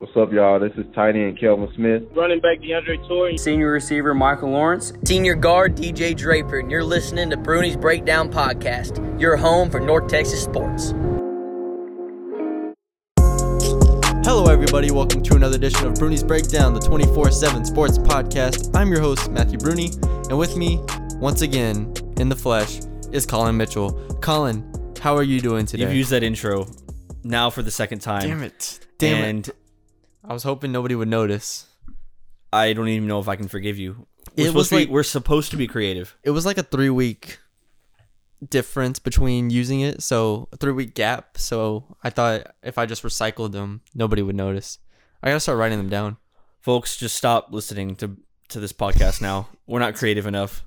What's 0.00 0.16
up, 0.16 0.32
y'all? 0.32 0.60
This 0.60 0.70
is 0.76 0.86
Tiny 0.94 1.24
and 1.24 1.36
Kelvin 1.36 1.68
Smith. 1.74 2.04
Running 2.14 2.38
back 2.38 2.60
DeAndre 2.60 3.04
Torrey. 3.08 3.36
Senior 3.36 3.72
receiver 3.72 4.14
Michael 4.14 4.50
Lawrence. 4.50 4.92
Senior 5.04 5.34
guard 5.34 5.74
DJ 5.74 6.16
Draper, 6.16 6.60
and 6.60 6.70
you're 6.70 6.84
listening 6.84 7.30
to 7.30 7.36
Bruni's 7.36 7.76
Breakdown 7.76 8.30
Podcast, 8.30 9.20
your 9.20 9.36
home 9.36 9.68
for 9.68 9.80
North 9.80 10.06
Texas 10.06 10.40
sports. 10.40 10.94
Hello, 14.24 14.44
everybody. 14.46 14.92
Welcome 14.92 15.20
to 15.24 15.34
another 15.34 15.56
edition 15.56 15.88
of 15.88 15.96
Bruni's 15.96 16.22
Breakdown, 16.22 16.74
the 16.74 16.80
24 16.80 17.32
7 17.32 17.64
sports 17.64 17.98
podcast. 17.98 18.72
I'm 18.76 18.92
your 18.92 19.00
host, 19.00 19.32
Matthew 19.32 19.58
Bruni, 19.58 19.90
and 20.28 20.38
with 20.38 20.56
me, 20.56 20.80
once 21.16 21.42
again, 21.42 21.92
in 22.18 22.28
the 22.28 22.36
flesh, 22.36 22.78
is 23.10 23.26
Colin 23.26 23.56
Mitchell. 23.56 23.90
Colin, 24.20 24.64
how 25.00 25.16
are 25.16 25.24
you 25.24 25.40
doing 25.40 25.66
today? 25.66 25.82
You've 25.82 25.94
used 25.94 26.10
that 26.10 26.22
intro 26.22 26.68
now 27.24 27.50
for 27.50 27.62
the 27.62 27.72
second 27.72 27.98
time. 27.98 28.28
Damn 28.28 28.44
it. 28.44 28.78
Damn 28.98 29.24
and 29.24 29.48
it. 29.48 29.56
I 30.28 30.34
was 30.34 30.42
hoping 30.42 30.70
nobody 30.70 30.94
would 30.94 31.08
notice. 31.08 31.66
I 32.52 32.74
don't 32.74 32.88
even 32.88 33.08
know 33.08 33.18
if 33.18 33.28
I 33.28 33.36
can 33.36 33.48
forgive 33.48 33.78
you. 33.78 34.06
We're 34.36 34.48
It 34.48 34.54
was 34.54 34.68
to 34.68 34.74
be, 34.74 34.80
like- 34.82 34.88
we're 34.90 35.02
supposed 35.02 35.50
to 35.52 35.56
be 35.56 35.66
creative. 35.66 36.16
It 36.22 36.30
was 36.30 36.44
like 36.46 36.58
a 36.58 36.62
three 36.62 36.90
week 36.90 37.38
difference 38.46 38.98
between 38.98 39.50
using 39.50 39.80
it, 39.80 40.02
so 40.02 40.48
a 40.52 40.56
three 40.58 40.72
week 40.72 40.94
gap. 40.94 41.38
So 41.38 41.96
I 42.04 42.10
thought 42.10 42.54
if 42.62 42.76
I 42.78 42.86
just 42.86 43.02
recycled 43.02 43.52
them, 43.52 43.80
nobody 43.94 44.22
would 44.22 44.36
notice. 44.36 44.78
I 45.22 45.28
gotta 45.28 45.40
start 45.40 45.58
writing 45.58 45.78
them 45.78 45.88
down. 45.88 46.18
Folks, 46.60 46.96
just 46.96 47.16
stop 47.16 47.48
listening 47.50 47.96
to 47.96 48.16
to 48.50 48.60
this 48.60 48.72
podcast 48.72 49.20
now. 49.20 49.48
We're 49.66 49.80
not 49.80 49.94
creative 49.94 50.26
enough. 50.26 50.62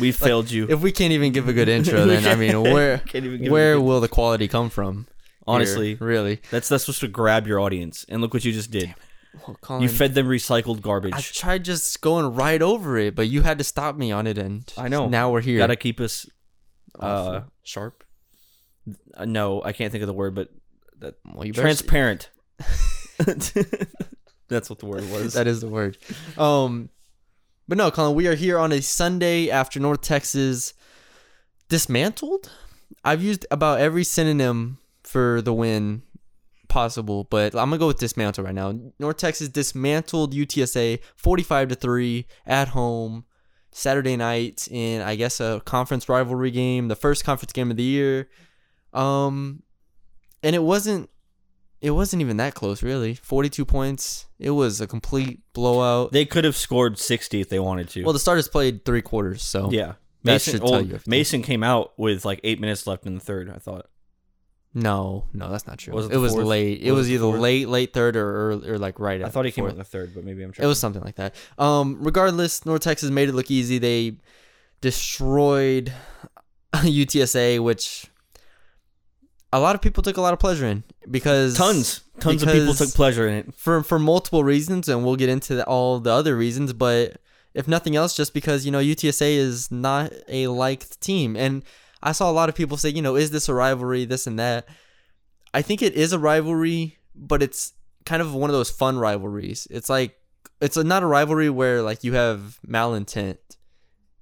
We 0.00 0.12
failed 0.12 0.50
you. 0.50 0.66
If 0.68 0.80
we 0.80 0.92
can't 0.92 1.12
even 1.12 1.32
give 1.32 1.48
a 1.48 1.52
good 1.52 1.68
intro, 1.68 2.04
then 2.06 2.26
I 2.26 2.36
mean, 2.36 2.60
where 2.72 2.98
Can't 2.98 3.24
even 3.24 3.42
give 3.42 3.52
where 3.52 3.80
will 3.80 4.00
the 4.00 4.08
quality 4.08 4.48
come 4.48 4.70
from? 4.70 5.06
Here, 5.46 5.54
Honestly, 5.54 5.94
really. 5.96 6.40
that's 6.50 6.68
that's 6.68 6.84
supposed 6.84 7.00
to 7.00 7.08
grab 7.08 7.46
your 7.46 7.60
audience. 7.60 8.04
And 8.08 8.20
look 8.20 8.32
what 8.34 8.44
you 8.44 8.52
just 8.52 8.70
did. 8.70 8.94
Well, 9.46 9.56
Colin, 9.60 9.82
You 9.82 9.88
fed 9.88 10.14
them 10.14 10.26
recycled 10.26 10.82
garbage. 10.82 11.14
I 11.14 11.20
tried 11.20 11.64
just 11.64 12.00
going 12.02 12.34
right 12.34 12.60
over 12.60 12.98
it, 12.98 13.14
but 13.14 13.28
you 13.28 13.42
had 13.42 13.58
to 13.58 13.64
stop 13.64 13.96
me 13.96 14.12
on 14.12 14.26
it, 14.26 14.36
and 14.38 14.70
I 14.76 14.88
know. 14.88 15.08
Now 15.08 15.30
we're 15.30 15.40
here. 15.40 15.58
Gotta 15.58 15.76
keep 15.76 16.00
us. 16.00 16.28
Uh, 16.98 17.42
sharp. 17.62 18.04
uh, 19.16 19.24
no, 19.24 19.62
I 19.62 19.72
can't 19.72 19.90
think 19.90 20.02
of 20.02 20.06
the 20.06 20.12
word, 20.12 20.34
but 20.34 20.50
that 20.98 21.14
Well, 21.24 21.46
you 21.46 21.52
transparent. 21.54 22.28
That's 23.18 24.68
what 24.68 24.78
the 24.80 24.86
word 24.86 25.08
was. 25.10 25.32
that 25.34 25.46
is 25.46 25.60
the 25.62 25.68
word. 25.68 25.96
Um, 26.36 26.90
but 27.66 27.78
no, 27.78 27.90
Colin, 27.90 28.14
we 28.14 28.26
are 28.26 28.34
here 28.34 28.58
on 28.58 28.70
a 28.72 28.82
Sunday 28.82 29.48
after 29.48 29.80
North 29.80 30.02
Texas 30.02 30.74
dismantled. 31.68 32.50
I've 33.04 33.22
used 33.22 33.46
about 33.50 33.80
every 33.80 34.04
synonym 34.04 34.78
for 35.12 35.42
the 35.42 35.52
win 35.52 36.02
possible, 36.68 37.24
but 37.24 37.54
I'm 37.54 37.68
gonna 37.68 37.78
go 37.78 37.86
with 37.88 37.98
dismantle 37.98 38.44
right 38.44 38.54
now. 38.54 38.74
North 38.98 39.18
Texas 39.18 39.48
dismantled 39.48 40.34
UTSA 40.34 41.00
45 41.16 41.68
to 41.68 41.74
three 41.74 42.26
at 42.46 42.68
home 42.68 43.26
Saturday 43.70 44.16
night 44.16 44.66
in 44.70 45.02
I 45.02 45.14
guess 45.14 45.38
a 45.38 45.60
conference 45.64 46.08
rivalry 46.08 46.50
game, 46.50 46.88
the 46.88 46.96
first 46.96 47.24
conference 47.24 47.52
game 47.52 47.70
of 47.70 47.76
the 47.76 47.82
year. 47.82 48.30
Um, 48.94 49.62
and 50.42 50.56
it 50.56 50.62
wasn't 50.62 51.10
it 51.82 51.90
wasn't 51.90 52.22
even 52.22 52.36
that 52.38 52.54
close, 52.54 52.82
really. 52.82 53.14
42 53.14 53.64
points. 53.64 54.26
It 54.38 54.50
was 54.50 54.80
a 54.80 54.86
complete 54.86 55.40
blowout. 55.52 56.12
They 56.12 56.24
could 56.24 56.44
have 56.44 56.56
scored 56.56 56.98
60 56.98 57.40
if 57.40 57.48
they 57.48 57.58
wanted 57.58 57.88
to. 57.90 58.04
well, 58.04 58.12
the 58.12 58.18
starters 58.18 58.48
played 58.48 58.84
three 58.84 59.02
quarters, 59.02 59.42
so 59.42 59.68
yeah. 59.70 59.94
that 60.22 60.34
Mason, 60.34 60.52
should 60.52 60.62
well, 60.62 60.72
tell 60.72 60.86
you. 60.86 61.00
Mason 61.06 61.42
came 61.42 61.64
out 61.64 61.92
with 61.98 62.24
like 62.24 62.40
eight 62.44 62.60
minutes 62.60 62.86
left 62.86 63.04
in 63.04 63.14
the 63.14 63.20
third, 63.20 63.50
I 63.50 63.58
thought. 63.58 63.88
No, 64.74 65.26
no, 65.32 65.50
that's 65.50 65.66
not 65.66 65.78
true. 65.78 65.92
Was 65.92 66.06
it 66.06 66.12
it 66.12 66.16
was 66.16 66.32
fourth? 66.32 66.46
late. 66.46 66.80
It 66.80 66.92
Was 66.92 67.00
was, 67.00 67.08
it 67.10 67.14
either 67.14 67.24
fourth? 67.24 67.40
late, 67.40 67.68
late 67.68 67.92
third, 67.92 68.16
or 68.16 68.28
or, 68.28 68.50
or 68.52 68.78
like 68.78 68.98
right. 68.98 69.22
I 69.22 69.28
thought 69.28 69.44
he 69.44 69.52
came 69.52 69.64
out 69.64 69.72
in 69.72 69.78
the 69.78 69.84
third, 69.84 70.14
but 70.14 70.24
maybe 70.24 70.42
I'm 70.42 70.52
trying. 70.52 70.64
It 70.64 70.68
was 70.68 70.78
something 70.78 71.02
like 71.02 71.16
that. 71.16 71.34
Um, 71.58 71.98
regardless, 72.00 72.64
North 72.64 72.82
Texas 72.82 73.10
made 73.10 73.28
it 73.28 73.34
look 73.34 73.50
easy. 73.50 73.78
They 73.78 74.16
destroyed 74.80 75.92
UTSA, 76.74 77.62
which 77.62 78.06
a 79.52 79.60
lot 79.60 79.74
of 79.74 79.82
people 79.82 80.02
took 80.02 80.16
a 80.16 80.20
lot 80.22 80.32
of 80.32 80.38
pleasure 80.38 80.66
in 80.66 80.84
because 81.10 81.56
tons, 81.56 82.00
tons 82.20 82.42
of 82.42 82.50
people 82.50 82.72
took 82.72 82.90
pleasure 82.94 83.28
in 83.28 83.34
it. 83.34 83.54
for 83.54 83.82
for 83.82 83.98
multiple 83.98 84.42
reasons, 84.42 84.88
and 84.88 85.04
we'll 85.04 85.16
get 85.16 85.28
into 85.28 85.54
the, 85.54 85.66
all 85.66 86.00
the 86.00 86.10
other 86.10 86.36
reasons. 86.36 86.72
But 86.72 87.18
if 87.52 87.68
nothing 87.68 87.94
else, 87.94 88.16
just 88.16 88.32
because 88.32 88.64
you 88.64 88.72
know 88.72 88.80
UTSA 88.80 89.36
is 89.36 89.70
not 89.70 90.12
a 90.28 90.46
liked 90.46 91.00
team, 91.00 91.36
and 91.36 91.62
I 92.02 92.12
saw 92.12 92.30
a 92.30 92.32
lot 92.32 92.48
of 92.48 92.54
people 92.54 92.76
say, 92.76 92.88
you 92.88 93.02
know, 93.02 93.16
is 93.16 93.30
this 93.30 93.48
a 93.48 93.54
rivalry? 93.54 94.04
This 94.04 94.26
and 94.26 94.38
that. 94.38 94.66
I 95.54 95.62
think 95.62 95.82
it 95.82 95.94
is 95.94 96.12
a 96.12 96.18
rivalry, 96.18 96.98
but 97.14 97.42
it's 97.42 97.72
kind 98.04 98.22
of 98.22 98.34
one 98.34 98.50
of 98.50 98.54
those 98.54 98.70
fun 98.70 98.98
rivalries. 98.98 99.68
It's 99.70 99.88
like 99.88 100.16
it's 100.60 100.76
a, 100.76 100.84
not 100.84 101.02
a 101.02 101.06
rivalry 101.06 101.50
where 101.50 101.82
like 101.82 102.04
you 102.04 102.14
have 102.14 102.58
malintent. 102.66 103.38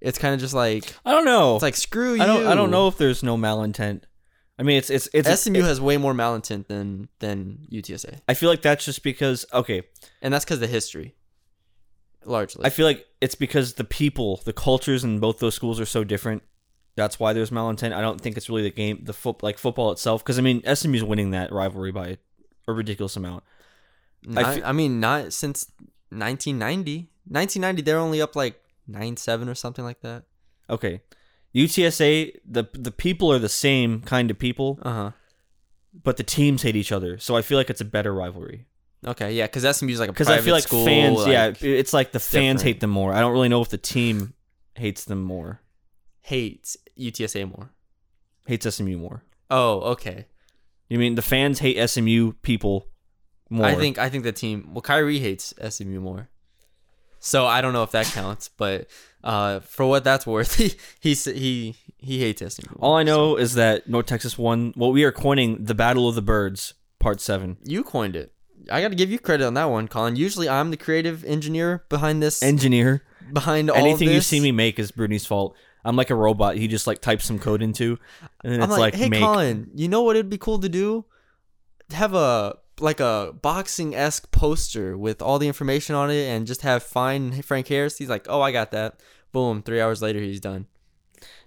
It's 0.00 0.18
kind 0.18 0.34
of 0.34 0.40
just 0.40 0.54
like 0.54 0.94
I 1.04 1.12
don't 1.12 1.24
know. 1.24 1.56
it's 1.56 1.62
like 1.62 1.76
screw 1.76 2.14
you. 2.14 2.22
I 2.22 2.26
don't. 2.26 2.46
I 2.46 2.54
don't 2.54 2.70
know 2.70 2.88
if 2.88 2.96
there's 2.96 3.22
no 3.22 3.36
malintent. 3.36 4.02
I 4.58 4.62
mean, 4.62 4.76
it's 4.76 4.90
it's 4.90 5.08
it's. 5.14 5.40
SMU 5.40 5.62
has 5.62 5.80
way 5.80 5.96
more 5.96 6.12
malintent 6.12 6.66
than 6.66 7.08
than 7.18 7.66
UTSA, 7.72 8.20
I 8.28 8.34
feel 8.34 8.50
like 8.50 8.62
that's 8.62 8.84
just 8.84 9.02
because 9.02 9.46
okay. 9.52 9.82
and 10.20 10.32
that's 10.32 10.44
because 10.44 10.60
the 10.60 10.66
history, 10.66 11.14
largely. 12.24 12.64
I 12.64 12.70
feel 12.70 12.86
like 12.86 13.06
it's 13.20 13.34
because 13.34 13.74
the 13.74 13.84
people, 13.84 14.40
the 14.44 14.52
cultures 14.52 15.04
in 15.04 15.18
both 15.18 15.38
those 15.38 15.54
schools 15.54 15.80
are 15.80 15.86
so 15.86 16.04
different. 16.04 16.42
That's 17.00 17.18
why 17.18 17.32
there's 17.32 17.50
malintent. 17.50 17.92
I 17.92 18.00
don't 18.00 18.20
think 18.20 18.36
it's 18.36 18.48
really 18.48 18.62
the 18.62 18.70
game, 18.70 19.00
the 19.02 19.12
foot, 19.12 19.42
like 19.42 19.58
football 19.58 19.90
itself. 19.92 20.22
Because 20.22 20.38
I 20.38 20.42
mean, 20.42 20.62
SMU's 20.74 21.02
winning 21.04 21.30
that 21.30 21.52
rivalry 21.52 21.92
by 21.92 22.18
a 22.68 22.72
ridiculous 22.72 23.16
amount. 23.16 23.42
I 24.28 24.42
Not- 24.42 24.54
fe- 24.54 24.62
I 24.62 24.72
mean, 24.72 25.00
not 25.00 25.32
since 25.32 25.70
1990. 26.10 27.08
1990, 27.28 27.82
they're 27.82 27.98
only 27.98 28.20
up 28.20 28.34
like 28.36 28.60
nine 28.86 29.16
seven 29.16 29.48
or 29.48 29.54
something 29.54 29.84
like 29.84 30.00
that. 30.02 30.24
Okay, 30.68 31.00
UTSA, 31.54 32.32
the 32.44 32.64
the 32.74 32.90
people 32.90 33.32
are 33.32 33.38
the 33.38 33.48
same 33.48 34.00
kind 34.02 34.30
of 34.30 34.38
people, 34.38 34.78
Uh 34.82 34.92
huh. 34.92 35.10
but 36.04 36.16
the 36.16 36.22
teams 36.22 36.62
hate 36.62 36.76
each 36.76 36.92
other. 36.92 37.18
So 37.18 37.36
I 37.36 37.42
feel 37.42 37.58
like 37.58 37.70
it's 37.70 37.80
a 37.80 37.84
better 37.84 38.12
rivalry. 38.12 38.66
Okay, 39.06 39.32
yeah, 39.32 39.46
because 39.46 39.64
SMU's 39.76 39.98
like 40.00 40.10
a 40.10 40.12
Because 40.12 40.28
I 40.28 40.40
feel 40.40 40.52
like 40.54 40.64
school, 40.64 40.84
fans, 40.84 41.26
yeah, 41.26 41.52
it's 41.60 41.92
like 41.94 42.12
the 42.12 42.20
fans 42.20 42.60
different. 42.60 42.62
hate 42.62 42.80
them 42.80 42.90
more. 42.90 43.12
I 43.14 43.20
don't 43.20 43.32
really 43.32 43.48
know 43.48 43.62
if 43.62 43.68
the 43.70 43.78
team 43.78 44.34
hates 44.74 45.04
them 45.06 45.22
more, 45.22 45.60
hates 46.20 46.76
UTSA 47.00 47.48
more. 47.48 47.70
hates 48.46 48.72
SMU 48.74 48.98
more. 48.98 49.24
Oh, 49.50 49.80
okay. 49.92 50.26
You 50.88 50.98
mean 50.98 51.14
the 51.14 51.22
fans 51.22 51.60
hate 51.60 51.88
SMU 51.88 52.32
people 52.42 52.88
more? 53.48 53.66
I 53.66 53.74
think 53.74 53.98
I 53.98 54.08
think 54.08 54.24
the 54.24 54.32
team. 54.32 54.70
Well, 54.72 54.82
Kyrie 54.82 55.18
hates 55.18 55.54
SMU 55.68 56.00
more. 56.00 56.28
So 57.20 57.46
I 57.46 57.60
don't 57.60 57.74
know 57.74 57.82
if 57.82 57.90
that 57.90 58.06
counts, 58.06 58.48
but 58.48 58.88
uh, 59.22 59.60
for 59.60 59.86
what 59.86 60.04
that's 60.04 60.26
worth, 60.26 60.54
he 60.56 60.74
he 61.00 61.14
he 61.14 61.76
he 61.98 62.20
hates 62.20 62.42
SMU. 62.54 62.76
All 62.80 62.96
I 62.96 63.02
know 63.02 63.36
so. 63.36 63.42
is 63.42 63.54
that 63.54 63.88
North 63.88 64.06
Texas 64.06 64.38
won. 64.38 64.72
What 64.74 64.88
we 64.88 65.04
are 65.04 65.12
coining 65.12 65.64
the 65.64 65.74
Battle 65.74 66.08
of 66.08 66.14
the 66.14 66.22
Birds, 66.22 66.74
Part 66.98 67.20
Seven. 67.20 67.58
you 67.64 67.84
coined 67.84 68.16
it. 68.16 68.32
I 68.70 68.82
got 68.82 68.88
to 68.88 68.94
give 68.94 69.10
you 69.10 69.18
credit 69.18 69.46
on 69.46 69.54
that 69.54 69.64
one, 69.64 69.88
Colin. 69.88 70.16
Usually, 70.16 70.48
I'm 70.48 70.70
the 70.70 70.76
creative 70.76 71.24
engineer 71.24 71.84
behind 71.88 72.22
this. 72.22 72.42
Engineer. 72.42 73.02
behind 73.32 73.70
all 73.70 73.76
Anything 73.76 74.10
you 74.10 74.20
see 74.20 74.40
me 74.40 74.52
make 74.52 74.78
is 74.78 74.90
Bruni's 74.90 75.26
fault. 75.26 75.56
I'm 75.84 75.96
like 75.96 76.10
a 76.10 76.14
robot. 76.14 76.56
He 76.56 76.68
just 76.68 76.86
like 76.86 77.00
types 77.00 77.24
some 77.24 77.38
code 77.38 77.62
into, 77.62 77.98
and 78.44 78.52
then 78.52 78.62
I'm 78.62 78.70
it's 78.70 78.78
like, 78.78 78.92
like, 78.92 78.94
hey, 78.94 79.08
make. 79.08 79.20
Colin, 79.20 79.70
you 79.74 79.88
know 79.88 80.02
what 80.02 80.16
it'd 80.16 80.30
be 80.30 80.38
cool 80.38 80.58
to 80.58 80.68
do? 80.68 81.04
Have 81.92 82.14
a 82.14 82.56
like 82.80 83.00
a 83.00 83.34
boxing 83.42 83.94
esque 83.94 84.30
poster 84.30 84.96
with 84.96 85.20
all 85.20 85.38
the 85.38 85.46
information 85.46 85.94
on 85.94 86.10
it, 86.10 86.26
and 86.28 86.46
just 86.46 86.62
have 86.62 86.82
fine 86.82 87.42
Frank 87.42 87.68
Harris. 87.68 87.98
He's 87.98 88.08
like, 88.08 88.26
oh, 88.28 88.40
I 88.40 88.52
got 88.52 88.70
that. 88.72 89.00
Boom. 89.32 89.62
Three 89.62 89.80
hours 89.80 90.02
later, 90.02 90.18
he's 90.20 90.40
done. 90.40 90.66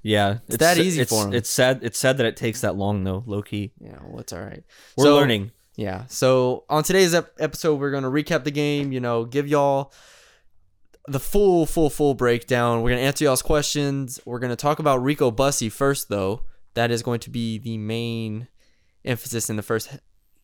Yeah, 0.01 0.39
It's 0.47 0.57
that 0.57 0.77
easy 0.77 1.01
it's, 1.01 1.09
for 1.11 1.27
him. 1.27 1.33
It's 1.33 1.49
sad. 1.49 1.79
It's 1.81 1.97
sad 1.97 2.17
that 2.17 2.25
it 2.25 2.35
takes 2.35 2.61
that 2.61 2.75
long 2.75 3.03
though. 3.03 3.23
Low 3.25 3.41
key, 3.41 3.71
Yeah, 3.79 3.97
well, 4.03 4.19
it's 4.19 4.33
all 4.33 4.41
right. 4.41 4.63
we're 4.97 5.05
So- 5.05 5.15
learning. 5.15 5.51
Yeah. 5.75 6.03
So 6.07 6.65
on 6.69 6.83
today's 6.83 7.13
ep- 7.15 7.33
episode, 7.39 7.79
we're 7.79 7.89
gonna 7.89 8.11
recap 8.11 8.43
the 8.43 8.51
game. 8.51 8.91
You 8.91 8.99
know, 8.99 9.25
give 9.25 9.47
y'all 9.47 9.91
the 11.07 11.19
full, 11.19 11.65
full, 11.65 11.89
full 11.89 12.13
breakdown. 12.13 12.81
We're 12.81 12.91
gonna 12.91 13.01
answer 13.01 13.25
y'all's 13.25 13.41
questions. 13.41 14.19
We're 14.25 14.39
gonna 14.39 14.55
talk 14.55 14.79
about 14.79 15.03
Rico 15.03 15.31
Bussey 15.31 15.69
first, 15.69 16.09
though. 16.09 16.43
That 16.75 16.91
is 16.91 17.03
going 17.03 17.19
to 17.21 17.29
be 17.29 17.57
the 17.57 17.77
main 17.77 18.47
emphasis 19.05 19.49
in 19.49 19.57
the 19.57 19.63
first 19.63 19.89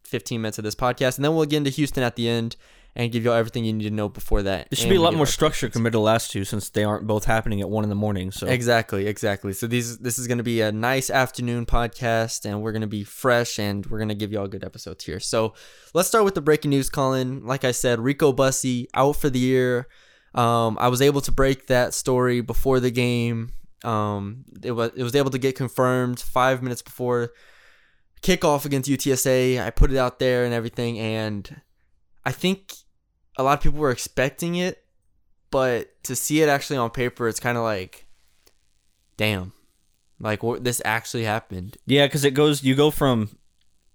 15 0.03 0.41
minutes 0.41 0.57
of 0.57 0.63
this 0.63 0.75
podcast, 0.75 1.17
and 1.17 1.25
then 1.25 1.35
we'll 1.35 1.45
get 1.45 1.57
into 1.57 1.69
Houston 1.69 2.03
at 2.03 2.15
the 2.15 2.27
end 2.27 2.55
and 2.95 3.11
give 3.11 3.23
y'all 3.23 3.33
everything 3.33 3.63
you 3.63 3.73
need 3.73 3.83
to 3.83 3.91
know 3.91 4.09
before 4.09 4.41
that. 4.43 4.69
There 4.69 4.77
should 4.77 4.89
be 4.89 4.95
a 4.95 5.01
lot 5.01 5.13
more 5.13 5.25
structure 5.25 5.69
compared 5.69 5.93
to 5.93 5.97
the 5.97 6.01
last 6.01 6.31
two, 6.31 6.43
since 6.43 6.69
they 6.69 6.83
aren't 6.83 7.07
both 7.07 7.25
happening 7.25 7.61
at 7.61 7.69
one 7.69 7.83
in 7.83 7.89
the 7.89 7.95
morning. 7.95 8.31
So 8.31 8.47
Exactly, 8.47 9.07
exactly. 9.07 9.53
So 9.53 9.67
these 9.67 9.99
this 9.99 10.17
is 10.17 10.27
going 10.27 10.39
to 10.39 10.43
be 10.43 10.61
a 10.61 10.71
nice 10.71 11.09
afternoon 11.09 11.65
podcast, 11.65 12.45
and 12.45 12.61
we're 12.61 12.71
going 12.71 12.81
to 12.81 12.87
be 12.87 13.03
fresh, 13.03 13.59
and 13.59 13.85
we're 13.85 13.99
going 13.99 14.09
to 14.09 14.15
give 14.15 14.31
you 14.31 14.39
all 14.39 14.47
good 14.47 14.63
episodes 14.63 15.05
here. 15.05 15.19
So 15.19 15.53
let's 15.93 16.07
start 16.07 16.25
with 16.25 16.35
the 16.35 16.41
breaking 16.41 16.71
news, 16.71 16.89
Colin. 16.89 17.45
Like 17.45 17.63
I 17.63 17.71
said, 17.71 17.99
Rico 17.99 18.33
Bussey 18.33 18.87
out 18.93 19.15
for 19.15 19.29
the 19.29 19.39
year. 19.39 19.87
Um, 20.35 20.77
I 20.79 20.87
was 20.89 21.01
able 21.01 21.21
to 21.21 21.31
break 21.31 21.67
that 21.67 21.93
story 21.93 22.41
before 22.41 22.79
the 22.79 22.91
game. 22.91 23.53
Um, 23.83 24.45
it 24.61 24.71
was 24.71 24.91
it 24.95 25.03
was 25.03 25.15
able 25.15 25.31
to 25.31 25.37
get 25.37 25.55
confirmed 25.55 26.19
five 26.19 26.61
minutes 26.61 26.81
before 26.81 27.31
kickoff 28.21 28.65
against 28.65 28.89
UTSA. 28.89 29.63
I 29.63 29.69
put 29.69 29.91
it 29.91 29.97
out 29.97 30.19
there 30.19 30.45
and 30.45 30.53
everything, 30.53 30.99
and 30.99 31.61
I 32.25 32.31
think 32.31 32.73
a 33.37 33.43
lot 33.43 33.57
of 33.57 33.63
people 33.63 33.79
were 33.79 33.91
expecting 33.91 34.55
it, 34.55 34.83
but 35.51 36.03
to 36.03 36.15
see 36.15 36.41
it 36.41 36.49
actually 36.49 36.77
on 36.77 36.89
paper, 36.89 37.27
it's 37.27 37.39
kind 37.39 37.57
of 37.57 37.63
like, 37.63 38.05
damn, 39.17 39.53
like 40.19 40.43
what, 40.43 40.63
this 40.63 40.81
actually 40.83 41.23
happened. 41.23 41.77
Yeah, 41.85 42.05
because 42.05 42.25
it 42.25 42.33
goes. 42.33 42.63
You 42.63 42.75
go 42.75 42.91
from 42.91 43.37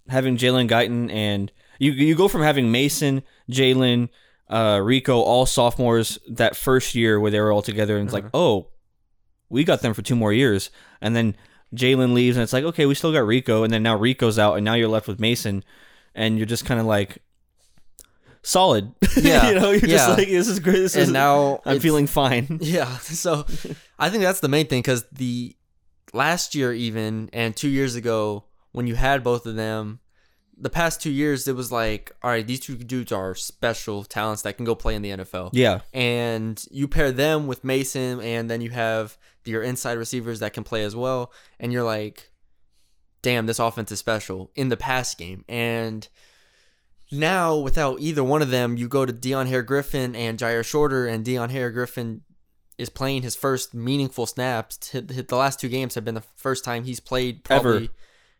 having 0.08 0.36
Jalen 0.36 0.68
Guyton 0.68 1.12
and 1.12 1.52
you 1.78 1.92
you 1.92 2.14
go 2.14 2.28
from 2.28 2.42
having 2.42 2.70
Mason, 2.70 3.22
Jalen, 3.50 4.08
uh, 4.48 4.80
Rico, 4.82 5.20
all 5.20 5.46
sophomores 5.46 6.18
that 6.28 6.56
first 6.56 6.94
year 6.94 7.18
where 7.18 7.30
they 7.30 7.40
were 7.40 7.52
all 7.52 7.62
together, 7.62 7.96
and 7.96 8.06
it's 8.06 8.12
like, 8.14 8.26
oh, 8.34 8.68
we 9.48 9.64
got 9.64 9.82
them 9.82 9.94
for 9.94 10.02
two 10.02 10.16
more 10.16 10.32
years, 10.32 10.70
and 11.00 11.14
then 11.14 11.36
Jalen 11.74 12.12
leaves, 12.12 12.36
and 12.36 12.42
it's 12.42 12.52
like, 12.52 12.64
okay, 12.64 12.86
we 12.86 12.94
still 12.94 13.12
got 13.12 13.26
Rico, 13.26 13.62
and 13.64 13.72
then 13.72 13.82
now 13.82 13.96
Rico's 13.96 14.38
out, 14.38 14.54
and 14.56 14.64
now 14.64 14.74
you're 14.74 14.88
left 14.88 15.08
with 15.08 15.18
Mason, 15.20 15.64
and 16.14 16.36
you're 16.36 16.46
just 16.46 16.64
kind 16.64 16.80
of 16.80 16.86
like. 16.86 17.18
Solid, 18.46 18.92
Yeah, 19.16 19.48
you 19.48 19.54
know. 19.54 19.70
You're 19.70 19.88
yeah. 19.88 19.96
just 19.96 20.18
like 20.18 20.28
this 20.28 20.48
is 20.48 20.60
great. 20.60 20.74
This 20.74 20.94
And 20.96 21.04
is 21.04 21.10
now 21.10 21.62
I'm 21.64 21.80
feeling 21.80 22.06
fine. 22.06 22.58
Yeah. 22.62 22.98
So 22.98 23.46
I 23.98 24.10
think 24.10 24.22
that's 24.22 24.40
the 24.40 24.48
main 24.50 24.66
thing 24.66 24.82
because 24.82 25.06
the 25.10 25.56
last 26.12 26.54
year, 26.54 26.70
even 26.74 27.30
and 27.32 27.56
two 27.56 27.70
years 27.70 27.94
ago, 27.94 28.44
when 28.72 28.86
you 28.86 28.96
had 28.96 29.24
both 29.24 29.46
of 29.46 29.54
them, 29.56 30.00
the 30.56 30.70
past 30.70 31.00
two 31.00 31.10
years, 31.10 31.48
it 31.48 31.56
was 31.56 31.72
like, 31.72 32.12
all 32.22 32.30
right, 32.30 32.46
these 32.46 32.60
two 32.60 32.76
dudes 32.76 33.12
are 33.12 33.34
special 33.34 34.04
talents 34.04 34.42
that 34.42 34.56
can 34.56 34.64
go 34.64 34.74
play 34.74 34.94
in 34.94 35.02
the 35.02 35.10
NFL. 35.10 35.50
Yeah, 35.52 35.80
And 35.92 36.64
you 36.70 36.88
pair 36.88 37.12
them 37.12 37.46
with 37.46 37.64
Mason, 37.64 38.20
and 38.20 38.50
then 38.50 38.60
you 38.60 38.70
have 38.70 39.16
your 39.44 39.62
inside 39.62 39.98
receivers 39.98 40.40
that 40.40 40.52
can 40.52 40.64
play 40.64 40.84
as 40.84 40.94
well. 40.94 41.32
And 41.58 41.72
you're 41.72 41.84
like, 41.84 42.30
damn, 43.22 43.46
this 43.46 43.58
offense 43.58 43.90
is 43.90 43.98
special 43.98 44.50
in 44.54 44.68
the 44.68 44.76
pass 44.76 45.14
game. 45.14 45.44
And 45.48 46.06
now, 47.10 47.56
without 47.56 48.00
either 48.00 48.24
one 48.24 48.42
of 48.42 48.50
them, 48.50 48.76
you 48.76 48.88
go 48.88 49.04
to 49.04 49.12
Deion 49.12 49.48
Hair-Griffin 49.48 50.14
and 50.14 50.38
Jyaire 50.38 50.64
Shorter, 50.64 51.06
and 51.06 51.24
Deion 51.24 51.50
Hair-Griffin 51.50 52.22
is 52.78 52.88
playing 52.88 53.22
his 53.22 53.36
first 53.36 53.74
meaningful 53.74 54.26
snaps. 54.26 54.76
The 54.92 55.26
last 55.30 55.60
two 55.60 55.68
games 55.68 55.94
have 55.94 56.04
been 56.04 56.14
the 56.14 56.24
first 56.36 56.64
time 56.64 56.84
he's 56.84 57.00
played 57.00 57.44
probably. 57.44 57.76
Ever. 57.76 57.88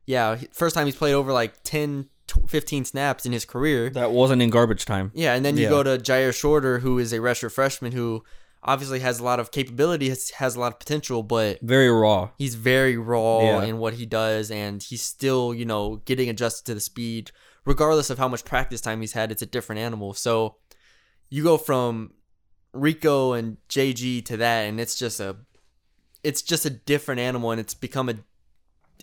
Yeah, 0.06 0.36
first 0.52 0.74
time 0.74 0.86
he's 0.86 0.96
played 0.96 1.14
over 1.14 1.32
like 1.32 1.62
10, 1.62 2.08
15 2.48 2.84
snaps 2.84 3.24
in 3.26 3.32
his 3.32 3.44
career. 3.44 3.90
that 3.90 4.10
wasn't 4.12 4.42
in 4.42 4.50
garbage 4.50 4.84
time. 4.84 5.10
Yeah, 5.14 5.34
and 5.34 5.44
then 5.44 5.56
you 5.56 5.64
Yeah. 5.64 5.68
go 5.70 5.82
to 5.82 5.98
Jyaire 5.98 6.34
Shorter, 6.34 6.80
who 6.80 6.98
is 6.98 7.12
a 7.12 7.18
redshirt 7.18 7.52
freshman 7.52 7.92
who 7.92 8.22
obviously 8.62 9.00
has 9.00 9.18
a 9.20 9.24
lot 9.24 9.38
of 9.40 9.50
capability, 9.50 10.08
has, 10.08 10.30
has 10.30 10.56
a 10.56 10.60
lot 10.60 10.72
of 10.72 10.78
potential, 10.78 11.22
but 11.22 11.58
Very 11.60 11.90
raw. 11.90 12.30
he's 12.38 12.54
very 12.54 12.96
raw 12.96 13.40
Yeah. 13.40 13.62
in 13.64 13.78
what 13.78 13.94
he 13.94 14.06
does, 14.06 14.50
and 14.50 14.82
he's 14.82 15.02
still, 15.02 15.52
you 15.54 15.64
know, 15.66 15.96
getting 16.06 16.28
adjusted 16.30 16.64
to 16.66 16.74
the 16.74 16.80
speed. 16.80 17.30
Regardless 17.66 18.08
of 18.10 18.18
how 18.18 18.28
much 18.28 18.44
practice 18.44 18.80
time 18.80 19.00
he's 19.00 19.12
had, 19.12 19.30
it's 19.30 19.42
a 19.42 19.46
different 19.46 19.80
animal. 19.80 20.12
So 20.14 20.56
you 21.30 21.42
go 21.42 21.56
from 21.58 22.12
Rico 22.72 23.32
and 23.32 23.56
JG 23.68 24.22
to 24.26 24.36
that, 24.38 24.62
and 24.62 24.80
it's 24.80 24.96
just 24.98 25.20
a, 25.20 25.36
it's 26.22 26.42
just 26.42 26.64
a 26.66 26.70
different 26.70 27.20
animal, 27.20 27.50
and 27.50 27.60
it's 27.60 27.74
become 27.74 28.08
a, 28.08 28.14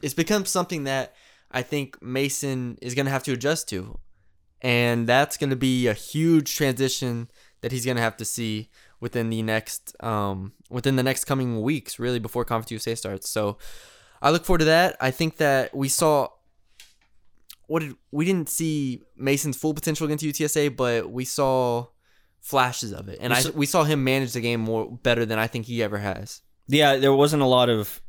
it's 0.01 0.13
become 0.13 0.45
something 0.45 0.83
that 0.85 1.13
I 1.51 1.61
think 1.61 2.01
Mason 2.01 2.77
is 2.81 2.95
gonna 2.95 3.09
have 3.09 3.23
to 3.23 3.33
adjust 3.33 3.69
to, 3.69 3.99
and 4.61 5.07
that's 5.07 5.37
gonna 5.37 5.55
be 5.55 5.87
a 5.87 5.93
huge 5.93 6.55
transition 6.55 7.29
that 7.61 7.71
he's 7.71 7.85
gonna 7.85 8.01
have 8.01 8.17
to 8.17 8.25
see 8.25 8.69
within 8.99 9.29
the 9.29 9.41
next 9.41 9.95
um 10.03 10.53
within 10.69 10.95
the 10.95 11.03
next 11.03 11.25
coming 11.25 11.61
weeks, 11.61 11.99
really 11.99 12.19
before 12.19 12.45
Conference 12.45 12.71
USA 12.71 12.95
starts. 12.95 13.29
So 13.29 13.57
I 14.21 14.29
look 14.31 14.45
forward 14.45 14.59
to 14.59 14.65
that. 14.65 14.95
I 15.01 15.11
think 15.11 15.37
that 15.37 15.75
we 15.75 15.89
saw 15.89 16.29
what 17.67 17.79
did 17.81 17.95
we 18.11 18.25
didn't 18.25 18.49
see 18.49 19.01
Mason's 19.15 19.57
full 19.57 19.73
potential 19.73 20.05
against 20.05 20.23
UTSA, 20.23 20.75
but 20.75 21.09
we 21.11 21.25
saw 21.25 21.87
flashes 22.41 22.91
of 22.91 23.07
it, 23.07 23.19
and 23.21 23.31
We 23.31 23.37
I 23.37 23.41
saw- 23.41 23.51
we 23.51 23.65
saw 23.65 23.83
him 23.83 24.03
manage 24.03 24.33
the 24.33 24.41
game 24.41 24.59
more 24.61 24.91
better 24.91 25.25
than 25.25 25.39
I 25.39 25.47
think 25.47 25.65
he 25.67 25.81
ever 25.83 25.99
has. 25.99 26.41
Yeah, 26.67 26.97
there 26.97 27.13
wasn't 27.13 27.41
a 27.41 27.45
lot 27.45 27.69
of 27.69 28.01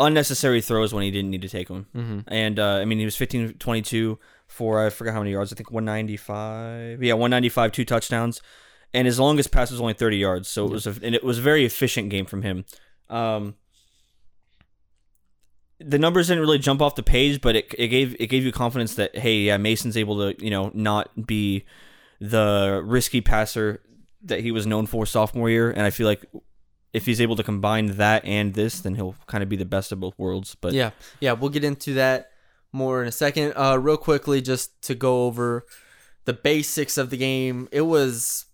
unnecessary 0.00 0.60
throws 0.60 0.92
when 0.92 1.02
he 1.02 1.10
didn't 1.10 1.30
need 1.30 1.42
to 1.42 1.48
take 1.48 1.68
them. 1.68 1.86
Mm-hmm. 1.94 2.20
And 2.28 2.58
uh, 2.58 2.76
I 2.76 2.84
mean, 2.84 2.98
he 2.98 3.04
was 3.04 3.16
15 3.16 3.54
22 3.54 4.18
for 4.46 4.84
I 4.84 4.90
forgot 4.90 5.14
how 5.14 5.20
many 5.20 5.32
yards. 5.32 5.52
I 5.52 5.56
think 5.56 5.70
195. 5.70 7.02
Yeah, 7.02 7.14
195, 7.14 7.72
two 7.72 7.84
touchdowns, 7.84 8.40
and 8.92 9.06
his 9.06 9.18
longest 9.18 9.50
pass 9.50 9.70
was 9.70 9.80
only 9.80 9.94
30 9.94 10.16
yards. 10.16 10.48
So 10.48 10.64
it 10.64 10.70
was 10.70 10.86
a, 10.86 10.94
and 11.02 11.14
it 11.14 11.24
was 11.24 11.38
a 11.38 11.42
very 11.42 11.64
efficient 11.64 12.10
game 12.10 12.26
from 12.26 12.42
him. 12.42 12.64
Um, 13.08 13.54
the 15.80 15.98
numbers 15.98 16.28
didn't 16.28 16.40
really 16.40 16.58
jump 16.58 16.80
off 16.80 16.94
the 16.94 17.02
page, 17.02 17.40
but 17.40 17.56
it, 17.56 17.74
it 17.76 17.88
gave 17.88 18.16
it 18.18 18.28
gave 18.28 18.44
you 18.44 18.52
confidence 18.52 18.94
that 18.94 19.16
hey, 19.16 19.38
yeah, 19.38 19.56
Mason's 19.56 19.96
able 19.96 20.18
to 20.18 20.44
you 20.44 20.50
know 20.50 20.70
not 20.74 21.26
be 21.26 21.64
the 22.20 22.80
risky 22.84 23.20
passer 23.20 23.82
that 24.22 24.40
he 24.40 24.50
was 24.50 24.66
known 24.66 24.86
for 24.86 25.04
sophomore 25.04 25.50
year, 25.50 25.70
and 25.70 25.82
I 25.82 25.90
feel 25.90 26.06
like 26.06 26.24
if 26.94 27.04
he's 27.04 27.20
able 27.20 27.36
to 27.36 27.42
combine 27.42 27.96
that 27.98 28.24
and 28.24 28.54
this, 28.54 28.80
then 28.80 28.94
he'll 28.94 29.16
kind 29.26 29.42
of 29.42 29.48
be 29.50 29.56
the 29.56 29.64
best 29.66 29.92
of 29.92 30.00
both 30.00 30.14
worlds. 30.16 30.56
But 30.58 30.72
yeah, 30.72 30.90
yeah, 31.20 31.32
we'll 31.32 31.50
get 31.50 31.64
into 31.64 31.92
that 31.94 32.30
more 32.72 33.02
in 33.02 33.08
a 33.08 33.12
second. 33.12 33.52
Uh, 33.56 33.76
real 33.78 33.96
quickly, 33.98 34.40
just 34.40 34.80
to 34.82 34.94
go 34.94 35.24
over 35.26 35.66
the 36.24 36.32
basics 36.32 36.96
of 36.96 37.10
the 37.10 37.16
game. 37.18 37.68
It 37.72 37.82
was 37.82 38.46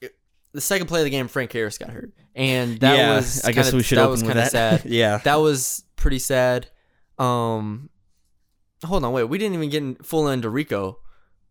it- 0.00 0.14
the 0.52 0.60
second 0.62 0.86
play 0.86 1.00
of 1.00 1.04
the 1.04 1.10
game. 1.10 1.28
Frank 1.28 1.52
Harris 1.52 1.76
got 1.78 1.90
hurt, 1.90 2.12
and 2.34 2.78
that 2.80 2.96
yeah, 2.96 3.16
was 3.16 3.44
I 3.44 3.52
guess 3.52 3.66
kinda- 3.66 3.76
we 3.76 3.82
should 3.82 3.98
that 3.98 4.02
open 4.04 4.10
was 4.12 4.22
with 4.22 4.32
kind 4.32 4.44
of 4.46 4.48
sad. 4.50 4.82
yeah, 4.86 5.18
That 5.18 5.36
was 5.36 5.84
pretty 5.96 6.18
sad. 6.20 6.70
Um, 7.18 7.90
hold 8.84 9.04
on, 9.04 9.12
wait, 9.12 9.24
we 9.24 9.36
didn't 9.38 9.54
even 9.54 9.68
get 9.68 9.82
in 9.82 9.94
full 9.96 10.28
into 10.28 10.48
Rico 10.48 10.98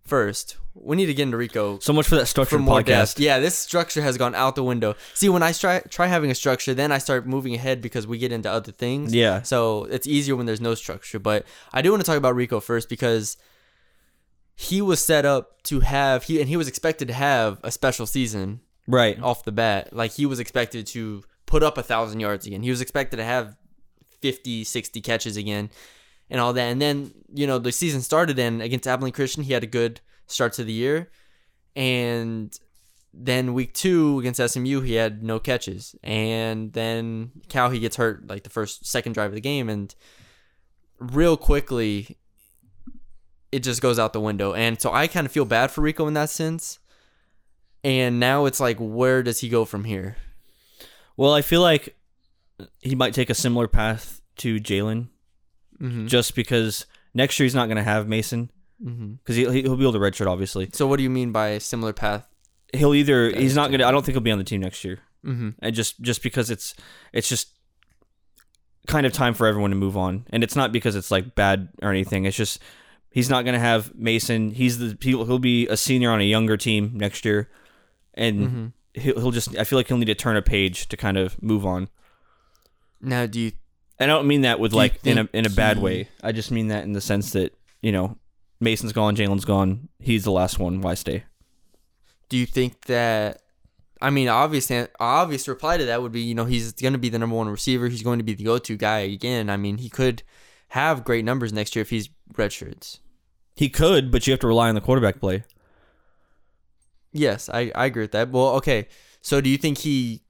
first. 0.04 0.58
We 0.74 0.96
need 0.96 1.08
to 1.08 1.14
get 1.14 1.24
into 1.24 1.38
Rico 1.38 1.80
so 1.80 1.92
much 1.92 2.08
for 2.08 2.16
that 2.16 2.34
more 2.60 2.80
podcast. 2.80 2.86
depth. 2.86 3.20
Yeah, 3.20 3.40
this 3.40 3.56
structure 3.58 4.02
has 4.02 4.18
gone 4.18 4.34
out 4.36 4.56
the 4.56 4.64
window. 4.64 4.96
See, 5.14 5.28
when 5.28 5.44
I 5.44 5.52
try 5.52 5.80
try 5.90 6.08
having 6.08 6.32
a 6.32 6.36
structure, 6.36 6.74
then 6.74 6.92
I 6.94 6.98
start 6.98 7.28
moving 7.28 7.54
ahead 7.56 7.82
because 7.82 8.08
we 8.08 8.18
get 8.18 8.32
into 8.32 8.50
other 8.50 8.72
things. 8.72 9.14
Yeah. 9.14 9.42
So 9.42 9.84
it's 9.86 10.08
easier 10.08 10.36
when 10.36 10.46
there's 10.46 10.62
no 10.62 10.74
structure. 10.76 11.20
But 11.20 11.46
I 11.74 11.82
do 11.82 11.92
want 11.92 12.02
to 12.02 12.06
talk 12.06 12.18
about 12.18 12.36
Rico 12.36 12.60
first 12.62 12.88
because 12.88 13.36
he 14.56 14.82
was 14.82 15.04
set 15.04 15.26
up 15.26 15.62
to 15.64 15.80
have 15.82 16.24
he 16.24 16.40
and 16.40 16.48
he 16.48 16.58
was 16.58 16.68
expected 16.68 17.08
to 17.10 17.14
have 17.14 17.60
a 17.64 17.72
special 17.72 18.06
season 18.06 18.62
Right. 18.88 19.22
off 19.22 19.44
the 19.44 19.52
bat. 19.52 19.94
Like 19.94 20.12
he 20.12 20.26
was 20.26 20.40
expected 20.40 20.88
to 20.88 21.24
put 21.46 21.64
up 21.64 21.78
a 21.78 21.84
thousand 21.84 22.20
yards 22.20 22.46
again. 22.48 22.64
He 22.64 22.70
was 22.70 22.82
expected 22.82 23.18
to 23.18 23.24
have 23.24 23.56
50, 24.22 24.64
60 24.64 25.02
catches 25.02 25.36
again 25.38 25.70
and 26.30 26.40
all 26.40 26.54
that. 26.54 26.64
And 26.72 26.82
then, 26.82 27.14
you 27.34 27.48
know, 27.48 27.58
the 27.58 27.72
season 27.72 28.02
started 28.02 28.38
and 28.40 28.62
against 28.62 28.88
Abilene 28.88 29.14
Christian, 29.14 29.44
he 29.44 29.54
had 29.54 29.64
a 29.64 29.68
good 29.68 30.00
start 30.32 30.54
to 30.54 30.64
the 30.64 30.74
year. 30.74 31.10
And 31.76 32.58
then 33.14 33.54
week 33.54 33.74
two 33.74 34.20
against 34.20 34.40
SMU, 34.54 34.82
he 34.82 34.94
had 34.96 35.24
no 35.24 35.40
catches. 35.40 35.96
And 36.04 36.74
then 36.74 37.32
Cal, 37.50 37.70
he 37.70 37.80
gets 37.80 37.96
hurt 37.98 38.28
like 38.28 38.44
the 38.44 38.50
first, 38.50 38.86
second 38.86 39.14
drive 39.14 39.32
of 39.32 39.36
the 39.36 39.42
game. 39.42 39.70
And 39.70 39.94
real 41.00 41.38
quickly, 41.38 42.18
it 43.52 43.64
just 43.64 43.82
goes 43.82 44.00
out 44.00 44.14
the 44.14 44.22
window. 44.22 44.54
And 44.54 44.80
so 44.82 44.92
I 44.94 45.08
kind 45.08 45.26
of 45.26 45.32
feel 45.32 45.46
bad 45.46 45.72
for 45.72 45.82
Rico 45.82 46.08
in 46.08 46.14
that 46.14 46.30
sense. 46.30 46.80
And 47.84 48.20
now 48.20 48.46
it's 48.46 48.60
like, 48.60 48.78
where 48.80 49.24
does 49.24 49.40
he 49.40 49.50
go 49.50 49.66
from 49.66 49.84
here? 49.86 50.16
Well, 51.18 51.34
I 51.34 51.42
feel 51.42 51.62
like 51.62 51.98
he 52.80 52.96
might 52.96 53.14
take 53.14 53.30
a 53.30 53.34
similar 53.36 53.68
path 53.68 54.22
to 54.38 54.58
Jalen, 54.60 55.08
Mm-hmm. 55.82 56.06
just 56.06 56.36
because 56.36 56.86
next 57.16 57.40
year 57.40 57.46
he's 57.46 57.56
not 57.56 57.66
going 57.66 57.78
to 57.78 57.84
have 57.84 58.08
Mason 58.08 58.52
Mm-hmm. 58.84 59.12
because 59.14 59.36
he, 59.36 59.44
he'll 59.62 59.76
be 59.78 59.84
able 59.84 59.94
to 59.94 60.00
redshirt. 60.00 60.28
Obviously, 60.28 60.70
So 60.74 60.88
what 60.88 60.98
do 60.98 61.04
you 61.04 61.10
mean 61.10 61.32
by 61.32 61.50
a 61.50 61.60
similar 61.60 61.94
path? 61.94 62.28
he'll 62.74 62.94
either 62.94 63.30
he's 63.30 63.56
not 63.56 63.70
going 63.70 63.80
to. 63.80 63.86
I 63.86 63.92
don't 63.92 64.04
think 64.06 64.14
he'll 64.16 64.22
be 64.22 64.32
on 64.32 64.38
the 64.38 64.44
team 64.46 64.62
next 64.62 64.84
year, 64.84 65.00
Mm-hmm. 65.26 65.50
and 65.60 65.76
just 65.76 66.00
just 66.02 66.24
because 66.24 66.50
it's 66.50 66.74
it's 67.14 67.28
just 67.30 67.50
kind 68.88 69.06
of 69.06 69.14
time 69.14 69.34
for 69.34 69.46
everyone 69.48 69.70
to 69.72 69.76
move 69.76 69.96
on, 69.98 70.26
and 70.32 70.44
it's 70.44 70.56
not 70.56 70.72
because 70.72 70.96
it's 70.96 71.12
like 71.12 71.36
bad 71.36 71.70
or 71.82 71.90
anything. 71.92 72.26
It's 72.26 72.36
just 72.38 72.60
he's 73.12 73.30
not 73.30 73.44
going 73.46 73.54
to 73.54 73.60
have 73.60 73.94
Mason. 73.94 74.52
He's 74.52 74.80
the 74.80 74.98
he'll, 75.02 75.26
he'll 75.26 75.38
be 75.40 75.68
a 75.68 75.78
senior 75.78 76.10
on 76.12 76.22
a 76.22 76.24
younger 76.26 76.58
team 76.58 76.92
next 76.96 77.24
year, 77.26 77.50
and 78.14 78.40
Mm-hmm. 78.40 78.66
he'll, 79.02 79.20
he'll 79.20 79.32
just. 79.32 79.56
I 79.58 79.64
feel 79.64 79.78
like 79.78 79.88
he'll 79.88 79.98
need 79.98 80.06
to 80.06 80.16
turn 80.16 80.38
a 80.38 80.42
page 80.42 80.88
to 80.90 80.98
kind 80.98 81.18
of 81.18 81.42
move 81.44 81.66
on. 81.66 81.90
Now, 83.02 83.26
do 83.26 83.40
you 83.40 83.52
And 84.00 84.10
I 84.12 84.16
don't 84.16 84.28
mean 84.28 84.42
that 84.42 84.60
with 84.60 84.74
like 84.74 85.06
in 85.06 85.18
a 85.18 85.30
in 85.34 85.46
a 85.46 85.50
bad 85.50 85.78
he- 85.78 85.84
way. 85.84 86.10
I 86.24 86.32
just 86.32 86.52
mean 86.52 86.70
that 86.70 86.84
in 86.84 86.94
the 86.94 87.02
sense 87.02 87.32
that 87.34 87.54
you 87.82 87.92
know 87.92 88.18
Mason's 88.62 88.94
gone, 88.94 89.16
Jalen's 89.16 89.44
gone. 89.44 89.90
He's 90.00 90.24
the 90.24 90.32
last 90.32 90.60
one. 90.60 90.80
Why 90.82 90.94
stay? 90.94 91.26
do 92.32 92.38
you 92.38 92.46
think 92.46 92.86
that? 92.86 93.42
I 94.02 94.10
mean, 94.10 94.30
obvious 94.30 94.72
obvious 95.00 95.48
reply 95.48 95.78
to 95.78 95.86
that 95.86 96.02
would 96.02 96.14
be, 96.14 96.22
you 96.22 96.34
know, 96.34 96.46
he's 96.46 96.72
going 96.72 96.94
to 96.94 97.00
be 97.00 97.10
the 97.10 97.20
number 97.20 97.36
one 97.36 97.50
receiver. 97.50 97.90
He's 97.90 98.02
going 98.02 98.18
to 98.18 98.24
be 98.24 98.34
the 98.34 98.46
go-to 98.46 98.78
guy 98.78 99.00
again. 99.00 99.50
I 99.50 99.58
mean, 99.58 99.78
he 99.78 99.90
could 99.90 100.24
have 100.70 101.04
great 101.04 101.26
numbers 101.26 101.54
next 101.54 101.76
year 101.76 101.82
if 101.82 101.92
he's 101.92 102.10
redshirts. 102.34 103.00
He 103.56 103.70
could, 103.70 104.12
but 104.12 104.26
you 104.26 104.32
have 104.32 104.40
to 104.40 104.48
rely 104.48 104.70
on 104.70 104.76
the 104.76 104.82
quarterback 104.82 105.20
play. 105.20 105.44
Yes, 107.12 107.50
I, 107.50 107.72
I 107.76 107.86
agree 107.88 108.04
with 108.04 108.14
that. 108.14 108.32
Well, 108.32 108.56
okay. 108.56 108.88
So 109.22 109.42
do 109.42 109.50
you 109.50 109.58
think 109.58 109.80
he 109.80 110.22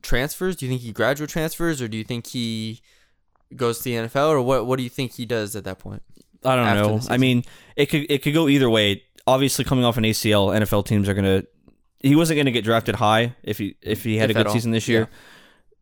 transfers? 0.00 0.56
Do 0.56 0.64
you 0.64 0.72
think 0.72 0.80
he 0.80 0.90
graduate 0.90 1.30
transfers, 1.30 1.82
or 1.82 1.86
do 1.86 1.98
you 1.98 2.04
think 2.04 2.28
he 2.28 2.80
goes 3.54 3.78
to 3.78 3.84
the 3.84 3.94
NFL, 3.94 4.30
or 4.30 4.40
what? 4.40 4.66
What 4.66 4.78
do 4.78 4.82
you 4.82 4.90
think 4.90 5.12
he 5.12 5.26
does 5.26 5.54
at 5.54 5.64
that 5.64 5.78
point? 5.78 6.02
I 6.44 6.56
don't 6.56 6.76
know. 6.76 7.00
I 7.08 7.16
mean, 7.18 7.44
it 7.76 7.86
could 7.86 8.06
it 8.10 8.22
could 8.22 8.34
go 8.34 8.48
either 8.48 8.68
way. 8.70 9.02
obviously 9.26 9.64
coming 9.64 9.84
off 9.84 9.96
an 9.96 10.04
ACL, 10.04 10.56
NFL 10.56 10.86
teams 10.86 11.08
are 11.08 11.14
gonna. 11.14 11.44
He 12.00 12.14
wasn't 12.14 12.36
gonna 12.38 12.50
get 12.52 12.64
drafted 12.64 12.94
high 12.96 13.34
if 13.42 13.58
he 13.58 13.76
if 13.82 14.04
he 14.04 14.16
had 14.18 14.30
If 14.30 14.36
a 14.36 14.44
good 14.44 14.52
season 14.52 14.70
this 14.70 14.86
year, 14.86 15.00
Yeah. 15.00 15.06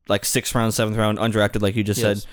like 0.09 0.25
sixth 0.25 0.55
round, 0.55 0.73
seventh 0.73 0.97
round, 0.97 1.19
undrafted, 1.19 1.61
like 1.61 1.77
you 1.77 1.85
just 1.85 2.01
Yes. 2.01 2.23
said. 2.23 2.31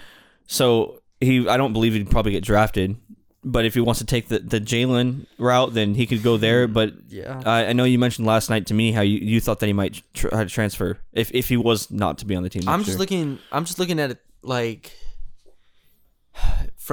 So 0.48 1.02
he, 1.20 1.48
I 1.48 1.58
don't 1.58 1.74
believe 1.74 1.94
he'd 1.94 2.10
probably 2.10 2.32
get 2.32 2.44
drafted. 2.44 2.96
But 3.44 3.66
if 3.66 3.74
he 3.74 3.80
wants 3.82 4.00
to 4.00 4.06
take 4.06 4.28
the 4.28 4.38
the 4.40 4.62
Jalen 4.62 5.26
route, 5.40 5.74
then 5.74 5.96
he 5.96 6.06
could 6.06 6.22
go 6.24 6.38
there. 6.38 6.68
Mm, 6.68 6.74
but 6.74 6.94
Yeah. 7.10 7.42
I 7.46 7.66
I 7.68 7.74
know 7.74 7.84
you 7.86 7.98
mentioned 8.00 8.28
last 8.28 8.50
night 8.52 8.68
to 8.68 8.74
me 8.76 8.92
how 8.92 9.02
you, 9.02 9.18
you 9.18 9.42
thought 9.42 9.60
that 9.62 9.68
he 9.68 9.74
might 9.74 10.02
tr- 10.14 10.28
try 10.30 10.44
to 10.44 10.50
transfer 10.50 11.00
if 11.12 11.32
if 11.34 11.50
he 11.50 11.58
was 11.58 11.90
not 11.90 12.20
to 12.20 12.26
be 12.26 12.36
on 12.36 12.44
the 12.44 12.50
team. 12.50 12.64
I'm 12.70 12.82
just 12.82 12.92
year. 12.92 13.00
looking. 13.00 13.40
I'm 13.52 13.66
just 13.66 13.80
looking 13.80 14.00
at 14.00 14.12
it 14.12 14.20
like, 14.44 14.92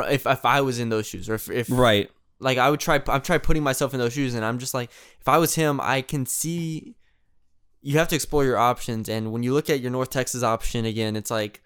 fr- 0.03 0.11
if 0.11 0.27
if 0.27 0.45
I 0.45 0.61
was 0.61 0.79
in 0.79 0.89
those 0.89 1.07
shoes, 1.07 1.29
or 1.29 1.35
if, 1.35 1.51
if 1.51 1.69
right. 1.71 2.11
like 2.41 2.59
I 2.59 2.71
would 2.71 2.81
try. 2.81 3.03
I'm 3.09 3.23
try 3.23 3.39
putting 3.39 3.63
myself 3.63 3.93
in 3.95 4.01
those 4.01 4.13
shoes, 4.13 4.35
and 4.35 4.45
I'm 4.45 4.59
just 4.59 4.75
like, 4.75 4.91
if 5.21 5.29
I 5.29 5.39
was 5.39 5.55
him, 5.55 5.81
I 5.81 6.03
can 6.03 6.27
see. 6.27 6.95
You 7.81 7.99
have 7.99 8.09
to 8.09 8.17
explore 8.17 8.45
your 8.45 8.59
options, 8.59 9.09
and 9.09 9.33
when 9.33 9.43
you 9.43 9.55
look 9.55 9.71
at 9.71 9.81
your 9.81 9.91
North 9.93 10.11
Texas 10.11 10.43
option 10.43 10.85
again, 10.85 11.15
it's 11.17 11.31
like 11.31 11.63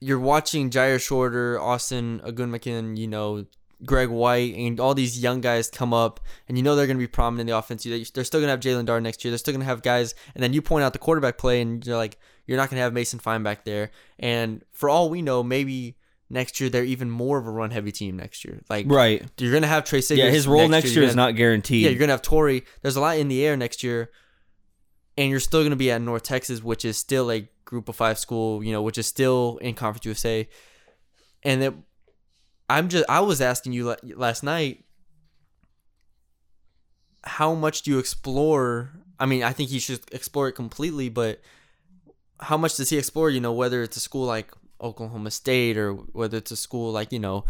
you're 0.00 0.18
watching 0.18 0.70
Jyaire 0.70 1.00
Shorter, 1.00 1.60
Austin 1.60 2.20
Ogunmakin, 2.24 2.96
you 2.96 3.06
know, 3.06 3.44
Greg 3.84 4.08
White, 4.08 4.54
and 4.54 4.78
all 4.80 4.94
these 4.94 5.22
young 5.22 5.40
guys 5.40 5.68
come 5.70 5.92
up, 5.94 6.20
and 6.48 6.56
you 6.58 6.62
know 6.62 6.76
they're 6.76 6.86
going 6.86 6.96
to 6.98 7.02
be 7.02 7.06
prominent 7.06 7.42
in 7.48 7.52
the 7.52 7.56
offense. 7.58 7.82
They- 7.84 8.04
They're 8.04 8.24
still 8.24 8.40
going 8.40 8.48
to 8.48 8.50
have 8.52 8.60
Jalen 8.60 8.86
Dart 8.86 9.02
next 9.02 9.24
year. 9.24 9.30
They're 9.30 9.38
still 9.38 9.52
going 9.52 9.60
to 9.60 9.66
have 9.66 9.82
guys, 9.82 10.14
and 10.34 10.42
then 10.42 10.52
you 10.52 10.62
point 10.62 10.84
out 10.84 10.92
the 10.92 10.98
quarterback 10.98 11.38
play, 11.38 11.60
and 11.60 11.84
you're 11.86 11.96
like, 11.96 12.18
you're 12.50 12.56
not 12.56 12.68
going 12.68 12.78
to 12.78 12.82
have 12.82 12.92
Mason 12.92 13.20
Fine 13.20 13.44
back 13.44 13.64
there. 13.64 13.92
And 14.18 14.64
for 14.72 14.88
all 14.88 15.08
we 15.08 15.22
know, 15.22 15.44
maybe 15.44 15.94
next 16.28 16.58
year 16.58 16.68
they're 16.68 16.82
even 16.84 17.08
more 17.08 17.38
of 17.38 17.46
a 17.46 17.50
run 17.50 17.70
heavy 17.70 17.92
team 17.92 18.16
next 18.16 18.44
year. 18.44 18.60
Like, 18.68 18.86
Right. 18.88 19.24
you're 19.38 19.52
going 19.52 19.62
to 19.62 19.68
have 19.68 19.84
Trey. 19.84 20.00
Yeah, 20.10 20.30
his 20.30 20.48
role 20.48 20.66
next, 20.66 20.86
year 20.86 21.02
You're 21.02 21.10
is 21.10 21.14
not 21.14 21.36
guaranteed. 21.36 21.84
yeah, 21.84 21.90
you're 21.90 21.98
gonna 22.00 22.10
have 22.12 22.22
Torrey. 22.22 22.64
There's 22.82 22.96
a 22.96 23.00
lot 23.00 23.18
in 23.18 23.28
the 23.28 23.46
air 23.46 23.56
next 23.56 23.84
year, 23.84 24.10
and 25.16 25.30
you're 25.30 25.38
still 25.38 25.62
gonna 25.62 25.76
be 25.76 25.92
at 25.92 26.02
North 26.02 26.24
Texas, 26.24 26.60
which 26.60 26.84
is 26.84 26.96
still 26.96 27.30
a 27.30 27.48
Group 27.64 27.88
of 27.88 27.94
Five 27.94 28.18
school. 28.18 28.64
You 28.64 28.72
know, 28.72 28.82
which 28.82 28.98
is 28.98 29.06
still 29.06 29.58
in 29.62 29.74
Conference 29.74 30.04
USA. 30.06 30.48
And 31.44 31.62
it, 31.62 31.74
I'm 32.68 32.88
just, 32.88 33.04
I 33.08 33.20
was 33.20 33.40
asking 33.40 33.74
you 33.74 33.94
last 34.16 34.42
night, 34.42 34.84
how 37.24 37.54
much 37.54 37.82
do 37.82 37.90
you 37.92 37.98
explore? 38.00 38.90
I 39.18 39.26
mean, 39.26 39.42
I 39.42 39.52
think 39.52 39.70
he 39.70 39.78
should 39.78 40.00
explore 40.12 40.48
it 40.48 40.52
completely, 40.52 41.08
but 41.08 41.40
how 42.40 42.56
much 42.56 42.76
does 42.76 42.90
he 42.90 42.98
explore? 42.98 43.30
You 43.30 43.40
know, 43.40 43.52
whether 43.52 43.82
it's 43.82 43.96
a 43.96 44.00
school 44.00 44.26
like 44.26 44.52
Oklahoma 44.80 45.30
State 45.30 45.76
or 45.76 45.92
whether 45.92 46.38
it's 46.38 46.50
a 46.50 46.56
school 46.56 46.92
like 46.92 47.12
you 47.12 47.18
know. 47.18 47.44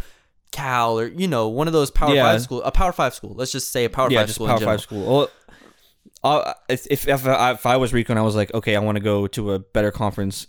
Cal 0.51 0.99
or 0.99 1.07
you 1.07 1.29
know 1.29 1.47
one 1.47 1.67
of 1.67 1.71
those 1.71 1.89
Power 1.89 2.13
Yeah. 2.13 2.23
Five 2.23 2.41
school, 2.41 2.61
a 2.63 2.71
Power 2.73 2.91
Five 2.91 3.15
school. 3.15 3.33
Let's 3.33 3.53
just 3.53 3.71
say 3.71 3.85
a 3.85 3.89
Power 3.89 4.11
yeah, 4.11 4.19
Five 4.19 4.27
just 4.27 4.35
school. 4.35 4.47
Power. 4.47 4.59
Five 4.59 4.81
school. 4.81 5.29
Well, 6.23 6.55
if 6.67 6.85
if 6.89 7.07
if 7.07 7.25
I, 7.25 7.51
if 7.51 7.65
I 7.65 7.77
was 7.77 7.93
Rico 7.93 8.11
and 8.11 8.19
I 8.19 8.21
was 8.21 8.35
like, 8.35 8.53
okay, 8.53 8.75
I 8.75 8.79
want 8.79 8.97
to 8.97 9.01
go 9.01 9.27
to 9.27 9.53
a 9.53 9.59
better 9.59 9.91
conference, 9.91 10.47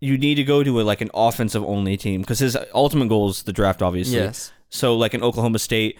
you 0.00 0.16
need 0.16 0.36
to 0.36 0.44
go 0.44 0.62
to 0.62 0.80
a 0.80 0.82
like 0.82 1.00
an 1.00 1.10
offensive 1.12 1.64
only 1.64 1.96
team 1.96 2.20
because 2.20 2.38
his 2.38 2.56
ultimate 2.72 3.08
goal 3.08 3.30
is 3.30 3.42
the 3.42 3.52
draft, 3.52 3.82
obviously. 3.82 4.18
Yes. 4.18 4.52
So 4.70 4.96
like 4.96 5.12
an 5.12 5.22
Oklahoma 5.22 5.58
State, 5.58 5.98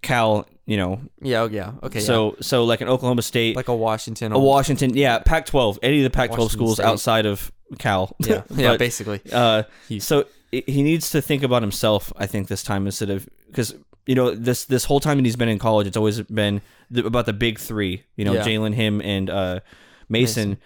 Cal, 0.00 0.46
you 0.66 0.76
know. 0.76 1.00
Yeah. 1.20 1.42
oh, 1.42 1.48
Yeah. 1.48 1.72
Okay. 1.82 2.00
so 2.00 2.36
so 2.40 2.64
like 2.64 2.80
an 2.80 2.88
Oklahoma 2.88 3.22
State, 3.22 3.56
like 3.56 3.68
a 3.68 3.74
Washington. 3.76 4.32
a 4.32 4.38
Washington, 4.38 4.96
yeah, 4.96 5.18
Pac-12, 5.18 5.78
any 5.82 5.98
of 5.98 6.04
the 6.04 6.10
Pac-12 6.10 6.30
Washington 6.30 6.48
schools 6.50 6.74
State. 6.76 6.86
outside 6.86 7.26
of 7.26 7.52
Cal. 7.78 8.14
Yeah. 8.18 8.42
yeah. 8.50 8.76
Basically. 8.78 9.20
uh, 9.32 9.64
so 9.98 10.24
he 10.50 10.82
needs 10.82 11.10
to 11.10 11.22
think 11.22 11.42
about 11.42 11.62
himself. 11.62 12.12
I 12.16 12.26
think 12.26 12.48
this 12.48 12.62
time 12.62 12.86
instead 12.86 13.10
of 13.10 13.28
because 13.46 13.74
you 14.06 14.14
know 14.14 14.34
this 14.34 14.64
this 14.66 14.84
whole 14.84 15.00
time 15.00 15.18
that 15.18 15.24
he's 15.24 15.36
been 15.36 15.48
in 15.48 15.58
college, 15.58 15.86
it's 15.86 15.96
always 15.96 16.20
been 16.22 16.60
the, 16.90 17.06
about 17.06 17.26
the 17.26 17.32
big 17.32 17.58
three. 17.58 18.04
You 18.16 18.24
know, 18.24 18.34
Yeah. 18.34 18.44
Jalen, 18.44 18.74
him, 18.74 19.00
and 19.02 19.30
uh, 19.30 19.60
Mason. 20.08 20.50
Mason. 20.50 20.58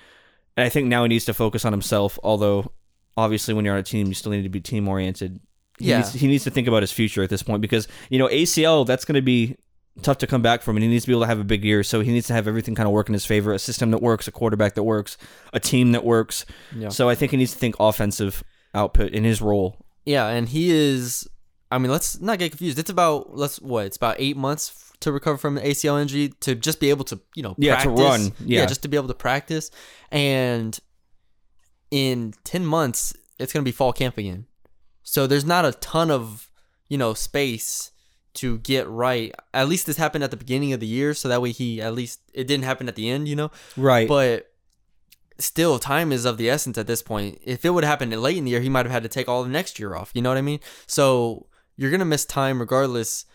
And 0.56 0.64
I 0.64 0.68
think 0.70 0.86
now 0.88 1.02
he 1.02 1.08
needs 1.08 1.26
to 1.26 1.34
focus 1.34 1.64
on 1.64 1.72
himself. 1.72 2.18
Although 2.22 2.72
obviously, 3.16 3.54
when 3.54 3.64
you're 3.64 3.74
on 3.74 3.80
a 3.80 3.84
team, 3.84 4.06
you 4.06 4.14
still 4.14 4.32
need 4.32 4.42
to 4.42 4.48
be 4.48 4.60
team 4.60 4.88
oriented. 4.88 5.38
He 5.78 5.88
Yeah. 5.90 5.98
needs, 5.98 6.12
he 6.14 6.26
needs 6.26 6.44
to 6.44 6.50
think 6.50 6.66
about 6.68 6.82
his 6.82 6.92
future 6.92 7.22
at 7.22 7.30
this 7.30 7.42
point 7.42 7.60
because 7.60 7.86
you 8.10 8.18
know 8.18 8.28
ACL 8.28 8.86
that's 8.86 9.04
going 9.04 9.14
to 9.16 9.22
be 9.22 9.56
tough 10.02 10.18
to 10.18 10.26
come 10.26 10.42
back 10.42 10.62
from, 10.62 10.76
and 10.76 10.82
he 10.82 10.88
needs 10.90 11.04
to 11.04 11.08
be 11.08 11.12
able 11.14 11.22
to 11.22 11.26
have 11.26 11.38
a 11.40 11.44
big 11.44 11.64
year. 11.64 11.82
So 11.82 12.00
he 12.00 12.12
needs 12.12 12.26
to 12.28 12.32
have 12.34 12.46
everything 12.48 12.74
kind 12.74 12.86
of 12.86 12.92
work 12.92 13.08
in 13.08 13.12
his 13.12 13.26
favor: 13.26 13.52
a 13.52 13.58
system 13.58 13.90
that 13.92 14.02
works, 14.02 14.26
a 14.28 14.32
quarterback 14.32 14.74
that 14.74 14.82
works, 14.84 15.16
a 15.52 15.60
team 15.60 15.92
that 15.92 16.04
works. 16.04 16.44
Yeah. 16.74 16.88
So 16.90 17.08
I 17.08 17.14
think 17.14 17.30
he 17.30 17.36
needs 17.36 17.52
to 17.52 17.58
think 17.58 17.76
offensive 17.80 18.42
output 18.74 19.12
in 19.12 19.24
his 19.24 19.40
role. 19.42 19.76
Yeah, 20.04 20.26
and 20.28 20.48
he 20.48 20.70
is. 20.70 21.26
I 21.70 21.78
mean, 21.78 21.90
let's 21.90 22.20
not 22.20 22.38
get 22.38 22.50
confused. 22.52 22.78
It's 22.78 22.90
about 22.90 23.36
let's 23.36 23.60
what? 23.60 23.86
It's 23.86 23.96
about 23.96 24.16
eight 24.18 24.36
months 24.36 24.92
to 25.00 25.12
recover 25.12 25.36
from 25.36 25.58
an 25.58 25.64
ACL 25.64 26.00
injury 26.00 26.32
to 26.40 26.54
just 26.54 26.78
be 26.80 26.88
able 26.90 27.04
to 27.06 27.20
you 27.34 27.42
know 27.42 27.54
Yeah, 27.58 27.76
to 27.76 27.82
practice. 27.92 28.00
run. 28.04 28.32
Yeah. 28.46 28.64
just 28.66 28.82
to 28.82 28.88
be 28.88 28.96
able 28.96 29.08
to 29.08 29.14
practice. 29.14 29.70
And 30.10 30.78
in 31.90 32.34
ten 32.44 32.64
months, 32.64 33.14
it's 33.38 33.52
gonna 33.52 33.62
be 33.64 33.72
fall 33.72 33.92
camp 33.92 34.18
again. 34.18 34.46
So 35.06 35.26
there's 35.28 35.44
not 35.44 35.64
a 35.64 35.72
ton 35.72 36.10
of 36.10 36.50
you 36.88 36.98
know 36.98 37.14
space 37.14 37.92
to 38.34 38.58
get 38.58 38.86
right. 38.88 39.34
At 39.54 39.68
least 39.68 39.86
this 39.86 39.96
happened 39.96 40.24
at 40.24 40.30
the 40.30 40.36
beginning 40.36 40.72
of 40.72 40.80
the 40.80 40.86
year, 40.86 41.14
so 41.14 41.28
that 41.28 41.40
way 41.40 41.52
he 41.52 41.80
at 41.80 41.94
least 41.94 42.20
it 42.34 42.46
didn't 42.46 42.64
happen 42.64 42.88
at 42.88 42.96
the 42.96 43.08
end. 43.08 43.28
You 43.28 43.36
know. 43.36 43.50
Right. 43.76 44.08
But 44.08 44.50
still, 45.38 45.78
time 45.78 46.10
is 46.12 46.24
of 46.24 46.38
the 46.38 46.50
essence 46.50 46.76
at 46.76 46.88
this 46.88 47.02
point. 47.02 47.38
If 47.44 47.64
it 47.64 47.70
would 47.70 47.84
have 47.84 47.90
happened 47.90 48.20
late 48.20 48.36
in 48.36 48.44
the 48.44 48.50
year, 48.50 48.60
he 48.60 48.68
might 48.68 48.84
have 48.84 48.92
had 48.92 49.04
to 49.04 49.08
take 49.08 49.28
all 49.28 49.42
of 49.42 49.48
next 49.48 49.78
year 49.78 49.94
off. 49.94 50.10
You 50.12 50.22
know 50.22 50.30
what 50.30 50.38
I 50.38 50.42
mean? 50.42 50.60
So 50.86 51.46
you're 51.76 51.92
gonna 51.92 52.04
miss 52.04 52.24
time 52.24 52.58
regardless. 52.58 53.26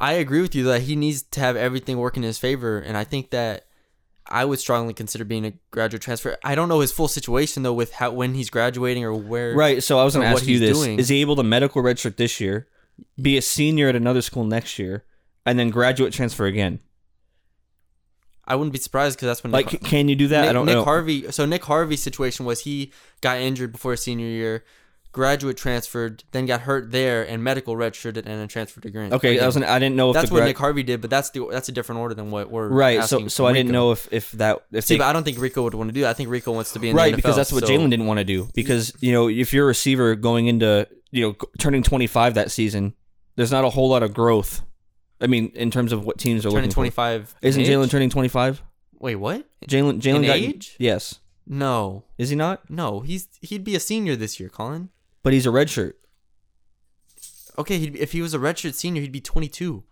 I 0.00 0.14
agree 0.14 0.40
with 0.40 0.54
you 0.54 0.64
that 0.64 0.82
he 0.82 0.96
needs 0.96 1.22
to 1.22 1.40
have 1.40 1.54
everything 1.54 1.98
working 1.98 2.22
in 2.22 2.28
his 2.28 2.38
favor, 2.38 2.78
and 2.78 2.96
I 2.96 3.04
think 3.04 3.30
that 3.30 3.66
I 4.26 4.44
would 4.44 4.58
strongly 4.58 4.94
consider 4.94 5.24
being 5.24 5.44
a 5.44 5.52
graduate 5.70 6.02
transfer. 6.02 6.36
I 6.42 6.54
don't 6.54 6.68
know 6.68 6.80
his 6.80 6.92
full 6.92 7.08
situation 7.08 7.62
though, 7.62 7.74
with 7.74 7.92
how 7.92 8.10
when 8.12 8.34
he's 8.34 8.50
graduating 8.50 9.04
or 9.04 9.14
where. 9.14 9.54
Right. 9.54 9.82
So 9.82 9.98
I 9.98 10.04
was 10.04 10.14
going 10.14 10.26
to 10.26 10.32
ask 10.32 10.46
you 10.46 10.58
this: 10.58 10.78
doing. 10.78 10.98
Is 10.98 11.08
he 11.08 11.20
able 11.20 11.36
to 11.36 11.42
medical 11.42 11.82
redshirt 11.82 12.16
this 12.16 12.40
year, 12.40 12.66
be 13.20 13.36
a 13.36 13.42
senior 13.42 13.88
at 13.88 13.96
another 13.96 14.22
school 14.22 14.44
next 14.44 14.78
year, 14.78 15.04
and 15.44 15.58
then 15.58 15.70
graduate 15.70 16.12
transfer 16.12 16.46
again? 16.46 16.80
I 18.46 18.56
wouldn't 18.56 18.72
be 18.72 18.78
surprised 18.78 19.16
because 19.16 19.28
that's 19.28 19.42
when 19.42 19.52
Like, 19.52 19.72
Nick, 19.72 19.84
can 19.84 20.08
you 20.08 20.16
do 20.16 20.28
that? 20.28 20.42
Nick, 20.42 20.50
I 20.50 20.52
don't 20.52 20.66
Nick 20.66 20.74
know. 20.74 20.84
Harvey. 20.84 21.30
So 21.30 21.46
Nick 21.46 21.64
Harvey's 21.64 22.02
situation 22.02 22.44
was 22.44 22.60
he 22.60 22.92
got 23.20 23.38
injured 23.38 23.72
before 23.72 23.92
his 23.92 24.02
senior 24.02 24.26
year, 24.26 24.64
graduate 25.14 25.56
transferred, 25.56 26.22
then 26.32 26.44
got 26.44 26.60
hurt 26.62 26.90
there, 26.92 27.22
and 27.26 27.42
medical 27.42 27.74
redshirted, 27.74 28.18
and 28.18 28.26
then 28.26 28.48
transferred 28.48 28.82
to 28.82 28.90
Grant. 28.90 29.14
okay, 29.14 29.40
I 29.40 29.46
was. 29.46 29.56
I 29.56 29.78
didn't 29.78 29.96
know 29.96 30.10
if 30.10 30.14
that's 30.14 30.28
the 30.28 30.34
what 30.34 30.40
gra- 30.40 30.48
Nick 30.48 30.58
Harvey 30.58 30.82
did, 30.82 31.00
but 31.00 31.08
that's 31.08 31.30
the 31.30 31.46
that's 31.50 31.70
a 31.70 31.72
different 31.72 32.00
order 32.02 32.14
than 32.14 32.30
what 32.30 32.50
we're 32.50 32.68
right. 32.68 33.02
So 33.04 33.28
so 33.28 33.46
I 33.46 33.52
didn't 33.54 33.72
know 33.72 33.92
if 33.92 34.06
if 34.12 34.32
that 34.32 34.64
if 34.72 34.84
See, 34.84 34.94
they 34.94 34.98
but 34.98 35.06
I 35.06 35.12
don't 35.14 35.24
think 35.24 35.38
Rico 35.40 35.62
would 35.62 35.74
want 35.74 35.88
to 35.88 35.94
do 35.94 36.02
that. 36.02 36.10
I 36.10 36.12
think 36.12 36.28
Rico 36.28 36.52
wants 36.52 36.72
to 36.74 36.78
be 36.78 36.90
in 36.90 36.96
right 36.96 37.14
NFL, 37.14 37.16
because 37.16 37.36
that's 37.36 37.52
what 37.52 37.66
so- 37.66 37.72
Jalen 37.72 37.88
didn't 37.88 38.06
want 38.06 38.18
to 38.18 38.24
do 38.24 38.48
because 38.54 38.92
you 39.00 39.12
know 39.12 39.28
if 39.30 39.54
you're 39.54 39.64
a 39.64 39.68
receiver 39.68 40.14
going 40.16 40.48
into 40.48 40.86
you 41.10 41.22
know 41.26 41.34
turning 41.58 41.82
25 41.82 42.34
that 42.34 42.50
season, 42.50 42.94
there's 43.36 43.52
not 43.52 43.64
a 43.64 43.70
whole 43.70 43.88
lot 43.88 44.02
of 44.02 44.12
growth. 44.12 44.60
I 45.20 45.26
mean, 45.28 45.52
in 45.54 45.70
terms 45.70 45.92
of 45.92 46.04
what 46.04 46.18
teams 46.18 46.40
are 46.44 46.50
turning 46.50 46.56
looking 46.56 46.70
for. 46.70 46.74
twenty 46.74 46.90
five. 46.90 47.34
Isn't 47.40 47.62
Jalen 47.62 47.88
turning 47.88 48.10
25? 48.10 48.62
Wait, 48.98 49.16
what? 49.16 49.46
Jalen 49.68 50.00
Jalen 50.00 50.26
got 50.26 50.36
age? 50.36 50.76
yes. 50.78 51.20
No, 51.46 52.04
Is 52.18 52.30
he 52.30 52.36
not? 52.36 52.68
no. 52.70 53.00
He's 53.00 53.28
he'd 53.42 53.64
be 53.64 53.74
a 53.76 53.80
senior 53.80 54.16
this 54.16 54.40
year, 54.40 54.48
Colin. 54.48 54.88
But 55.24 55.32
he's 55.32 55.46
a 55.46 55.48
redshirt. 55.48 55.94
Okay, 57.58 57.78
he'd, 57.78 57.96
if 57.96 58.12
he 58.12 58.22
was 58.22 58.34
a 58.34 58.38
redshirt 58.38 58.74
senior, 58.74 59.02
he'd 59.02 59.10
be 59.10 59.20
twenty 59.20 59.48
two. 59.48 59.82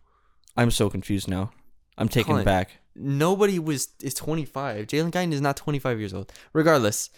I'm 0.56 0.70
so 0.70 0.88
confused 0.88 1.28
now. 1.28 1.50
I'm 1.98 2.08
taken 2.08 2.32
Colin, 2.32 2.44
back. 2.44 2.78
Nobody 2.94 3.58
was 3.58 3.88
is 4.02 4.14
twenty 4.14 4.44
five. 4.44 4.86
Jalen 4.86 5.10
Guyton 5.10 5.32
is 5.32 5.40
not 5.40 5.56
twenty 5.56 5.78
five 5.78 5.98
years 5.98 6.12
old. 6.12 6.30
Regardless, 6.52 7.10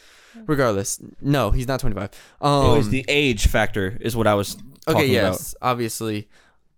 regardless, 0.47 1.03
no, 1.21 1.51
he's 1.51 1.67
not 1.67 1.81
twenty 1.81 1.97
five. 1.97 2.11
Um, 2.41 2.73
it 2.73 2.77
was 2.77 2.89
the 2.91 3.05
age 3.09 3.49
factor, 3.49 3.99
is 4.01 4.17
what 4.17 4.27
I 4.27 4.35
was 4.35 4.55
talking 4.55 5.03
okay, 5.03 5.17
about. 5.17 5.33
yes, 5.33 5.55
obviously. 5.61 6.29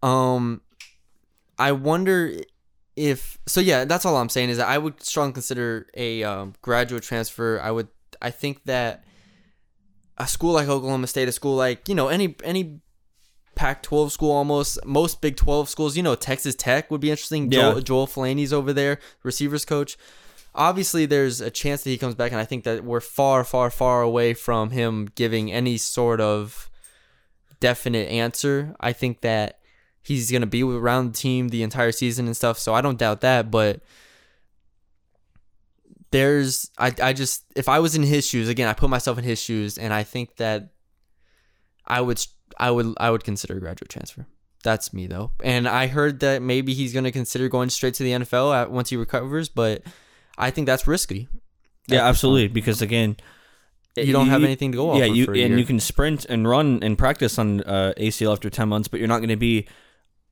Um, 0.02 0.62
I 1.58 1.72
wonder 1.72 2.32
if 2.96 3.38
so. 3.46 3.60
Yeah, 3.60 3.84
that's 3.84 4.06
all 4.06 4.16
I'm 4.16 4.30
saying 4.30 4.48
is 4.48 4.56
that 4.56 4.68
I 4.68 4.78
would 4.78 5.02
strongly 5.02 5.34
consider 5.34 5.88
a 5.94 6.22
um, 6.22 6.54
graduate 6.62 7.02
transfer. 7.02 7.60
I 7.62 7.70
would. 7.70 7.88
I 8.22 8.30
think 8.30 8.64
that 8.64 9.04
a 10.18 10.26
school 10.26 10.52
like 10.52 10.68
Oklahoma 10.68 11.06
State, 11.06 11.28
a 11.28 11.32
school 11.32 11.56
like 11.56 11.88
you 11.88 11.94
know 11.94 12.08
any 12.08 12.36
any 12.44 12.80
Pac-12 13.56 14.10
school, 14.10 14.32
almost 14.32 14.78
most 14.84 15.20
Big 15.20 15.36
12 15.36 15.68
schools. 15.68 15.96
You 15.96 16.02
know, 16.02 16.14
Texas 16.14 16.54
Tech 16.54 16.90
would 16.90 17.00
be 17.00 17.10
interesting. 17.10 17.50
Yeah. 17.50 17.72
Joel, 17.72 17.80
Joel 17.80 18.06
Filani's 18.06 18.52
over 18.52 18.72
there, 18.72 18.98
receivers 19.22 19.64
coach. 19.64 19.96
Obviously, 20.54 21.06
there's 21.06 21.40
a 21.40 21.50
chance 21.50 21.82
that 21.82 21.90
he 21.90 21.98
comes 21.98 22.14
back, 22.14 22.32
and 22.32 22.40
I 22.40 22.44
think 22.44 22.64
that 22.64 22.84
we're 22.84 23.00
far, 23.00 23.44
far, 23.44 23.70
far 23.70 24.02
away 24.02 24.34
from 24.34 24.70
him 24.70 25.08
giving 25.14 25.50
any 25.52 25.76
sort 25.76 26.20
of 26.20 26.70
definite 27.60 28.08
answer. 28.10 28.74
I 28.78 28.92
think 28.92 29.22
that 29.22 29.58
he's 30.02 30.30
gonna 30.30 30.46
be 30.46 30.62
around 30.62 31.08
the 31.08 31.18
team 31.18 31.48
the 31.48 31.62
entire 31.62 31.92
season 31.92 32.26
and 32.26 32.36
stuff, 32.36 32.58
so 32.58 32.74
I 32.74 32.80
don't 32.80 32.98
doubt 32.98 33.22
that. 33.22 33.50
But 33.50 33.80
there's, 36.16 36.70
I, 36.78 36.92
I 37.02 37.12
just, 37.12 37.44
if 37.54 37.68
I 37.68 37.78
was 37.80 37.94
in 37.94 38.02
his 38.02 38.26
shoes, 38.26 38.48
again, 38.48 38.68
I 38.68 38.72
put 38.72 38.90
myself 38.90 39.18
in 39.18 39.24
his 39.24 39.40
shoes, 39.40 39.78
and 39.78 39.92
I 39.92 40.02
think 40.02 40.36
that 40.36 40.70
I 41.86 42.00
would, 42.00 42.24
I 42.58 42.70
would, 42.70 42.94
I 42.98 43.10
would 43.10 43.24
consider 43.24 43.56
a 43.56 43.60
graduate 43.60 43.88
transfer. 43.90 44.26
That's 44.64 44.92
me 44.92 45.06
though, 45.06 45.30
and 45.44 45.68
I 45.68 45.86
heard 45.86 46.20
that 46.20 46.42
maybe 46.42 46.74
he's 46.74 46.92
going 46.92 47.04
to 47.04 47.12
consider 47.12 47.48
going 47.48 47.70
straight 47.70 47.94
to 47.94 48.02
the 48.02 48.10
NFL 48.12 48.52
at, 48.62 48.70
once 48.72 48.90
he 48.90 48.96
recovers, 48.96 49.48
but 49.48 49.82
I 50.36 50.50
think 50.50 50.66
that's 50.66 50.88
risky. 50.88 51.28
Yeah, 51.86 52.04
absolutely. 52.04 52.48
Because 52.48 52.82
again, 52.82 53.16
You 53.96 54.12
don't 54.12 54.28
have 54.28 54.42
anything 54.42 54.72
to 54.72 54.76
go 54.76 54.90
off 54.90 54.98
Yeah, 54.98 55.04
of 55.04 55.14
you 55.14 55.26
and 55.26 55.36
year. 55.36 55.56
you 55.58 55.64
can 55.64 55.78
sprint 55.78 56.24
and 56.24 56.48
run 56.48 56.82
and 56.82 56.98
practice 56.98 57.38
on 57.38 57.60
uh, 57.62 57.92
ACL 57.96 58.32
after 58.32 58.50
ten 58.50 58.68
months, 58.68 58.88
but 58.88 58.98
you're 58.98 59.08
not 59.08 59.18
going 59.18 59.28
to 59.28 59.36
be 59.36 59.68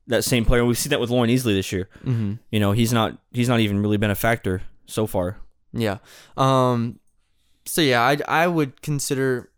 that 0.07 0.23
same 0.25 0.43
player. 0.43 0.65
We've 0.65 0.77
seen 0.77 0.89
that 0.89 0.99
with 0.99 1.09
Loren 1.09 1.29
Easly 1.29 1.53
this 1.53 1.71
year. 1.71 1.87
Mm-hmm. 2.03 2.33
You 2.51 2.59
know, 2.59 2.73
he's 2.73 2.91
not 2.91 3.17
he's 3.31 3.47
not 3.47 3.61
even 3.61 3.79
really 3.81 3.97
been 3.97 4.11
a 4.11 4.15
factor 4.15 4.63
so 4.85 5.07
far. 5.07 5.37
Yeah. 5.75 5.97
Um. 6.37 6.99
So 7.65 7.81
yeah, 7.81 8.01
I 8.01 8.17
I 8.27 8.47
would 8.47 8.81
consider 8.81 9.51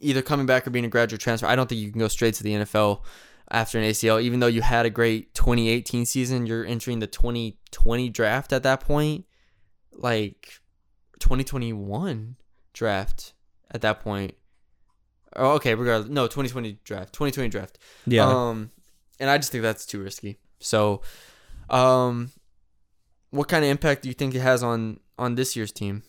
either 0.00 0.22
coming 0.22 0.46
back 0.46 0.66
or 0.66 0.70
being 0.70 0.84
a 0.84 0.88
graduate 0.88 1.20
transfer. 1.20 1.46
I 1.46 1.56
don't 1.56 1.68
think 1.68 1.80
you 1.80 1.90
can 1.90 1.98
go 1.98 2.08
straight 2.08 2.34
to 2.34 2.42
the 2.42 2.52
NFL 2.52 3.02
after 3.50 3.78
an 3.78 3.84
ACL. 3.84 4.20
Even 4.22 4.40
though 4.40 4.46
you 4.46 4.60
had 4.62 4.86
a 4.86 4.90
great 4.90 5.34
2018 5.34 6.04
season, 6.04 6.46
you're 6.46 6.64
entering 6.64 6.98
the 6.98 7.06
2020 7.06 8.10
draft 8.10 8.52
at 8.52 8.62
that 8.64 8.80
point, 8.80 9.24
like 9.92 10.60
2021 11.20 12.36
draft 12.72 13.32
at 13.70 13.80
that 13.80 14.00
point. 14.00 14.34
Oh, 15.36 15.52
okay. 15.52 15.74
Regardless, 15.74 16.10
no 16.10 16.26
2020 16.26 16.78
draft, 16.84 17.12
2020 17.12 17.48
draft. 17.48 17.78
Yeah, 18.06 18.26
Um, 18.28 18.70
and 19.18 19.30
I 19.30 19.38
just 19.38 19.50
think 19.52 19.62
that's 19.62 19.86
too 19.86 20.02
risky. 20.02 20.38
So, 20.60 21.02
um, 21.70 22.30
what 23.34 23.48
kind 23.48 23.64
of 23.64 23.70
impact 23.70 24.02
do 24.02 24.08
you 24.08 24.14
think 24.14 24.34
it 24.34 24.40
has 24.40 24.62
on 24.62 25.00
on 25.18 25.34
this 25.34 25.56
year's 25.56 25.72
team? 25.72 26.02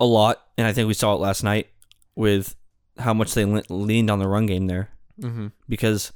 a 0.00 0.04
lot, 0.04 0.42
and 0.58 0.66
I 0.66 0.72
think 0.72 0.88
we 0.88 0.94
saw 0.94 1.14
it 1.14 1.20
last 1.20 1.44
night 1.44 1.68
with 2.16 2.56
how 2.98 3.14
much 3.14 3.32
they 3.34 3.44
le- 3.44 3.62
leaned 3.68 4.10
on 4.10 4.18
the 4.18 4.26
run 4.26 4.46
game 4.46 4.66
there. 4.66 4.88
Mm-hmm. 5.20 5.46
because 5.68 6.10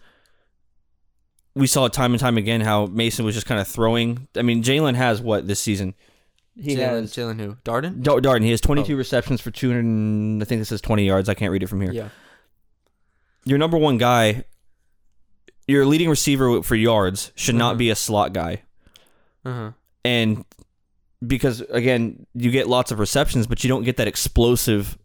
we 1.55 1.69
saw 1.69 1.85
it 1.85 1.93
time 1.93 2.13
and 2.13 2.19
time 2.21 2.37
again 2.37 2.61
how 2.61 2.87
Mason 2.87 3.25
was 3.25 3.37
just 3.37 3.47
kind 3.47 3.61
of 3.61 3.69
throwing. 3.69 4.27
I 4.37 4.43
mean, 4.43 4.65
Jalen 4.65 4.97
has 4.97 5.21
what 5.23 5.47
this 5.47 5.61
season? 5.61 5.95
He 6.57 6.75
Jalen, 6.75 6.79
has 7.03 7.13
Jalen 7.15 7.39
who? 7.41 7.55
Darden? 7.65 8.03
Dar- 8.03 8.19
Darden. 8.19 8.43
He 8.43 8.51
has 8.51 8.61
22 8.61 8.95
Oh. 8.95 8.97
receptions 8.97 9.41
for 9.41 9.53
200. 9.53 9.85
and- 9.85 10.43
I 10.43 10.45
think 10.47 10.61
this 10.61 10.73
is 10.73 10.81
20 10.81 11.07
yards. 11.07 11.29
I 11.29 11.35
can't 11.35 11.53
read 11.53 11.63
it 11.63 11.69
from 11.69 11.81
here. 11.81 11.93
Yeah. 11.93 12.09
Your 13.45 13.59
number 13.59 13.79
one 13.79 13.97
guy, 13.99 14.43
your 15.69 15.87
leading 15.87 16.11
receiver 16.11 16.61
for 16.65 16.75
yards, 16.75 17.31
should 17.37 17.55
not 17.55 17.77
Mhm. 17.77 17.79
be 17.79 17.91
a 17.91 17.95
slot 17.95 18.33
guy, 18.33 18.63
Uh-huh. 19.49 19.73
and 20.05 20.45
because 21.27 21.61
again, 21.63 22.27
you 22.35 22.51
get 22.51 22.69
lots 22.69 22.93
of 22.93 22.99
receptions, 22.99 23.47
but 23.47 23.65
you 23.65 23.69
don't 23.69 23.83
get 23.85 23.97
that 23.97 24.07
explosive. 24.09 24.97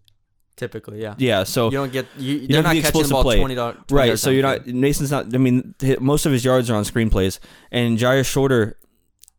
Typically, 0.56 1.02
yeah. 1.02 1.16
Yeah, 1.18 1.44
so 1.44 1.66
You 1.66 1.78
don't 1.78 1.92
get 1.92 2.06
you. 2.18 2.48
They're 2.48 2.62
not 2.62 2.74
the 2.74 2.82
catching 2.82 3.02
the 3.04 3.10
ball 3.10 3.24
play. 3.24 3.40
20, 3.40 3.56
dollars 3.56 3.78
Right, 3.90 4.20
so 4.20 4.30
you're 4.30 4.44
not 4.44 4.68
Mason's 4.68 5.10
not. 5.10 5.34
I 5.34 5.40
mean, 5.40 5.74
most 6.00 6.26
of 6.28 6.32
his 6.32 6.46
yards 6.46 6.70
are 6.70 6.76
on 6.76 6.84
screenplays, 6.84 7.40
and 7.72 7.98
Jyaire 7.98 8.26
Shorter 8.26 8.78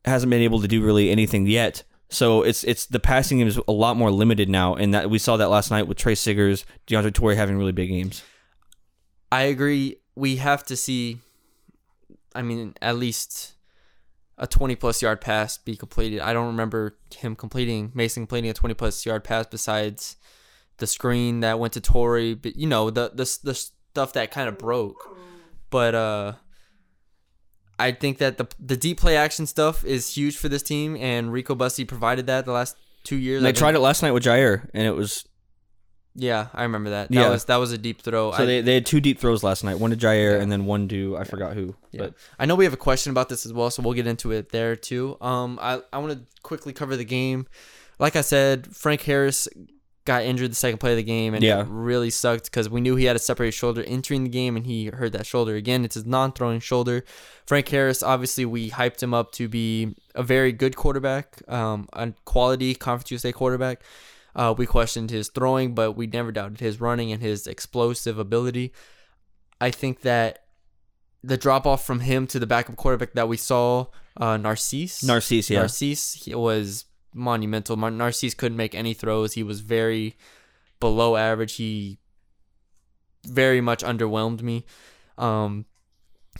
hasn't 0.05 0.31
been 0.31 0.43
able 0.43 0.61
to 0.61 0.69
do 0.69 0.83
really 0.83 1.11
anything 1.11 1.47
yet. 1.47 1.85
So 2.11 2.43
it's 2.43 2.65
it's 2.65 2.87
the 2.87 3.01
passing 3.01 3.39
game 3.39 3.47
is 3.47 3.61
a 3.69 3.73
lot 3.73 3.97
more 3.97 4.11
limited 4.11 4.49
now, 4.49 4.75
and 4.75 4.93
that 4.93 5.09
we 5.09 5.19
saw 5.19 5.37
that 5.37 5.51
last 5.51 5.71
night 5.71 5.87
with 5.87 5.99
Tre 5.99 6.15
Siggers, 6.15 6.65
DeAndre 6.87 7.15
Torrey 7.15 7.37
having 7.37 7.57
really 7.57 7.73
big 7.73 7.89
games. 7.89 8.23
I 9.31 9.43
agree. 9.43 9.97
We 10.17 10.37
have 10.37 10.65
to 10.65 10.77
see. 10.77 11.19
I 12.35 12.43
mean, 12.43 12.75
at 12.83 12.97
least 12.97 13.54
a 14.37 14.47
20 14.47 14.75
plus 14.77 15.03
yard 15.03 15.21
pass 15.21 15.59
be 15.59 15.77
completed. 15.77 16.21
I 16.21 16.33
don't 16.33 16.47
remember 16.47 16.97
him 17.15 17.37
completing 17.37 17.93
Mason 17.95 18.25
completing 18.25 18.51
a 18.51 18.55
20 18.55 18.75
plus 18.75 19.07
yard 19.07 19.25
pass 19.25 19.47
besides 19.47 20.17
the 20.79 20.87
screen 20.87 21.41
that 21.41 21.59
went 21.59 21.73
to 21.75 21.81
Torrey, 21.81 22.35
but 22.35 22.57
you 22.57 22.67
know 22.67 22.91
the 22.91 23.11
the 23.15 23.39
the 23.45 23.55
stuff 23.55 24.13
that 24.15 24.31
kind 24.31 24.49
of 24.49 24.59
broke. 24.59 25.17
But 25.71 25.95
uh 25.95 26.33
I 27.79 27.93
think 27.93 28.19
that 28.19 28.39
the 28.39 28.49
the 28.59 28.77
deep 28.77 29.01
play 29.01 29.17
action 29.17 29.47
stuff 29.47 29.85
is 29.85 30.15
huge 30.15 30.37
for 30.37 30.49
this 30.49 30.63
team, 30.63 30.97
and 30.97 31.33
Rico 31.33 31.55
Bussey 31.55 31.85
provided 31.85 32.27
that 32.27 32.45
the 32.45 32.53
last 32.53 32.77
two 33.03 33.17
years. 33.17 33.39
And 33.39 33.47
they 33.47 33.53
tried 33.53 33.75
it 33.75 33.81
last 33.81 34.03
night 34.03 34.13
with 34.13 34.23
Jyaire, 34.23 34.69
and 34.75 34.87
it 34.87 34.93
was 34.95 35.27
Yeah, 36.17 36.47
I 36.55 36.63
remember 36.63 36.91
that. 36.91 37.09
That 37.09 37.15
Yeah. 37.15 37.31
was 37.31 37.45
that 37.47 37.57
was 37.57 37.73
a 37.73 37.79
deep 37.79 38.03
throw. 38.03 38.31
so 38.33 38.43
I, 38.43 38.47
they, 38.47 38.61
they 38.61 38.75
had 38.75 38.87
two 38.87 39.01
deep 39.01 39.19
throws 39.19 39.43
last 39.43 39.65
night, 39.65 39.79
one 39.81 39.91
to 39.91 39.97
Jyaire 39.97 40.37
Yeah. 40.37 40.43
and 40.43 40.51
then 40.53 40.65
one 40.65 40.87
to 40.89 41.17
I 41.17 41.25
forgot 41.25 41.55
who. 41.55 41.75
Yeah. 41.91 42.03
But 42.03 42.15
I 42.39 42.47
know 42.47 42.55
we 42.55 42.65
have 42.65 42.73
a 42.75 42.77
question 42.79 43.11
about 43.11 43.29
this 43.29 43.45
as 43.45 43.53
well, 43.53 43.71
so 43.71 43.83
we'll 43.83 43.95
get 43.95 44.07
into 44.07 44.31
it 44.31 44.51
there 44.51 44.77
too. 44.77 45.17
Um, 45.21 45.59
I, 45.61 45.81
I 45.93 45.99
want 45.99 46.13
to 46.13 46.21
quickly 46.43 46.73
cover 46.73 46.97
the 46.97 47.05
game. 47.05 47.47
Like 47.99 48.15
I 48.17 48.21
said, 48.21 48.69
Frank 48.77 49.03
Harris 49.03 49.49
got 50.05 50.23
injured 50.23 50.51
the 50.51 50.55
second 50.55 50.79
play 50.79 50.91
of 50.91 50.99
the 50.99 51.03
game, 51.03 51.33
and 51.35 51.43
Yeah. 51.43 51.61
it 51.63 51.67
really 51.69 52.11
sucked 52.11 52.45
because 52.45 52.69
we 52.69 52.81
knew 52.83 52.95
he 52.95 53.07
had 53.07 53.17
a 53.17 53.19
separated 53.19 53.53
shoulder 53.53 53.83
entering 53.87 54.23
the 54.25 54.29
game, 54.31 54.55
and 54.55 54.67
he 54.67 54.87
hurt 54.87 55.13
that 55.13 55.25
shoulder 55.27 55.57
again. 55.57 55.83
It's 55.85 55.95
his 55.95 56.05
non-throwing 56.05 56.61
shoulder. 56.61 57.05
Frank 57.47 57.69
Harris, 57.69 58.03
obviously, 58.03 58.45
we 58.45 58.71
hyped 58.71 59.03
him 59.03 59.15
up 59.15 59.33
to 59.33 59.49
be 59.49 59.95
a 60.15 60.23
very 60.23 60.53
good 60.53 60.77
quarterback, 60.77 61.41
um, 61.51 61.89
a 61.95 62.13
quality 62.27 62.75
Conference 62.75 63.11
USA 63.13 63.33
quarterback. 63.33 63.81
Uh, 64.37 64.55
we 64.57 64.67
questioned 64.67 65.11
his 65.11 65.29
throwing, 65.29 65.75
but 65.75 65.93
we 65.93 66.07
never 66.07 66.33
doubted 66.33 66.61
his 66.61 66.81
running 66.81 67.13
and 67.13 67.23
his 67.23 67.47
explosive 67.47 68.19
ability. 68.19 68.73
I 69.61 69.71
think 69.71 70.01
that 70.01 70.41
the 71.23 71.37
drop 71.37 71.67
off 71.67 71.87
from 71.87 72.01
him 72.01 72.27
to 72.29 72.39
the 72.39 72.47
backup 72.47 72.77
quarterback 72.77 73.13
that 73.15 73.29
we 73.29 73.37
saw, 73.37 73.87
uh, 74.17 74.37
Narcisse. 74.37 75.03
Narcisse, 75.03 75.51
yeah. 75.51 75.61
Narcisse 75.61 76.15
he 76.15 76.35
was 76.35 76.85
monumental. 77.15 77.77
Mar- 77.77 77.91
Narcisse 77.91 78.35
couldn't 78.35 78.57
make 78.59 78.75
any 78.75 78.93
throws. 78.93 79.35
He 79.35 79.43
was 79.43 79.61
very 79.61 80.17
below 80.81 81.17
average. 81.17 81.55
He 81.55 81.99
very 83.27 83.61
much 83.61 83.83
underwhelmed 83.83 84.43
me. 84.43 84.67
Um, 85.17 85.65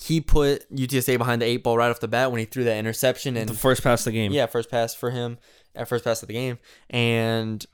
he 0.01 0.21
put 0.21 0.71
UTSA 0.75 1.17
behind 1.19 1.41
the 1.41 1.47
eight 1.47 1.63
ball 1.63 1.79
right 1.79 1.91
off 1.91 2.01
the 2.01 2.09
bat 2.09 2.33
when 2.33 2.41
he 2.41 2.45
threw 2.45 2.65
that 2.65 2.77
interception 2.77 3.37
and 3.37 3.49
the 3.49 3.55
first 3.55 3.83
pass 3.83 4.01
of 4.01 4.13
the 4.13 4.19
game. 4.19 4.33
yeah, 4.33 4.47
first 4.47 4.71
pass 4.71 4.95
for 4.95 5.11
him 5.11 5.39
at 5.75 5.89
first 5.89 6.05
pass 6.05 6.21
of 6.23 6.29
the 6.29 6.35
game, 6.35 6.59
and 6.91 7.65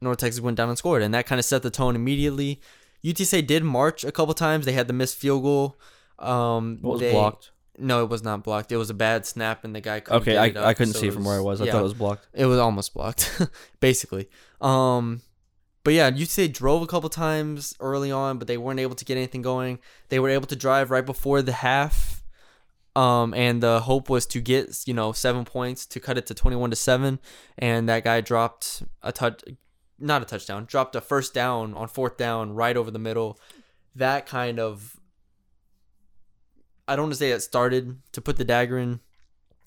North 0.00 0.18
Texas 0.18 0.40
went 0.40 0.56
down 0.56 0.68
and 0.68 0.78
scored, 0.78 1.02
and 1.02 1.12
that 1.14 1.26
kind 1.26 1.38
of 1.38 1.44
set 1.44 1.62
the 1.62 1.70
tone 1.70 1.94
immediately. 1.96 2.60
UTSA 3.04 3.46
did 3.46 3.64
march 3.64 4.04
a 4.04 4.12
couple 4.12 4.34
times. 4.34 4.66
They 4.66 4.72
had 4.72 4.86
the 4.86 4.92
missed 4.92 5.16
field 5.16 5.42
goal. 5.42 5.78
Um, 6.18 6.78
What 6.80 6.92
was 6.92 7.00
they- 7.00 7.12
blocked? 7.12 7.50
No, 7.78 8.02
it 8.02 8.10
was 8.10 8.22
not 8.22 8.44
blocked. 8.44 8.70
It 8.72 8.76
was 8.76 8.90
a 8.90 8.94
bad 8.94 9.24
snap, 9.24 9.64
and 9.64 9.74
the 9.74 9.80
guy 9.80 10.00
couldn't 10.00 10.20
Okay, 10.22 10.36
I, 10.36 10.46
it 10.46 10.56
up, 10.58 10.66
I 10.66 10.74
couldn't 10.74 10.92
so 10.92 11.00
see 11.00 11.08
it 11.08 11.14
from 11.14 11.24
where 11.24 11.36
I 11.36 11.40
was. 11.40 11.62
I 11.62 11.64
yeah, 11.64 11.72
thought 11.72 11.80
it 11.80 11.84
was 11.84 11.94
blocked. 11.94 12.26
it 12.34 12.44
was 12.44 12.58
almost 12.58 12.92
blocked, 12.92 13.40
basically. 13.80 14.28
Um, 14.60 15.22
but 15.82 15.94
yeah, 15.94 16.10
UTSA 16.10 16.52
drove 16.52 16.82
a 16.82 16.86
couple 16.86 17.08
times 17.08 17.74
early 17.80 18.12
on, 18.12 18.36
but 18.38 18.48
they 18.48 18.58
weren't 18.58 18.80
able 18.80 18.96
to 18.96 19.04
get 19.06 19.16
anything 19.16 19.40
going. 19.40 19.78
They 20.10 20.18
were 20.20 20.28
able 20.28 20.46
to 20.48 20.56
drive 20.56 20.90
right 20.90 21.06
before 21.06 21.40
the 21.40 21.52
half. 21.52 22.22
Um, 22.96 23.32
and 23.32 23.62
the 23.62 23.80
hope 23.80 24.10
was 24.10 24.26
to 24.26 24.40
get 24.42 24.82
you 24.84 24.92
know 24.92 25.12
seven 25.12 25.44
points 25.46 25.86
to 25.86 26.00
cut 26.00 26.18
it 26.18 26.26
to 26.26 26.34
twenty 26.34 26.56
one 26.56 26.68
to 26.70 26.76
seven, 26.76 27.18
and 27.56 27.88
that 27.88 28.04
guy 28.04 28.20
dropped 28.20 28.82
a 29.02 29.10
touch, 29.12 29.42
not 30.00 30.22
a 30.22 30.24
touchdown, 30.24 30.64
dropped 30.64 30.96
a 30.96 31.00
first 31.00 31.34
down 31.34 31.74
on 31.74 31.86
fourth 31.88 32.16
down 32.16 32.54
right 32.54 32.76
over 32.76 32.90
the 32.90 32.98
middle. 32.98 33.38
That 33.94 34.26
kind 34.26 34.58
of, 34.58 34.96
I 36.88 36.96
don't 36.96 37.04
want 37.04 37.12
to 37.12 37.18
say 37.18 37.30
it 37.30 37.40
started 37.40 37.98
to 38.12 38.20
put 38.20 38.36
the 38.36 38.44
dagger 38.44 38.78
in 38.78 39.00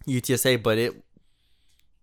UTSA, 0.07 0.61
but 0.61 0.77
it 0.77 0.93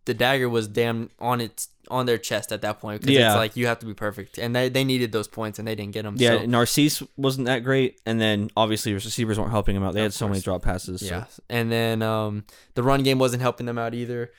the 0.07 0.15
dagger 0.15 0.49
was 0.49 0.67
damn 0.67 1.11
on 1.19 1.41
its 1.41 1.69
on 1.91 2.07
their 2.07 2.19
chest 2.19 2.53
at 2.53 2.63
that 2.63 2.79
point 2.81 3.01
because 3.03 3.17
Yeah. 3.17 3.33
it's 3.33 3.37
like 3.37 3.57
you 3.57 3.67
have 3.67 3.81
to 3.81 3.87
be 3.87 3.95
perfect, 3.95 4.39
and 4.39 4.55
they, 4.55 4.69
they 4.69 4.85
needed 4.85 5.11
those 5.13 5.27
points 5.29 5.59
and 5.59 5.67
they 5.67 5.75
didn't 5.75 5.93
get 5.93 6.05
them. 6.05 6.15
Yeah, 6.19 6.39
so, 6.39 6.47
Narcisse 6.47 7.03
wasn't 7.17 7.47
that 7.49 7.65
great, 7.65 8.01
and 8.07 8.21
then 8.21 8.49
obviously 8.57 8.95
receivers 8.95 9.39
weren't 9.39 9.51
helping 9.51 9.75
him 9.77 9.83
out. 9.83 9.95
They 9.95 10.01
Of 10.01 10.05
had 10.05 10.13
so 10.15 10.29
many 10.29 10.41
drop 10.41 10.63
passes. 10.63 11.01
so- 11.01 11.07
yeah, 11.07 11.25
and 11.51 11.71
then 11.71 12.01
um, 12.03 12.45
the 12.75 12.83
run 12.83 13.03
game 13.03 13.19
wasn't 13.19 13.43
helping 13.43 13.67
them 13.67 13.77
out 13.77 13.93
either. 13.93 14.31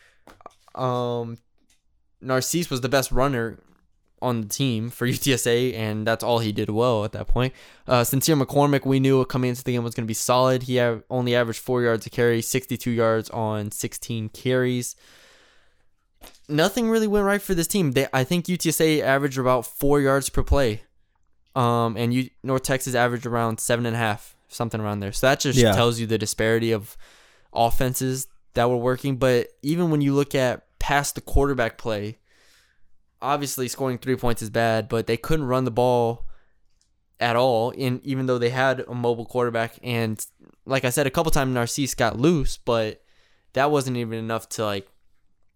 Um, 0.75 1.38
Narcisse 2.21 2.69
was 2.69 2.82
the 2.82 2.89
best 2.89 3.12
runner 3.12 3.60
on 4.21 4.41
the 4.41 4.47
team 4.47 4.89
for 4.89 5.07
UTSA, 5.15 5.73
and 5.75 6.05
that's 6.05 6.23
all 6.23 6.39
he 6.39 6.51
did 6.51 6.69
well 6.69 7.03
at 7.05 7.12
that 7.13 7.27
point. 7.27 7.53
Uh, 7.88 8.03
Sincere 8.03 8.36
McCormick, 8.36 8.86
we 8.86 8.99
knew 8.99 9.23
coming 9.25 9.49
into 9.49 9.63
the 9.63 9.71
game 9.73 9.84
was 9.84 9.95
going 9.95 10.05
to 10.05 10.07
be 10.07 10.13
solid. 10.13 10.63
He 10.63 10.75
have 10.75 11.03
only 11.10 11.36
averaged 11.36 11.60
four 11.60 11.81
yards 11.81 12.05
a 12.05 12.10
carry, 12.10 12.41
62 12.41 12.91
yards 12.91 13.29
on 13.31 13.71
16 13.71 14.29
carries. 14.29 14.95
Nothing 16.47 16.89
really 16.89 17.07
went 17.07 17.25
right 17.25 17.41
for 17.41 17.53
this 17.55 17.67
team. 17.67 17.91
They, 17.93 18.07
I 18.13 18.23
think 18.23 18.45
UTSA 18.45 19.01
averaged 19.01 19.38
about 19.38 19.65
four 19.65 20.01
yards 20.01 20.29
per 20.29 20.43
play, 20.43 20.84
um, 21.55 21.95
and 21.97 22.13
U, 22.13 22.29
North 22.43 22.63
Texas 22.63 22.93
averaged 22.93 23.25
around 23.25 23.60
seven 23.60 23.86
and 23.86 23.95
a 23.95 23.99
half, 23.99 24.36
something 24.49 24.79
around 24.81 24.99
there. 24.99 25.12
So 25.13 25.27
that 25.27 25.39
just 25.39 25.57
Yeah. 25.57 25.73
tells 25.73 25.99
you 25.99 26.07
the 26.07 26.17
disparity 26.17 26.71
of 26.71 26.97
offenses 27.53 28.27
that 28.53 28.69
were 28.69 28.77
working. 28.77 29.15
But 29.17 29.47
even 29.62 29.91
when 29.91 30.01
you 30.01 30.13
look 30.13 30.36
at 30.36 30.65
past 30.79 31.15
the 31.15 31.21
quarterback 31.21 31.77
play, 31.77 32.17
obviously 33.21 33.67
scoring 33.67 33.97
three 33.97 34.15
points 34.15 34.41
is 34.41 34.49
bad, 34.49 34.89
but 34.89 35.07
they 35.07 35.17
couldn't 35.17 35.45
run 35.45 35.65
the 35.65 35.71
ball 35.71 36.25
at 37.19 37.36
all. 37.36 37.71
In 37.71 38.01
even 38.03 38.25
though 38.25 38.38
they 38.38 38.49
had 38.49 38.81
a 38.88 38.93
mobile 38.95 39.25
quarterback, 39.25 39.77
and 39.84 40.23
like 40.65 40.86
I 40.86 40.89
said, 40.89 41.07
a 41.07 41.12
couple 41.12 41.31
times 41.31 41.53
Narcisse 41.53 41.93
got 41.95 42.17
loose, 42.19 42.57
but 42.57 43.01
that 43.53 43.71
wasn't 43.71 43.97
even 43.97 44.17
enough 44.19 44.49
to 44.49 44.65
like. 44.65 44.88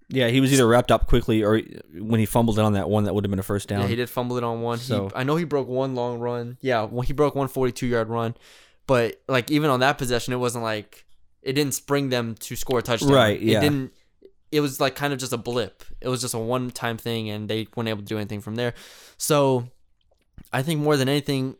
Yeah, 0.07 0.27
he 0.27 0.39
was 0.39 0.53
either 0.53 0.67
wrapped 0.67 0.91
up 0.91 1.07
quickly 1.07 1.43
or 1.43 1.59
when 1.97 2.19
he 2.19 2.27
fumbled 2.27 2.59
it 2.59 2.61
on 2.61 2.73
that 2.73 2.87
one 2.87 3.05
that 3.05 3.15
would 3.15 3.23
have 3.23 3.31
been 3.31 3.39
a 3.39 3.43
first 3.43 3.67
down. 3.69 3.81
Yeah, 3.81 3.87
he 3.87 3.95
did 3.95 4.07
fumble 4.07 4.37
it 4.37 4.43
on 4.43 4.61
one. 4.61 4.77
So- 4.77 5.07
he, 5.07 5.15
I 5.15 5.23
know 5.23 5.35
he 5.35 5.45
broke 5.45 5.67
one 5.67 5.95
long 5.95 6.19
run. 6.19 6.57
Yeah, 6.61 6.83
well, 6.83 7.01
he 7.01 7.11
broke 7.13 7.33
one 7.33 7.47
42 7.47 7.87
yard 7.87 8.07
run, 8.09 8.35
but 8.85 9.19
like 9.27 9.49
even 9.49 9.71
on 9.71 9.79
that 9.79 9.97
possession, 9.97 10.31
it 10.33 10.37
wasn't 10.37 10.63
like 10.63 11.05
it 11.41 11.53
didn't 11.53 11.73
spring 11.73 12.09
them 12.09 12.35
to 12.41 12.55
score 12.55 12.79
a 12.79 12.81
touchdown. 12.83 13.11
Right, 13.11 13.41
yeah. 13.41 13.57
It 13.57 13.61
didn't. 13.61 13.93
It 14.55 14.61
was 14.61 14.79
like 14.79 14.95
kind 14.95 15.13
of 15.13 15.19
just 15.19 15.33
a 15.33 15.37
blip. 15.37 15.83
It 16.01 16.07
was 16.07 16.21
just 16.21 16.33
a 16.33 16.39
one 16.39 16.71
time 16.71 16.97
thing, 16.97 17.29
and 17.29 17.49
they 17.49 17.67
weren't 17.75 17.89
able 17.89 18.01
to 18.01 18.05
do 18.05 18.17
anything 18.17 18.41
from 18.41 18.55
there. 18.55 18.73
So, 19.17 19.67
I 20.51 20.61
think 20.63 20.81
more 20.81 20.97
than 20.97 21.09
anything, 21.09 21.55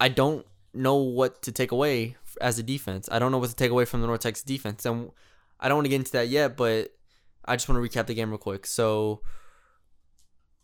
I 0.00 0.08
don't 0.08 0.46
know 0.74 0.96
what 0.96 1.42
to 1.42 1.52
take 1.52 1.72
away 1.72 2.16
as 2.40 2.58
a 2.58 2.62
defense. 2.62 3.08
I 3.10 3.18
don't 3.18 3.32
know 3.32 3.38
what 3.38 3.50
to 3.50 3.56
take 3.56 3.70
away 3.70 3.84
from 3.84 4.00
the 4.00 4.06
North 4.06 4.20
Texas 4.20 4.44
defense, 4.44 4.84
and 4.84 5.10
I 5.60 5.68
don't 5.68 5.78
want 5.78 5.86
to 5.86 5.90
get 5.90 5.96
into 5.96 6.12
that 6.12 6.28
yet. 6.28 6.56
But 6.56 6.92
I 7.44 7.56
just 7.56 7.68
want 7.68 7.82
to 7.82 7.88
recap 7.88 8.06
the 8.06 8.14
game 8.14 8.30
real 8.30 8.38
quick. 8.38 8.66
So 8.66 9.22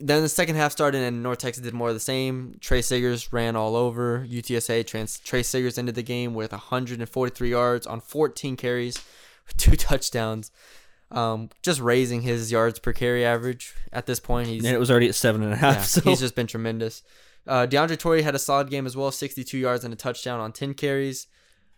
then 0.02 0.22
the 0.22 0.28
second 0.28 0.56
half 0.56 0.72
started 0.72 1.02
and 1.02 1.22
North 1.22 1.38
Texas 1.38 1.62
did 1.62 1.74
more 1.74 1.88
of 1.88 1.94
the 1.94 2.00
same. 2.00 2.56
Tre 2.60 2.82
Siggers 2.82 3.32
ran 3.32 3.54
all 3.54 3.76
over 3.76 4.26
UTSA. 4.28 4.84
Trans- 4.84 5.20
Tre 5.20 5.42
Siggers 5.42 5.78
ended 5.78 5.94
the 5.94 6.02
game 6.02 6.34
with 6.34 6.50
143 6.50 7.50
yards 7.50 7.86
on 7.86 8.00
14 8.00 8.56
carries, 8.56 8.98
two 9.56 9.76
touchdowns. 9.76 10.50
Um, 11.12 11.50
just 11.62 11.78
raising 11.80 12.22
his 12.22 12.50
yards 12.50 12.78
per 12.78 12.92
carry 12.92 13.24
average 13.24 13.74
at 13.92 14.06
this 14.06 14.18
point. 14.18 14.48
He's 14.48 14.64
And 14.64 14.74
it 14.74 14.78
was 14.78 14.90
already 14.90 15.08
at 15.08 15.14
seven 15.14 15.42
and 15.42 15.52
a 15.52 15.56
half. 15.56 15.74
yeah, 15.76 15.82
so 15.82 16.00
he's 16.00 16.20
just 16.20 16.34
been 16.34 16.46
tremendous. 16.46 17.02
Uh, 17.46 17.66
DeAndre 17.66 17.98
Torrey 17.98 18.22
had 18.22 18.34
a 18.34 18.38
solid 18.38 18.70
game 18.70 18.86
as 18.86 18.96
well, 18.96 19.10
62 19.10 19.58
yards 19.58 19.84
and 19.84 19.92
a 19.92 19.96
touchdown 19.96 20.40
on 20.40 20.52
10 20.52 20.74
carries. 20.74 21.26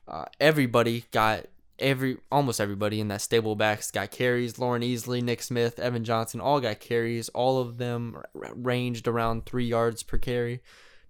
Uh, 0.06 0.26
everybody 0.38 1.04
got 1.10 1.46
every 1.80 2.16
almost 2.30 2.60
everybody 2.60 3.00
in 3.00 3.08
that 3.08 3.20
stable 3.20 3.56
backs 3.56 3.90
got 3.90 4.10
carries. 4.10 4.58
Loren 4.58 4.82
Easly, 4.82 5.20
Nick 5.20 5.42
Smith, 5.42 5.78
Evan 5.80 6.04
Johnson 6.04 6.40
all 6.40 6.60
got 6.60 6.78
carries. 6.80 7.28
All 7.30 7.58
of 7.60 7.78
them 7.78 8.16
r- 8.16 8.52
ranged 8.54 9.08
around 9.08 9.46
three 9.46 9.66
yards 9.66 10.02
per 10.02 10.18
carry. 10.18 10.60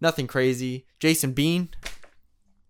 Nothing 0.00 0.26
crazy. 0.26 0.87
Jason 1.00 1.32
Bean, 1.32 1.68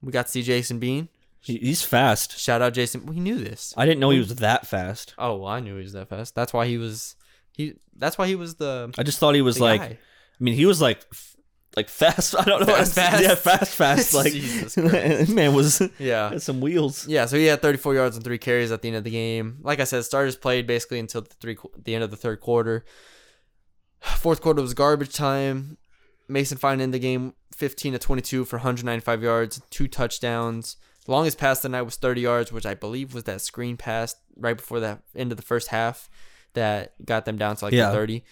we 0.02 0.10
got 0.10 0.26
to 0.26 0.32
see 0.32 0.42
Jason 0.42 0.78
Bean. 0.78 1.08
He- 1.44 1.58
he's 1.58 1.82
fast. 1.82 2.38
Shout 2.38 2.62
out 2.62 2.72
Jason. 2.72 3.06
We 3.06 3.20
knew 3.20 3.36
this. 3.38 3.74
I 3.76 3.84
didn't 3.86 4.00
know 4.00 4.10
he 4.10 4.18
was 4.18 4.34
that 4.36 4.66
fast. 4.66 5.14
Oh, 5.18 5.36
well, 5.36 5.48
I 5.48 5.60
knew 5.60 5.76
he 5.76 5.82
was 5.82 5.92
that 5.92 6.08
fast. 6.08 6.34
That's 6.34 6.52
why 6.52 6.66
he 6.66 6.78
was 6.78 7.16
he. 7.52 7.74
That's 7.96 8.16
why 8.18 8.26
he 8.26 8.34
was 8.34 8.56
the. 8.56 8.92
I 8.98 9.02
just 9.02 9.18
thought 9.18 9.34
he 9.34 9.42
was 9.42 9.56
the 9.56 9.64
like. 9.64 9.80
guy. 9.80 9.98
I 10.40 10.42
mean, 10.42 10.54
he 10.54 10.66
was 10.66 10.80
like, 10.80 11.04
f- 11.12 11.36
like 11.76 11.88
fast. 11.88 12.34
I 12.38 12.44
don't 12.44 12.60
know. 12.60 12.66
Fast, 12.66 12.94
fast? 12.94 13.22
Yeah, 13.22 13.34
fast, 13.34 13.74
fast. 13.74 14.14
Like 14.20 14.32
Jesus 14.32 14.74
Christ. 14.74 15.30
man 15.30 15.54
was 15.54 15.82
yeah. 15.98 16.30
had 16.30 16.42
some 16.42 16.60
wheels. 16.60 17.06
Yeah, 17.06 17.26
so 17.26 17.36
he 17.36 17.44
had 17.46 17.62
34 17.62 17.94
yards 17.94 18.16
and 18.16 18.24
three 18.24 18.38
carries 18.38 18.72
at 18.72 18.82
the 18.82 18.88
end 18.88 18.96
of 18.96 19.04
the 19.04 19.10
game. 19.10 19.58
Like 19.62 19.80
I 19.80 19.84
said, 19.84 20.04
starters 20.04 20.36
played 20.36 20.66
basically 20.66 20.98
until 20.98 21.22
the 21.22 21.34
three 21.40 21.56
the 21.82 21.94
end 21.94 22.02
of 22.02 22.10
the 22.10 22.16
third 22.16 22.40
quarter. 22.40 22.84
Fourth 24.00 24.40
quarter 24.40 24.62
was 24.62 24.74
garbage 24.74 25.14
time. 25.14 25.78
Mason 26.26 26.56
Fine 26.56 26.80
in 26.80 26.90
the 26.90 26.98
game 26.98 27.34
15 27.54 27.92
to 27.92 27.98
22 27.98 28.44
for 28.44 28.56
195 28.56 29.22
yards, 29.22 29.60
two 29.70 29.86
touchdowns. 29.86 30.76
The 31.04 31.12
longest 31.12 31.38
pass 31.38 31.58
of 31.58 31.62
the 31.64 31.68
night 31.70 31.82
was 31.82 31.96
30 31.96 32.20
yards, 32.22 32.52
which 32.52 32.64
I 32.66 32.74
believe 32.74 33.12
was 33.14 33.24
that 33.24 33.40
screen 33.40 33.76
pass 33.76 34.16
right 34.36 34.56
before 34.56 34.80
the 34.80 35.00
end 35.14 35.32
of 35.32 35.36
the 35.36 35.42
first 35.42 35.68
half 35.68 36.08
that 36.54 36.94
got 37.04 37.24
them 37.26 37.36
down 37.36 37.56
to 37.56 37.64
like 37.66 37.74
Yeah. 37.74 37.90
the 37.90 37.96
30. 37.96 38.24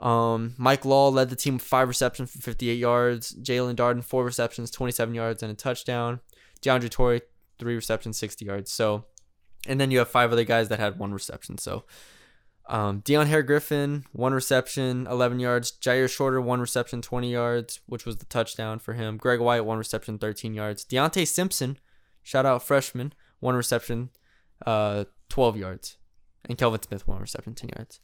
Um, 0.00 0.54
Mike 0.58 0.84
Law 0.84 1.08
led 1.08 1.30
the 1.30 1.36
team 1.36 1.54
with 1.54 1.62
five 1.62 1.88
receptions 1.88 2.30
for 2.32 2.38
58 2.38 2.74
yards. 2.74 3.34
Jalen 3.34 3.76
Darden, 3.76 4.04
four 4.04 4.24
receptions, 4.24 4.70
27 4.70 5.14
yards, 5.14 5.42
and 5.42 5.50
a 5.52 5.54
touchdown. 5.54 6.20
DeAndre 6.60 6.90
Torrey, 6.90 7.22
three 7.58 7.74
receptions, 7.74 8.18
60 8.18 8.44
yards. 8.44 8.70
So, 8.72 9.04
and 9.66 9.80
then 9.80 9.90
you 9.90 9.98
have 9.98 10.08
five 10.08 10.32
other 10.32 10.44
guys 10.44 10.68
that 10.68 10.80
had 10.80 10.98
one 10.98 11.12
reception. 11.12 11.58
So, 11.58 11.84
um, 12.68 13.02
Deion 13.02 13.26
Hair-Griffin, 13.26 14.04
one 14.12 14.32
reception, 14.32 15.06
11 15.08 15.38
yards. 15.40 15.72
Jyaire 15.72 16.10
Shorter, 16.10 16.40
one 16.40 16.60
reception, 16.60 17.00
20 17.02 17.30
yards, 17.32 17.80
which 17.86 18.04
was 18.06 18.16
the 18.18 18.24
touchdown 18.26 18.78
for 18.80 18.94
him. 18.94 19.16
Greg 19.16 19.40
White, 19.40 19.64
one 19.64 19.78
reception, 19.78 20.18
13 20.18 20.54
yards. 20.54 20.84
Deontay 20.84 21.26
Simpson, 21.26 21.78
shout 22.22 22.46
out 22.46 22.62
freshman, 22.62 23.12
one 23.40 23.54
reception, 23.54 24.10
uh, 24.66 25.04
12 25.28 25.56
yards. 25.56 25.96
And 26.48 26.58
Kelvin 26.58 26.82
Smith, 26.82 27.06
one 27.06 27.20
reception, 27.20 27.54
10 27.54 27.70
yards. 27.76 28.00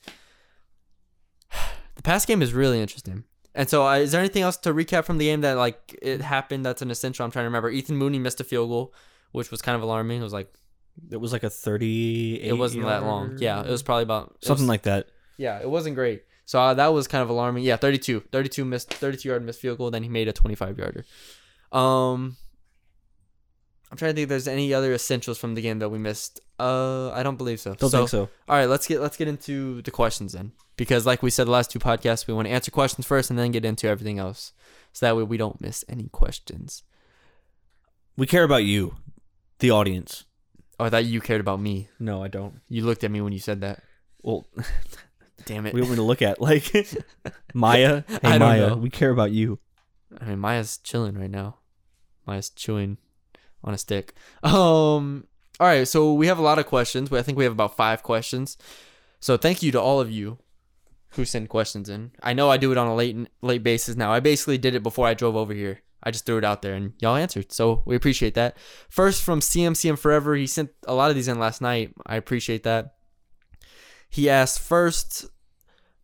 The 1.97 2.03
pass 2.03 2.25
game 2.25 2.43
is 2.43 2.53
really 2.53 2.81
interesting. 2.81 3.25
And 3.57 3.69
so, 3.69 3.85
uh, 3.85 3.97
is 3.97 4.13
there 4.13 4.21
anything 4.21 4.43
else 4.43 4.57
to 4.59 4.73
recap 4.73 5.05
from 5.05 5.19
the 5.19 5.25
game 5.25 5.41
that 5.41 5.57
like 5.57 5.99
it 6.01 6.21
happened? 6.21 6.65
That's 6.65 6.81
an 6.81 6.93
essential. 6.93 7.25
I'm 7.25 7.33
trying 7.33 7.43
to 7.43 7.49
remember. 7.49 7.71
Ethan 7.71 7.97
Mooney 7.97 8.21
missed 8.21 8.41
a 8.41 8.45
field 8.45 8.69
goal, 8.69 8.95
which 9.33 9.51
was 9.51 9.61
kind 9.63 9.75
of 9.75 9.83
alarming. 9.83 10.21
It 10.21 10.23
was 10.23 10.33
like 10.33 10.55
It 11.11 11.17
was 11.17 11.33
like 11.33 11.43
a 11.43 11.51
thirty. 11.51 12.41
it 12.41 12.57
wasn't 12.57 12.85
that 12.85 13.03
long. 13.03 13.39
Yeah, 13.41 13.63
it 13.65 13.69
was 13.69 13.83
probably 13.83 14.05
about 14.05 14.37
something 14.43 14.63
was- 14.67 14.69
like 14.69 14.83
that. 14.83 15.09
Yeah, 15.39 15.59
it 15.61 15.69
wasn't 15.69 15.97
great. 15.97 16.23
So 16.45 16.61
uh, 16.61 16.75
that 16.75 16.89
was 16.93 17.09
kind 17.09 17.23
of 17.23 17.31
alarming. 17.31 17.65
Yeah, 17.65 17.77
32. 17.77 18.21
32 18.33 18.65
missed 18.65 18.95
32 18.95 19.29
yard 19.29 19.45
missed 19.45 19.61
field 19.61 19.79
goal, 19.79 19.91
then 19.91 20.03
he 20.05 20.09
made 20.09 20.29
a 20.29 20.33
25 20.33 20.79
yarder. 20.79 21.05
Um 21.73 22.37
I'm 23.91 23.97
trying 23.97 24.11
to 24.11 24.15
think 24.15 24.25
if 24.25 24.29
there's 24.29 24.49
any 24.49 24.75
other 24.75 24.93
essentials 24.93 25.39
from 25.39 25.55
the 25.55 25.63
game 25.63 25.79
that 25.79 25.89
we 25.89 25.99
missed. 25.99 26.41
Uh 26.59 27.11
I 27.11 27.23
don't 27.23 27.37
believe 27.37 27.61
so. 27.61 27.75
Don't 27.75 27.91
so, 27.91 27.99
think 27.99 28.09
so. 28.11 28.29
All 28.49 28.57
right, 28.57 28.67
let's 28.67 28.87
get 28.87 29.01
let's 29.01 29.17
get 29.17 29.29
into 29.29 29.81
the 29.83 29.91
questions 29.91 30.33
then. 30.33 30.53
Because 30.77 31.07
like 31.07 31.23
we 31.23 31.31
said 31.31 31.47
the 31.47 31.51
last 31.53 31.71
two 31.71 31.79
podcasts, 31.79 32.27
we 32.27 32.35
want 32.35 32.47
to 32.47 32.53
answer 32.53 32.71
questions 32.71 33.07
first 33.07 33.31
and 33.31 33.39
then 33.39 33.51
get 33.53 33.65
into 33.65 33.89
everything 33.89 34.19
else. 34.19 34.53
So 34.93 35.07
that 35.07 35.17
way 35.17 35.23
we 35.23 35.37
don't 35.37 35.61
miss 35.61 35.85
any 35.89 36.09
questions. 36.09 36.83
We 38.17 38.27
care 38.27 38.45
about 38.45 38.65
you, 38.65 38.97
the 39.61 39.71
audience. 39.71 40.25
Oh, 40.81 40.85
I 40.85 40.91
thought 40.91 41.05
you 41.05 41.21
cared 41.21 41.41
about 41.41 41.61
me. 41.61 41.89
No, 41.99 42.23
I 42.23 42.29
don't. 42.29 42.61
You 42.69 42.85
looked 42.85 43.03
at 43.05 43.11
me 43.11 43.21
when 43.21 43.33
you 43.33 43.39
said 43.41 43.61
that. 43.63 43.83
Well, 44.23 44.47
Damn 45.47 45.67
it. 45.67 45.75
we 45.75 45.81
don't 45.81 45.89
want 45.89 45.99
me 45.99 46.03
to 46.03 46.07
look 46.07 46.23
at 46.23 46.41
like 46.41 46.73
Maya. 47.55 48.03
Hey 48.09 48.19
I 48.25 48.39
don't 48.39 48.49
Maya, 48.49 48.69
know. 48.71 48.77
we 48.77 48.91
care 48.91 49.11
about 49.11 49.31
you. 49.31 49.59
I 50.21 50.25
mean, 50.27 50.39
Maya's 50.41 50.79
chilling 50.79 51.17
right 51.19 51.31
now. 51.31 51.59
Maya's 52.27 52.51
chewing 52.51 52.99
on 53.65 53.75
a 53.75 53.79
stick. 53.79 54.15
Um. 54.43 55.27
All 55.61 55.67
right, 55.67 55.89
so 55.89 56.15
we 56.15 56.29
have 56.29 56.39
a 56.39 56.43
lot 56.43 56.61
of 56.61 56.67
questions. 56.67 57.13
I 57.13 57.23
think 57.23 57.37
we 57.37 57.43
have 57.43 57.53
about 57.53 57.77
five 57.77 58.05
questions. 58.05 58.57
So 59.19 59.37
thank 59.37 59.61
you 59.61 59.73
to 59.73 59.81
all 59.81 60.01
of 60.01 60.09
you 60.09 60.39
who 61.11 61.25
send 61.25 61.49
questions 61.49 61.89
in. 61.89 62.13
I 62.23 62.33
know 62.33 62.49
I 62.49 62.59
do 62.59 62.71
it 62.71 62.79
on 62.79 62.87
a 62.87 62.95
late 62.95 63.17
late 63.43 63.63
basis 63.65 63.97
now. 63.97 64.13
I 64.13 64.21
basically 64.21 64.59
did 64.59 64.75
it 64.75 64.83
before 64.83 65.07
I 65.07 65.15
drove 65.15 65.35
over 65.35 65.53
here. 65.53 65.81
I 66.03 66.11
just 66.13 66.27
threw 66.27 66.39
it 66.39 66.45
out 66.45 66.63
there 66.63 66.75
and 66.75 66.93
y'all 67.01 67.17
answered. 67.17 67.51
So 67.51 67.83
we 67.85 67.97
appreciate 67.97 68.35
that. 68.35 68.57
First 68.89 69.23
from 69.23 69.41
CMCM 69.41 69.99
Forever, 69.99 70.37
he 70.37 70.47
sent 70.47 70.71
a 70.87 70.95
lot 70.95 71.11
of 71.11 71.17
these 71.17 71.29
in 71.29 71.41
last 71.41 71.61
night. 71.61 71.93
I 72.07 72.17
appreciate 72.17 72.63
that. 72.63 72.95
He 74.09 74.31
asked 74.31 74.61
first, 74.61 75.27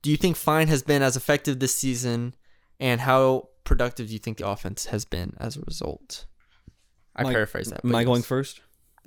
do 0.03 0.11
you 0.11 0.17
think 0.17 0.37
Fine 0.37 0.69
has 0.69 0.83
been 0.83 1.01
as 1.01 1.17
effective 1.17 1.61
this 1.61 1.75
season 1.75 2.35
and 2.81 3.01
how 3.01 3.51
productive 3.62 4.09
do 4.09 4.12
you 4.12 4.19
think 4.19 4.38
the 4.38 4.49
offense 4.49 4.87
has 4.87 5.05
been 5.05 5.37
as 5.38 5.57
a 5.57 5.61
result? 5.61 6.27
I 7.16 7.22
I- 7.22 7.33
paraphrase 7.33 7.68
that. 7.70 7.85
Am 7.85 7.94
I 7.94 8.05
going 8.05 8.22
first? 8.22 8.61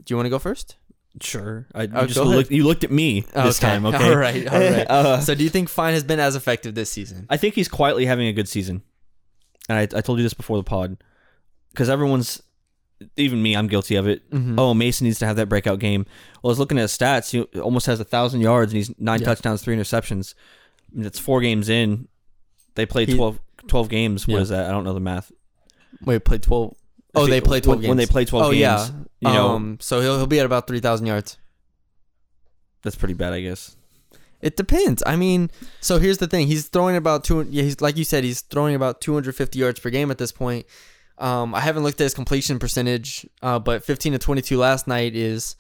Do 0.03 0.11
you 0.11 0.15
want 0.15 0.25
to 0.27 0.29
go 0.29 0.39
first? 0.39 0.75
Sure. 1.19 1.65
I 1.73 1.83
you 1.83 1.89
Oh, 1.95 2.05
just 2.05 2.19
looked, 2.19 2.51
you 2.51 2.63
looked 2.63 2.83
at 2.83 2.91
me 2.91 3.21
this 3.33 3.57
time. 3.57 3.85
Okay. 3.87 4.09
All 4.09 4.15
right. 4.15 4.47
All 4.47 4.59
right. 4.59 4.85
Uh, 4.89 5.19
so, 5.19 5.33
do 5.33 5.43
you 5.43 5.49
think 5.49 5.67
Fine 5.69 5.95
has 5.95 6.03
been 6.03 6.19
as 6.19 6.35
effective 6.35 6.75
this 6.75 6.91
season? 6.91 7.25
I 7.29 7.37
think 7.37 7.55
he's 7.55 7.67
quietly 7.67 8.05
having 8.05 8.27
a 8.27 8.33
good 8.33 8.47
season. 8.47 8.83
And 9.67 9.77
I, 9.79 9.97
I 9.97 10.01
told 10.01 10.19
you 10.19 10.23
this 10.23 10.35
before 10.35 10.57
the 10.57 10.63
pod. 10.63 10.97
Because 11.71 11.89
everyone's, 11.89 12.41
even 13.15 13.41
me, 13.41 13.55
I'm 13.55 13.67
guilty 13.67 13.95
of 13.95 14.07
it. 14.07 14.29
Mhm. 14.29 14.59
Oh, 14.59 14.73
Mason 14.75 15.05
needs 15.05 15.17
to 15.19 15.25
have 15.25 15.35
that 15.37 15.49
breakout 15.49 15.79
game. 15.79 16.05
Well, 16.43 16.49
I 16.49 16.51
was 16.51 16.59
looking 16.59 16.77
at 16.77 16.83
his 16.83 16.95
stats. 16.95 17.31
He 17.31 17.41
almost 17.59 17.87
has 17.87 17.99
a 17.99 18.03
thousand 18.05 18.41
yards 18.41 18.71
and 18.71 18.77
he's 18.77 18.91
nine 18.99 19.19
Yeah. 19.19 19.25
touchdowns, 19.25 19.63
three 19.63 19.75
interceptions. 19.75 20.35
I 20.93 20.97
mean, 20.97 21.05
It's 21.07 21.19
four 21.19 21.41
games 21.41 21.67
in. 21.67 22.07
They 22.75 22.85
played 22.85 23.09
He- 23.09 23.15
12, 23.15 23.39
12 23.67 23.89
games. 23.89 24.27
What 24.27 24.35
Yeah. 24.35 24.41
is 24.41 24.49
that? 24.49 24.67
I 24.67 24.71
don't 24.71 24.83
know 24.83 24.93
the 24.93 24.99
math. 24.99 25.31
Wait, 26.05 26.23
played 26.23 26.43
Oh, 27.17 27.25
they 27.27 27.35
he- 27.35 27.41
played 27.41 27.63
twelve 27.63 27.77
when, 27.77 27.81
games. 27.83 27.89
when 27.89 27.97
they 27.97 28.05
play 28.05 28.25
twelve 28.25 28.45
oh 28.45 28.51
games. 28.51 28.59
yeah. 28.61 28.89
You 29.21 29.33
know, 29.33 29.49
um. 29.49 29.77
So 29.81 30.01
he'll 30.01 30.17
he'll 30.17 30.27
be 30.27 30.39
at 30.39 30.45
about 30.45 30.67
three 30.67 30.79
thousand 30.79 31.07
yards. 31.07 31.37
that's 32.83 32.95
pretty 32.95 33.13
bad, 33.13 33.33
I 33.33 33.41
guess. 33.41 33.75
It 34.41 34.55
depends. 34.55 35.01
I 35.05 35.15
mean, 35.15 35.49
so 35.81 35.97
here's 35.97 36.19
the 36.19 36.27
thing. 36.27 36.45
He's 36.47 36.67
throwing 36.67 36.95
about 36.95 37.23
two. 37.23 37.41
Yeah, 37.49 37.63
he's 37.63 37.81
like 37.81 37.97
you 37.97 38.03
said. 38.03 38.23
He's 38.23 38.41
throwing 38.41 38.75
about 38.75 39.01
250 39.01 39.57
yards 39.57 39.79
per 39.79 39.89
game 39.89 40.11
at 40.11 40.19
this 40.19 40.31
point. 40.31 40.67
Um, 41.17 41.55
I 41.55 41.61
haven't 41.61 41.81
looked 41.81 41.99
at 41.99 42.03
his 42.03 42.13
completion 42.13 42.59
percentage, 42.59 43.27
uh, 43.41 43.57
but 43.57 43.83
15 43.83 44.13
to 44.13 44.19
22 44.19 44.55
last 44.59 44.87
night 44.87 45.15
is 45.15 45.55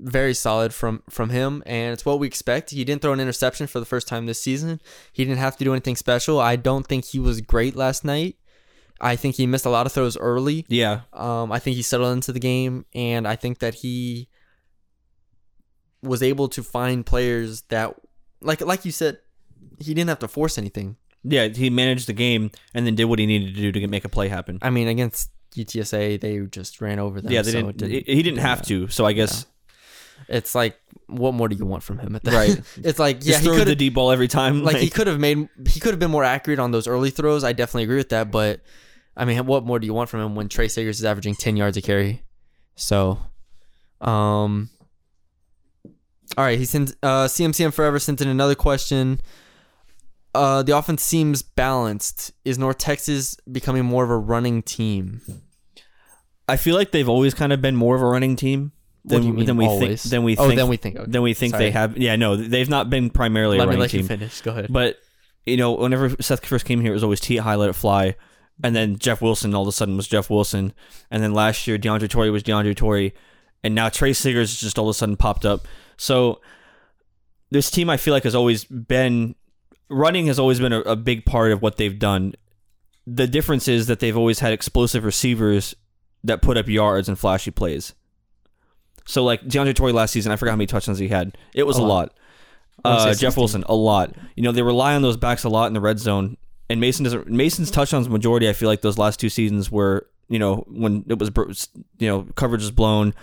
very 0.00 0.32
solid 0.32 0.72
from 0.72 1.02
from 1.10 1.28
him, 1.28 1.62
and 1.66 1.92
it's 1.92 2.06
what 2.06 2.18
we 2.18 2.26
expect. 2.26 2.70
He 2.70 2.82
didn't 2.82 3.02
throw 3.02 3.12
an 3.12 3.20
interception 3.20 3.66
for 3.66 3.78
the 3.78 3.84
first 3.86 4.08
time 4.08 4.24
this 4.24 4.40
season. 4.40 4.80
He 5.12 5.26
didn't 5.26 5.38
have 5.40 5.58
to 5.58 5.64
do 5.64 5.72
anything 5.74 5.94
special. 5.96 6.40
I 6.40 6.56
don't 6.56 6.86
think 6.86 7.04
he 7.04 7.18
was 7.18 7.42
great 7.42 7.76
last 7.76 8.06
night. 8.06 8.36
I 9.00 9.16
think 9.16 9.34
he 9.34 9.46
missed 9.46 9.66
a 9.66 9.70
lot 9.70 9.86
of 9.86 9.92
throws 9.92 10.16
early. 10.16 10.64
Yeah. 10.68 11.02
Um, 11.12 11.52
I 11.52 11.58
think 11.58 11.76
he 11.76 11.82
settled 11.82 12.12
into 12.12 12.32
the 12.32 12.40
game, 12.40 12.86
and 12.94 13.26
I 13.26 13.36
think 13.36 13.58
that 13.58 13.74
he 13.74 14.28
was 16.02 16.22
able 16.22 16.48
to 16.48 16.62
find 16.62 17.04
players 17.04 17.62
that, 17.62 17.94
like 18.40 18.60
like 18.60 18.84
you 18.84 18.92
said, 18.92 19.18
he 19.78 19.94
didn't 19.94 20.08
have 20.08 20.20
to 20.20 20.28
force 20.28 20.58
anything. 20.58 20.96
Yeah, 21.22 21.48
he 21.48 21.70
managed 21.70 22.06
the 22.06 22.12
game 22.12 22.50
and 22.74 22.86
then 22.86 22.94
did 22.94 23.06
what 23.06 23.18
he 23.18 23.26
needed 23.26 23.54
to 23.54 23.60
do 23.60 23.72
to 23.72 23.80
get, 23.80 23.88
make 23.88 24.04
a 24.04 24.10
play 24.10 24.28
happen. 24.28 24.58
I 24.60 24.68
mean, 24.68 24.88
against 24.88 25.30
UTSA, 25.56 26.20
they 26.20 26.38
just 26.40 26.80
ran 26.82 26.98
over 26.98 27.20
them. 27.20 27.32
yeah, 27.32 27.40
they 27.40 27.52
so 27.52 27.72
didn't, 27.72 27.90
it 27.90 28.06
he 28.06 28.22
didn't 28.22 28.40
have 28.40 28.60
to. 28.66 28.88
So 28.88 29.06
I 29.06 29.12
guess 29.12 29.46
It's 30.28 30.54
like, 30.54 30.78
what 31.06 31.34
more 31.34 31.48
do 31.48 31.56
you 31.56 31.64
want 31.64 31.82
from 31.82 31.98
him 31.98 32.14
at 32.16 32.24
that? 32.24 32.34
Right. 32.34 32.60
It's 32.84 32.98
like, 32.98 33.18
yeah, 33.20 33.38
just 33.38 33.44
he 33.44 33.50
could 33.50 33.66
the 33.66 33.76
deep 33.76 33.94
ball 33.94 34.10
every 34.10 34.28
time. 34.28 34.62
like 34.62 34.76
he 34.76 34.90
could 34.90 35.06
have 35.06 35.20
made 35.20 35.48
he 35.68 35.80
could 35.80 35.92
have 35.92 36.00
been 36.00 36.10
more 36.10 36.24
accurate 36.24 36.58
on 36.58 36.70
those 36.70 36.86
early 36.86 37.10
throws. 37.10 37.44
I 37.44 37.52
definitely 37.52 37.84
agree 37.84 37.96
with 37.96 38.10
that, 38.10 38.30
but 38.30 38.60
I 39.16 39.24
mean, 39.24 39.44
what 39.46 39.64
more 39.64 39.78
do 39.78 39.86
you 39.86 39.94
want 39.94 40.10
from 40.10 40.20
him 40.20 40.34
when 40.34 40.48
Tre 40.48 40.66
Siggers 40.66 40.98
is 40.98 41.04
averaging 41.04 41.34
10 41.36 41.56
yards 41.56 41.76
a 41.76 41.82
carry? 41.82 42.22
So, 42.76 43.18
um, 44.00 44.70
all 46.36 46.44
right. 46.44 46.58
He 46.58 46.64
sends 46.64 46.94
uh, 47.02 47.26
CMCM 47.26 47.72
Forever 47.72 47.98
sent 47.98 48.20
in 48.20 48.28
another 48.28 48.54
question. 48.54 49.20
Uh, 50.34 50.62
the 50.64 50.76
offense 50.76 51.02
seems 51.04 51.42
balanced. 51.42 52.32
Is 52.44 52.58
North 52.58 52.78
Texas 52.78 53.36
becoming 53.50 53.84
more 53.84 54.02
of 54.02 54.10
a 54.10 54.16
running 54.18 54.62
team? 54.62 55.20
I 56.48 56.56
feel 56.56 56.74
like 56.74 56.90
they've 56.90 57.08
always 57.08 57.34
kind 57.34 57.52
of 57.52 57.62
been 57.62 57.76
more 57.76 57.94
of 57.94 58.02
a 58.02 58.06
running 58.06 58.34
team 58.34 58.72
than, 59.04 59.22
you 59.22 59.32
mean 59.32 59.46
than 59.46 59.56
we 59.56 59.64
always? 59.66 60.02
think. 60.02 60.10
Than 60.10 60.24
we 60.24 60.36
Oh, 60.36 60.48
think. 60.48 60.56
then 60.58 60.68
we 60.68 60.76
think. 60.76 60.96
Okay. 60.96 61.10
than 61.10 61.22
we 61.22 61.34
think 61.34 61.52
Sorry. 61.52 61.64
they 61.66 61.70
have. 61.70 61.96
Yeah, 61.96 62.16
no, 62.16 62.34
they've 62.36 62.68
not 62.68 62.90
been 62.90 63.10
primarily 63.10 63.58
Let 63.58 63.64
a 63.64 63.66
me 63.66 63.70
running 63.76 63.80
let 63.80 63.92
you 63.92 64.00
team. 64.00 64.08
finish. 64.08 64.40
Go 64.40 64.50
ahead. 64.50 64.66
But 64.70 64.96
you 65.46 65.56
know, 65.56 65.72
whenever 65.72 66.10
Seth 66.20 66.44
first 66.44 66.64
came 66.64 66.80
here, 66.80 66.90
it 66.90 66.94
was 66.94 67.04
always 67.04 67.20
T 67.20 67.36
high, 67.36 67.54
let 67.54 67.70
it 67.70 67.74
fly, 67.74 68.16
and 68.62 68.74
then 68.74 68.98
Jeff 68.98 69.20
Wilson 69.20 69.54
all 69.54 69.62
of 69.62 69.68
a 69.68 69.72
sudden 69.72 69.96
was 69.96 70.08
Jeff 70.08 70.30
Wilson, 70.30 70.72
and 71.10 71.22
then 71.22 71.32
last 71.34 71.66
year 71.66 71.78
DeAndre 71.78 72.08
Torrey 72.08 72.30
was 72.30 72.42
DeAndre 72.42 72.76
Torrey, 72.76 73.14
and 73.62 73.74
now 73.74 73.88
Tre 73.88 74.12
Siggers 74.12 74.58
just 74.60 74.78
all 74.78 74.88
of 74.88 74.90
a 74.90 74.94
sudden 74.94 75.16
popped 75.16 75.44
up. 75.44 75.66
So 75.96 76.40
this 77.50 77.70
team, 77.70 77.88
I 77.90 77.96
feel 77.96 78.12
like, 78.14 78.24
has 78.24 78.34
always 78.34 78.64
been 78.64 79.34
running 79.90 80.26
has 80.26 80.38
always 80.38 80.58
been 80.60 80.72
a, 80.72 80.80
a 80.80 80.96
big 80.96 81.24
part 81.24 81.52
of 81.52 81.60
what 81.62 81.76
they've 81.76 81.98
done. 81.98 82.34
The 83.06 83.26
difference 83.26 83.68
is 83.68 83.86
that 83.86 84.00
they've 84.00 84.16
always 84.16 84.38
had 84.40 84.52
explosive 84.52 85.04
receivers 85.04 85.74
that 86.24 86.40
put 86.40 86.56
up 86.56 86.68
yards 86.68 87.08
and 87.08 87.18
flashy 87.18 87.50
plays. 87.50 87.94
So 89.04 89.22
like 89.22 89.42
DeAndre 89.42 89.74
Torrey 89.74 89.92
last 89.92 90.12
season, 90.12 90.32
I 90.32 90.36
forgot 90.36 90.52
how 90.52 90.56
many 90.56 90.66
touchdowns 90.66 90.98
he 90.98 91.08
had. 91.08 91.36
It 91.54 91.64
was 91.64 91.76
A 91.78 91.80
a, 91.80 91.82
lot. 91.82 91.88
lot. 91.88 92.14
I 92.84 92.88
wanna 92.88 93.00
say 93.02 93.10
Uh, 93.10 93.14
Jeff 93.14 93.36
Wilson, 93.36 93.62
a 93.68 93.74
lot. 93.74 94.14
You 94.36 94.42
know, 94.42 94.52
they 94.52 94.62
rely 94.62 94.94
on 94.94 95.02
those 95.02 95.18
backs 95.18 95.44
a 95.44 95.48
lot 95.50 95.66
in 95.66 95.74
the 95.74 95.80
red 95.80 95.98
zone. 95.98 96.38
And 96.70 96.80
Mason 96.80 97.04
doesn't. 97.04 97.28
Mason's 97.28 97.70
touchdowns 97.70 98.08
majority. 98.08 98.48
I 98.48 98.52
feel 98.54 98.68
like 98.68 98.80
those 98.80 98.96
last 98.98 99.20
two 99.20 99.28
seasons 99.28 99.70
were, 99.70 100.06
you 100.28 100.38
know, 100.38 100.64
when 100.66 101.04
it 101.08 101.18
was, 101.18 101.68
you 101.98 102.08
know, 102.08 102.26
coverage 102.36 102.62
is 102.62 102.70
blown. 102.70 103.14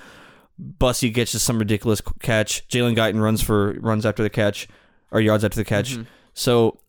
Bussey 0.59 1.09
gets 1.09 1.31
just 1.31 1.45
some 1.45 1.57
ridiculous 1.57 2.01
catch. 2.21 2.67
Jalen 2.67 2.95
Guyton 2.95 3.19
runs 3.21 3.41
for 3.41 3.73
runs 3.79 4.05
after 4.05 4.21
the 4.21 4.29
catch, 4.29 4.67
or 5.11 5.19
yards 5.19 5.43
after 5.43 5.55
the 5.55 5.65
catch. 5.65 5.97
Mhm. 5.97 6.05
So, 6.35 6.79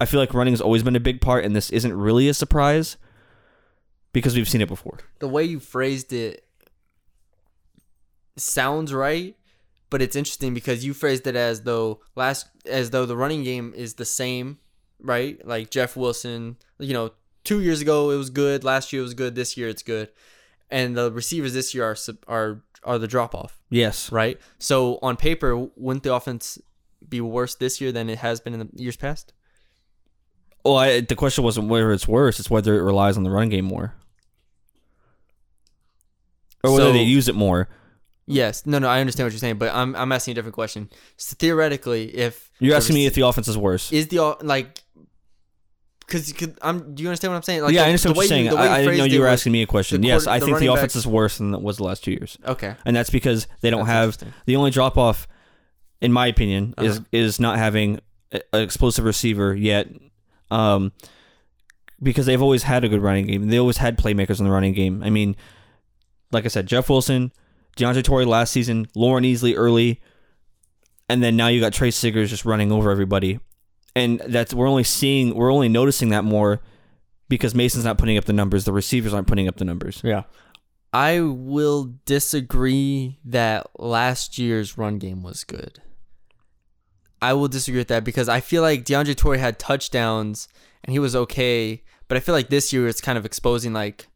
I 0.00 0.06
feel 0.06 0.18
like 0.20 0.32
running 0.32 0.54
has 0.54 0.60
always 0.62 0.82
been 0.82 0.96
a 0.96 1.00
big 1.00 1.20
part, 1.20 1.44
and 1.44 1.54
this 1.54 1.68
isn't 1.70 1.92
really 1.94 2.28
a 2.28 2.34
surprise 2.34 2.96
because 4.14 4.34
we've 4.34 4.48
seen 4.48 4.62
it 4.62 4.68
before. 4.68 4.98
the 5.18 5.28
way 5.28 5.44
you 5.44 5.60
phrased 5.60 6.12
it 6.14 6.44
sounds 8.36 8.92
right, 8.92 9.36
but 9.90 10.02
it's 10.02 10.16
interesting 10.16 10.54
because 10.54 10.84
you 10.84 10.94
phrased 10.94 11.26
it 11.26 11.36
as 11.36 11.62
though 11.62 12.00
last 12.16 12.46
as 12.66 12.90
though 12.90 13.06
the 13.06 13.16
running 13.16 13.44
game 13.44 13.72
is 13.76 13.94
the 13.94 14.04
same, 14.04 14.58
right? 15.00 15.44
Like 15.46 15.70
Jeff 15.70 15.96
Wilson, 15.96 16.56
you 16.78 16.92
know, 16.92 17.12
2 17.44 17.60
years 17.60 17.80
ago 17.80 18.10
it 18.10 18.16
was 18.16 18.30
good, 18.30 18.64
last 18.64 18.92
year 18.92 19.00
it 19.00 19.04
was 19.04 19.14
good, 19.14 19.34
this 19.34 19.56
year 19.56 19.68
it's 19.68 19.82
good. 19.82 20.08
And 20.70 20.96
the 20.96 21.12
receivers 21.12 21.52
this 21.52 21.74
year 21.74 21.84
are 21.84 21.96
are 22.26 22.62
are 22.84 22.98
the 22.98 23.06
drop 23.08 23.34
off, 23.34 23.58
Yes. 23.70 24.10
right? 24.12 24.38
So 24.58 24.98
on 25.02 25.16
paper, 25.16 25.56
wouldn't 25.76 26.02
the 26.02 26.14
offense 26.14 26.58
be 27.08 27.20
worse 27.20 27.54
this 27.54 27.80
year 27.80 27.92
than 27.92 28.08
it 28.10 28.18
has 28.18 28.40
been 28.40 28.54
in 28.54 28.60
the 28.60 28.68
years 28.82 28.96
past? 28.96 29.32
Well, 30.64 30.76
I, 30.76 31.00
the 31.00 31.14
question 31.14 31.44
wasn't 31.44 31.68
whether 31.68 31.92
it's 31.92 32.08
worse; 32.08 32.40
it's 32.40 32.48
whether 32.50 32.78
it 32.78 32.82
relies 32.82 33.16
on 33.18 33.22
the 33.22 33.30
run 33.30 33.50
game 33.50 33.66
more, 33.66 33.94
or 36.62 36.72
whether 36.72 36.86
So- 36.86 36.92
they 36.92 37.02
use 37.02 37.28
it 37.28 37.34
more. 37.34 37.68
Yes. 38.26 38.64
No, 38.64 38.78
no, 38.78 38.88
I 38.88 39.00
understand 39.00 39.26
what 39.26 39.32
you're 39.34 39.38
saying, 39.38 39.58
but 39.58 39.74
I'm 39.74 39.94
I'm 39.94 40.10
asking 40.10 40.32
a 40.32 40.34
different 40.36 40.54
question. 40.54 40.88
So 41.18 41.36
theoretically, 41.38 42.16
if 42.16 42.50
You're 42.58 42.74
asking 42.74 42.94
me 42.94 43.04
if 43.04 43.12
the 43.14 43.20
offense 43.26 43.48
is 43.48 43.58
worse. 43.58 43.92
is 43.92 44.08
the 44.08 44.18
like 44.42 44.80
because 46.06 46.28
you 46.28 46.34
could 46.34 46.58
I'm 46.62 46.94
do 46.94 47.02
you 47.02 47.08
understand 47.08 47.32
what 47.32 47.36
I'm 47.38 47.42
saying? 47.42 47.62
Like 47.62 47.72
yeah, 47.74 47.80
the- 47.80 47.86
I 47.86 47.88
understand 47.90 48.16
what 48.16 48.22
you're 48.22 48.28
saying. 48.28 48.46
you- 48.46 48.56
I, 48.56 48.74
I 48.76 48.80
didn't 48.82 48.98
know 48.98 49.04
you 49.04 49.20
were 49.20 49.26
asking 49.26 49.52
me 49.52 49.62
a 49.62 49.66
question. 49.66 50.02
yes, 50.02 50.26
I 50.26 50.38
the 50.38 50.46
think 50.46 50.58
the 50.58 50.66
offense 50.72 50.94
back- 50.94 50.98
is 50.98 51.06
worse 51.06 51.38
than 51.38 51.54
it 51.54 51.62
was 51.62 51.76
the 51.78 51.84
last 51.84 52.04
two 52.04 52.10
years, 52.12 52.38
Okay. 52.46 52.74
and 52.84 52.94
that's 52.96 53.10
because 53.10 53.46
they 53.60 53.70
don't 53.70 53.86
That's 53.86 54.20
have 54.22 54.32
the 54.46 54.56
only 54.56 54.70
drop 54.70 54.96
off, 54.98 55.26
in 56.00 56.12
my 56.12 56.26
opinion, 56.26 56.74
is 56.78 56.96
Uh-huh. 56.98 57.04
is 57.12 57.40
not 57.40 57.58
having 57.58 58.00
an 58.32 58.40
explosive 58.52 59.04
receiver 59.04 59.54
yet. 59.54 59.88
Um, 60.50 60.92
because 62.02 62.26
they've 62.26 62.42
always 62.42 62.64
had 62.64 62.84
a 62.84 62.88
good 62.88 63.00
running 63.00 63.26
game. 63.26 63.48
They 63.48 63.58
always 63.58 63.78
had 63.78 63.96
playmakers 63.96 64.38
in 64.38 64.44
the 64.44 64.50
running 64.50 64.74
game. 64.74 65.02
I 65.02 65.10
mean, 65.10 65.36
like 66.32 66.44
I 66.44 66.48
said, 66.48 66.66
Jeff 66.66 66.90
Wilson, 66.90 67.32
DeAndre 67.78 68.02
Torrey 68.04 68.24
last 68.26 68.52
season, 68.52 68.86
Loren 68.94 69.24
Easly 69.24 69.54
early, 69.54 70.00
and 71.08 71.22
then 71.22 71.36
now 71.36 71.48
you 71.48 71.60
got 71.60 71.72
Tre 71.72 71.90
Siggers 71.90 72.28
just 72.30 72.44
running 72.44 72.70
over 72.72 72.90
everybody. 72.90 73.38
And 73.96 74.20
that's 74.26 74.52
we're 74.52 74.68
only 74.68 74.84
seeing 74.84 75.34
we're 75.34 75.52
only 75.52 75.68
noticing 75.68 76.08
that 76.08 76.24
more 76.24 76.60
because 77.28 77.54
Mason's 77.54 77.84
not 77.84 77.98
putting 77.98 78.18
up 78.18 78.24
the 78.24 78.32
numbers, 78.32 78.64
the 78.64 78.72
receivers 78.72 79.14
aren't 79.14 79.26
putting 79.28 79.48
up 79.48 79.56
the 79.56 79.64
numbers. 79.64 80.00
Yeah. 80.04 80.24
I 80.92 81.20
will 81.20 81.94
disagree 82.04 83.18
that 83.24 83.68
last 83.78 84.38
year's 84.38 84.78
run 84.78 84.98
game 84.98 85.22
was 85.22 85.42
good. 85.42 85.80
I 87.20 87.32
will 87.32 87.48
disagree 87.48 87.80
with 87.80 87.88
that 87.88 88.04
because 88.04 88.28
I 88.28 88.40
feel 88.40 88.62
like 88.62 88.84
DeAndre 88.84 89.16
Torrey 89.16 89.38
had 89.38 89.58
touchdowns 89.58 90.46
and 90.84 90.92
he 90.92 90.98
was 90.98 91.16
okay, 91.16 91.82
but 92.06 92.16
I 92.16 92.20
feel 92.20 92.34
like 92.34 92.48
this 92.48 92.72
year 92.72 92.86
it's 92.86 93.00
kind 93.00 93.16
of 93.18 93.24
exposing 93.24 93.72
like 93.72 94.06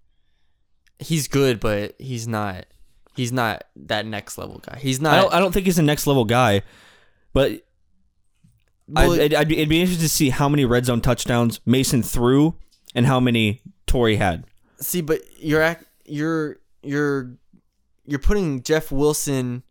he's 0.98 1.26
good, 1.26 1.58
but 1.58 1.94
he's 1.98 2.28
not. 2.28 2.66
He's 3.16 3.32
not 3.32 3.64
that 3.74 4.06
next 4.06 4.38
level 4.38 4.60
guy. 4.64 4.78
He's 4.78 5.00
I 5.00 5.02
not. 5.02 5.22
don't, 5.22 5.34
I 5.34 5.40
don't 5.40 5.52
think 5.52 5.66
he's 5.66 5.78
a 5.78 5.82
next 5.82 6.06
level 6.06 6.24
guy, 6.24 6.62
but 7.32 7.66
well, 8.88 9.12
I'd, 9.12 9.20
I'd, 9.20 9.34
I'd 9.34 9.48
be, 9.48 9.56
it'd 9.58 9.68
be 9.68 9.80
interesting 9.80 10.02
to 10.04 10.08
see 10.08 10.30
how 10.30 10.48
many 10.48 10.64
red 10.64 10.86
zone 10.86 11.00
touchdowns 11.00 11.60
Mason 11.66 12.02
threw 12.02 12.54
and 12.94 13.06
how 13.06 13.20
many 13.20 13.62
Torrey 13.86 14.16
had. 14.16 14.44
See, 14.80 15.00
but 15.02 15.20
you're 15.38 15.62
act, 15.62 15.84
you're 16.04 16.58
you're 16.82 17.32
you're 18.06 18.18
putting 18.18 18.62
Jeff 18.62 18.90
Wilson. 18.92 19.62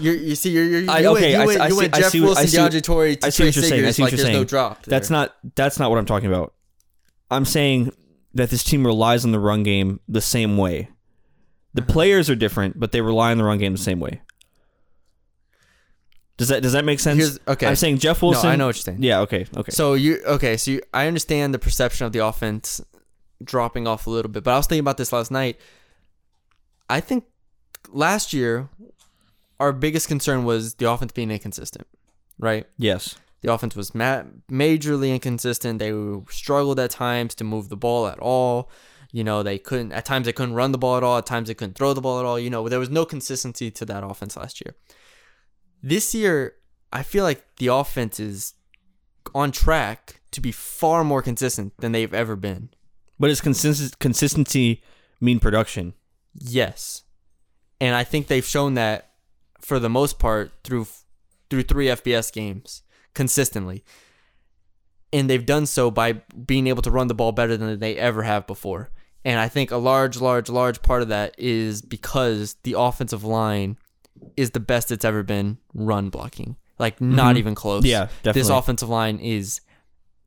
You're, 0.00 0.14
you 0.14 0.34
see, 0.34 0.50
you're, 0.50 0.64
you're 0.64 0.90
I- 0.90 0.98
you 1.00 1.12
went, 1.12 1.16
okay, 1.18 1.30
you 1.32 1.36
I 1.38 1.46
went, 1.46 1.56
see- 1.56 1.60
I 1.60 1.66
you 1.68 1.70
see- 1.72 1.78
went 1.80 1.94
I 1.94 2.00
Jeff 2.00 2.10
see 2.10 2.20
what- 2.20 2.26
I 2.26 2.28
Wilson, 2.42 2.48
see 2.48 2.58
what- 2.60 2.72
DeAndre 2.72 2.82
Torrey 2.82 3.16
to 3.16 3.26
I 3.26 3.30
see 3.30 3.36
Trey 3.36 3.46
what 3.48 3.56
you're 3.56 3.64
saying. 3.64 3.84
I 3.86 3.90
see 3.92 4.02
what 4.02 4.06
like 4.06 4.12
you're 4.12 4.16
there's 4.24 4.28
no 4.32 4.38
saying. 4.38 4.46
drop. 4.46 4.82
That's 4.84 5.08
there. 5.08 5.16
not 5.18 5.36
that's 5.54 5.78
not 5.78 5.90
what 5.90 5.98
I'm 5.98 6.06
talking 6.06 6.28
about. 6.28 6.54
I'm 7.30 7.44
saying 7.44 7.92
that 8.34 8.50
this 8.50 8.62
team 8.64 8.84
relies 8.84 9.24
on 9.24 9.32
the 9.32 9.38
run 9.40 9.62
game 9.62 10.00
the 10.08 10.20
same 10.20 10.56
way. 10.56 10.88
The 11.74 11.82
Uh-huh. 11.82 11.92
players 11.92 12.28
are 12.30 12.34
different, 12.34 12.78
but 12.80 12.92
they 12.92 13.00
rely 13.00 13.30
on 13.30 13.38
the 13.38 13.44
run 13.44 13.58
game 13.58 13.72
the 13.72 13.78
same 13.78 14.00
way. 14.00 14.20
Does 16.38 16.48
that 16.48 16.62
does 16.62 16.72
that 16.72 16.84
make 16.84 17.00
sense? 17.00 17.18
Here's- 17.18 17.38
okay. 17.48 17.66
I'm 17.66 17.76
saying 17.76 17.98
Jeff 17.98 18.20
Wilson. 18.22 18.42
No. 18.48 18.52
I 18.52 18.56
know 18.56 18.66
what 18.66 18.76
you're 18.76 18.82
saying. 18.82 19.02
Yeah. 19.02 19.20
Okay. 19.20 19.46
Okay. 19.56 19.70
So 19.70 19.94
you 19.94 20.22
okay? 20.26 20.56
So 20.56 20.72
you, 20.72 20.80
I 20.92 21.06
understand 21.06 21.54
the 21.54 21.58
perception 21.58 22.06
of 22.06 22.12
the 22.12 22.18
offense 22.26 22.80
dropping 23.42 23.86
off 23.86 24.06
a 24.06 24.10
little 24.10 24.30
bit, 24.30 24.44
but 24.44 24.52
I 24.52 24.56
was 24.58 24.66
thinking 24.66 24.80
about 24.80 24.96
this 24.98 25.12
last 25.12 25.30
night. 25.30 25.58
I 26.88 27.00
think 27.00 27.24
last 27.90 28.32
year 28.32 28.68
our 29.58 29.72
biggest 29.72 30.08
concern 30.08 30.44
was 30.44 30.74
the 30.74 30.90
offense 30.90 31.12
being 31.12 31.30
inconsistent, 31.30 31.86
right? 32.38 32.66
yes. 32.76 33.16
The 33.42 33.52
offense 33.52 33.76
was 33.76 33.94
ma- 33.94 34.24
majorly 34.50 35.12
inconsistent. 35.14 35.78
They 35.78 35.92
struggled 36.30 36.80
at 36.80 36.90
times 36.90 37.34
to 37.36 37.44
move 37.44 37.68
the 37.68 37.76
ball 37.76 38.08
at 38.08 38.18
all. 38.18 38.70
You 39.12 39.22
know, 39.24 39.42
they 39.44 39.56
couldn't 39.58 39.92
at 39.92 40.04
times 40.04 40.26
they 40.26 40.32
couldn't 40.32 40.54
run 40.54 40.72
the 40.72 40.78
ball 40.78 40.96
at 40.96 41.04
all. 41.04 41.16
At 41.18 41.26
times 41.26 41.46
they 41.48 41.54
couldn't 41.54 41.74
throw 41.74 41.92
the 41.92 42.00
ball 42.00 42.18
at 42.18 42.24
all. 42.24 42.40
You 42.40 42.50
know, 42.50 42.68
there 42.68 42.80
was 42.80 42.90
no 42.90 43.04
consistency 43.04 43.70
to 43.70 43.84
that 43.84 44.02
offense 44.02 44.36
last 44.36 44.60
year. 44.64 44.74
This 45.82 46.14
year, 46.14 46.54
I 46.92 47.02
feel 47.02 47.24
like 47.24 47.44
the 47.58 47.68
offense 47.68 48.18
is 48.18 48.54
on 49.34 49.52
track 49.52 50.20
to 50.32 50.40
be 50.40 50.52
far 50.52 51.04
more 51.04 51.22
consistent 51.22 51.72
than 51.78 51.92
they've 51.92 52.14
ever 52.14 52.36
been. 52.36 52.70
But 53.18 53.28
does 53.28 53.40
consist- 53.40 53.98
consistency 53.98 54.82
mean 55.20 55.40
production? 55.40 55.94
Yes. 56.34 57.02
And 57.80 57.94
I 57.94 58.04
think 58.04 58.26
they've 58.26 58.44
shown 58.44 58.74
that 58.74 59.10
for 59.60 59.78
the 59.78 59.88
most 59.88 60.18
part 60.18 60.52
through 60.64 60.86
through 61.48 61.62
3 61.62 61.86
FBS 61.86 62.32
games 62.32 62.82
consistently. 63.14 63.84
And 65.12 65.30
they've 65.30 65.46
done 65.46 65.66
so 65.66 65.90
by 65.90 66.12
being 66.12 66.66
able 66.66 66.82
to 66.82 66.90
run 66.90 67.06
the 67.06 67.14
ball 67.14 67.32
better 67.32 67.56
than 67.56 67.78
they 67.78 67.96
ever 67.96 68.22
have 68.24 68.46
before. 68.46 68.90
And 69.24 69.38
I 69.38 69.48
think 69.48 69.70
a 69.70 69.76
large 69.76 70.20
large 70.20 70.48
large 70.48 70.82
part 70.82 71.02
of 71.02 71.08
that 71.08 71.34
is 71.38 71.82
because 71.82 72.56
the 72.62 72.74
offensive 72.78 73.24
line 73.24 73.78
is 74.36 74.50
the 74.52 74.60
best 74.60 74.90
it's 74.92 75.04
ever 75.04 75.22
been 75.22 75.58
run 75.74 76.10
blocking. 76.10 76.56
Like 76.78 77.00
not 77.00 77.36
Mhm. 77.36 77.38
even 77.38 77.54
close. 77.54 77.84
Yeah, 77.84 78.06
definitely. 78.22 78.42
This 78.42 78.48
offensive 78.50 78.88
line 78.88 79.18
is 79.18 79.60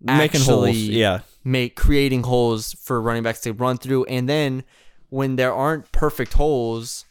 Making 0.01 0.41
holes. 0.41 0.67
actually 0.69 0.71
Yeah. 0.97 1.19
make 1.43 1.75
creating 1.75 2.23
holes 2.23 2.73
for 2.73 3.01
running 3.01 3.23
backs 3.23 3.41
to 3.41 3.53
run 3.53 3.77
through. 3.77 4.05
And 4.05 4.27
then 4.27 4.63
when 5.09 5.35
there 5.35 5.53
aren't 5.53 5.91
perfect 5.91 6.33
holes, 6.33 7.05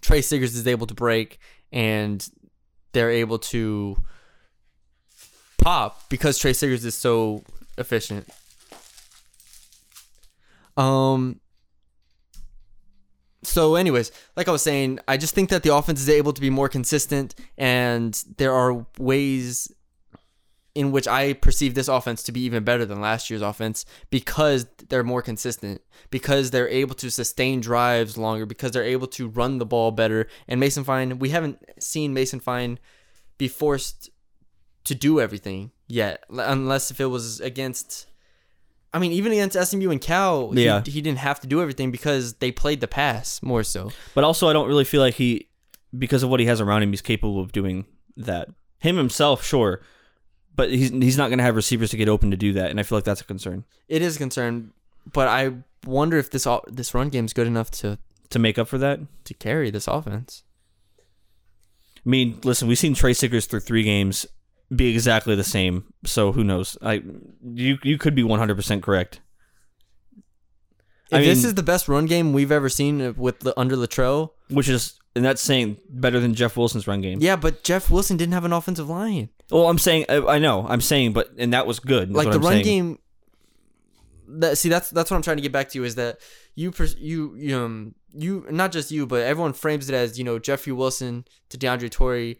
Tre 0.00 0.20
Siggers 0.20 0.54
is 0.54 0.66
able 0.66 0.86
to 0.86 0.94
break 0.94 1.38
and 1.72 2.28
they're 2.92 3.10
able 3.10 3.38
to 3.38 3.96
pop 5.58 6.08
because 6.08 6.38
Tre 6.38 6.52
Siggers 6.52 6.84
is 6.84 6.94
so 6.94 7.42
efficient. 7.78 8.28
Um 10.76 11.40
so 13.42 13.74
anyways, 13.74 14.12
like 14.36 14.48
I 14.48 14.52
was 14.52 14.62
saying, 14.62 15.00
I 15.08 15.16
just 15.16 15.34
think 15.34 15.50
that 15.50 15.62
the 15.62 15.74
offense 15.74 16.00
is 16.00 16.08
able 16.08 16.32
to 16.32 16.40
be 16.40 16.50
more 16.50 16.68
consistent 16.68 17.34
and 17.58 18.22
there 18.36 18.52
are 18.52 18.86
ways 18.98 19.72
in 20.74 20.90
which 20.90 21.06
I 21.06 21.34
perceive 21.34 21.74
this 21.74 21.88
offense 21.88 22.22
to 22.22 22.32
be 22.32 22.40
even 22.40 22.64
better 22.64 22.86
than 22.86 23.00
last 23.00 23.28
year's 23.28 23.42
offense 23.42 23.84
because 24.10 24.66
they're 24.88 25.04
more 25.04 25.20
consistent, 25.20 25.82
because 26.10 26.50
they're 26.50 26.68
able 26.68 26.94
to 26.96 27.10
sustain 27.10 27.60
drives 27.60 28.16
longer, 28.16 28.46
because 28.46 28.70
they're 28.70 28.82
able 28.82 29.06
to 29.08 29.28
run 29.28 29.58
the 29.58 29.66
ball 29.66 29.90
better. 29.90 30.28
And 30.48 30.58
Mason 30.58 30.84
Fine, 30.84 31.18
we 31.18 31.28
haven't 31.28 31.58
seen 31.78 32.14
Mason 32.14 32.40
Fine 32.40 32.78
be 33.36 33.48
forced 33.48 34.08
to 34.84 34.94
do 34.94 35.20
everything 35.20 35.72
yet, 35.88 36.24
unless 36.30 36.90
if 36.90 37.00
it 37.00 37.06
was 37.06 37.40
against. 37.40 38.06
I 38.94 38.98
mean, 38.98 39.12
even 39.12 39.32
against 39.32 39.56
SMU 39.70 39.90
and 39.90 40.00
Cal, 40.00 40.50
he, 40.50 40.64
Yeah. 40.64 40.82
he 40.84 41.00
didn't 41.00 41.18
have 41.20 41.40
to 41.40 41.46
do 41.46 41.62
everything 41.62 41.90
because 41.90 42.34
they 42.34 42.52
played 42.52 42.80
the 42.80 42.88
pass 42.88 43.42
more 43.42 43.62
so. 43.62 43.90
But 44.14 44.24
also, 44.24 44.48
I 44.48 44.52
don't 44.52 44.68
really 44.68 44.84
feel 44.84 45.00
like 45.00 45.14
he, 45.14 45.48
because 45.98 46.22
of 46.22 46.28
what 46.30 46.40
he 46.40 46.46
has 46.46 46.60
around 46.60 46.82
him, 46.82 46.90
he's 46.90 47.00
capable 47.02 47.40
of 47.40 47.52
doing 47.52 47.86
that. 48.16 48.48
Him 48.80 48.96
himself, 48.96 49.44
sure, 49.44 49.80
but 50.54 50.70
he's 50.70 50.90
he's 50.90 51.16
not 51.16 51.28
going 51.28 51.38
to 51.38 51.44
have 51.44 51.56
receivers 51.56 51.90
to 51.90 51.96
get 51.96 52.08
open 52.08 52.30
to 52.32 52.36
do 52.36 52.52
that, 52.54 52.70
and 52.70 52.78
I 52.78 52.82
feel 52.82 52.98
like 52.98 53.04
that's 53.04 53.20
a 53.20 53.24
concern 53.24 53.64
It 53.88 54.02
is 54.02 54.16
a 54.16 54.18
concern, 54.18 54.72
but 55.10 55.28
I 55.28 55.52
wonder 55.86 56.18
if 56.18 56.30
this 56.30 56.46
o- 56.46 56.64
this 56.66 56.92
run 56.92 57.08
game 57.08 57.24
is 57.24 57.32
good 57.32 57.46
enough 57.46 57.70
to 57.82 57.98
to 58.30 58.38
make 58.38 58.58
up 58.58 58.66
for 58.68 58.78
that. 58.78 59.00
to 59.24 59.34
carry 59.34 59.70
this 59.70 59.86
offense. 59.86 60.42
I 62.04 62.08
mean, 62.08 62.40
listen, 62.42 62.66
we've 62.68 62.78
seen 62.78 62.94
Tre 62.94 63.12
Siggers 63.14 63.46
through 63.46 63.60
three 63.60 63.84
games 63.84 64.26
be 64.74 64.90
exactly 64.90 65.34
the 65.34 65.44
same, 65.44 65.92
so 66.04 66.32
who 66.32 66.44
knows? 66.44 66.78
I 66.82 67.02
you 67.44 67.78
you 67.82 67.98
could 67.98 68.14
be 68.14 68.22
one 68.22 68.38
hundred 68.38 68.56
percent 68.56 68.82
correct. 68.82 69.20
If 71.10 71.18
I 71.18 71.24
this 71.24 71.44
is 71.44 71.54
the 71.54 71.62
best 71.62 71.88
run 71.88 72.06
game 72.06 72.32
we've 72.32 72.52
ever 72.52 72.70
seen 72.70 73.14
with 73.16 73.40
the, 73.40 73.58
under 73.60 73.76
Littrell, 73.76 74.30
Which 74.48 74.68
is, 74.68 74.98
and 75.14 75.22
that's 75.22 75.42
saying 75.42 75.76
better 75.90 76.18
than 76.20 76.32
Jeff 76.34 76.56
Wilson's 76.56 76.86
run 76.86 77.02
game. 77.02 77.18
yeah, 77.20 77.36
but 77.36 77.62
Jeff 77.62 77.90
Wilson 77.90 78.16
didn't 78.16 78.32
have 78.32 78.46
an 78.46 78.52
offensive 78.52 78.88
line. 78.88 79.28
Well, 79.50 79.68
I'm 79.68 79.76
saying, 79.76 80.06
I, 80.08 80.16
I 80.22 80.38
know, 80.38 80.66
I'm 80.66 80.80
saying, 80.80 81.12
but 81.12 81.30
and 81.36 81.52
that 81.52 81.66
was 81.66 81.80
good. 81.80 82.14
like 82.14 82.28
the 82.28 82.36
I'm 82.36 82.40
run 82.40 82.52
saying. 82.52 82.64
game. 82.64 82.98
That 84.28 84.56
see, 84.56 84.70
that's 84.70 84.88
that's 84.88 85.10
what 85.10 85.16
I'm 85.18 85.22
trying 85.22 85.36
to 85.36 85.42
get 85.42 85.52
back 85.52 85.68
to 85.70 85.78
you 85.78 85.84
is 85.84 85.96
that 85.96 86.18
you 86.54 86.72
you 86.96 87.34
you, 87.36 87.58
um 87.58 87.94
you 88.14 88.46
not 88.50 88.72
just 88.72 88.90
you 88.90 89.06
but 89.06 89.22
everyone 89.22 89.52
frames 89.52 89.90
it 89.90 89.94
as 89.94 90.18
you 90.18 90.24
know 90.24 90.38
Jeffrey 90.38 90.72
Wilson 90.72 91.26
to 91.50 91.58
DeAndre 91.58 91.90
Torrey 91.90 92.38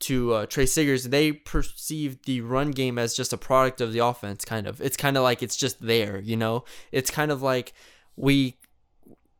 to 0.00 0.32
uh, 0.34 0.46
Tre 0.46 0.66
Siggers. 0.66 1.04
They 1.04 1.32
perceive 1.32 2.22
the 2.22 2.40
run 2.40 2.70
game 2.70 2.98
as 2.98 3.14
just 3.14 3.32
a 3.32 3.36
product 3.36 3.80
of 3.80 3.92
the 3.92 3.98
offense. 4.00 4.44
Kind 4.44 4.66
of, 4.66 4.80
it's 4.80 4.96
kind 4.96 5.16
of 5.16 5.22
like 5.22 5.42
it's 5.42 5.56
just 5.56 5.80
there. 5.84 6.18
You 6.18 6.36
know, 6.36 6.64
it's 6.92 7.10
kind 7.10 7.30
of 7.30 7.42
like 7.42 7.72
we 8.16 8.56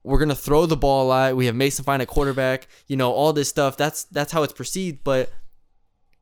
we're 0.03 0.19
gonna 0.19 0.35
throw 0.35 0.67
the 0.67 0.77
ball 0.77 1.07
a 1.07 1.09
lot. 1.09 1.37
We 1.37 1.47
have 1.47 1.55
Mason 1.55 1.85
Fine 1.85 2.01
at 2.01 2.09
quarterback. 2.09 2.69
You 2.87 2.97
know, 2.97 3.13
all 3.13 3.33
this 3.33 3.49
stuff. 3.49 3.77
That's 3.77 4.05
that's 4.05 4.33
how 4.33 4.43
it's 4.43 4.53
perceived, 4.53 5.05
but 5.05 5.31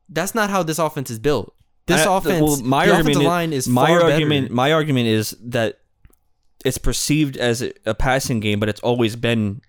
that's 0.09 0.35
not 0.35 0.51
how 0.51 0.62
this 0.62 0.79
offense 0.79 1.11
is 1.11 1.18
built. 1.18 1.55
This 1.87 2.07
I- 2.07 2.16
offense, 2.16 2.42
well, 2.42 2.61
my 2.62 2.87
the 2.87 2.92
argument 2.94 3.20
is- 3.20 3.27
line 3.27 3.53
is 3.53 3.68
my 3.68 3.90
argument. 3.92 4.46
better. 4.46 4.55
My 4.55 4.72
argument 4.72 5.07
is 5.09 5.37
that 5.42 5.81
it's 6.64 6.79
perceived 6.79 7.37
as 7.37 7.62
a 7.87 7.94
passing 7.94 8.40
game, 8.40 8.59
but 8.61 8.68
it's 8.68 8.81
always 8.81 9.16
been 9.16 9.61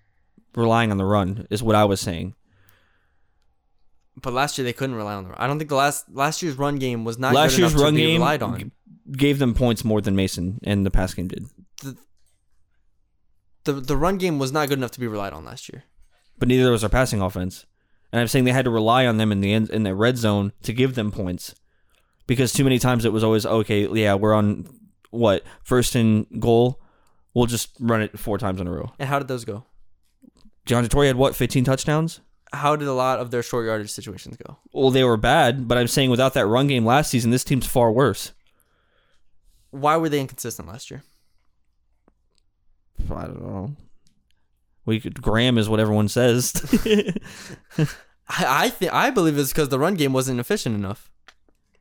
relying 0.54 0.90
on 0.90 0.96
the 0.96 1.04
run. 1.04 1.46
Is 1.50 1.62
what 1.62 1.76
I 1.76 1.84
was 1.84 2.00
saying. 2.00 2.34
But 4.16 4.32
last 4.32 4.58
year 4.58 4.64
they 4.64 4.72
couldn't 4.72 4.96
rely 4.96 5.14
on 5.14 5.24
the 5.24 5.30
run. 5.30 5.38
I 5.38 5.46
don't 5.46 5.58
think 5.58 5.70
the 5.70 5.76
last 5.76 6.06
last 6.10 6.42
year's 6.42 6.56
run 6.56 6.76
game 6.76 7.04
was 7.04 7.18
not 7.18 7.32
Last 7.32 7.52
good 7.52 7.60
year's 7.60 7.72
enough 7.72 7.84
run 7.84 7.92
to 7.94 7.96
be 7.96 8.06
game 8.06 8.20
relied 8.20 8.42
on. 8.42 8.72
gave 9.12 9.38
them 9.38 9.54
points 9.54 9.84
more 9.84 10.00
than 10.00 10.16
Mason 10.16 10.58
and 10.64 10.84
the 10.84 10.90
pass 10.90 11.14
game 11.14 11.28
did. 11.28 11.46
The 13.64 13.72
the 13.72 13.96
run 13.96 14.18
game 14.18 14.38
was 14.38 14.52
not 14.52 14.68
good 14.68 14.78
enough 14.78 14.90
to 14.92 15.00
be 15.00 15.06
relied 15.06 15.32
on 15.32 15.44
last 15.44 15.70
year. 15.72 15.84
But 16.38 16.48
neither 16.48 16.70
was 16.70 16.82
our 16.82 16.90
passing 16.90 17.20
offense. 17.20 17.66
And 18.12 18.20
I'm 18.20 18.26
saying 18.26 18.44
they 18.44 18.52
had 18.52 18.64
to 18.64 18.70
rely 18.70 19.06
on 19.06 19.18
them 19.18 19.30
in 19.30 19.40
the 19.40 19.52
end 19.52 19.70
in 19.70 19.84
the 19.84 19.94
red 19.94 20.16
zone 20.16 20.52
to 20.62 20.72
give 20.72 20.94
them 20.94 21.12
points. 21.12 21.54
Because 22.26 22.52
too 22.52 22.64
many 22.64 22.78
times 22.78 23.04
it 23.04 23.12
was 23.12 23.22
always 23.22 23.44
okay, 23.46 23.86
yeah, 23.88 24.14
we're 24.14 24.34
on 24.34 24.66
what 25.10 25.44
first 25.62 25.94
and 25.94 26.26
goal. 26.40 26.80
We'll 27.34 27.46
just 27.46 27.70
run 27.78 28.02
it 28.02 28.18
four 28.18 28.38
times 28.38 28.60
in 28.60 28.66
a 28.66 28.72
row. 28.72 28.92
And 28.98 29.08
how 29.08 29.18
did 29.18 29.28
those 29.28 29.44
go? 29.44 29.64
DeAndre 30.66 30.88
Torrey 30.88 31.06
had 31.06 31.16
what, 31.16 31.36
15 31.36 31.64
touchdowns? 31.64 32.20
How 32.52 32.74
did 32.76 32.88
a 32.88 32.92
lot 32.92 33.20
of 33.20 33.30
their 33.30 33.42
short 33.42 33.66
yardage 33.66 33.90
situations 33.90 34.36
go? 34.36 34.58
Well, 34.72 34.90
they 34.90 35.04
were 35.04 35.16
bad, 35.16 35.68
but 35.68 35.78
I'm 35.78 35.86
saying 35.86 36.10
without 36.10 36.34
that 36.34 36.46
run 36.46 36.66
game 36.66 36.84
last 36.84 37.10
season, 37.10 37.30
this 37.30 37.44
team's 37.44 37.66
far 37.66 37.92
worse. 37.92 38.32
Why 39.70 39.96
were 39.96 40.08
they 40.08 40.20
inconsistent 40.20 40.66
last 40.66 40.90
year? 40.90 41.04
I 43.08 43.24
don't 43.24 43.42
know. 43.42 43.76
We 44.84 44.98
could 45.00 45.22
Graham 45.22 45.58
is 45.58 45.68
what 45.68 45.80
everyone 45.80 46.08
says. 46.08 46.52
I 47.78 47.86
I 48.28 48.70
think 48.70 48.92
I 48.92 49.10
believe 49.10 49.38
it's 49.38 49.52
because 49.52 49.68
the 49.68 49.78
run 49.78 49.94
game 49.94 50.12
wasn't 50.12 50.40
efficient 50.40 50.74
enough. 50.74 51.10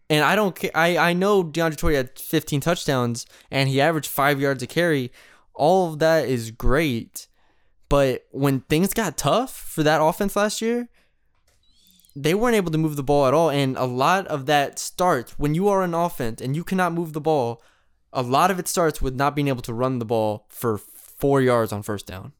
And 0.10 0.24
I 0.24 0.36
don't. 0.36 0.56
ca- 0.60 0.72
I 0.76 0.98
I 0.98 1.14
know 1.14 1.44
DeAndre 1.44 1.78
Torrey 1.78 1.96
had 1.96 2.18
15 2.18 2.62
touchdowns 2.62 3.26
and 3.50 3.70
he 3.70 3.82
averaged 3.82 4.10
five 4.10 4.40
yards 4.40 4.62
a 4.64 4.68
carry. 4.68 5.12
All 5.54 5.90
of 5.90 6.00
that 6.00 6.28
is 6.28 6.52
great, 6.52 7.28
but 7.89 8.25
when 8.32 8.62
things 8.62 8.93
got 8.93 9.17
tough 9.17 9.54
for 9.56 9.84
that 9.84 10.02
offense 10.02 10.36
last 10.36 10.62
year, 10.62 10.88
they 12.15 12.34
weren't 12.34 12.56
able 12.56 12.71
to 12.71 12.78
move 12.78 12.95
the 12.95 13.04
ball 13.04 13.28
at 13.28 13.34
all. 13.34 13.49
And 13.49 13.78
a 13.78 13.86
lot 13.86 14.28
of 14.28 14.45
that 14.47 14.80
starts 14.80 15.38
when 15.39 15.56
you 15.56 15.67
are 15.69 15.84
an 15.84 15.93
offense 15.93 16.41
and 16.41 16.56
you 16.56 16.63
cannot 16.63 16.93
move 16.93 17.13
the 17.13 17.21
ball. 17.21 17.62
A 18.12 18.21
lot 18.21 18.52
of 18.52 18.60
it 18.60 18.67
starts 18.67 19.02
with 19.02 19.15
not 19.15 19.36
being 19.36 19.47
able 19.47 19.62
to 19.62 19.73
run 19.73 19.99
the 19.99 20.06
ball 20.06 20.45
for 20.49 20.78
four 20.78 21.41
yards 21.41 21.71
on 21.71 21.84
first 21.84 22.08
down. 22.08 22.34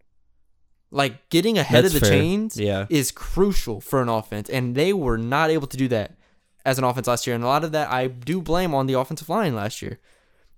Like 0.92 1.30
getting 1.30 1.58
ahead 1.60 1.84
That's 1.84 1.94
of 1.94 2.02
the 2.02 2.08
fair. 2.08 2.18
chains 2.18 2.58
Yeah. 2.58 2.88
is 2.90 3.12
crucial 3.12 3.80
for 3.80 4.02
an 4.02 4.10
offense, 4.10 4.50
and 4.50 4.74
they 4.76 4.92
were 4.92 5.18
not 5.18 5.52
able 5.52 5.68
to 5.68 5.78
do 5.78 5.88
that 5.90 6.18
as 6.66 6.80
an 6.80 6.84
offense 6.84 7.06
last 7.06 7.28
year. 7.28 7.36
And 7.36 7.44
a 7.44 7.48
lot 7.48 7.64
of 7.64 7.72
that 7.74 7.92
I 7.92 8.08
do 8.08 8.42
blame 8.42 8.74
on 8.74 8.88
the 8.88 8.94
offensive 8.96 9.30
line 9.30 9.56
last 9.56 9.84
year. 9.84 10.00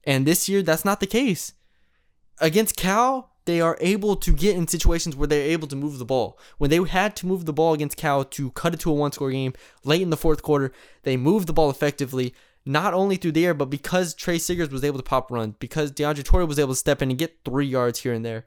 And 0.06 0.26
this 0.26 0.48
year, 0.48 0.62
that's 0.62 0.86
not 0.86 1.02
the 1.02 1.08
case. 1.08 1.54
Against 2.40 2.78
Cal, 2.78 3.31
they 3.46 3.60
are 3.60 3.78
able 3.82 4.16
to 4.16 4.34
get 4.34 4.56
in 4.56 4.68
situations 4.68 5.16
where 5.16 5.28
they're 5.28 5.52
able 5.52 5.68
to 5.68 5.76
move 5.76 5.98
the 5.98 6.06
ball. 6.06 6.38
When 6.58 6.70
they 6.70 6.78
had 6.84 7.16
to 7.18 7.28
move 7.28 7.46
the 7.46 7.54
ball 7.54 7.74
against 7.74 7.98
Cal 7.98 8.24
to 8.24 8.52
cut 8.52 8.74
it 8.74 8.80
to 8.82 8.92
a 8.92 8.94
one 8.94 9.12
score 9.12 9.32
game 9.32 9.54
late 9.84 10.02
in 10.02 10.10
the 10.12 10.18
fourth 10.18 10.44
quarter, 10.44 10.72
they 11.04 11.18
moved 11.18 11.48
the 11.48 11.54
ball 11.54 11.70
effectively, 11.70 12.34
not 12.66 12.94
only 12.94 13.16
through 13.16 13.32
the 13.32 13.46
air, 13.46 13.54
but 13.54 13.70
because 13.70 14.14
Tre 14.14 14.38
Siggers 14.38 14.70
was 14.70 14.84
able 14.84 15.00
to 15.00 15.04
pop 15.04 15.32
run, 15.32 15.56
because 15.60 15.92
DeAndre 15.92 16.24
Torrey 16.24 16.46
was 16.46 16.60
able 16.60 16.74
to 16.74 16.80
step 16.80 17.02
in 17.02 17.10
and 17.10 17.20
get 17.20 17.40
three 17.44 17.66
yards 17.66 18.02
here 18.02 18.14
and 18.14 18.24
there. 18.24 18.46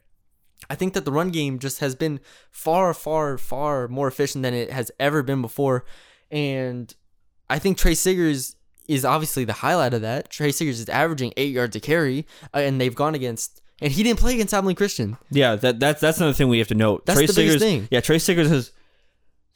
I 0.70 0.76
think 0.76 0.94
that 0.94 1.04
the 1.04 1.12
run 1.12 1.30
game 1.30 1.58
just 1.58 1.80
has 1.80 1.94
been 1.94 2.20
far, 2.50 2.94
far, 2.94 3.36
far 3.36 3.88
more 3.88 4.08
efficient 4.08 4.42
than 4.42 4.54
it 4.54 4.70
has 4.70 4.90
ever 4.98 5.22
been 5.22 5.42
before. 5.42 5.84
And 6.30 6.94
I 7.50 7.58
think 7.58 7.76
Tre 7.76 7.94
Siggers 7.94 8.56
is 8.88 9.04
obviously 9.04 9.44
the 9.44 9.54
highlight 9.54 9.94
of 9.94 10.02
that. 10.02 10.30
Tre 10.30 10.52
Siggers 10.52 10.80
is 10.80 10.88
averaging 10.88 11.32
eight 11.36 11.52
yards 11.52 11.76
a 11.76 11.80
carry, 11.80 12.26
uh, 12.54 12.58
and 12.58 12.80
they've 12.80 12.94
gone 12.94 13.14
against, 13.14 13.62
and 13.80 13.92
he 13.92 14.02
didn't 14.02 14.18
play 14.18 14.34
against 14.34 14.54
Abilene 14.54 14.76
Christian. 14.76 15.16
Yeah, 15.30 15.56
that 15.56 15.80
that's 15.80 16.00
that's 16.00 16.18
another 16.18 16.34
thing 16.34 16.48
we 16.48 16.58
have 16.58 16.68
to 16.68 16.74
note. 16.74 17.06
That's 17.06 17.18
Trey 17.18 17.26
the 17.26 17.32
biggest 17.32 17.58
Siggers, 17.58 17.62
thing. 17.62 17.88
Yeah, 17.90 18.00
Tre 18.00 18.18
Siggers 18.18 18.48
has 18.48 18.72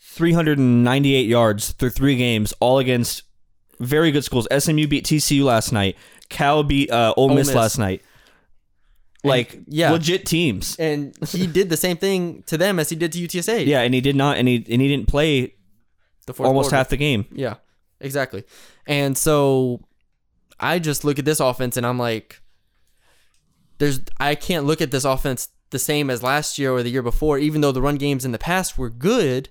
398 0.00 1.26
yards 1.26 1.72
through 1.72 1.90
three 1.90 2.16
games, 2.16 2.52
all 2.60 2.78
against 2.78 3.22
very 3.78 4.10
good 4.10 4.24
schools. 4.24 4.48
SMU 4.56 4.86
beat 4.86 5.04
TCU 5.04 5.44
last 5.44 5.72
night. 5.72 5.96
Cal 6.28 6.62
beat 6.62 6.90
uh, 6.90 7.14
Ole, 7.16 7.30
Miss, 7.30 7.48
Miss. 7.48 7.56
last 7.56 7.78
night. 7.78 8.02
Like 9.24 9.60
yeah. 9.66 9.90
legit 9.90 10.26
teams. 10.26 10.76
And 10.76 11.16
he 11.28 11.46
did 11.46 11.68
the 11.68 11.76
same 11.76 11.96
thing 11.96 12.42
to 12.46 12.56
them 12.56 12.78
as 12.78 12.88
he 12.88 12.96
did 12.96 13.12
to 13.12 13.18
UTSA. 13.18 13.66
Yeah, 13.66 13.82
and 13.82 13.92
he 13.92 14.00
did 14.00 14.16
not, 14.16 14.38
and 14.38 14.48
he 14.48 14.56
and 14.56 14.80
he 14.80 14.88
didn't 14.88 15.08
play 15.08 15.54
the 16.26 16.32
almost 16.42 16.66
quarter. 16.66 16.76
half 16.76 16.88
the 16.88 16.96
game. 16.96 17.26
Yeah, 17.32 17.54
exactly. 18.00 18.44
And 18.86 19.18
so 19.18 19.80
I 20.58 20.78
just 20.78 21.04
look 21.04 21.18
at 21.18 21.24
this 21.24 21.40
offense 21.40 21.76
and 21.76 21.86
I'm 21.86 21.98
like, 21.98 22.40
there's 23.78 24.00
I 24.18 24.34
can't 24.34 24.66
look 24.66 24.80
at 24.80 24.90
this 24.90 25.04
offense 25.04 25.48
the 25.70 25.78
same 25.78 26.08
as 26.10 26.22
last 26.22 26.58
year 26.58 26.72
or 26.72 26.82
the 26.82 26.90
year 26.90 27.02
before, 27.02 27.38
even 27.38 27.60
though 27.60 27.72
the 27.72 27.82
run 27.82 27.96
games 27.96 28.24
in 28.24 28.32
the 28.32 28.38
past 28.38 28.78
were 28.78 28.90
good. 28.90 29.48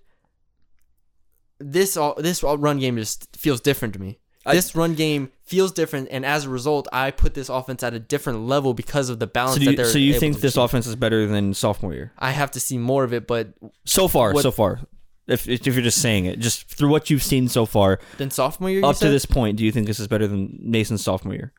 This 1.60 1.98
all 1.98 2.14
this 2.18 2.44
all 2.44 2.58
run 2.58 2.80
game 2.80 2.98
just 2.98 3.36
feels 3.36 3.60
different 3.62 3.94
to 3.96 4.02
me. 4.02 4.20
this 4.46 4.76
run 4.76 4.94
game 4.94 5.32
feels 5.44 5.72
different, 5.72 6.08
and 6.12 6.26
as 6.26 6.46
a 6.46 6.50
result, 6.50 6.88
I 6.94 7.10
put 7.12 7.34
this 7.34 7.50
offense 7.50 7.82
at 7.84 7.94
a 7.94 8.00
different 8.00 8.42
level 8.48 8.74
because 8.74 9.10
of 9.10 9.18
the 9.20 9.28
balance 9.28 9.56
So, 9.56 9.60
do 9.60 9.66
that 9.66 9.72
you, 9.72 9.78
they're. 9.78 9.86
so 9.88 9.98
you 9.98 10.14
think 10.20 10.40
this 10.40 10.54
achieve. 10.54 10.64
offense 10.64 10.88
is 10.88 10.96
better 10.96 11.26
than 11.26 11.54
sophomore 11.54 11.94
year? 11.94 12.12
I 12.20 12.32
have 12.32 12.52
to 12.52 12.60
see 12.60 12.78
more 12.78 13.04
of 13.04 13.12
it, 13.14 13.26
but 13.28 13.54
So 13.86 14.08
far, 14.08 14.34
What- 14.34 14.44
so 14.44 14.52
far. 14.52 14.82
If 15.28 15.46
if 15.50 15.66
you're 15.66 15.82
just 15.82 16.02
saying 16.02 16.24
it, 16.26 16.40
just 16.40 16.70
through 16.70 16.88
what 16.90 17.10
you've 17.10 17.24
seen 17.24 17.50
so 17.50 17.66
far, 17.66 18.00
then 18.18 18.32
sophomore 18.32 18.70
year, 18.70 18.80
you 18.80 18.86
up 18.86 18.96
to 18.98 19.10
this 19.10 19.26
point, 19.26 19.58
do 19.58 19.66
you 19.66 19.74
think 19.74 19.86
this 19.86 20.00
is 20.00 20.08
better 20.08 20.26
than 20.26 20.58
Mason's 20.62 21.04
sophomore 21.04 21.34
year? 21.34 21.52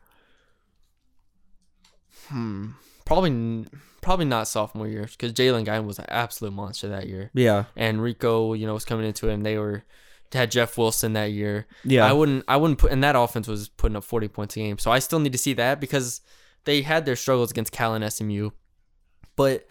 Hmm. 2.29 2.69
probably 3.05 3.65
probably 4.01 4.25
not 4.25 4.47
sophomore 4.47 4.87
year 4.87 5.07
because 5.11 5.33
Jalen 5.33 5.65
Guy 5.65 5.79
was 5.79 5.99
an 5.99 6.05
absolute 6.07 6.53
monster 6.53 6.87
that 6.89 7.07
year. 7.07 7.31
Yeah, 7.33 7.65
and 7.75 8.01
Rico, 8.01 8.53
you 8.53 8.65
know, 8.65 8.73
was 8.73 8.85
coming 8.85 9.05
into 9.05 9.29
it, 9.29 9.33
and 9.33 9.45
they 9.45 9.57
were 9.57 9.83
had 10.31 10.51
Jeff 10.51 10.77
Wilson 10.77 11.13
that 11.13 11.31
year. 11.31 11.65
Yeah. 11.83 12.05
I 12.05 12.13
wouldn't, 12.13 12.45
I 12.47 12.57
wouldn't 12.57 12.79
put, 12.79 12.91
and 12.91 13.03
that 13.03 13.15
offense 13.15 13.47
was 13.47 13.69
putting 13.69 13.95
up 13.95 14.03
forty 14.03 14.27
points 14.27 14.55
a 14.55 14.59
game. 14.59 14.77
So 14.77 14.91
I 14.91 14.99
still 14.99 15.19
need 15.19 15.31
to 15.31 15.37
see 15.37 15.53
that 15.53 15.79
because 15.79 16.21
they 16.65 16.81
had 16.81 17.05
their 17.05 17.15
struggles 17.15 17.51
against 17.51 17.71
Cal 17.71 17.95
and 17.95 18.13
SMU, 18.13 18.51
but 19.35 19.67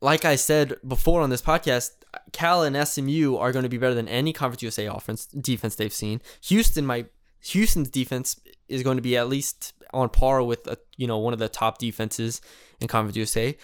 like 0.00 0.24
I 0.24 0.36
said 0.36 0.74
before 0.86 1.22
on 1.22 1.30
this 1.30 1.40
podcast, 1.40 1.92
Cal 2.32 2.62
and 2.62 2.76
SMU 2.86 3.36
are 3.36 3.52
going 3.52 3.62
to 3.62 3.68
be 3.68 3.78
better 3.78 3.94
than 3.94 4.08
any 4.08 4.32
Conference 4.32 4.62
USA 4.62 4.86
offense 4.86 5.26
defense 5.26 5.76
they've 5.76 5.92
seen. 5.92 6.20
Houston 6.42 6.84
might 6.84 7.06
Houston's 7.40 7.90
defense 7.90 8.38
is 8.68 8.82
going 8.82 8.96
to 8.96 9.02
be 9.02 9.16
at 9.16 9.28
least 9.28 9.72
on 9.94 10.08
par 10.08 10.42
with 10.42 10.66
a, 10.66 10.76
you 10.96 11.06
know 11.06 11.18
one 11.18 11.32
of 11.32 11.38
the 11.38 11.48
top 11.48 11.78
defenses 11.78 12.40
in 12.80 12.88
Conference 12.88 13.16
USA. 13.16 13.56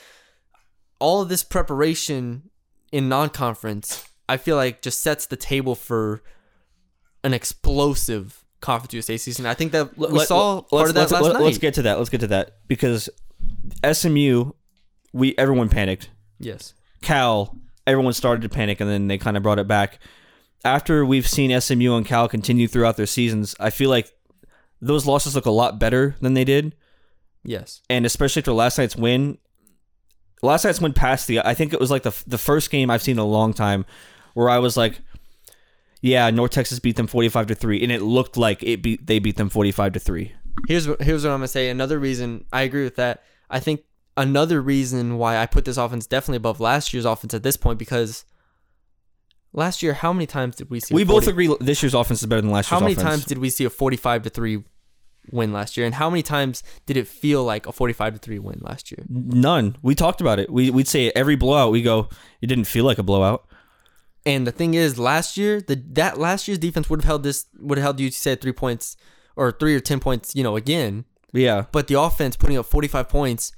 All 0.99 1.23
of 1.23 1.29
this 1.29 1.43
preparation 1.43 2.51
in 2.93 3.09
non-conference, 3.09 4.05
I 4.29 4.37
feel 4.37 4.57
like 4.57 4.83
just 4.83 5.01
sets 5.03 5.27
the 5.27 5.37
table 5.37 5.75
for 5.75 6.23
an 7.25 7.33
explosive 7.35 8.45
Conference 8.61 8.93
USA 8.95 9.17
season. 9.17 9.47
I 9.47 9.55
think 9.55 9.73
that 9.73 9.97
we 9.97 10.07
Let- 10.09 10.29
saw 10.29 10.61
part 10.63 10.89
of 10.89 10.95
that 10.95 11.01
let's, 11.01 11.13
last 11.13 11.23
let- 11.23 11.33
night. 11.35 11.43
Let's 11.43 11.59
get 11.59 11.75
to 11.75 11.83
that. 11.83 11.99
Let's 11.99 12.11
get 12.11 12.21
to 12.21 12.27
that 12.29 12.59
because 12.69 13.09
SMU, 13.85 14.53
we 15.13 15.35
everyone 15.39 15.69
panicked. 15.69 16.11
yes. 16.39 16.75
Cal, 17.03 17.57
everyone 17.87 18.13
started 18.13 18.43
to 18.43 18.51
panic, 18.51 18.79
and 18.81 18.91
then 18.91 19.09
they 19.09 19.17
kind 19.17 19.39
of 19.39 19.43
brought 19.43 19.59
it 19.59 19.67
back. 19.67 19.99
After 20.67 21.07
we've 21.07 21.27
seen 21.27 21.51
SMU 21.59 21.95
and 21.97 22.05
Cal 22.05 22.29
continue 22.29 22.69
throughout 22.69 22.99
their 22.99 23.07
seasons, 23.07 23.55
I 23.59 23.71
feel 23.71 23.89
like 23.89 24.13
those 24.81 25.07
losses 25.07 25.35
look 25.35 25.47
a 25.47 25.51
lot 25.51 25.79
better 25.79 26.17
than 26.21 26.35
they 26.35 26.45
did, 26.45 26.75
Yes. 27.45 27.81
and 27.91 28.05
especially 28.07 28.41
after 28.41 28.53
last 28.53 28.79
night's 28.79 28.97
win. 28.97 29.39
Last 30.43 30.65
night's 30.65 30.81
win 30.81 30.93
past 30.95 31.27
the. 31.27 31.41
I 31.41 31.53
think 31.55 31.73
it 31.73 31.81
was 31.81 31.91
like 31.91 32.03
the 32.03 32.15
the 32.27 32.39
first 32.39 32.71
game 32.71 32.91
I've 32.91 33.03
seen 33.03 33.17
in 33.17 33.19
a 33.19 33.25
long 33.27 33.53
time 33.53 33.85
where 34.35 34.49
I 34.49 34.59
was 34.59 34.75
like, 34.77 35.01
"Yeah, 36.01 36.31
North 36.31 36.51
Texas 36.53 36.79
beat 36.79 36.97
them 36.97 37.07
forty 37.07 37.29
five 37.29 37.47
to 37.49 37.55
three," 37.55 37.83
and 37.83 37.93
it 37.93 38.01
looked 38.03 38.37
like 38.39 38.63
it 38.63 38.81
beat 38.83 39.07
they 39.07 39.19
beat 39.19 39.37
them 39.37 39.51
forty 39.51 39.71
five 39.73 39.93
to 39.93 40.01
three. 40.01 40.33
Here's 40.67 40.89
what 40.89 41.03
here's 41.03 41.25
what 41.25 41.31
I'm 41.33 41.39
gonna 41.41 41.49
say. 41.49 41.69
Another 41.69 41.99
reason 41.99 42.47
I 42.53 42.63
agree 42.63 42.85
with 42.85 42.97
that. 42.97 43.23
I 43.51 43.61
think 43.61 43.83
another 44.17 44.63
reason 44.63 45.19
why 45.19 45.37
I 45.37 45.45
put 45.47 45.65
this 45.67 45.77
offense 45.77 46.07
definitely 46.07 46.39
above 46.39 46.59
last 46.59 46.95
year's 46.95 47.05
offense 47.05 47.35
at 47.35 47.43
this 47.43 47.57
point 47.59 47.79
because 47.79 48.25
last 49.53 49.83
year 49.83 49.95
how 49.95 50.13
many 50.13 50.27
times 50.27 50.57
did 50.57 50.71
we 50.71 50.81
see? 50.81 50.95
We 50.95 51.05
both 51.05 51.27
agree 51.27 51.55
this 51.61 51.83
year's 51.83 51.95
offense 51.95 52.21
is 52.21 52.27
better 52.27 52.41
than 52.41 52.51
last 52.51 52.71
year's. 52.71 52.81
How 52.81 52.81
many 52.81 52.93
offense. 52.93 53.09
times 53.09 53.25
did 53.25 53.39
we 53.39 53.51
see 53.51 53.65
a 53.65 53.71
45 53.71 54.23
to 54.23 54.31
three 54.31 54.63
win 55.31 55.53
last 55.53 55.77
year, 55.77 55.87
and 55.87 55.95
how 55.95 56.11
many 56.11 56.23
times 56.23 56.63
did 56.87 56.97
it 56.97 57.07
feel 57.07 57.45
like 57.45 57.67
a 57.67 57.73
45 57.73 58.15
to 58.15 58.19
three 58.19 58.39
win 58.39 58.61
last 58.63 58.91
year? 58.91 59.05
None. 59.09 59.77
We 59.83 59.95
talked 59.95 60.21
about 60.21 60.39
it. 60.39 60.51
We 60.51 60.71
we'd 60.71 60.89
say 60.89 61.13
every 61.15 61.37
blowout. 61.37 61.73
We 61.73 61.83
go. 61.83 62.09
It 62.41 62.47
didn't 62.47 62.65
feel 62.65 62.85
like 62.85 62.99
a 62.99 63.03
blowout. 63.03 63.47
And 64.27 64.47
the 64.47 64.53
thing 64.53 64.75
is, 64.75 64.99
last 64.99 65.37
year 65.37 65.61
the 65.61 65.83
that 65.93 66.19
last 66.19 66.47
year's 66.49 66.59
defense 66.59 66.91
would 66.91 67.01
have 67.01 67.07
held 67.07 67.23
this 67.23 67.47
would 67.59 67.79
have 67.79 67.83
held 67.83 67.99
UTSA 67.99 68.33
at 68.33 68.41
three 68.41 68.53
points 68.53 68.97
or 69.37 69.53
three 69.53 69.75
or 69.75 69.81
ten 69.81 70.01
points, 70.01 70.35
you 70.35 70.43
know, 70.43 70.57
again. 70.57 71.05
Yeah. 71.33 71.67
But 71.73 71.87
the 71.87 71.99
offense 72.01 72.37
putting 72.37 72.59
up 72.59 72.67
45 72.67 73.09
points, 73.09 73.53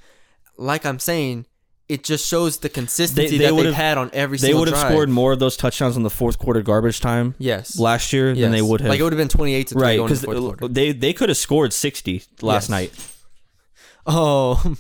like 0.57 0.85
I'm 0.85 0.99
saying, 0.99 1.47
it 1.93 2.03
just 2.05 2.27
shows 2.27 2.59
the 2.59 2.69
consistency 2.69 3.37
they 3.39 3.45
that 3.45 3.55
would've- 3.55 3.69
they've 3.71 3.75
had 3.75 3.99
on 3.99 4.11
every 4.13 4.39
They 4.39 4.55
would 4.55 4.69
have 4.69 4.79
scored 4.79 5.09
more 5.09 5.33
of 5.33 5.39
those 5.39 5.57
touchdowns 5.57 5.97
in 5.97 6.03
the 6.03 6.11
fourth 6.11 6.39
quarter 6.39 6.63
garbage 6.63 7.01
time 7.01 7.35
Yes. 7.39 7.79
last 7.79 8.13
year 8.13 8.35
than 8.35 8.51
they 8.53 8.63
would 8.63 8.81
have. 8.81 8.91
Like 8.91 9.01
it 9.01 9.03
would 9.03 9.13
have 9.13 9.19
been 9.19 9.29
28 9.29 9.67
to 9.69 9.75
3 9.75 9.83
right 9.83 9.99
because 10.03 10.25
into 10.25 10.35
the 10.35 10.41
fourth 10.41 10.59
quarter. 10.59 10.73
they 10.75 10.93
they 10.93 11.13
could 11.13 11.29
have 11.29 11.39
scored 11.39 11.73
sixty 11.73 12.23
last 12.41 12.65
Yes. 12.65 12.71
night. 12.71 12.93
Oh, 14.05 14.75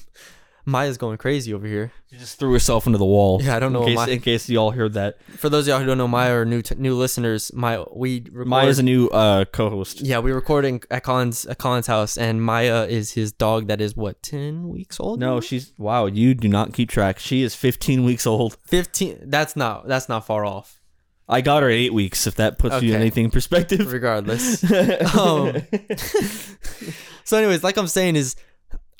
Maya's 0.65 0.97
going 0.97 1.19
crazy 1.19 1.53
over 1.53 1.67
here. 1.67 1.93
She 2.11 2.17
just 2.17 2.39
threw 2.39 2.53
herself 2.53 2.87
into 2.87 2.99
the 2.99 3.05
wall. 3.05 3.41
Yeah, 3.43 3.57
I 3.57 3.59
don't 3.59 3.73
know 3.73 3.85
In 3.85 3.97
case, 3.97 4.09
in 4.09 4.21
case 4.21 4.49
y'all 4.49 4.71
heard 4.71 4.93
that. 4.93 5.23
For 5.37 5.49
those 5.49 5.65
of 5.65 5.73
y'all 5.73 5.81
who 5.81 5.87
don't 5.87 5.99
know 5.99 6.07
Maya 6.07 6.35
or 6.35 6.45
new 6.45 6.63
t- 6.63 6.77
new 6.77 6.95
listeners, 6.95 7.53
Maya 7.53 7.85
we 7.93 8.21
record, 8.31 8.47
Maya's 8.47 8.79
a 8.79 8.83
new 8.83 9.09
uh, 9.09 9.45
co-host. 9.47 10.03
Yeah, 10.03 10.19
we're 10.19 10.35
recording 10.35 10.83
at 10.91 11.03
Colin's 11.03 11.47
at 11.47 11.59
Colin's 11.59 11.87
house, 11.89 12.17
and 12.17 12.43
Maya 12.43 12.87
is 12.89 13.13
his 13.13 13.33
dog 13.33 13.67
that 13.67 13.81
is 13.81 13.97
what 13.97 14.23
ten 14.23 14.69
weeks 14.69 15.01
old. 15.01 15.19
No, 15.19 15.41
she's 15.41 15.73
wow. 15.79 16.07
You 16.07 16.35
do 16.35 16.49
not 16.49 16.73
keep 16.73 16.91
track. 16.91 17.19
She 17.19 17.43
is 17.43 17.55
15 17.55 18.05
weeks 18.05 18.27
old. 18.27 18.57
fifteen. 18.65 19.19
That's 19.25 19.57
not 19.57 19.89
that's 19.89 20.09
not 20.09 20.27
far 20.27 20.45
off. 20.45 20.81
I 21.29 21.41
got 21.41 21.63
her 21.63 21.69
at 21.71 21.75
eight 21.75 21.95
weeks. 21.95 22.27
If 22.27 22.35
that 22.37 22.59
puts 22.59 22.83
you 22.83 22.95
in 22.95 23.01
anything 23.01 23.25
in 23.25 23.31
perspective. 23.31 23.93
Regardless. 23.93 24.63
um, 25.17 25.63
so, 27.25 27.39
anyways, 27.39 27.65
like 27.65 27.77
I'm 27.77 27.87
saying, 27.87 28.17
is 28.17 28.37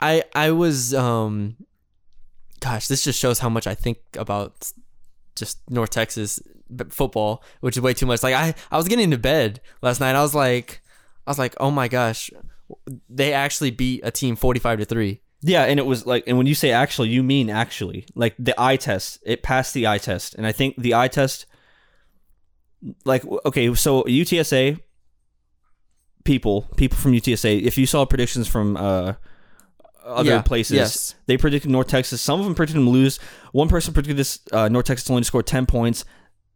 I 0.03 0.25
I 0.35 0.51
was 0.51 0.93
um, 0.93 1.57
gosh, 2.61 2.89
this 2.89 3.03
just 3.03 3.19
shows 3.19 3.39
how 3.39 3.49
much 3.49 3.67
I 3.67 3.75
think 3.75 3.99
about 4.19 4.73
just 5.37 5.59
North 5.71 5.91
Texas 5.91 6.41
football, 6.91 7.43
which 7.61 7.77
is 7.77 7.83
way 7.83 7.95
too 7.95 8.07
much. 8.07 8.23
Like 8.23 8.35
I 8.35 8.55
I 8.71 8.77
was 8.77 8.89
getting 8.89 9.05
into 9.05 9.19
bed 9.19 9.61
last 9.81 10.01
night. 10.01 10.17
I 10.17 10.23
was 10.23 10.35
like, 10.35 10.83
I 11.27 11.31
was 11.31 11.39
like, 11.39 11.55
oh 11.61 11.71
my 11.71 11.89
gosh, 11.89 12.31
they 13.09 13.33
actually 13.33 13.71
beat 13.71 14.01
a 14.03 14.11
team 14.11 14.37
45 14.37 14.81
to 14.81 14.85
three. 14.85 15.21
Yeah, 15.41 15.65
and 15.65 15.81
it 15.81 15.87
was 15.87 16.07
like, 16.07 16.25
and 16.27 16.39
when 16.39 16.47
you 16.47 16.55
say 16.55 16.71
actually, 16.71 17.09
you 17.09 17.23
mean 17.23 17.51
actually, 17.51 18.07
like 18.15 18.35
the 18.39 18.55
eye 18.61 18.77
test. 18.77 19.19
It 19.25 19.43
passed 19.43 19.75
the 19.75 19.87
eye 19.87 19.99
test, 19.99 20.35
and 20.35 20.47
I 20.47 20.53
think 20.53 20.77
the 20.77 20.95
eye 20.95 21.09
test, 21.09 21.47
like, 23.05 23.25
okay, 23.45 23.75
so 23.75 24.05
UTSA 24.05 24.81
people, 26.25 26.69
people 26.77 26.97
from 26.97 27.13
UTSA, 27.13 27.61
if 27.63 27.77
you 27.77 27.87
saw 27.87 28.05
predictions 28.05 28.47
from 28.47 28.77
uh, 28.77 29.15
other 30.05 30.31
Yeah, 30.31 30.43
places, 30.43 30.77
yes. 30.77 31.15
they 31.27 31.37
predicted 31.37 31.71
North 31.71 31.87
Texas. 31.89 32.21
Some 32.21 32.39
of 32.41 32.45
them 32.47 32.55
predicted 32.55 32.77
them 32.81 32.89
lose. 32.91 33.19
One 33.53 33.69
person 33.69 33.93
predicted 33.95 34.17
this 34.17 34.41
uh, 34.53 34.69
North 34.69 34.87
Texas 34.87 35.09
only 35.11 35.23
to 35.23 35.27
score 35.27 35.43
ten 35.43 35.67
points. 35.67 36.05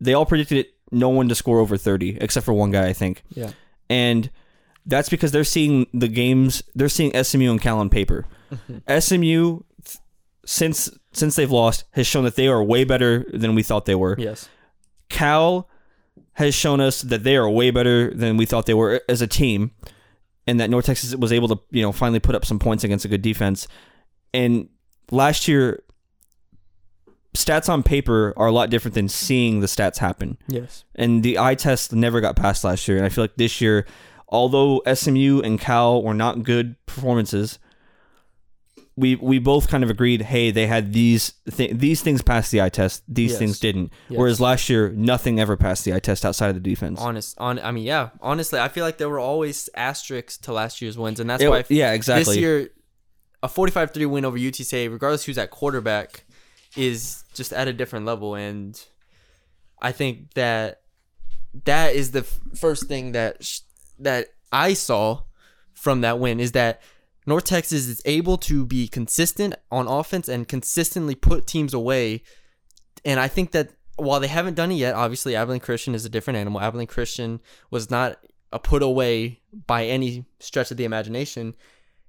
They 0.01 0.14
all 0.14 0.26
predicted 0.26 0.59
it 0.59 0.74
no 0.92 1.09
one 1.09 1.28
to 1.28 1.34
score 1.34 1.59
over 1.61 1.76
thirty, 1.76 2.16
except 2.20 2.44
for 2.47 2.53
one 2.53 2.70
guy, 2.70 2.86
I 2.86 2.92
think 2.92 3.22
Yeah. 3.30 3.51
and 3.90 4.30
that's 4.88 5.09
because 5.09 5.32
they're 5.32 5.42
seeing 5.44 5.86
the 5.92 6.07
games. 6.09 6.62
They're 6.74 6.88
seeing 6.88 7.12
SMU 7.24 7.51
and 7.51 7.61
Cal 7.61 7.78
on 7.78 7.90
paper. 7.90 8.24
SMU, 9.01 9.61
since 10.44 10.90
since 11.12 11.34
they've 11.36 11.51
lost, 11.51 11.84
has 11.92 12.07
shown 12.07 12.24
that 12.24 12.36
they 12.36 12.47
are 12.47 12.62
way 12.62 12.84
better 12.84 13.24
than 13.32 13.55
we 13.55 13.62
thought 13.62 13.86
they 13.86 13.94
were. 13.94 14.14
Yes. 14.18 14.49
Cal 15.09 15.68
has 16.34 16.55
shown 16.55 16.80
us 16.80 17.01
that 17.03 17.24
they 17.24 17.36
are 17.36 17.49
way 17.49 17.70
better 17.70 18.12
than 18.14 18.36
we 18.36 18.44
thought 18.47 18.66
they 18.66 18.74
were 18.74 19.01
as 19.09 19.22
a 19.22 19.26
team, 19.26 19.70
and 20.47 20.61
that 20.61 20.70
North 20.70 20.86
Texas 20.86 21.14
was 21.16 21.32
able 21.32 21.49
to 21.49 21.59
you 21.70 21.82
know 21.82 21.92
finally 21.92 22.20
put 22.20 22.34
up 22.34 22.44
some 22.44 22.59
points 22.59 22.84
against 22.84 23.05
a 23.05 23.09
good 23.09 23.22
defense. 23.22 23.66
And 24.34 24.68
last 25.11 25.49
year, 25.49 25.82
stats 27.34 27.68
on 27.68 27.82
paper 27.82 28.32
are 28.36 28.47
a 28.47 28.53
lot 28.53 28.70
different 28.70 28.94
than 28.94 29.09
seeing 29.09 29.61
the 29.61 29.66
stats 29.66 29.99
happen 29.99 30.38
Yes. 30.49 30.84
and 30.94 31.22
the 31.22 31.38
eye 31.38 31.55
test 31.55 31.92
never 31.92 32.20
got 32.20 32.36
passed 32.36 32.64
last 32.64 32.86
year. 32.88 32.97
And 32.97 33.07
I 33.07 33.09
feel 33.11 33.24
like 33.24 33.36
this 33.36 33.61
year, 33.61 33.86
although 34.28 34.82
SMU 34.92 35.40
and 35.42 35.61
Cal 35.61 36.03
were 36.03 36.14
not 36.14 36.42
good 36.42 36.76
performances, 36.86 37.59
we 38.99 39.14
we 39.16 39.38
both 39.38 39.68
kind 39.68 39.84
of 39.84 39.90
agreed, 39.90 40.22
hey, 40.22 40.51
they 40.51 40.66
had 40.66 40.92
these 40.94 41.34
th- 41.55 41.72
these 41.74 42.01
things 42.03 42.22
passed 42.22 42.51
the 42.51 42.62
eye 42.62 42.70
test, 42.70 43.03
these 43.07 43.32
Yes. 43.32 43.38
things 43.38 43.59
didn't. 43.61 43.92
Yes. 44.09 44.18
Whereas 44.18 44.40
last 44.40 44.68
year, 44.70 44.90
nothing 44.97 45.38
ever 45.38 45.57
passed 45.57 45.84
the 45.84 45.92
eye 45.94 45.99
test 45.99 46.24
outside 46.24 46.49
of 46.49 46.55
the 46.55 46.61
defense. 46.61 46.99
Honest. 47.01 47.34
On. 47.38 47.59
I 47.59 47.72
mean, 47.72 47.84
yeah. 47.84 48.11
Honestly, 48.22 48.59
I 48.59 48.68
feel 48.68 48.84
like 48.84 48.97
there 48.99 49.11
were 49.11 49.18
always 49.20 49.68
asterisks 49.76 50.38
to 50.38 50.53
last 50.53 50.80
year's 50.80 50.97
wins, 50.97 51.20
and 51.20 51.28
that's 51.28 51.42
It- 51.42 51.49
why. 51.51 51.64
yeah, 51.68 51.92
exactly. 51.92 52.36
This 52.36 52.40
year, 52.40 52.70
a 53.42 53.49
45-3 53.49 54.07
win 54.07 54.24
over 54.24 54.38
UTSA, 54.38 54.88
regardless 54.90 55.24
who's 55.24 55.36
at 55.38 55.51
quarterback, 55.51 56.24
is 56.74 57.22
just 57.34 57.53
at 57.53 57.68
a 57.68 57.72
different 57.74 58.07
level, 58.07 58.34
and 58.34 58.80
I 59.80 59.92
think 59.92 60.32
that 60.34 60.80
that 61.64 61.94
is 61.94 62.12
the 62.12 62.20
f- 62.20 62.38
first 62.59 62.86
thing 62.86 63.12
that 63.12 63.44
sh- 63.44 63.61
that 63.99 64.28
I 64.53 64.72
saw 64.74 65.22
from 65.74 66.01
that 66.01 66.18
win 66.18 66.40
is 66.40 66.53
that 66.53 66.80
North 67.27 67.45
Texas 67.45 67.89
is 67.89 68.01
able 68.05 68.39
to 68.39 68.64
be 68.64 68.87
consistent 68.87 69.55
on 69.70 69.89
offense 69.89 70.29
and 70.29 70.47
consistently 70.47 71.14
put 71.14 71.47
teams 71.47 71.74
away. 71.74 72.22
And 73.05 73.18
I 73.18 73.29
think 73.29 73.51
that 73.51 73.70
while 73.97 74.20
they 74.20 74.29
haven't 74.29 74.55
done 74.55 74.70
it 74.70 74.77
yet, 74.77 74.95
obviously 74.95 75.35
Abilene 75.35 75.61
Christian 75.61 75.95
is 75.95 76.05
a 76.05 76.09
different 76.09 76.39
animal. 76.39 76.61
Abilene 76.61 76.87
Christian 76.87 77.41
was 77.70 77.91
not 77.91 78.18
a 78.53 78.59
put 78.59 78.83
away 78.83 79.41
by 79.66 79.87
any 79.87 80.24
stretch 80.39 80.70
of 80.70 80.77
the 80.77 80.85
imagination. 80.85 81.55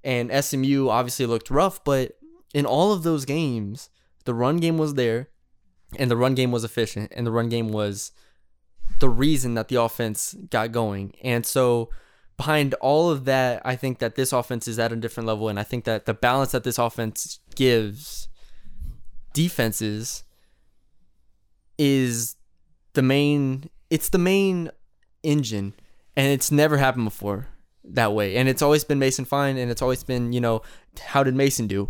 And 0.04 0.32
SMU 0.44 0.90
obviously 0.90 1.26
looked 1.26 1.50
rough, 1.50 1.84
but 1.84 2.18
in 2.54 2.66
all 2.66 2.94
of 2.94 3.04
those 3.04 3.26
games, 3.26 3.90
the 4.26 4.34
run 4.34 4.58
game 4.58 4.78
was 4.78 4.94
there 4.94 5.30
and 5.98 6.12
the 6.12 6.18
run 6.18 6.36
game 6.36 6.52
was 6.52 6.64
efficient 6.64 7.12
and 7.16 7.26
the 7.26 7.32
run 7.32 7.50
game 7.50 7.70
was 7.70 8.12
the 9.00 9.10
reason 9.10 9.56
that 9.56 9.68
the 9.68 9.82
offense 9.82 10.36
got 10.50 10.72
going. 10.72 11.16
And 11.24 11.46
so 11.46 11.90
behind 12.38 12.76
all 12.76 13.10
of 13.10 13.26
that, 13.26 13.62
I 13.66 13.76
think 13.76 14.00
that 14.00 14.16
this 14.16 14.32
offense 14.32 14.68
is 14.68 14.80
at 14.80 14.92
a 14.92 14.96
different 14.96 15.28
level 15.28 15.50
and 15.50 15.60
I 15.60 15.64
think 15.64 15.86
that 15.86 16.06
the 16.06 16.14
balance 16.14 16.52
that 16.52 16.64
this 16.64 16.78
offense 16.78 17.40
gives 17.56 18.30
defenses 19.34 20.24
is 21.78 22.36
the 22.94 23.02
main 23.02 23.70
it's 23.90 24.10
the 24.10 24.18
main 24.18 24.70
engine 25.24 25.74
and 26.16 26.32
it's 26.32 26.52
never 26.52 26.78
happened 26.78 27.06
before 27.06 27.48
that 27.84 28.14
way. 28.14 28.36
And 28.36 28.50
it's 28.50 28.62
always 28.62 28.84
been 28.84 29.00
Mason 29.00 29.26
Fine 29.26 29.58
and 29.58 29.72
it's 29.72 29.82
always 29.82 30.04
been, 30.04 30.34
you 30.34 30.42
know, 30.42 30.62
how 31.00 31.24
did 31.24 31.36
Mason 31.36 31.68
do? 31.68 31.90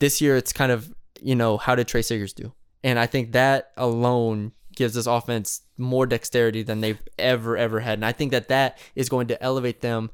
This 0.00 0.20
year 0.20 0.36
it's 0.36 0.52
kind 0.52 0.72
of, 0.72 0.94
you 1.20 1.34
know, 1.34 1.56
how 1.56 1.74
did 1.74 1.88
Tre 1.88 2.02
Siggers 2.02 2.32
do? 2.32 2.52
And 2.82 2.98
I 2.98 3.06
think 3.06 3.32
that 3.32 3.72
alone 3.76 4.52
gives 4.74 4.94
this 4.94 5.06
offense 5.06 5.62
more 5.78 6.06
dexterity 6.06 6.62
than 6.62 6.80
they've 6.80 7.02
ever 7.18 7.56
ever 7.56 7.80
had. 7.80 7.94
And 7.94 8.04
I 8.04 8.12
think 8.12 8.32
that 8.32 8.48
that 8.48 8.78
is 8.94 9.08
going 9.08 9.28
to 9.28 9.42
elevate 9.42 9.80
them 9.80 10.10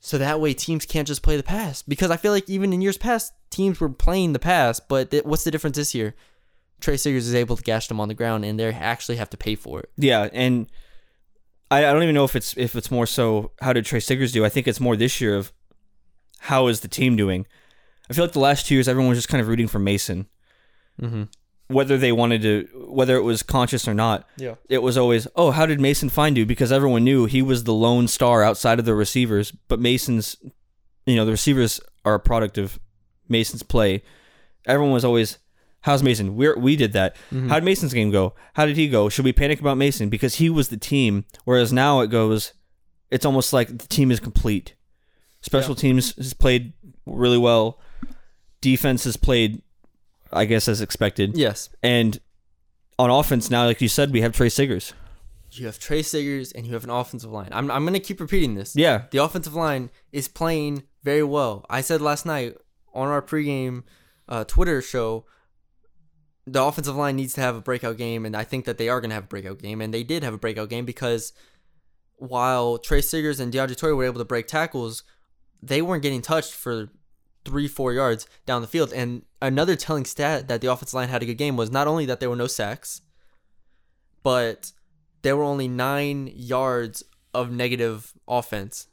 so 0.00 0.18
that 0.18 0.40
way 0.40 0.54
teams 0.54 0.86
can't 0.86 1.08
just 1.08 1.22
play 1.22 1.36
the 1.36 1.42
pass 1.42 1.82
because 1.82 2.10
I 2.10 2.16
feel 2.16 2.32
like 2.32 2.48
even 2.48 2.72
in 2.72 2.80
years 2.80 2.98
past 2.98 3.32
teams 3.50 3.80
were 3.80 3.88
playing 3.88 4.32
the 4.34 4.38
pass, 4.38 4.78
but 4.78 5.10
th- 5.10 5.24
what's 5.24 5.44
the 5.44 5.50
difference 5.50 5.76
this 5.76 5.94
year? 5.94 6.14
Tre 6.80 6.96
Siggers 6.96 7.26
is 7.26 7.34
able 7.34 7.56
to 7.56 7.62
gash 7.62 7.88
them 7.88 8.00
on 8.00 8.08
the 8.08 8.14
ground 8.14 8.44
and 8.44 8.60
they 8.60 8.66
actually 8.72 9.16
have 9.16 9.30
to 9.30 9.36
pay 9.36 9.54
for 9.54 9.80
it. 9.80 9.90
Yeah, 9.96 10.28
and 10.32 10.66
I, 11.70 11.78
I 11.78 11.92
don't 11.92 12.02
even 12.02 12.14
know 12.14 12.24
if 12.24 12.36
it's 12.36 12.56
if 12.56 12.76
it's 12.76 12.90
more 12.90 13.06
so 13.06 13.52
how 13.60 13.72
did 13.72 13.84
Tre 13.84 13.98
Siggers 13.98 14.32
do. 14.32 14.44
I 14.44 14.48
think 14.48 14.68
it's 14.68 14.80
more 14.80 14.96
this 14.96 15.20
year 15.20 15.34
of 15.36 15.52
how 16.40 16.66
is 16.68 16.80
the 16.80 16.88
team 16.88 17.16
doing. 17.16 17.46
I 18.08 18.12
feel 18.12 18.24
like 18.24 18.32
the 18.34 18.38
last 18.40 18.66
two 18.66 18.74
years 18.74 18.86
everyone 18.86 19.08
was 19.08 19.18
just 19.18 19.28
kind 19.28 19.40
of 19.40 19.48
rooting 19.48 19.68
for 19.68 19.78
Mason, 19.78 20.26
Mm-hmm. 21.00 21.24
Whether 21.68 21.98
they 21.98 22.12
wanted 22.12 22.42
to, 22.42 22.68
whether 22.88 23.16
it 23.16 23.22
was 23.22 23.42
conscious 23.42 23.88
or 23.88 23.94
not. 23.94 24.28
Yeah. 24.36 24.54
It 24.68 24.82
was 24.82 24.96
always, 24.96 25.26
oh, 25.34 25.50
how 25.50 25.66
did 25.66 25.80
Mason 25.80 26.08
find 26.08 26.36
you? 26.36 26.46
Because 26.46 26.70
everyone 26.70 27.04
knew 27.04 27.26
he 27.26 27.42
was 27.42 27.64
the 27.64 27.74
lone 27.74 28.08
star 28.08 28.42
outside 28.42 28.78
of 28.78 28.84
the 28.84 28.94
receivers, 28.94 29.50
but 29.68 29.80
Mason's, 29.80 30.36
you 31.06 31.16
know, 31.16 31.24
the 31.24 31.32
receivers 31.32 31.80
are 32.04 32.14
a 32.14 32.20
product 32.20 32.56
of 32.56 32.78
Mason's 33.28 33.62
play. 33.62 34.02
Everyone 34.66 34.92
was 34.92 35.04
always, 35.04 35.38
how's 35.80 36.02
Mason? 36.02 36.36
We 36.36 36.52
we 36.54 36.76
did 36.76 36.92
that. 36.92 37.16
Mm-hmm. 37.32 37.48
How 37.48 37.56
did 37.56 37.64
Mason's 37.64 37.94
game 37.94 38.10
go? 38.10 38.34
How 38.54 38.66
did 38.66 38.76
he 38.76 38.88
go? 38.88 39.08
Should 39.08 39.24
we 39.24 39.32
panic 39.32 39.60
about 39.60 39.76
Mason 39.76 40.08
because 40.08 40.36
he 40.36 40.50
was 40.50 40.68
the 40.68 40.76
team? 40.76 41.24
Whereas 41.44 41.72
now 41.72 42.00
it 42.00 42.08
goes, 42.08 42.52
it's 43.10 43.26
almost 43.26 43.52
like 43.52 43.68
the 43.68 43.86
team 43.88 44.10
is 44.10 44.20
complete. 44.20 44.74
Special 45.40 45.76
teams 45.76 46.14
has 46.16 46.34
played 46.34 46.72
really 47.06 47.38
well. 47.38 47.80
Defense 48.60 49.04
has 49.04 49.16
played, 49.16 49.62
I 50.32 50.44
guess, 50.44 50.68
as 50.68 50.80
expected. 50.80 51.36
Yes. 51.36 51.68
And 51.82 52.20
on 52.98 53.10
offense 53.10 53.50
now, 53.50 53.66
like 53.66 53.80
you 53.80 53.88
said, 53.88 54.12
we 54.12 54.20
have 54.20 54.32
Tre 54.32 54.48
Siggers. 54.48 54.92
You 55.52 55.66
have 55.66 55.78
Tre 55.78 56.02
Siggers 56.02 56.52
and 56.52 56.66
you 56.66 56.74
have 56.74 56.84
an 56.84 56.90
offensive 56.90 57.30
line. 57.30 57.48
I'm, 57.52 57.70
I'm 57.70 57.84
going 57.84 57.94
to 57.94 58.00
keep 58.00 58.20
repeating 58.20 58.54
this. 58.54 58.76
Yeah. 58.76 59.04
The 59.10 59.18
offensive 59.18 59.54
line 59.54 59.90
is 60.12 60.28
playing 60.28 60.82
very 61.02 61.22
well. 61.22 61.64
I 61.70 61.80
said 61.80 62.00
last 62.00 62.26
night 62.26 62.56
on 62.92 63.08
our 63.08 63.22
pregame 63.22 63.84
uh, 64.28 64.44
Twitter 64.44 64.82
show, 64.82 65.24
the 66.46 66.62
offensive 66.62 66.96
line 66.96 67.16
needs 67.16 67.34
to 67.34 67.40
have 67.40 67.56
a 67.56 67.60
breakout 67.60 67.96
game, 67.96 68.24
and 68.24 68.36
I 68.36 68.44
think 68.44 68.66
that 68.66 68.78
they 68.78 68.88
are 68.88 69.00
going 69.00 69.10
to 69.10 69.14
have 69.14 69.24
a 69.24 69.28
breakout 69.28 69.58
game, 69.58 69.80
and 69.80 69.92
they 69.92 70.04
did 70.04 70.22
have 70.22 70.34
a 70.34 70.38
breakout 70.38 70.68
game 70.68 70.84
because 70.84 71.32
while 72.16 72.78
Tre 72.78 73.00
Siggers 73.00 73.40
and 73.40 73.52
DeAndre 73.52 73.76
Torrey 73.76 73.94
were 73.94 74.04
able 74.04 74.18
to 74.18 74.24
break 74.24 74.46
tackles, 74.46 75.02
they 75.62 75.82
weren't 75.82 76.02
getting 76.02 76.22
touched 76.22 76.52
for 76.54 76.88
three, 77.46 77.68
four 77.68 77.92
yards 77.92 78.26
down 78.44 78.60
the 78.60 78.68
field. 78.68 78.92
And 78.92 79.22
another 79.40 79.76
telling 79.76 80.04
stat 80.04 80.48
that 80.48 80.60
the 80.60 80.70
offensive 80.70 80.94
line 80.94 81.08
had 81.08 81.22
a 81.22 81.26
good 81.26 81.38
game 81.38 81.56
was 81.56 81.70
not 81.70 81.86
only 81.86 82.04
that 82.06 82.20
there 82.20 82.28
were 82.28 82.36
no 82.36 82.48
sacks, 82.48 83.00
but 84.22 84.72
there 85.22 85.36
were 85.36 85.44
only 85.44 85.68
nine 85.68 86.30
yards 86.34 87.04
of 87.32 87.50
negative 87.50 88.12
offense 88.26 88.88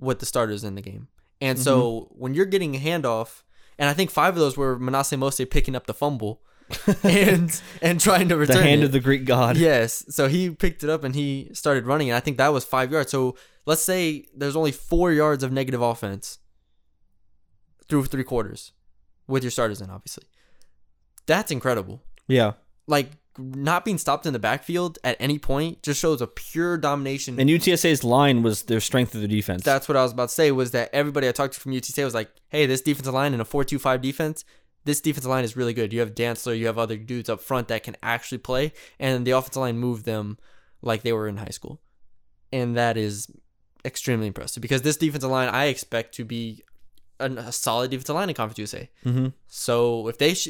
with 0.00 0.18
the 0.18 0.26
starters 0.26 0.64
in 0.64 0.74
the 0.74 0.82
game. 0.82 1.08
And 1.40 1.58
so 1.58 1.80
mm-hmm. 1.80 2.14
when 2.14 2.34
you're 2.34 2.46
getting 2.46 2.74
a 2.74 2.78
handoff, 2.78 3.42
and 3.78 3.88
I 3.88 3.92
think 3.92 4.10
five 4.10 4.34
of 4.34 4.40
those 4.40 4.56
were 4.56 4.78
Manasseh 4.78 5.16
Mose 5.16 5.40
picking 5.50 5.76
up 5.76 5.86
the 5.86 5.94
fumble 5.94 6.42
and 7.02 7.62
and 7.80 8.00
trying 8.00 8.28
to 8.28 8.36
return 8.36 8.56
The 8.56 8.62
hand 8.62 8.82
it. 8.82 8.86
of 8.86 8.92
the 8.92 9.00
Greek 9.00 9.24
god. 9.24 9.56
Yes. 9.56 10.04
So 10.08 10.28
he 10.28 10.50
picked 10.50 10.82
it 10.82 10.90
up 10.90 11.04
and 11.04 11.14
he 11.14 11.50
started 11.52 11.86
running, 11.86 12.10
and 12.10 12.16
I 12.16 12.20
think 12.20 12.38
that 12.38 12.52
was 12.52 12.64
five 12.64 12.90
yards. 12.90 13.10
So 13.10 13.36
let's 13.66 13.82
say 13.82 14.26
there's 14.34 14.56
only 14.56 14.72
four 14.72 15.12
yards 15.12 15.42
of 15.42 15.52
negative 15.52 15.80
offense 15.80 16.38
through 17.88 18.04
three 18.06 18.24
quarters 18.24 18.72
with 19.26 19.42
your 19.42 19.50
starters 19.50 19.80
in, 19.80 19.90
obviously. 19.90 20.24
That's 21.26 21.50
incredible. 21.50 22.02
Yeah. 22.26 22.52
Like 22.86 23.10
not 23.38 23.84
being 23.84 23.98
stopped 23.98 24.26
in 24.26 24.32
the 24.32 24.38
backfield 24.38 24.98
at 25.04 25.16
any 25.20 25.38
point 25.38 25.82
just 25.82 26.00
shows 26.00 26.20
a 26.20 26.26
pure 26.26 26.76
domination. 26.76 27.38
And 27.38 27.48
UTSA's 27.48 28.02
line 28.02 28.42
was 28.42 28.62
their 28.62 28.80
strength 28.80 29.14
of 29.14 29.20
the 29.20 29.28
defense. 29.28 29.62
That's 29.62 29.88
what 29.88 29.96
I 29.96 30.02
was 30.02 30.12
about 30.12 30.30
to 30.30 30.34
say 30.34 30.50
was 30.50 30.72
that 30.72 30.90
everybody 30.92 31.28
I 31.28 31.32
talked 31.32 31.54
to 31.54 31.60
from 31.60 31.72
UTSA 31.72 32.04
was 32.04 32.14
like, 32.14 32.30
hey, 32.48 32.66
this 32.66 32.80
defensive 32.80 33.14
line 33.14 33.34
in 33.34 33.40
a 33.40 33.44
4 33.44 33.64
2 33.64 33.78
5 33.78 34.02
defense, 34.02 34.44
this 34.84 35.00
defensive 35.00 35.30
line 35.30 35.44
is 35.44 35.56
really 35.56 35.72
good. 35.72 35.92
You 35.92 36.00
have 36.00 36.14
Dantzler, 36.14 36.58
you 36.58 36.66
have 36.66 36.78
other 36.78 36.96
dudes 36.96 37.28
up 37.28 37.40
front 37.40 37.68
that 37.68 37.82
can 37.82 37.96
actually 38.02 38.38
play, 38.38 38.72
and 38.98 39.26
the 39.26 39.32
offensive 39.32 39.60
line 39.60 39.78
moved 39.78 40.04
them 40.04 40.38
like 40.82 41.02
they 41.02 41.12
were 41.12 41.28
in 41.28 41.36
high 41.36 41.46
school. 41.46 41.80
And 42.52 42.76
that 42.76 42.96
is 42.96 43.28
extremely 43.84 44.26
impressive 44.26 44.60
because 44.60 44.82
this 44.82 44.96
defensive 44.96 45.30
line 45.30 45.48
I 45.48 45.66
expect 45.66 46.14
to 46.14 46.24
be 46.24 46.64
an, 47.20 47.38
a 47.38 47.52
solid 47.52 47.90
defensive 47.90 48.14
line 48.14 48.28
in 48.28 48.34
Conference 48.34 48.58
USA. 48.58 48.88
Mhm. 49.04 49.32
So 49.46 50.08
if 50.08 50.18
they 50.18 50.34
sh- 50.34 50.48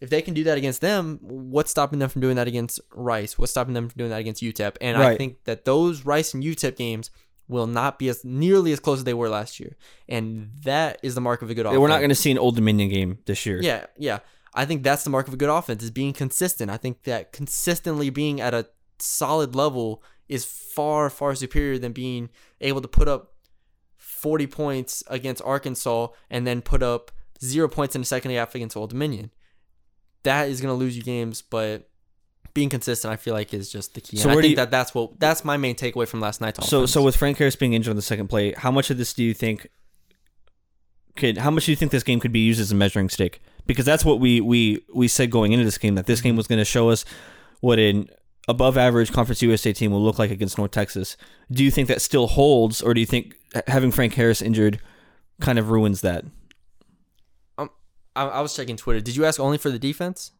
if 0.00 0.10
they 0.10 0.20
can 0.20 0.34
do 0.34 0.42
that 0.44 0.58
against 0.58 0.80
them, 0.80 1.18
what's 1.22 1.70
stopping 1.70 2.00
them 2.00 2.08
from 2.08 2.20
doing 2.22 2.34
that 2.36 2.48
against 2.48 2.80
Rice? 2.92 3.38
What's 3.38 3.52
stopping 3.52 3.74
them 3.74 3.88
from 3.88 3.98
doing 3.98 4.10
that 4.10 4.18
against 4.18 4.42
UTEP? 4.42 4.76
And 4.80 4.96
I 5.00 5.16
think 5.16 5.44
that 5.44 5.64
those 5.64 6.04
Rice 6.04 6.34
and 6.34 6.42
UTEP 6.42 6.76
games 6.76 7.10
will 7.48 7.66
not 7.68 7.98
be 8.00 8.08
as 8.08 8.24
nearly 8.24 8.72
as 8.72 8.80
close 8.80 8.98
as 8.98 9.04
they 9.04 9.14
were 9.14 9.28
last 9.28 9.60
year, 9.60 9.76
and 10.08 10.50
that 10.64 10.98
is 11.02 11.14
the 11.14 11.20
mark 11.20 11.42
of 11.42 11.50
a 11.50 11.54
good 11.54 11.66
offense. 11.66 11.78
We're 11.80 11.88
not 11.88 11.98
going 11.98 12.08
to 12.08 12.14
see 12.16 12.30
an 12.30 12.38
Old 12.38 12.56
Dominion 12.56 12.88
game 12.88 13.18
this 13.26 13.44
year. 13.46 13.60
Yeah, 13.62 13.86
yeah. 13.98 14.20
I 14.54 14.64
think 14.64 14.82
that's 14.82 15.04
the 15.04 15.10
mark 15.10 15.28
of 15.28 15.34
a 15.34 15.36
good 15.36 15.48
offense 15.48 15.82
is 15.82 15.90
being 15.90 16.12
consistent. 16.12 16.70
I 16.70 16.76
think 16.78 17.04
that 17.04 17.32
consistently 17.32 18.10
being 18.10 18.40
at 18.40 18.54
a 18.54 18.66
solid 18.98 19.54
level 19.54 20.02
is 20.28 20.44
far, 20.44 21.10
far 21.10 21.34
superior 21.34 21.78
than 21.78 21.92
being 21.92 22.28
able 22.60 22.80
to 22.80 22.88
put 22.88 23.06
up 23.08 23.31
40 24.22 24.46
points 24.46 25.02
against 25.08 25.42
Arkansas 25.42 26.08
and 26.30 26.46
then 26.46 26.62
put 26.62 26.82
up 26.82 27.10
zero 27.42 27.68
points 27.68 27.96
in 27.96 28.02
the 28.02 28.06
second 28.06 28.30
half 28.30 28.54
against 28.54 28.76
Old 28.76 28.90
Dominion. 28.90 29.32
That 30.22 30.48
is 30.48 30.60
going 30.60 30.72
to 30.72 30.78
lose 30.78 30.96
you 30.96 31.02
games, 31.02 31.42
but 31.42 31.90
being 32.54 32.68
consistent, 32.68 33.12
I 33.12 33.16
feel 33.16 33.34
like, 33.34 33.52
is 33.52 33.70
just 33.70 33.94
the 33.94 34.00
key. 34.00 34.16
So 34.16 34.30
And 34.30 34.38
I 34.38 34.42
think 34.42 34.50
you- 34.50 34.56
that 34.56 34.70
that's 34.70 34.94
what 34.94 35.18
that's 35.18 35.44
my 35.44 35.56
main 35.56 35.74
takeaway 35.74 36.06
from 36.06 36.20
last 36.20 36.40
night's 36.40 36.64
So 36.68 36.78
offense. 36.78 36.92
so 36.92 37.02
with 37.02 37.16
Frank 37.16 37.38
Harris 37.38 37.56
being 37.56 37.72
injured 37.72 37.90
on 37.90 37.96
the 37.96 38.02
second 38.02 38.28
play, 38.28 38.52
how 38.52 38.70
much 38.70 38.90
of 38.90 38.98
this 38.98 39.12
do 39.12 39.24
you 39.24 39.34
think 39.34 39.68
could 41.16 41.38
how 41.38 41.50
much 41.50 41.66
do 41.66 41.72
you 41.72 41.76
think 41.76 41.90
this 41.90 42.04
game 42.04 42.20
could 42.20 42.32
be 42.32 42.40
used 42.40 42.60
as 42.60 42.70
a 42.70 42.76
measuring 42.76 43.08
stick? 43.08 43.42
Because 43.66 43.84
that's 43.84 44.04
what 44.04 44.20
we 44.20 44.40
we 44.40 44.84
we 44.94 45.08
said 45.08 45.30
going 45.32 45.50
into 45.50 45.64
this 45.64 45.78
game 45.78 45.96
that 45.96 46.06
this 46.06 46.20
game 46.20 46.32
mm-hmm. 46.32 46.36
was 46.38 46.46
going 46.46 46.60
to 46.60 46.64
show 46.64 46.90
us 46.90 47.04
what 47.60 47.80
an 47.80 48.08
above 48.48 48.76
average 48.76 49.12
Conference 49.12 49.40
USA 49.42 49.72
team 49.72 49.92
will 49.92 50.02
look 50.02 50.18
like 50.18 50.30
against 50.30 50.58
North 50.58 50.70
Texas. 50.72 51.16
Do 51.50 51.62
you 51.64 51.70
think 51.70 51.88
that 51.88 52.02
still 52.02 52.26
holds 52.26 52.82
or 52.82 52.92
do 52.94 53.00
you 53.00 53.06
think 53.06 53.34
having 53.66 53.90
Frank 53.92 54.14
Harris 54.14 54.42
injured 54.42 54.80
kind 55.40 55.58
of 55.58 55.70
ruins 55.70 56.00
that 56.02 56.24
um, 57.58 57.70
I, 58.16 58.24
I 58.26 58.40
was 58.40 58.54
checking 58.54 58.76
Twitter. 58.76 59.00
Did 59.00 59.16
you 59.16 59.24
ask 59.24 59.38
only 59.40 59.58
for 59.58 59.70
the 59.70 59.78
defense 59.78 60.32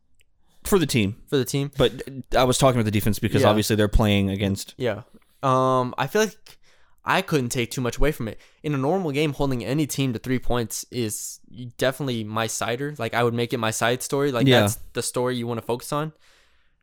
for 0.65 0.79
the 0.79 0.87
team? 0.87 1.17
for 1.29 1.37
the 1.37 1.45
team? 1.45 1.71
But 1.77 2.03
I 2.37 2.45
was 2.45 2.59
talking 2.59 2.79
about 2.81 2.87
the 2.87 2.91
defense 2.93 3.19
because 3.19 3.43
Yeah. 3.43 3.49
obviously 3.49 3.77
they're 3.77 3.89
playing 3.89 4.31
against 4.31 4.75
Yeah. 4.77 5.03
Um, 5.43 5.95
I 5.99 6.07
feel 6.07 6.23
like 6.23 6.59
I 7.05 7.21
couldn't 7.21 7.49
take 7.49 7.73
too 7.73 7.81
much 7.81 7.97
away 7.99 8.13
from 8.13 8.29
it. 8.29 8.39
In 8.63 8.75
a 8.75 8.79
normal 8.79 9.11
game, 9.11 9.33
holding 9.33 9.65
any 9.65 9.89
team 9.89 10.13
to 10.13 10.21
three 10.21 10.39
points 10.39 10.85
is 10.93 11.41
definitely 11.77 12.23
my 12.23 12.47
cider. 12.47 12.95
Like 12.97 13.13
I 13.15 13.25
would 13.25 13.35
make 13.35 13.53
it 13.53 13.59
my 13.59 13.73
side 13.73 14.03
story. 14.03 14.31
Like 14.31 14.47
Yeah. 14.47 14.61
that's 14.61 14.79
the 14.93 15.03
story 15.03 15.37
you 15.37 15.47
want 15.47 15.59
to 15.59 15.67
focus 15.67 15.93
on. 15.93 16.13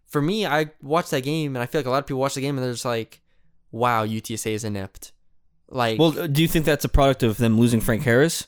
For 0.10 0.22
me, 0.22 0.46
I 0.46 0.68
watched 0.82 1.12
that 1.12 1.22
game, 1.24 1.56
and 1.56 1.64
I 1.64 1.66
feel 1.66 1.80
like 1.80 1.86
a 1.86 1.90
lot 1.92 2.00
of 2.00 2.08
people 2.08 2.20
watch 2.20 2.34
the 2.36 2.42
game 2.42 2.58
and 2.58 2.64
they're 2.66 2.74
just 2.74 2.86
like, 2.86 3.22
"Wow, 3.72 4.06
UTSA 4.06 4.52
is 4.54 4.64
inept." 4.64 5.12
Like, 5.70 6.00
Well, 6.00 6.12
do 6.28 6.42
you 6.42 6.48
think 6.48 6.66
that's 6.66 6.84
a 6.84 6.90
product 6.90 7.22
of 7.24 7.38
them 7.38 7.60
losing 7.60 7.80
Frank 7.80 8.02
Harris? 8.02 8.48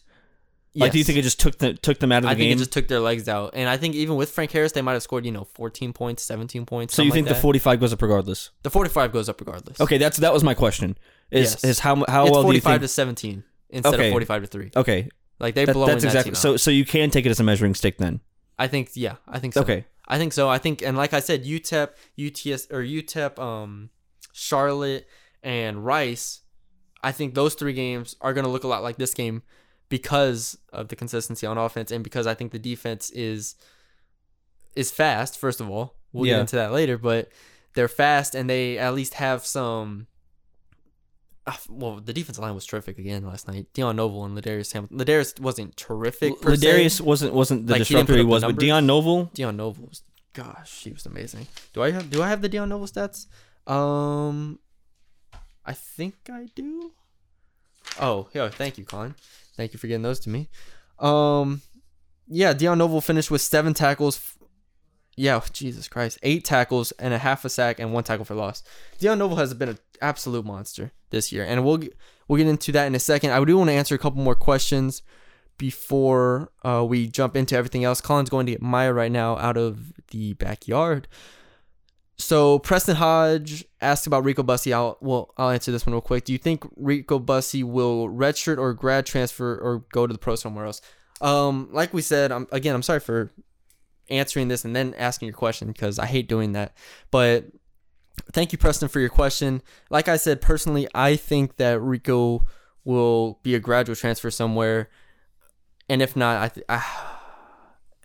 Like, 0.73 0.91
do 0.93 0.97
you 0.97 1.03
think 1.03 1.17
it 1.19 1.23
just 1.23 1.39
took 1.39 1.57
the, 1.57 1.73
took 1.73 1.99
them 1.99 2.11
out 2.13 2.23
of 2.23 2.29
the 2.29 2.35
game? 2.35 2.35
I 2.35 2.39
think 2.39 2.51
it 2.55 2.57
just 2.59 2.71
took 2.71 2.87
their 2.87 3.01
legs 3.01 3.27
out, 3.27 3.51
and 3.53 3.67
I 3.69 3.75
think 3.77 3.93
even 3.93 4.15
with 4.15 4.31
Frank 4.31 4.51
Harris, 4.51 4.71
they 4.71 4.81
might 4.81 4.93
have 4.93 5.03
scored, 5.03 5.25
you 5.25 5.31
know, 5.31 5.43
14 5.43 5.91
points, 5.93 6.23
17 6.23 6.65
points. 6.65 6.95
so 6.95 7.03
you 7.03 7.11
think 7.11 7.27
like 7.27 7.35
the 7.35 7.41
45 7.41 7.79
goes 7.79 7.91
up 7.93 8.01
regardless? 8.01 8.49
the 8.63 8.69
45 8.69 9.11
goes 9.11 9.27
up 9.29 9.39
regardless? 9.41 9.79
Okay, 9.81 9.97
that's 9.97 10.17
that 10.17 10.33
was 10.33 10.43
my 10.43 10.53
question. 10.53 10.97
Is 11.29 11.51
Yes. 11.51 11.63
is 11.63 11.79
how 11.79 11.95
how 12.07 12.23
it's 12.25 12.31
well 12.31 12.41
do 12.43 12.47
you 12.55 12.61
45 12.61 12.71
think? 12.71 12.81
to 12.81 12.87
17 12.87 13.43
instead 13.69 13.93
Okay. 13.93 14.07
of 14.07 14.11
45 14.11 14.41
to 14.43 14.47
three. 14.47 14.71
okay, 14.75 15.09
Like 15.39 15.53
they 15.55 15.65
that, 15.65 15.73
blow 15.73 15.85
that's 15.87 16.03
exactly 16.05 16.31
that 16.31 16.37
so. 16.37 16.57
So 16.57 16.71
you 16.71 16.85
can 16.85 17.09
take 17.11 17.25
it 17.25 17.29
as 17.29 17.39
a 17.39 17.43
measuring 17.43 17.75
stick 17.75 17.97
then. 17.97 18.21
I 18.57 18.67
think 18.67 18.91
yeah, 18.95 19.15
I 19.27 19.39
think 19.39 19.53
so. 19.53 19.61
Okay. 19.61 19.85
I 20.07 20.17
think 20.17 20.33
so. 20.33 20.49
I 20.49 20.57
think 20.57 20.81
and 20.81 20.97
like 20.97 21.13
I 21.13 21.19
said, 21.19 21.45
UTEP, 21.45 21.89
UTS 22.17 22.67
or 22.71 22.81
UTEP, 22.83 23.39
um, 23.39 23.89
Charlotte 24.33 25.07
and 25.43 25.85
Rice. 25.85 26.41
I 27.03 27.11
think 27.11 27.33
those 27.33 27.55
three 27.55 27.73
games 27.73 28.15
are 28.21 28.33
going 28.33 28.43
to 28.45 28.49
look 28.51 28.63
a 28.63 28.67
lot 28.67 28.83
like 28.83 28.97
this 28.97 29.13
game 29.13 29.41
because 29.89 30.57
of 30.71 30.87
the 30.89 30.95
consistency 30.95 31.45
on 31.47 31.57
offense 31.57 31.91
and 31.91 32.03
because 32.03 32.27
I 32.27 32.33
think 32.33 32.51
the 32.51 32.59
defense 32.59 33.09
is 33.11 33.55
is 34.75 34.91
fast. 34.91 35.37
First 35.37 35.59
of 35.59 35.69
all, 35.69 35.95
we'll 36.13 36.27
Yeah. 36.27 36.35
get 36.35 36.39
into 36.41 36.55
that 36.57 36.71
later, 36.71 36.97
but 36.97 37.29
they're 37.73 37.87
fast 37.87 38.35
and 38.35 38.49
they 38.49 38.77
at 38.77 38.93
least 38.93 39.15
have 39.15 39.45
some. 39.45 40.07
Well, 41.69 41.99
the 41.99 42.13
defensive 42.13 42.43
line 42.43 42.53
was 42.53 42.65
terrific 42.65 42.99
again 42.99 43.25
last 43.25 43.47
night. 43.47 43.67
Dion 43.73 43.95
Novil 43.95 44.25
and 44.25 44.37
Ladarius 44.37 44.73
Hamilton. 44.73 44.99
Ladarius 44.99 45.39
wasn't 45.39 45.75
terrific. 45.75 46.39
Per 46.41 46.55
se. 46.55 46.67
Ladarius 46.67 47.01
wasn't 47.01 47.33
wasn't 47.33 47.67
the 47.67 47.73
Like, 47.73 47.79
he 47.81 47.83
disruptor 47.95 48.13
put 48.13 48.19
he 48.19 48.25
was, 48.25 48.43
but? 48.43 48.57
Dion 48.57 48.85
Novil. 48.85 49.31
Dion 49.33 49.57
Novil 49.57 49.87
was, 49.87 50.03
gosh, 50.33 50.83
he 50.83 50.91
was 50.91 51.05
amazing. 51.05 51.47
Do 51.73 51.81
I 51.81 51.91
have 51.91 52.09
do 52.11 52.21
I 52.21 52.29
have 52.29 52.41
the 52.41 52.49
Dion 52.49 52.69
Novil 52.69 52.87
stats? 52.87 53.25
Um, 53.71 54.59
I 55.65 55.73
think 55.73 56.15
I 56.31 56.47
do. 56.55 56.91
Oh, 57.99 58.29
yeah. 58.33 58.49
Thank 58.49 58.77
you, 58.77 58.85
Colin. 58.85 59.15
Thank 59.57 59.73
you 59.73 59.79
for 59.79 59.87
getting 59.87 60.03
those 60.03 60.19
to 60.21 60.29
me. 60.29 60.47
Um, 60.99 61.61
yeah, 62.27 62.53
Dion 62.53 62.77
Novil 62.77 63.01
finished 63.01 63.31
with 63.31 63.41
seven 63.41 63.73
tackles. 63.73 64.21
Yeah, 65.21 65.39
Jesus 65.53 65.87
Christ, 65.87 66.17
eight 66.23 66.43
tackles 66.43 66.93
and 66.93 67.13
a 67.13 67.19
half 67.19 67.45
a 67.45 67.49
sack 67.49 67.77
and 67.77 67.93
one 67.93 68.03
tackle 68.03 68.25
for 68.25 68.33
loss. 68.33 68.63
Dion 68.97 69.19
Novil 69.19 69.37
has 69.37 69.53
been 69.53 69.69
an 69.69 69.77
absolute 70.01 70.43
monster 70.43 70.93
this 71.11 71.31
year, 71.31 71.45
and 71.45 71.63
we'll 71.63 71.79
we'll 72.27 72.37
get 72.37 72.47
into 72.47 72.71
that 72.71 72.87
in 72.87 72.95
a 72.95 72.99
second. 72.99 73.29
I 73.29 73.43
do 73.45 73.55
want 73.55 73.69
to 73.69 73.73
answer 73.73 73.93
a 73.93 73.99
couple 73.99 74.23
more 74.23 74.33
questions 74.33 75.03
before 75.59 76.51
uh, 76.63 76.83
we 76.83 77.07
jump 77.07 77.35
into 77.35 77.55
everything 77.55 77.83
else. 77.83 78.01
Colin's 78.01 78.31
going 78.31 78.47
to 78.47 78.53
get 78.53 78.63
Maya 78.63 78.91
right 78.91 79.11
now 79.11 79.37
out 79.37 79.57
of 79.57 79.93
the 80.07 80.33
backyard. 80.33 81.07
So 82.17 82.57
Preston 82.57 82.95
Hodge 82.95 83.63
asked 83.79 84.07
about 84.07 84.23
Rico 84.23 84.41
Bussey. 84.41 84.73
I'll 84.73 84.97
well, 85.01 85.35
I'll 85.37 85.51
answer 85.51 85.71
this 85.71 85.85
one 85.85 85.93
real 85.93 86.01
quick. 86.01 86.25
Do 86.25 86.33
you 86.33 86.39
think 86.39 86.65
Rico 86.75 87.19
Bussey 87.19 87.63
will 87.63 88.09
redshirt 88.09 88.57
or 88.57 88.73
grad 88.73 89.05
transfer 89.05 89.55
or 89.55 89.85
go 89.91 90.07
to 90.07 90.13
the 90.13 90.17
pro 90.19 90.33
somewhere 90.33 90.65
else? 90.65 90.81
Um, 91.21 91.69
like 91.71 91.93
we 91.93 92.01
said, 92.01 92.31
I'm, 92.31 92.47
again, 92.51 92.73
I'm 92.73 92.81
sorry 92.81 92.99
for 92.99 93.29
answering 94.11 94.47
this 94.47 94.65
and 94.65 94.75
then 94.75 94.93
asking 94.95 95.27
your 95.27 95.35
question 95.35 95.69
because 95.69 95.97
I 95.97 96.05
hate 96.05 96.27
doing 96.27 96.51
that. 96.53 96.75
But 97.09 97.45
thank 98.31 98.51
you, 98.51 98.57
Preston, 98.57 98.89
for 98.89 98.99
your 98.99 99.09
question. 99.09 99.61
Like 99.89 100.07
I 100.07 100.17
said, 100.17 100.41
personally, 100.41 100.87
I 100.93 101.15
think 101.15 101.57
that 101.57 101.81
Rico 101.81 102.45
will 102.83 103.39
be 103.43 103.55
a 103.55 103.59
graduate 103.59 103.97
transfer 103.97 104.31
somewhere, 104.31 104.89
and 105.89 106.01
if 106.01 106.15
not, 106.15 106.41
I, 106.41 106.47
th- 106.47 106.65
I 106.69 106.83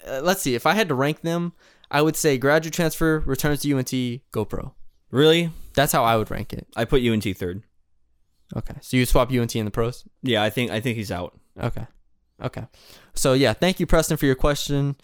uh, 0.07 0.21
let's 0.23 0.43
see. 0.43 0.55
If 0.55 0.67
I 0.67 0.73
had 0.73 0.89
to 0.89 0.95
rank 0.95 1.23
them, 1.23 1.53
I 1.91 2.03
would 2.03 2.17
say 2.17 2.39
graduate 2.39 2.75
transfer, 2.75 3.21
returns 3.21 3.63
to 3.63 3.77
UNT, 3.77 3.91
GoPro. 3.91 4.73
Really? 5.11 5.51
That's 5.75 5.93
how 5.93 6.05
I 6.05 6.17
would 6.17 6.31
rank 6.31 6.53
it. 6.53 6.67
I 6.77 6.85
put 6.85 7.03
UNT 7.03 7.25
third. 7.37 7.63
Okay, 8.55 8.75
so 8.81 8.97
you 8.97 9.07
swap 9.07 9.33
UNT 9.33 9.57
in 9.57 9.65
the 9.65 9.71
pros. 9.71 10.05
Yeah, 10.23 10.43
I 10.43 10.51
think 10.51 10.71
I 10.71 10.81
think 10.81 10.97
he's 10.97 11.11
out. 11.11 11.39
Okay, 11.61 11.87
okay. 12.43 12.67
So 13.15 13.33
yeah, 13.33 13.53
thank 13.53 13.81
you, 13.81 13.87
Preston, 13.87 14.17
for 14.17 14.27
your 14.27 14.37
question. 14.37 14.97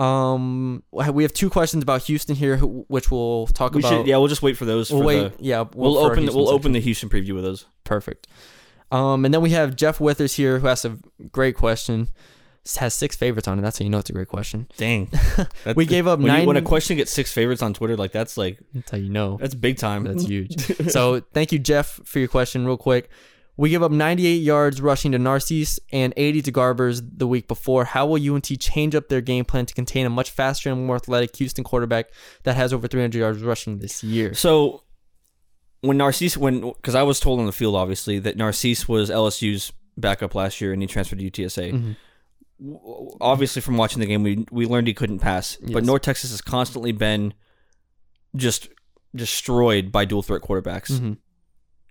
Um, 0.00 0.82
we 0.92 1.22
have 1.24 1.32
two 1.32 1.50
questions 1.50 1.82
about 1.82 2.02
Houston 2.04 2.34
here, 2.34 2.56
which 2.58 3.10
we'll 3.10 3.46
talk 3.48 3.74
We 3.74 3.80
about. 3.80 3.90
should 3.90 4.06
yeah, 4.06 4.16
we'll 4.16 4.28
just 4.28 4.42
wait 4.42 4.56
for 4.56 4.64
those. 4.64 4.90
we'll 4.90 5.02
for 5.02 5.06
wait. 5.06 5.36
The, 5.38 5.44
yeah, 5.44 5.64
we'll 5.74 5.98
our 5.98 6.06
open 6.12 6.22
Houston 6.22 6.38
we'll 6.40 6.48
open 6.50 6.72
the 6.72 6.80
Houston 6.80 7.08
preview 7.08 7.34
with 7.34 7.44
those. 7.44 7.66
Perfect. 7.84 8.26
Um, 8.90 9.24
and 9.24 9.32
then 9.32 9.40
we 9.40 9.50
have 9.50 9.76
Jeff 9.76 10.00
Withers 10.00 10.34
here, 10.34 10.58
who 10.58 10.66
has 10.66 10.84
a 10.84 10.98
great 11.30 11.54
question. 11.56 12.08
Has 12.78 12.92
six 12.94 13.16
favorites 13.16 13.48
on 13.48 13.58
it. 13.58 13.62
That's 13.62 13.78
how 13.78 13.84
you 13.84 13.90
know 13.90 13.98
it's 13.98 14.10
a 14.10 14.12
great 14.12 14.28
question. 14.28 14.68
Dang. 14.76 15.10
We 15.76 15.86
gave 15.86 16.06
up 16.06 16.20
when, 16.20 16.40
you- 16.42 16.46
when 16.46 16.56
a 16.56 16.62
question 16.62 16.96
gets 16.98 17.10
six 17.10 17.32
favorites 17.32 17.62
on 17.62 17.72
Twitter, 17.74 17.96
like 17.96 18.12
that's 18.12 18.36
like 18.36 18.58
That's 18.74 18.90
how 18.90 18.98
you 18.98 19.08
know. 19.08 19.38
that's 19.40 19.54
big 19.54 19.76
time. 19.78 20.04
That's 20.04 20.24
huge. 20.24 20.60
so 20.90 21.20
thank 21.32 21.52
you, 21.52 21.58
Jeff, 21.58 22.00
for 22.04 22.18
your 22.18 22.28
question. 22.28 22.66
Real 22.66 22.76
quick, 22.76 23.08
we 23.60 23.68
give 23.68 23.82
up 23.82 23.92
98 23.92 24.36
yards 24.36 24.80
rushing 24.80 25.12
to 25.12 25.18
Narcisse 25.18 25.78
and 25.92 26.14
80 26.16 26.40
to 26.42 26.52
Garbers 26.52 27.02
the 27.18 27.26
week 27.26 27.46
before. 27.46 27.84
How 27.84 28.06
will 28.06 28.34
UNT 28.34 28.48
change 28.58 28.94
up 28.94 29.08
their 29.10 29.20
game 29.20 29.44
plan 29.44 29.66
to 29.66 29.74
contain 29.74 30.06
a 30.06 30.10
much 30.10 30.30
faster 30.30 30.70
and 30.70 30.86
more 30.86 30.96
athletic 30.96 31.36
Houston 31.36 31.62
quarterback 31.62 32.06
that 32.44 32.56
has 32.56 32.72
over 32.72 32.88
300 32.88 33.18
yards 33.18 33.42
rushing 33.42 33.78
this 33.78 34.02
year? 34.02 34.32
So 34.32 34.84
when 35.82 35.98
Narcisse, 35.98 36.38
when 36.38 36.60
because 36.72 36.94
I 36.94 37.02
was 37.02 37.20
told 37.20 37.38
on 37.38 37.44
the 37.44 37.52
field, 37.52 37.76
obviously 37.76 38.18
that 38.20 38.38
Narcisse 38.38 38.88
was 38.88 39.10
LSU's 39.10 39.72
backup 39.94 40.34
last 40.34 40.62
year 40.62 40.72
and 40.72 40.80
he 40.80 40.88
transferred 40.88 41.18
to 41.18 41.24
UTSA. 41.30 41.72
Mhm. 41.72 41.96
Obviously, 43.20 43.60
from 43.60 43.76
watching 43.76 44.00
the 44.00 44.06
game, 44.06 44.22
we 44.22 44.46
we 44.50 44.64
learned 44.64 44.86
he 44.86 44.94
couldn't 44.94 45.18
pass. 45.18 45.58
But 45.62 45.84
North 45.84 46.00
Texas 46.02 46.30
has 46.30 46.40
constantly 46.40 46.92
been 46.92 47.34
just 48.34 48.68
destroyed 49.14 49.90
by 49.92 50.04
dual 50.06 50.22
threat 50.22 50.40
quarterbacks, 50.42 50.90
Mhm. 50.92 51.16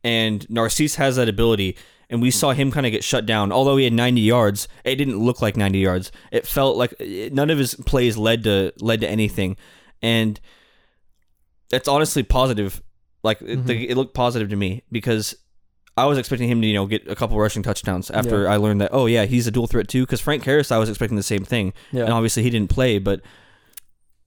And 0.10 0.50
Narcisse 0.50 0.96
has 0.96 1.16
that 1.18 1.30
ability. 1.30 1.72
And 2.12 2.24
we 2.24 2.32
saw 2.32 2.54
him 2.54 2.72
kind 2.72 2.86
of 2.88 2.92
get 2.92 3.04
shut 3.04 3.26
down. 3.28 3.52
Although 3.52 3.78
he 3.78 3.84
had 3.84 3.94
90 3.94 4.22
yards, 4.22 4.68
it 4.84 4.96
didn't 4.96 5.20
look 5.20 5.44
like 5.44 5.56
90 5.56 5.78
yards. 5.78 6.12
It 6.32 6.48
felt 6.48 6.76
like 6.76 6.94
it, 7.00 7.34
none 7.34 7.52
of 7.52 7.60
his 7.60 7.76
plays 7.76 8.18
led 8.18 8.44
to 8.46 8.74
led 8.82 9.02
to 9.02 9.08
anything, 9.08 9.58
and 10.02 10.40
it's 11.72 11.88
honestly 11.88 12.24
positive. 12.24 12.82
Like 13.22 13.40
it, 13.42 13.66
the, 13.68 13.90
it 13.92 13.96
looked 13.96 14.16
positive 14.16 14.50
to 14.50 14.56
me 14.56 14.82
because 14.92 15.36
I 15.98 16.06
was 16.06 16.18
expecting 16.18 16.50
him 16.50 16.62
to 16.62 16.68
you 16.68 16.74
know 16.74 16.86
get 16.88 17.08
a 17.08 17.16
couple 17.16 17.38
rushing 17.38 17.62
touchdowns 17.64 18.10
after 18.10 18.44
Yeah. 18.44 18.54
I 18.54 18.56
learned 18.58 18.82
that 18.82 18.90
oh 18.94 19.06
yeah 19.06 19.26
he's 19.26 19.46
a 19.46 19.52
dual 19.52 19.68
threat 19.68 19.88
too. 19.88 20.04
Because 20.04 20.22
Frank 20.22 20.44
Harris, 20.46 20.72
I 20.72 20.78
was 20.80 20.90
expecting 20.90 21.18
the 21.18 21.30
same 21.34 21.44
thing, 21.46 21.74
Yeah. 21.92 22.06
and 22.06 22.14
obviously 22.14 22.42
he 22.44 22.50
didn't 22.50 22.72
play, 22.72 22.98
but 22.98 23.22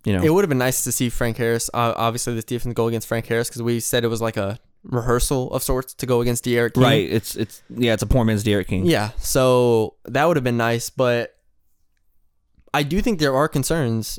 you 0.05 0.13
know 0.13 0.23
It 0.23 0.31
would 0.33 0.45
have 0.45 0.51
been 0.51 0.59
nice 0.69 0.85
to 0.85 0.93
see 0.93 1.09
Frank 1.09 1.37
Harris. 1.39 1.69
Uh, 1.75 1.95
obviously, 1.97 2.35
this 2.35 2.45
defense 2.45 2.75
go 2.75 2.87
against 2.87 3.09
Frank 3.09 3.27
Harris 3.27 3.49
because 3.49 3.63
we 3.63 3.81
said 3.81 4.05
it 4.05 4.09
was 4.09 4.21
like 4.23 4.37
a 4.37 4.59
rehearsal 4.85 5.53
of 5.53 5.63
sorts 5.63 5.95
to 5.95 6.07
go 6.07 6.21
against 6.21 6.45
D'Eriq 6.45 6.75
King. 6.75 6.83
right. 6.83 7.09
It's 7.11 7.37
it's 7.37 7.63
yeah 7.69 7.93
it's 7.95 8.03
a 8.03 8.07
poor 8.07 8.25
man's 8.25 8.43
D'Eriq 8.43 8.67
King. 8.67 8.87
Yeah, 8.87 9.11
so 9.19 9.95
that 10.07 10.25
would 10.27 10.37
have 10.37 10.45
been 10.45 10.57
nice, 10.57 10.91
but 10.91 11.35
I 12.75 12.83
do 12.83 13.01
think 13.03 13.19
there 13.21 13.35
are 13.35 13.49
concerns 13.49 14.19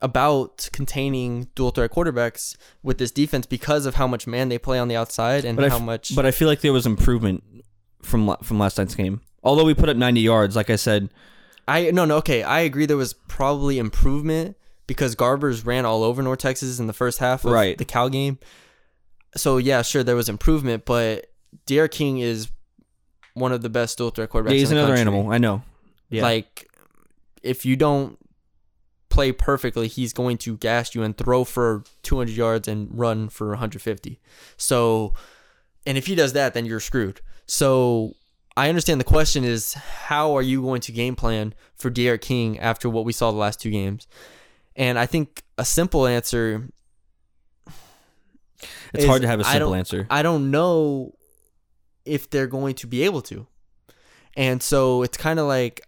about 0.00 0.68
containing 0.72 1.48
dual 1.54 1.70
threat 1.70 1.90
quarterbacks 1.92 2.56
with 2.82 2.98
this 2.98 3.10
defense 3.12 3.46
because 3.46 3.86
of 3.86 3.94
how 3.94 4.06
much 4.06 4.26
man 4.26 4.48
they 4.48 4.58
play 4.58 4.78
on 4.78 4.88
the 4.88 4.96
outside 4.96 5.44
and 5.44 5.56
But 5.56 5.70
how 5.70 5.76
f- 5.76 5.82
much. 5.82 6.14
But 6.16 6.26
I 6.26 6.30
feel 6.32 6.48
like 6.48 6.60
there 6.60 6.72
was 6.72 6.86
improvement 6.86 7.44
from 8.02 8.36
from 8.42 8.58
last 8.58 8.78
night's 8.78 8.94
game. 8.94 9.20
Although 9.44 9.64
we 9.64 9.74
put 9.74 9.88
up 9.88 9.96
90 9.96 10.20
yards, 10.20 10.56
like 10.56 10.70
I 10.70 10.76
said, 10.76 11.10
I 11.68 11.90
no 11.92 12.04
no 12.04 12.16
okay, 12.18 12.42
I 12.42 12.60
agree 12.60 12.86
there 12.86 12.96
was 12.96 13.12
probably 13.12 13.78
improvement 13.78 14.56
because 14.88 15.14
Garbers 15.14 15.64
ran 15.64 15.84
all 15.84 16.02
over 16.02 16.20
North 16.22 16.40
Texas 16.40 16.78
in 16.80 16.86
the 16.88 16.92
first 16.92 17.18
half 17.18 17.44
of 17.44 17.52
Right. 17.52 17.78
the 17.78 17.84
Cal 17.84 18.08
game. 18.08 18.38
So 19.36 19.56
yeah, 19.56 19.82
sure 19.82 20.02
there 20.02 20.16
was 20.16 20.28
improvement, 20.28 20.84
but 20.84 21.26
D'Eriq 21.66 21.90
King 21.90 22.18
is 22.18 22.50
one 23.34 23.52
of 23.52 23.62
the 23.62 23.70
best 23.70 23.98
dual 23.98 24.10
threat 24.10 24.30
quarterbacks. 24.30 24.50
yeah, 24.50 24.56
he's 24.58 24.70
another 24.70 24.88
country. 24.88 25.00
animal. 25.00 25.32
I 25.32 25.38
know. 25.38 25.62
Yeah. 26.10 26.22
Like, 26.22 26.70
if 27.42 27.64
you 27.64 27.76
don't 27.76 28.18
play 29.08 29.32
perfectly, 29.32 29.88
he's 29.88 30.12
going 30.12 30.38
to 30.38 30.56
gash 30.58 30.94
you 30.94 31.02
and 31.02 31.16
throw 31.16 31.44
for 31.44 31.84
200 32.02 32.36
yards 32.36 32.68
and 32.68 32.88
run 32.92 33.28
for 33.28 33.48
150. 33.48 34.20
So, 34.56 35.14
and 35.86 35.96
if 35.98 36.06
he 36.06 36.14
does 36.14 36.34
that, 36.34 36.54
then 36.54 36.66
you're 36.66 36.80
screwed. 36.80 37.20
So, 37.46 38.14
I 38.56 38.68
understand 38.68 39.00
the 39.00 39.04
question 39.04 39.44
is 39.44 39.72
how 39.74 40.36
are 40.36 40.42
you 40.42 40.60
going 40.60 40.82
to 40.82 40.92
game 40.92 41.16
plan 41.16 41.54
for 41.74 41.90
D'Eriq 41.90 42.20
King 42.20 42.58
after 42.58 42.88
what 42.88 43.06
we 43.06 43.12
saw 43.12 43.30
the 43.30 43.38
last 43.38 43.60
two 43.60 43.70
games? 43.70 44.06
And 44.76 44.98
I 44.98 45.06
think 45.06 45.42
a 45.56 45.64
simple 45.64 46.06
answer. 46.06 46.68
It's 48.94 49.04
hard 49.04 49.22
to 49.22 49.28
have 49.28 49.40
a 49.40 49.44
simple 49.44 49.70
don't- 49.70 49.78
answer. 49.78 50.06
I 50.10 50.22
don't 50.22 50.50
know 50.50 51.14
if 52.04 52.30
they're 52.30 52.46
going 52.46 52.74
to 52.76 52.86
be 52.86 53.02
able 53.02 53.22
to. 53.22 53.46
And 54.36 54.62
so 54.62 55.02
it's 55.02 55.16
kind 55.16 55.38
of 55.38 55.46
like 55.46 55.82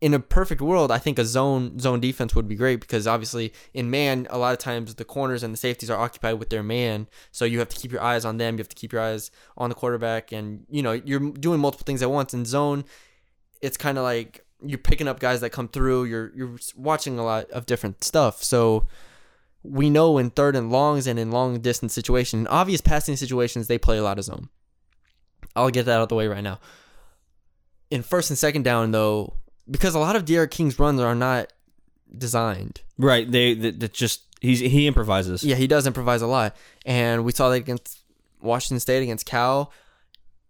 in 0.00 0.14
a 0.14 0.18
perfect 0.18 0.62
world, 0.62 0.90
I 0.90 0.98
think 0.98 1.18
a 1.18 1.24
zone 1.24 1.78
zone 1.78 2.00
defense 2.00 2.34
would 2.34 2.48
be 2.48 2.54
great 2.54 2.80
because 2.80 3.06
obviously 3.06 3.52
in 3.74 3.90
man, 3.90 4.26
a 4.30 4.38
lot 4.38 4.52
of 4.52 4.58
times 4.58 4.94
the 4.94 5.04
corners 5.04 5.42
and 5.42 5.52
the 5.52 5.58
safeties 5.58 5.90
are 5.90 6.00
occupied 6.00 6.38
with 6.38 6.48
their 6.48 6.62
man, 6.62 7.06
so 7.30 7.44
you 7.44 7.58
have 7.58 7.68
to 7.68 7.76
keep 7.76 7.92
your 7.92 8.00
eyes 8.00 8.24
on 8.24 8.38
them. 8.38 8.54
You 8.54 8.58
have 8.58 8.68
to 8.68 8.76
keep 8.76 8.92
your 8.92 9.02
eyes 9.02 9.30
on 9.58 9.68
the 9.68 9.74
quarterback, 9.74 10.32
and 10.32 10.64
you 10.70 10.82
know 10.82 10.92
you're 10.92 11.20
doing 11.20 11.60
multiple 11.60 11.84
things 11.84 12.00
at 12.02 12.10
once. 12.10 12.32
In 12.32 12.46
zone, 12.46 12.84
it's 13.60 13.76
kind 13.76 13.98
of 13.98 14.04
like 14.04 14.46
you're 14.64 14.78
picking 14.78 15.06
up 15.06 15.20
guys 15.20 15.42
that 15.42 15.50
come 15.50 15.68
through. 15.68 16.04
You're 16.04 16.32
you're 16.34 16.56
watching 16.76 17.18
a 17.18 17.24
lot 17.24 17.50
of 17.50 17.66
different 17.66 18.02
stuff. 18.02 18.42
So 18.42 18.86
we 19.62 19.90
know 19.90 20.18
in 20.18 20.30
third 20.30 20.56
and 20.56 20.70
longs 20.70 21.06
and 21.06 21.18
in 21.18 21.30
long 21.30 21.60
distance 21.60 21.92
situations, 21.92 22.40
in 22.40 22.46
obvious 22.46 22.80
passing 22.80 23.16
situations, 23.16 23.66
they 23.66 23.78
play 23.78 23.98
a 23.98 24.02
lot 24.02 24.18
of 24.18 24.24
zone. 24.24 24.48
I'll 25.54 25.70
get 25.70 25.86
that 25.86 25.96
out 25.96 26.02
of 26.02 26.08
the 26.08 26.14
way 26.14 26.26
right 26.28 26.42
now. 26.42 26.60
In 27.90 28.02
first 28.02 28.30
and 28.30 28.38
second 28.38 28.62
down, 28.62 28.92
though, 28.92 29.34
because 29.70 29.94
a 29.94 29.98
lot 29.98 30.16
of 30.16 30.24
D'Eriq 30.24 30.50
King's 30.50 30.78
runs 30.78 31.00
are 31.00 31.14
not 31.14 31.52
designed. 32.16 32.80
right. 32.98 33.30
They 33.30 33.54
that, 33.54 33.80
that 33.80 33.92
just 33.92 34.22
he's 34.40 34.60
he 34.60 34.86
improvises. 34.86 35.42
Yeah, 35.42 35.56
he 35.56 35.66
does 35.66 35.86
improvise 35.86 36.22
a 36.22 36.26
lot, 36.26 36.56
and 36.86 37.24
we 37.24 37.32
saw 37.32 37.50
that 37.50 37.56
against 37.56 38.00
Washington 38.40 38.80
State 38.80 39.02
against 39.02 39.26
Cal, 39.26 39.72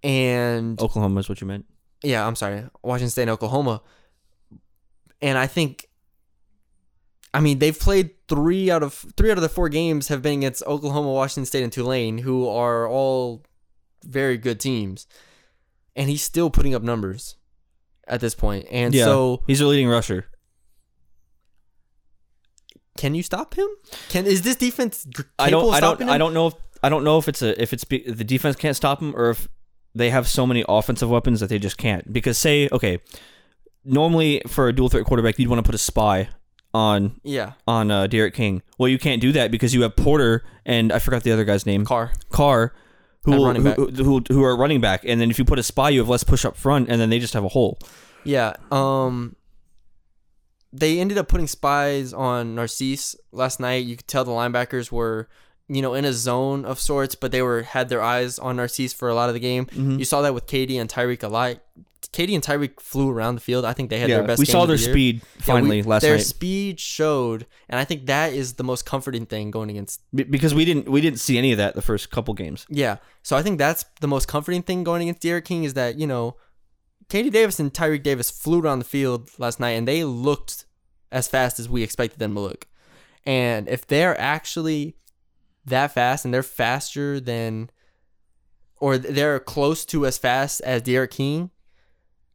and 0.03 0.81
Oklahoma 0.81 1.21
is 1.21 1.29
what 1.29 1.41
you 1.41 1.47
meant. 1.47 1.65
yeah, 2.03 2.27
I'm 2.27 2.37
sorry, 2.37 2.65
Washington 2.83 3.11
State 3.11 3.23
and 3.23 3.31
Oklahoma. 3.31 3.83
And 5.23 5.37
I 5.37 5.47
think 5.47 5.89
I 7.33 7.41
mean, 7.41 7.59
they've 7.59 7.79
played 7.79 8.11
3 8.31 8.71
out 8.71 8.83
of 8.83 8.95
3 9.17 9.31
out 9.31 9.37
of 9.37 9.43
the 9.43 9.49
4 9.51 9.69
games 9.69 10.09
have 10.09 10.23
been 10.23 10.39
against 10.39 10.63
Oklahoma, 10.67 11.13
Washington 11.13 11.45
State 11.45 11.63
and 11.63 11.73
Tulane, 11.73 12.19
who 12.19 12.49
are 12.49 12.89
all 12.89 13.45
very 14.03 14.39
good 14.39 14.59
teams. 14.59 15.07
And 15.95 16.09
he's 16.09 16.23
still 16.23 16.49
putting 16.49 16.75
up 16.75 16.83
numbers 16.83 17.37
at 18.07 18.21
this 18.21 18.35
point. 18.35 18.67
And 18.71 18.95
yeah. 18.95 19.05
so, 19.05 19.43
he's 19.47 19.61
a 19.61 19.67
leading 19.67 19.89
rusher. 19.89 20.31
can 23.01 23.15
you 23.15 23.23
stop 23.23 23.55
him? 23.55 23.69
Can 24.11 24.27
is 24.27 24.43
this 24.43 24.57
defense 24.57 25.07
capable 25.15 25.31
I 25.39 25.51
don't. 25.51 25.69
of 25.69 25.75
I 25.75 25.79
stopping 25.79 26.07
don't. 26.07 26.15
I 26.15 26.19
don't 26.19 26.35
know 26.35 26.49
if 26.49 26.55
I 26.83 26.89
don't 26.91 27.03
know 27.03 27.19
if 27.19 27.29
it's 27.29 27.41
a 27.41 27.61
if 27.61 27.73
it's 27.73 27.85
be, 27.85 28.03
the 28.03 28.25
defense 28.25 28.57
can't 28.57 28.77
stop 28.77 29.01
him 29.01 29.15
or 29.17 29.31
if 29.31 29.49
they 29.95 30.11
have 30.11 30.29
so 30.29 30.47
many 30.47 30.65
offensive 30.69 31.09
weapons 31.09 31.41
that 31.41 31.49
they 31.49 31.59
just 31.59 31.79
can't. 31.79 32.13
Because 32.13 32.37
say 32.37 32.69
okay, 32.71 32.99
normally 33.85 34.43
for 34.47 34.69
a 34.69 34.73
dual 34.73 34.91
threat 34.91 35.07
quarterback, 35.07 35.39
you'd 35.39 35.49
want 35.49 35.59
to 35.59 35.67
put 35.67 35.75
a 35.75 35.79
spy 35.79 36.29
on 36.73 37.21
Yeah, 37.25 37.53
on 37.67 37.91
uh, 37.91 38.07
D'Eriq 38.07 38.33
King. 38.35 38.63
Well, 38.79 38.89
you 38.89 38.99
can't 38.99 39.21
do 39.21 39.33
that 39.33 39.51
because 39.51 39.75
you 39.75 39.83
have 39.83 39.97
Porter 39.97 40.45
and 40.65 40.93
I 40.93 40.99
forgot 40.99 41.23
the 41.25 41.33
other 41.33 41.45
guy's 41.45 41.67
name, 41.67 41.85
Carr. 41.85 42.13
Carr, 42.31 42.73
who 43.25 43.33
will- 43.33 43.47
running 43.47 43.65
who, 43.67 43.87
who 43.91 44.23
who 44.29 44.45
are 44.45 44.57
running 44.57 44.81
back. 44.81 45.05
And 45.05 45.21
then 45.21 45.31
if 45.31 45.39
you 45.39 45.45
put 45.45 45.59
a 45.59 45.63
spy, 45.63 45.89
you 45.91 45.99
have 46.01 46.09
less 46.09 46.25
push 46.25 46.45
up 46.45 46.57
front, 46.57 46.89
and 46.89 47.01
then 47.01 47.11
they 47.11 47.19
just 47.19 47.35
have 47.35 47.45
a 47.45 47.49
hole. 47.49 47.79
Yeah. 48.25 48.55
Um 48.71 49.37
they 50.73 51.01
ended 51.01 51.19
up 51.19 51.27
putting 51.27 51.49
spies 51.49 52.13
on 52.13 52.55
Narcisse 52.55 53.17
last 53.33 53.59
night. 53.59 53.85
You 53.85 53.97
could 53.97 54.07
tell 54.07 54.25
the 54.25 54.31
linebackers 54.31 54.93
were 54.93 55.29
you 55.71 55.83
know, 55.83 55.95
in 55.95 56.05
a 56.05 56.13
zone 56.13 56.65
of 56.65 56.81
sorts, 56.81 57.15
but 57.15 57.31
they 57.31 57.43
were 57.43 57.63
had 57.63 57.89
their 57.89 58.03
eyes 58.03 58.39
on 58.41 58.57
Narcisse 58.57 58.93
for 58.93 59.09
a 59.09 59.15
lot 59.15 59.29
of 59.29 59.35
the 59.35 59.41
game. 59.41 59.67
Mm-hmm. 59.67 60.01
You 60.01 60.05
saw 60.05 60.21
that 60.23 60.35
with 60.35 60.47
KD 60.47 60.81
and 60.81 60.91
Tyreek 60.91 61.23
a 61.23 61.29
lot. 61.29 61.59
KD 62.13 62.35
and 62.35 62.43
Tyreek 62.43 62.81
flew 62.81 63.09
around 63.09 63.37
the 63.37 63.41
field. 63.41 63.65
I 63.65 63.73
think 63.73 63.89
they 63.89 64.01
had 64.01 64.11
yeah, 64.11 64.17
their 64.17 64.27
best. 64.27 64.41
we 64.41 64.47
game 64.47 64.53
saw 64.53 64.63
the 64.63 64.75
their 64.75 64.85
year. 64.85 64.93
speed 64.93 65.17
Yeah, 65.17 65.29
we- 65.37 65.43
finally 65.45 65.83
last 65.85 66.03
their 66.03 66.13
night 66.13 66.17
Their 66.17 66.25
speed 66.25 66.81
showed, 66.81 67.47
and 67.69 67.79
I 67.79 67.85
think 67.85 68.07
that 68.07 68.33
is 68.33 68.55
the 68.55 68.65
most 68.65 68.85
comforting 68.85 69.27
thing 69.27 69.53
going 69.53 69.71
against. 69.71 70.01
Because 70.13 70.53
we 70.53 70.65
didn't 70.65 70.89
we 70.89 71.01
didn't 71.01 71.21
see 71.21 71.39
any 71.39 71.53
of 71.53 71.59
that 71.59 71.77
the 71.77 71.83
first 71.83 72.11
couple 72.11 72.35
games. 72.35 72.67
Yeah, 72.69 72.97
so 73.23 73.37
I 73.37 73.43
think 73.43 73.59
that's 73.59 73.85
the 74.01 74.09
most 74.09 74.27
comforting 74.27 74.63
thing 74.63 74.83
going 74.83 75.03
against 75.03 75.21
D'Eriq 75.23 75.45
King 75.45 75.63
is 75.63 75.75
that 75.75 76.01
you 76.01 76.07
know, 76.07 76.37
KD 77.09 77.31
Davis 77.31 77.61
and 77.61 77.73
Tyreek 77.73 78.03
Davis 78.03 78.29
flew 78.29 78.61
around 78.61 78.81
the 78.81 78.85
field 78.85 79.31
last 79.39 79.61
night, 79.61 79.73
and 79.73 79.87
they 79.87 80.03
looked 80.03 80.65
as 81.13 81.29
fast 81.29 81.61
as 81.61 81.69
we 81.69 81.85
expected 81.85 82.19
them 82.19 82.35
to 82.35 82.41
look. 82.41 82.67
And 83.25 83.69
if 83.69 83.87
they're 83.87 84.19
actually 84.19 84.97
that 85.65 85.93
fast, 85.93 86.25
and 86.25 86.33
they're 86.33 86.43
faster 86.43 87.21
than, 87.21 87.71
or 88.79 88.99
they're 88.99 89.39
close 89.41 89.85
to 89.87 90.07
as 90.07 90.19
fast 90.19 90.61
as 90.63 90.83
D'Eriq 90.83 91.11
King, 91.11 91.51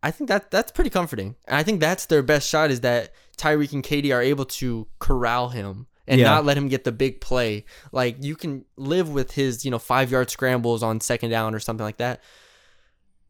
I 0.03 0.11
think 0.11 0.27
that 0.27 0.51
that's 0.51 0.71
pretty 0.71 0.89
comforting. 0.91 1.35
And 1.47 1.57
I 1.57 1.63
think 1.63 1.79
that's 1.79 2.05
their 2.05 2.21
best 2.21 2.47
shot 2.49 2.69
is 2.69 2.81
that 2.81 3.11
Tyreek 3.37 3.73
and 3.73 3.83
KD 3.83 4.13
are 4.13 4.21
able 4.21 4.45
to 4.45 4.87
corral 4.99 5.49
him 5.49 5.87
and 6.07 6.19
Yeah. 6.21 6.27
not 6.27 6.45
let 6.45 6.55
him 6.57 6.67
get 6.67 6.83
the 6.83 6.91
big 6.91 7.19
play. 7.19 7.65
Like 7.91 8.17
you 8.23 8.35
can 8.35 8.65
live 8.77 9.09
with 9.09 9.31
his, 9.31 9.65
you 9.65 9.71
know, 9.71 9.79
five 9.79 10.11
yard 10.11 10.29
scrambles 10.29 10.83
on 10.83 11.01
second 11.01 11.31
down 11.31 11.55
or 11.55 11.59
something 11.59 11.83
like 11.83 11.97
that. 11.97 12.21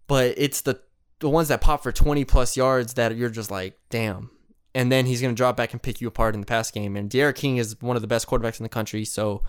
But 0.07 0.33
it's 0.37 0.61
the 0.61 0.81
the 1.19 1.29
ones 1.29 1.47
that 1.47 1.61
pop 1.61 1.81
for 1.81 1.93
twenty 1.93 2.25
plus 2.25 2.57
yards 2.57 2.95
that 2.95 3.15
you're 3.15 3.29
just 3.29 3.49
like, 3.49 3.77
damn. 3.89 4.29
And 4.75 4.91
then 4.91 5.05
he's 5.05 5.21
gonna 5.21 5.33
drop 5.33 5.55
back 5.55 5.71
and 5.71 5.81
pick 5.81 6.01
you 6.01 6.09
apart 6.09 6.33
in 6.35 6.41
the 6.41 6.45
pass 6.45 6.69
game. 6.69 6.97
And 6.97 7.09
D'Eriq 7.09 7.35
King 7.35 7.55
is 7.57 7.81
one 7.81 7.95
of 7.95 8.01
the 8.01 8.07
best 8.07 8.27
quarterbacks 8.27 8.59
in 8.59 8.63
the 8.63 8.69
country, 8.69 9.05
so 9.05 9.41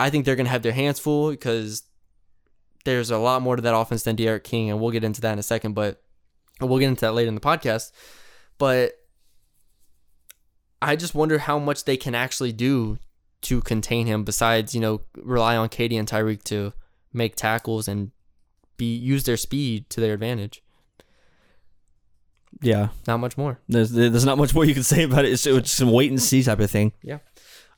I 0.00 0.10
think 0.10 0.24
they're 0.24 0.36
gonna 0.36 0.48
have 0.48 0.62
their 0.62 0.72
hands 0.72 0.98
full 0.98 1.30
because 1.30 1.82
there's 2.84 3.10
a 3.10 3.18
lot 3.18 3.42
more 3.42 3.56
to 3.56 3.62
that 3.62 3.76
offense 3.76 4.02
than 4.04 4.16
D'Eriq 4.16 4.42
King, 4.42 4.70
and 4.70 4.80
we'll 4.80 4.90
get 4.90 5.04
into 5.04 5.20
that 5.20 5.32
in 5.34 5.38
a 5.38 5.42
second. 5.42 5.74
But 5.74 6.02
we'll 6.60 6.78
get 6.78 6.88
into 6.88 7.02
that 7.02 7.12
later 7.12 7.28
in 7.28 7.34
the 7.34 7.40
podcast. 7.40 7.92
But 8.58 8.92
I 10.82 10.96
just 10.96 11.14
wonder 11.14 11.38
how 11.38 11.58
much 11.58 11.84
they 11.84 11.96
can 11.96 12.14
actually 12.14 12.52
do 12.52 12.98
to 13.42 13.60
contain 13.60 14.06
him 14.06 14.24
besides, 14.24 14.74
you 14.74 14.80
know, 14.80 15.02
rely 15.16 15.56
on 15.56 15.68
KD 15.68 15.98
and 15.98 16.08
Tyreek 16.08 16.42
to 16.44 16.72
make 17.12 17.36
tackles 17.36 17.88
and 17.88 18.10
be 18.76 18.94
use 18.94 19.24
their 19.24 19.36
speed 19.36 19.88
to 19.90 20.00
their 20.00 20.14
advantage. 20.14 20.62
Yeah, 22.62 22.88
Not 23.06 23.18
much 23.20 23.38
more. 23.38 23.58
there's 23.68 23.90
there's 23.92 24.24
not 24.24 24.36
much 24.36 24.54
more 24.54 24.64
you 24.64 24.74
can 24.74 24.82
say 24.82 25.04
about 25.04 25.24
it. 25.24 25.32
It's, 25.32 25.46
it's 25.46 25.70
some 25.70 25.92
wait 25.92 26.10
and 26.10 26.20
see 26.20 26.42
type 26.42 26.60
of 26.60 26.70
thing. 26.70 26.92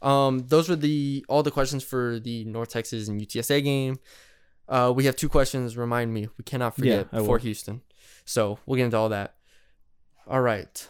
Um, 0.02 0.40
those 0.48 0.68
were 0.68 0.76
the 0.76 1.24
all 1.28 1.42
the 1.42 1.50
questions 1.50 1.82
for 1.84 2.18
the 2.18 2.44
North 2.44 2.70
Texas 2.70 3.08
and 3.08 3.20
UTSA 3.20 3.62
game. 3.62 3.98
Uh, 4.68 4.92
we 4.94 5.04
have 5.04 5.16
two 5.16 5.28
questions. 5.28 5.76
Remind 5.76 6.12
me, 6.12 6.28
we 6.36 6.44
cannot 6.44 6.74
forget 6.74 7.08
Yeah, 7.12 7.20
for 7.20 7.38
Houston. 7.38 7.82
So 8.24 8.58
we'll 8.66 8.76
get 8.76 8.86
into 8.86 8.96
all 8.96 9.08
that. 9.10 9.34
All 10.26 10.40
right, 10.40 10.88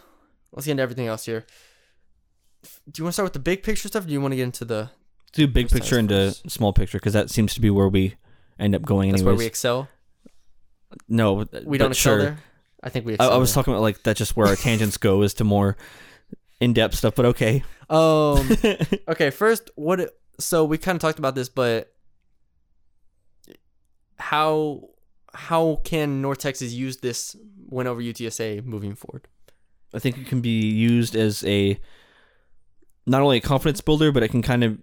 let's 0.52 0.66
get 0.66 0.72
into 0.72 0.82
everything 0.82 1.06
else 1.06 1.26
here. 1.26 1.44
Do 2.90 3.00
you 3.00 3.04
want 3.04 3.10
to 3.10 3.14
start 3.14 3.26
with 3.26 3.32
the 3.32 3.38
big 3.40 3.62
picture 3.62 3.88
stuff? 3.88 4.04
Or 4.04 4.06
do 4.06 4.12
you 4.12 4.20
want 4.20 4.32
to 4.32 4.36
get 4.36 4.44
into 4.44 4.64
the? 4.64 4.90
Do 5.32 5.46
big 5.48 5.70
picture 5.70 5.98
into 5.98 6.14
first. 6.14 6.50
small 6.50 6.72
picture 6.72 6.98
because 6.98 7.14
that 7.14 7.30
seems 7.30 7.54
to 7.54 7.60
be 7.60 7.70
where 7.70 7.88
we 7.88 8.16
end 8.58 8.74
up 8.74 8.82
going. 8.82 9.10
That's 9.10 9.22
anyways. 9.22 9.36
where 9.36 9.38
we 9.38 9.46
excel. 9.46 9.88
no, 11.08 11.44
We 11.64 11.78
don't 11.78 11.92
excel 11.92 12.14
sure. 12.14 12.22
there. 12.22 12.38
I 12.82 12.88
think 12.88 13.06
we 13.06 13.16
I. 13.18 13.28
I 13.28 13.36
was 13.36 13.52
talking 13.52 13.72
about 13.72 13.82
like 13.82 14.02
that's 14.02 14.18
just 14.18 14.36
where 14.36 14.46
our 14.46 14.56
tangents 14.56 14.96
go 14.96 15.22
is 15.22 15.34
to 15.34 15.44
more 15.44 15.76
in 16.62 16.72
depth 16.72 16.94
stuff. 16.94 17.14
But 17.14 17.26
okay, 17.26 17.62
Um. 17.90 18.48
okay. 19.08 19.30
First, 19.30 19.70
what? 19.74 20.14
So 20.38 20.64
we 20.64 20.78
kind 20.78 20.96
of 20.96 21.02
talked 21.02 21.18
about 21.18 21.34
this, 21.34 21.48
but 21.48 21.92
how 24.18 24.88
how 25.34 25.80
can 25.84 26.20
North 26.22 26.38
Texas 26.38 26.72
use 26.72 26.98
this 26.98 27.36
win 27.68 27.86
over 27.86 28.00
UTSA 28.00 28.64
moving 28.64 28.94
forward? 28.94 29.28
I 29.94 29.98
think 29.98 30.18
it 30.18 30.26
can 30.26 30.40
be 30.40 30.60
used 30.70 31.16
as 31.16 31.44
a 31.44 31.78
not 33.06 33.22
only 33.22 33.38
a 33.38 33.40
confidence 33.40 33.80
builder, 33.80 34.12
but 34.12 34.22
it 34.22 34.28
can 34.28 34.42
kind 34.42 34.62
of 34.64 34.78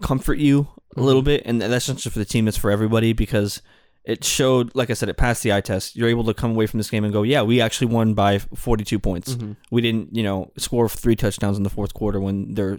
comfort 0.00 0.38
you 0.38 0.68
a 0.96 1.00
little 1.00 1.22
Mm-hmm. 1.22 1.26
bit, 1.26 1.42
and 1.46 1.60
that's 1.60 1.88
not 1.88 1.96
just 1.98 2.12
for 2.12 2.18
the 2.18 2.24
team; 2.24 2.46
it's 2.48 2.56
for 2.56 2.70
everybody 2.70 3.12
because 3.12 3.62
it 4.04 4.22
showed, 4.24 4.74
like 4.74 4.90
I 4.90 4.92
said, 4.94 5.08
it 5.08 5.16
passed 5.16 5.42
the 5.42 5.52
eye 5.52 5.60
test. 5.62 5.96
You're 5.96 6.08
able 6.08 6.24
to 6.24 6.34
come 6.34 6.50
away 6.50 6.66
from 6.66 6.78
this 6.78 6.90
game 6.90 7.04
and 7.04 7.12
go, 7.12 7.22
"Yeah, 7.22 7.42
we 7.42 7.60
actually 7.60 7.86
won 7.88 8.14
by 8.14 8.38
42 8.38 8.98
points. 8.98 9.34
Mhm. 9.34 9.56
We 9.70 9.80
didn't, 9.80 10.14
you 10.14 10.22
know, 10.22 10.52
score 10.58 10.88
three 10.88 11.16
touchdowns 11.16 11.56
in 11.56 11.62
the 11.62 11.70
fourth 11.70 11.94
quarter 11.94 12.20
when 12.20 12.54
their 12.54 12.78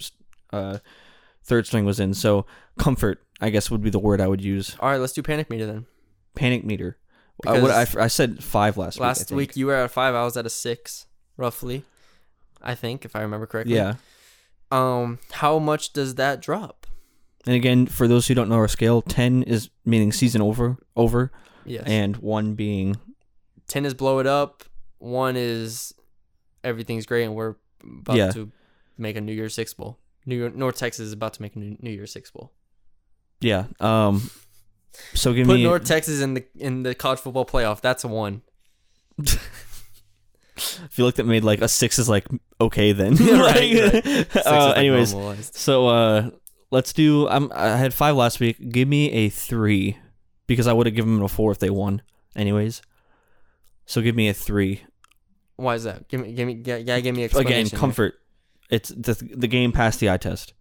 uh, 0.54 0.78
third 1.44 1.66
string 1.66 1.84
was 1.86 2.00
in." 2.00 2.14
So, 2.14 2.46
comfort, 2.78 3.24
I 3.42 3.50
guess, 3.50 3.72
would 3.72 3.82
be 3.82 3.90
the 3.90 4.00
word 4.00 4.22
I 4.22 4.28
would 4.28 4.42
use. 4.44 4.76
All 4.80 4.90
right, 4.90 5.00
let's 5.00 5.14
do 5.14 5.24
panic 5.24 5.50
meter 5.50 5.66
then. 5.66 5.86
Panic 6.36 6.64
meter. 6.64 6.98
Uh, 7.46 7.60
what 7.60 7.72
I, 7.72 7.86
I 8.04 8.08
said 8.08 8.44
five 8.44 8.78
last 8.78 8.98
week. 8.98 9.02
Last 9.02 9.32
week 9.32 9.58
you 9.58 9.66
were 9.66 9.76
at 9.76 9.86
a 9.86 9.90
five. 9.90 10.16
I 10.16 10.24
was 10.24 10.38
at 10.38 10.46
a 10.46 10.50
six, 10.50 11.06
roughly. 11.38 11.84
I 12.62 12.76
think, 12.76 13.04
if 13.04 13.16
I 13.16 13.22
remember 13.22 13.46
correctly. 13.46 13.76
Yeah. 13.76 13.96
Um, 14.72 15.20
how 15.32 15.60
much 15.60 15.94
does 15.94 16.16
that 16.16 16.42
drop? 16.42 16.85
And 17.46 17.56
again, 17.56 17.86
for 17.86 18.08
those 18.08 18.28
who 18.28 18.34
don't 18.34 18.50
know 18.50 18.56
our 18.56 18.68
scale, 18.68 19.02
ten 19.02 19.44
is 19.44 19.70
meaning 19.86 20.12
season 20.12 20.42
over, 20.42 20.78
over, 20.96 21.32
Yes. 21.66 21.84
and 21.86 22.18
one 22.18 22.56
being 22.56 22.96
ten 23.68 23.86
is 23.86 23.94
blow 23.94 24.20
it 24.20 24.28
up. 24.28 24.64
One 24.98 25.36
is 25.38 25.94
everything's 26.64 27.06
great, 27.06 27.24
and 27.26 27.36
we're 27.36 27.56
about 27.84 28.16
Yeah. 28.18 28.32
to 28.32 28.52
make 28.98 29.16
a 29.16 29.22
New 29.22 29.34
Year's 29.34 29.54
Six 29.54 29.74
bowl. 29.74 30.00
New 30.26 30.38
York, 30.38 30.56
North 30.56 30.76
Texas 30.78 31.06
is 31.08 31.14
about 31.14 31.34
to 31.34 31.42
make 31.44 31.56
a 31.56 31.60
New, 31.60 31.78
New 31.82 31.92
Year's 31.92 32.12
Six 32.12 32.32
bowl. 32.32 32.52
yeah. 33.42 33.66
Um, 33.80 34.32
so 35.14 35.34
give 35.34 35.46
Put 35.46 35.58
me 35.58 35.64
North 35.64 35.84
Texas 35.86 36.22
in 36.22 36.34
the 36.36 36.46
in 36.58 36.82
the 36.84 36.96
college 36.96 37.20
football 37.20 37.46
playoff. 37.46 37.82
That's 37.82 38.04
a 38.04 38.08
one. 38.08 38.42
I 39.20 39.24
feel 40.90 41.06
like 41.06 41.16
that 41.16 41.26
made 41.26 41.44
like 41.44 41.62
a 41.62 41.68
six 41.68 42.00
is 42.00 42.08
like 42.10 42.26
okay 42.60 42.92
then. 42.94 43.16
Right, 43.20 43.74
Like, 43.76 43.94
right. 43.94 44.06
Is, 44.06 44.36
uh, 44.46 44.68
like, 44.70 44.78
anyways, 44.78 45.14
normalized. 45.14 45.56
so 45.56 45.88
uh, 45.88 46.30
let's 46.76 46.92
do. 46.94 47.28
I'm 47.30 47.52
I 47.54 47.78
had 47.78 47.94
five 47.94 48.16
last 48.16 48.40
week. 48.40 48.70
Give 48.70 48.88
me 48.88 49.10
a 49.12 49.30
three 49.30 49.98
because 50.46 50.68
I 50.68 50.74
would 50.74 50.86
have 50.86 50.96
given 50.96 51.16
them 51.16 51.24
a 51.24 51.30
four 51.30 51.52
if 51.52 51.60
they 51.60 51.70
won. 51.70 52.02
Anyways, 52.36 52.82
so 53.86 54.02
give 54.02 54.16
me 54.16 54.28
a 54.28 54.34
three. 54.34 54.82
why 55.56 55.76
is 55.76 55.86
that? 55.86 56.08
Give 56.10 56.20
me, 56.22 56.34
give 56.34 56.46
me, 56.48 56.62
yeah, 56.64 57.00
give 57.00 57.16
me 57.16 57.24
Again, 57.24 57.24
explanation 57.24 57.70
here. 57.70 57.80
comfort. 57.80 58.14
It's 58.70 58.90
the 58.90 59.14
the 59.14 59.48
game 59.48 59.72
passed 59.72 60.00
the 60.00 60.10
eye 60.10 60.18
test 60.18 60.54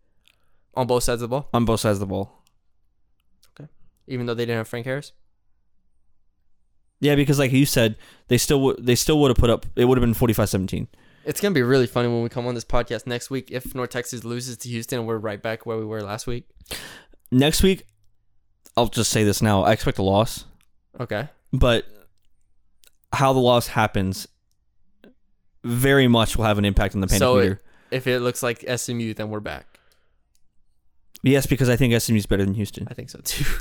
on 0.75 0.87
both 0.87 1.03
sides 1.03 1.21
of 1.23 1.31
the 1.31 1.35
ball, 1.37 1.49
on 1.53 1.65
both 1.65 1.81
sides 1.81 1.97
of 1.97 2.01
the 2.01 2.07
ball. 2.07 2.45
Okay. 3.59 3.69
Even 4.07 4.27
though 4.27 4.35
they 4.35 4.45
didn't 4.47 4.59
have 4.59 4.69
Frank 4.69 4.87
Harris. 4.87 5.13
Yeah, 7.01 7.17
because 7.17 7.39
like 7.39 7.53
you 7.53 7.67
said, 7.67 7.97
they 8.29 8.39
still 8.39 8.61
would 8.63 8.87
they 8.87 8.95
still 8.95 9.19
would 9.21 9.29
have 9.31 9.37
put 9.37 9.51
up. 9.51 9.67
It 9.77 9.85
would 9.87 9.99
have 9.99 10.05
been 10.07 10.15
45-17. 10.15 10.87
It's 11.25 11.41
gonna 11.41 11.55
be 11.55 11.63
really 11.63 11.87
funny 11.87 12.09
when 12.09 12.23
we 12.23 12.29
come 12.29 12.47
on 12.47 12.55
this 12.55 12.65
podcast 12.65 13.07
next 13.07 13.31
week 13.31 13.51
if 13.51 13.75
North 13.75 13.91
Texas 13.91 14.25
loses 14.25 14.57
to 14.59 14.69
Houston 14.69 14.99
and 15.01 15.09
we're 15.09 15.19
right 15.19 15.41
back 15.41 15.65
where 15.67 15.77
we 15.79 15.85
were 15.85 16.03
last 16.03 16.27
week. 16.27 16.47
Next 17.31 17.63
week, 17.63 17.87
I'll 18.77 18.89
just 18.89 19.11
say 19.11 19.25
this 19.25 19.41
now. 19.41 19.63
I 19.63 19.73
expect 19.73 19.99
a 19.99 20.03
loss, 20.03 20.45
Okay. 21.01 21.29
but 21.53 21.87
how 23.13 23.33
the 23.33 23.39
loss 23.41 23.69
happens 23.69 24.27
very 25.65 26.09
much 26.09 26.37
will 26.37 26.45
have 26.45 26.59
an 26.59 26.65
impact 26.65 26.95
on 26.95 27.01
the 27.01 27.07
panic 27.07 27.19
So 27.21 27.39
it- 27.39 27.59
If 27.91 28.07
it 28.07 28.21
looks 28.21 28.43
like 28.43 28.65
SMU, 28.69 29.15
then 29.15 29.31
we're 29.31 29.41
back. 29.41 29.79
yes, 31.23 31.47
because 31.47 31.69
I 31.69 31.77
think 31.77 31.95
SMU 31.95 32.17
is 32.19 32.27
better 32.27 32.45
than 32.45 32.55
Houston. 32.55 32.87
I 32.91 32.95
think 32.95 33.11
so 33.11 33.21
too. 33.25 33.45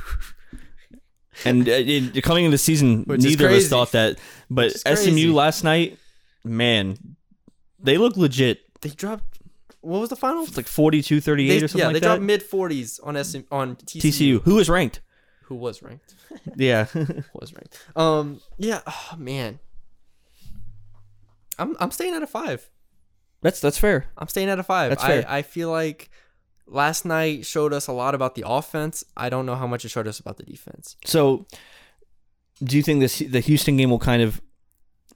And 1.45 1.67
uh, 1.67 1.71
it, 1.73 2.23
coming 2.23 2.45
into 2.45 2.53
the 2.53 2.59
season, 2.59 3.05
Which 3.05 3.17
is 3.19 3.25
neither 3.25 3.45
of 3.47 3.51
us 3.53 3.55
crazy. 3.55 3.69
thought 3.69 3.91
that. 3.93 4.19
But 4.51 4.65
Which 4.65 4.75
is 4.75 4.83
crazy. 4.83 5.11
SMU 5.11 5.33
last 5.33 5.63
night, 5.63 5.97
man, 6.43 7.15
they 7.83 7.97
look 7.97 8.17
legit. 8.17 8.61
they 8.81 8.89
dropped. 8.89 9.39
What 9.81 9.99
was 9.99 10.09
the 10.09 10.15
final? 10.15 10.43
It's 10.43 10.55
like 10.57 10.67
42 10.67 11.19
38 11.21 11.47
They- 11.47 11.55
or 11.65 11.67
something 11.67 11.79
yeah, 11.79 11.85
like 11.87 11.93
they 11.95 11.99
that. 11.99 12.05
dropped 12.07 12.21
mid 12.21 12.41
forties 12.41 12.99
on 12.99 13.21
SM 13.21 13.39
on 13.51 13.75
TCU, 13.75 14.39
TCU, 14.41 14.45
was 14.55 14.69
ranked. 14.69 15.01
who 15.43 15.55
was 15.55 15.81
ranked. 15.83 16.15
Yeah. 16.55 16.87
was 17.33 17.53
ranked. 17.53 17.77
Um. 17.95 18.39
Yeah. 18.57 18.81
Oh 18.87 19.15
man. 19.17 19.59
I'm 21.59 21.75
I'm 21.79 21.91
staying 21.91 22.13
at 22.15 22.23
a 22.23 22.27
five. 22.27 22.69
that's 23.41 23.59
that's 23.59 23.77
fair. 23.77 24.05
I'm 24.17 24.27
staying 24.27 24.49
at 24.49 24.57
a 24.59 24.63
five. 24.63 24.89
That's 24.89 25.03
fair. 25.03 25.25
I, 25.27 25.39
I 25.39 25.41
feel 25.43 25.69
like 25.69 26.09
last 26.65 27.05
night 27.05 27.45
showed 27.45 27.73
us 27.73 27.87
a 27.87 27.91
lot 27.91 28.15
about 28.15 28.35
the 28.35 28.43
offense. 28.47 29.03
I 29.15 29.29
don't 29.29 29.45
know 29.45 29.55
how 29.55 29.67
much 29.67 29.85
it 29.85 29.89
showed 29.89 30.07
us 30.07 30.19
about 30.19 30.37
the 30.37 30.43
defense. 30.43 30.95
So, 31.05 31.45
do 32.63 32.75
you 32.77 32.81
think 32.83 33.01
this 33.01 33.19
the 33.19 33.39
Houston 33.41 33.77
game 33.77 33.89
will 33.91 33.99
kind 33.99 34.21
of 34.23 34.41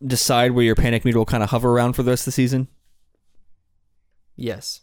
decide 0.05 0.51
where 0.51 0.63
your 0.63 0.75
panic 0.75 1.05
meter 1.05 1.17
will 1.17 1.25
kind 1.25 1.43
of 1.43 1.49
hover 1.49 1.71
around 1.71 1.93
for 1.93 2.03
the 2.03 2.11
rest 2.11 2.21
of 2.21 2.25
the 2.25 2.31
season? 2.33 2.67
Yes. 4.35 4.81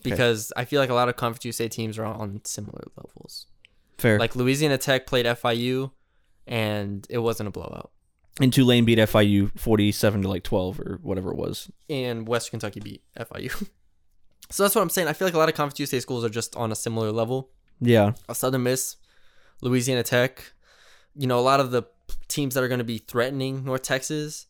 Okay. 0.00 0.10
Because 0.10 0.52
I 0.56 0.64
feel 0.64 0.80
like 0.80 0.90
a 0.90 0.94
lot 0.94 1.08
of 1.08 1.16
Conference 1.16 1.44
USA 1.44 1.68
teams 1.68 1.98
are 1.98 2.04
on 2.04 2.40
similar 2.44 2.82
levels. 2.96 3.46
Fair. 3.98 4.18
Like 4.18 4.34
Louisiana 4.34 4.78
Tech 4.78 5.06
played 5.06 5.26
FIU 5.26 5.90
and 6.46 7.06
it 7.10 7.18
wasn't 7.18 7.48
a 7.48 7.52
blowout. 7.52 7.90
and 8.40 8.52
Tulane 8.52 8.84
beat 8.84 8.98
FIU 8.98 9.50
forty-seven 9.58 10.22
to 10.22 10.28
like 10.28 10.42
twelve 10.42 10.80
or 10.80 10.98
whatever 11.02 11.30
it 11.30 11.36
was. 11.36 11.70
And 11.90 12.26
West 12.26 12.50
Kentucky 12.50 12.80
beat 12.80 13.02
FIU. 13.18 13.50
so 14.50 14.62
that's 14.62 14.74
what 14.74 14.80
I'm 14.82 14.88
saying. 14.90 15.08
I 15.08 15.12
feel 15.12 15.26
like 15.28 15.34
a 15.34 15.38
lot 15.38 15.48
of 15.50 15.54
Conference 15.54 15.78
USA 15.80 16.00
schools 16.00 16.24
are 16.24 16.30
just 16.30 16.56
on 16.56 16.72
a 16.72 16.76
similar 16.76 17.12
level. 17.12 17.50
Yeah. 17.80 18.12
a 18.28 18.34
Southern 18.34 18.62
Miss, 18.62 18.96
Louisiana 19.60 20.02
Tech. 20.02 20.52
You 21.14 21.26
know, 21.26 21.38
a 21.38 21.42
lot 21.42 21.60
of 21.60 21.70
the 21.72 21.82
teams 22.28 22.54
that 22.54 22.62
are 22.62 22.68
going 22.68 22.78
to 22.78 22.84
be 22.84 22.98
threatening 22.98 23.64
North 23.64 23.82
Texas. 23.82 24.46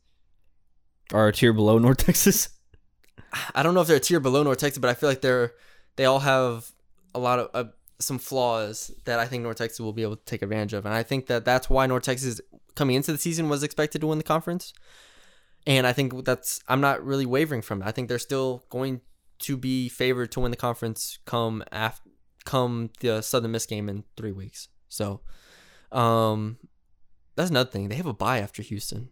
Are 1.12 1.28
a 1.28 1.32
tier 1.32 1.52
below 1.52 1.78
North 1.78 1.98
Texas. 2.06 2.50
I 3.54 3.62
don't 3.62 3.74
know 3.74 3.80
if 3.80 3.86
they're 3.86 3.96
a 3.96 4.00
tier 4.00 4.20
below 4.20 4.42
North 4.42 4.58
Texas, 4.58 4.78
but 4.78 4.90
I 4.90 4.94
feel 4.94 5.08
like 5.08 5.20
they're 5.20 5.52
they 5.96 6.04
all 6.04 6.20
have 6.20 6.70
a 7.14 7.18
lot 7.18 7.38
of 7.38 7.50
uh, 7.54 7.70
some 7.98 8.18
flaws 8.18 8.90
that 9.04 9.18
I 9.18 9.26
think 9.26 9.42
North 9.42 9.58
Texas 9.58 9.80
will 9.80 9.92
be 9.92 10.02
able 10.02 10.16
to 10.16 10.24
take 10.24 10.42
advantage 10.42 10.72
of, 10.72 10.86
and 10.86 10.94
I 10.94 11.02
think 11.02 11.26
that 11.26 11.44
that's 11.44 11.68
why 11.70 11.86
North 11.86 12.04
Texas 12.04 12.40
coming 12.74 12.96
into 12.96 13.12
the 13.12 13.18
season 13.18 13.48
was 13.48 13.62
expected 13.62 14.00
to 14.00 14.06
win 14.06 14.18
the 14.18 14.24
conference. 14.24 14.72
And 15.66 15.86
I 15.86 15.92
think 15.92 16.24
that's 16.24 16.60
I'm 16.68 16.80
not 16.80 17.04
really 17.04 17.26
wavering 17.26 17.62
from 17.62 17.82
it. 17.82 17.86
I 17.86 17.92
think 17.92 18.08
they're 18.08 18.18
still 18.18 18.64
going 18.70 19.02
to 19.40 19.56
be 19.56 19.88
favored 19.88 20.32
to 20.32 20.40
win 20.40 20.50
the 20.50 20.56
conference 20.56 21.18
come 21.26 21.62
after 21.70 22.10
come 22.44 22.90
the 23.00 23.20
Southern 23.22 23.52
Miss 23.52 23.66
game 23.66 23.88
in 23.88 24.04
three 24.16 24.32
weeks. 24.32 24.68
So, 24.88 25.20
um, 25.92 26.58
that's 27.40 27.50
another 27.50 27.70
thing. 27.70 27.88
They 27.88 27.96
have 27.96 28.06
a 28.06 28.12
bye 28.12 28.38
after 28.38 28.62
Houston, 28.62 29.08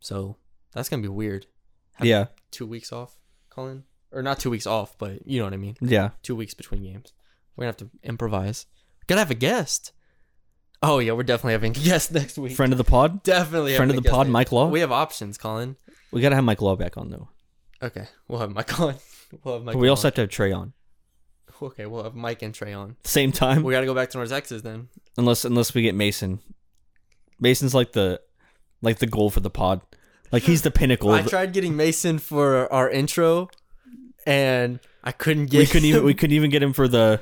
so 0.00 0.36
that's 0.72 0.88
gonna 0.88 1.02
be 1.02 1.08
weird. 1.08 1.46
Have 1.94 2.06
Yeah. 2.06 2.26
two 2.50 2.66
weeks 2.66 2.92
off, 2.92 3.16
Colin, 3.50 3.84
or 4.12 4.22
not 4.22 4.38
two 4.38 4.50
weeks 4.50 4.66
off, 4.66 4.96
but 4.98 5.26
you 5.26 5.38
know 5.38 5.44
what 5.44 5.52
I 5.54 5.58
mean. 5.58 5.76
Yeah. 5.80 6.10
Two 6.22 6.36
weeks 6.36 6.54
between 6.54 6.82
games. 6.82 7.12
We're 7.56 7.62
gonna 7.62 7.68
have 7.70 7.76
to 7.78 7.90
improvise. 8.02 8.66
Gotta 9.06 9.20
have 9.20 9.30
a 9.30 9.34
guest. 9.34 9.92
Oh 10.82 11.00
yeah, 11.00 11.12
we're 11.12 11.24
definitely 11.24 11.52
having 11.52 11.72
a 11.76 11.80
guest 11.80 12.12
next 12.12 12.38
week. 12.38 12.54
Friend 12.56 12.72
of 12.72 12.78
the 12.78 12.84
pod. 12.84 13.22
definitely 13.24 13.74
friend 13.76 13.90
of 13.90 13.96
the 13.96 14.08
pod, 14.08 14.26
guest. 14.26 14.32
Mike 14.32 14.52
Law? 14.52 14.68
We 14.68 14.80
have 14.80 14.92
options, 14.92 15.36
Colin. 15.38 15.76
We 16.12 16.20
gotta 16.20 16.36
have 16.36 16.44
Mike 16.44 16.62
Law 16.62 16.76
back 16.76 16.96
on 16.96 17.10
though. 17.10 17.28
Okay, 17.82 18.06
we'll 18.28 18.40
have 18.40 18.50
Mike 18.52 18.78
on. 18.80 18.94
We'll 19.44 19.56
have 19.56 19.62
Mike. 19.64 19.74
But 19.74 19.80
we 19.80 19.88
on. 19.88 19.90
also 19.90 20.08
have 20.08 20.14
to 20.14 20.22
have 20.22 20.30
Trey 20.30 20.52
on. 20.52 20.72
Okay, 21.60 21.84
we'll 21.84 22.02
have 22.04 22.14
Mike 22.14 22.40
and 22.40 22.54
Trey 22.54 22.72
on. 22.72 22.96
Same 23.04 23.30
time. 23.30 23.62
We 23.62 23.74
got 23.74 23.80
to 23.80 23.86
go 23.86 23.92
back 23.94 24.08
to 24.10 24.16
North 24.16 24.30
Texas 24.30 24.62
then. 24.62 24.88
unless 25.18 25.44
unless 25.44 25.74
we 25.74 25.82
get 25.82 25.94
Mason. 25.94 26.40
Mason's 27.40 27.74
like 27.74 27.92
the 27.92 28.20
like 28.82 28.98
the 28.98 29.06
goal 29.06 29.30
for 29.30 29.40
the 29.40 29.50
pod. 29.50 29.80
Like 30.32 30.42
he's 30.42 30.62
the 30.62 30.70
pinnacle. 30.70 31.10
I 31.12 31.20
of- 31.20 31.28
tried 31.28 31.52
getting 31.52 31.76
Mason 31.76 32.18
for 32.18 32.70
our 32.72 32.88
intro, 32.90 33.48
and 34.26 34.80
I 35.04 35.12
couldn't 35.12 35.46
get. 35.46 35.58
we 35.58 35.66
couldn't 35.66 35.86
even 35.88 36.04
we 36.04 36.14
couldn't 36.14 36.34
even 36.36 36.50
get 36.50 36.62
him 36.62 36.72
for 36.72 36.88
the 36.88 37.20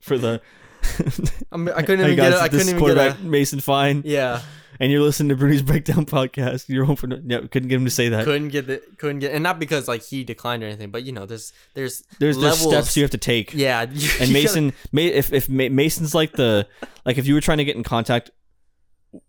for 0.00 0.18
the 0.18 0.40
I, 1.52 1.56
mean, 1.56 1.74
I 1.74 1.82
couldn't 1.82 2.04
even 2.04 2.16
get. 2.16 2.30
guys, 2.30 2.34
it. 2.34 2.42
I 2.42 2.48
this 2.48 2.62
couldn't 2.64 2.68
even 2.68 2.74
get. 2.74 2.78
quarterback 2.78 3.18
A, 3.18 3.22
Mason 3.24 3.58
Fine, 3.60 4.02
yeah, 4.04 4.42
and 4.78 4.92
you're 4.92 5.00
listening 5.00 5.30
to 5.30 5.36
Bruni's 5.36 5.62
Breakdown 5.62 6.06
podcast. 6.06 6.68
You're 6.68 6.84
home 6.84 6.94
for 6.94 7.08
no, 7.08 7.18
yeah. 7.26 7.40
Couldn't 7.50 7.68
get 7.68 7.76
him 7.76 7.84
to 7.86 7.90
say 7.90 8.08
that. 8.10 8.24
couldn't 8.24 8.48
get 8.50 8.68
the. 8.68 8.80
Couldn't 8.98 9.18
get, 9.18 9.32
and 9.32 9.42
not 9.42 9.58
because 9.58 9.88
like 9.88 10.04
he 10.04 10.22
declined 10.22 10.62
or 10.62 10.66
anything, 10.66 10.90
but 10.90 11.02
you 11.04 11.10
know, 11.10 11.26
there's 11.26 11.52
there's 11.74 12.04
There's 12.20 12.36
there's 12.38 12.64
levels. 12.64 12.72
steps 12.72 12.96
you 12.96 13.02
have 13.02 13.10
to 13.10 13.18
take. 13.18 13.52
Yeah, 13.54 13.82
you- 13.90 14.08
And 14.20 14.20
gotta- 14.20 14.32
Mason, 14.32 14.72
Ma- 14.92 15.00
if 15.02 15.32
if 15.32 15.48
Mason's 15.48 16.14
like 16.14 16.32
the 16.32 16.68
like 17.04 17.18
if 17.18 17.26
you 17.26 17.34
were 17.34 17.40
trying 17.40 17.58
to 17.58 17.64
get 17.64 17.74
in 17.74 17.82
contact 17.82 18.30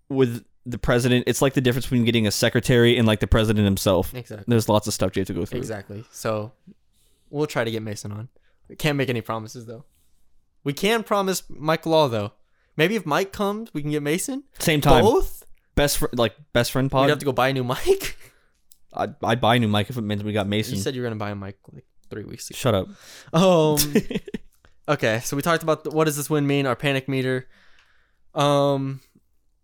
with 0.09 0.45
the 0.65 0.77
president, 0.77 1.23
it's 1.27 1.41
like 1.41 1.53
the 1.53 1.61
difference 1.61 1.85
between 1.85 2.03
getting 2.05 2.27
a 2.27 2.31
secretary 2.31 2.97
and 2.97 3.07
like 3.07 3.19
the 3.19 3.27
president 3.27 3.65
himself. 3.65 4.13
exactly. 4.13 4.45
There's 4.47 4.67
lots 4.69 4.87
of 4.87 4.93
stuff 4.93 5.15
you 5.15 5.21
have 5.21 5.27
to 5.27 5.33
go 5.33 5.45
through. 5.45 5.59
Exactly. 5.59 6.03
So 6.11 6.51
we'll 7.29 7.47
try 7.47 7.63
to 7.63 7.71
get 7.71 7.81
Mason 7.81 8.11
on. 8.11 8.29
We 8.67 8.75
can't 8.75 8.97
make 8.97 9.09
any 9.09 9.21
promises 9.21 9.65
though. 9.65 9.85
We 10.63 10.73
can 10.73 11.03
promise 11.03 11.43
Mike 11.49 11.85
Law 11.85 12.07
though. 12.09 12.33
Maybe 12.75 12.95
if 12.95 13.05
Mike 13.05 13.31
comes, 13.31 13.73
we 13.73 13.81
can 13.81 13.91
get 13.91 14.03
Mason. 14.03 14.43
Same 14.59 14.81
time, 14.81 15.03
Both. 15.03 15.43
best 15.75 15.97
fr- 15.99 16.07
like 16.13 16.35
best 16.53 16.71
friend 16.71 16.91
pod. 16.91 17.05
We'd 17.05 17.11
have 17.11 17.19
to 17.19 17.25
go 17.25 17.31
buy 17.31 17.47
a 17.49 17.53
new 17.53 17.63
mic. 17.85 18.17
I'd, 18.93 19.15
I'd 19.23 19.41
buy 19.41 19.55
a 19.55 19.59
new 19.59 19.67
mic 19.67 19.89
if 19.89 19.97
it 19.97 20.01
meant 20.01 20.23
we 20.23 20.33
got 20.33 20.47
Mason. 20.47 20.75
you 20.75 20.81
said 20.81 20.93
you 20.95 21.01
were 21.01 21.07
gonna 21.07 21.17
buy 21.19 21.29
a 21.31 21.35
mic 21.35 21.57
like 21.71 21.85
three 22.09 22.23
weeks 22.25 22.49
ago. 22.49 22.57
Shut 22.57 22.75
up. 22.75 22.87
Um. 23.33 23.77
okay, 24.89 25.21
so 25.23 25.35
we 25.35 25.41
talked 25.41 25.63
about 25.63 25.85
the, 25.85 25.91
what 25.91 26.05
does 26.05 26.17
this 26.17 26.29
win 26.29 26.45
mean? 26.45 26.65
Our 26.65 26.75
panic 26.75 27.07
meter. 27.07 27.47
Um, 28.35 28.99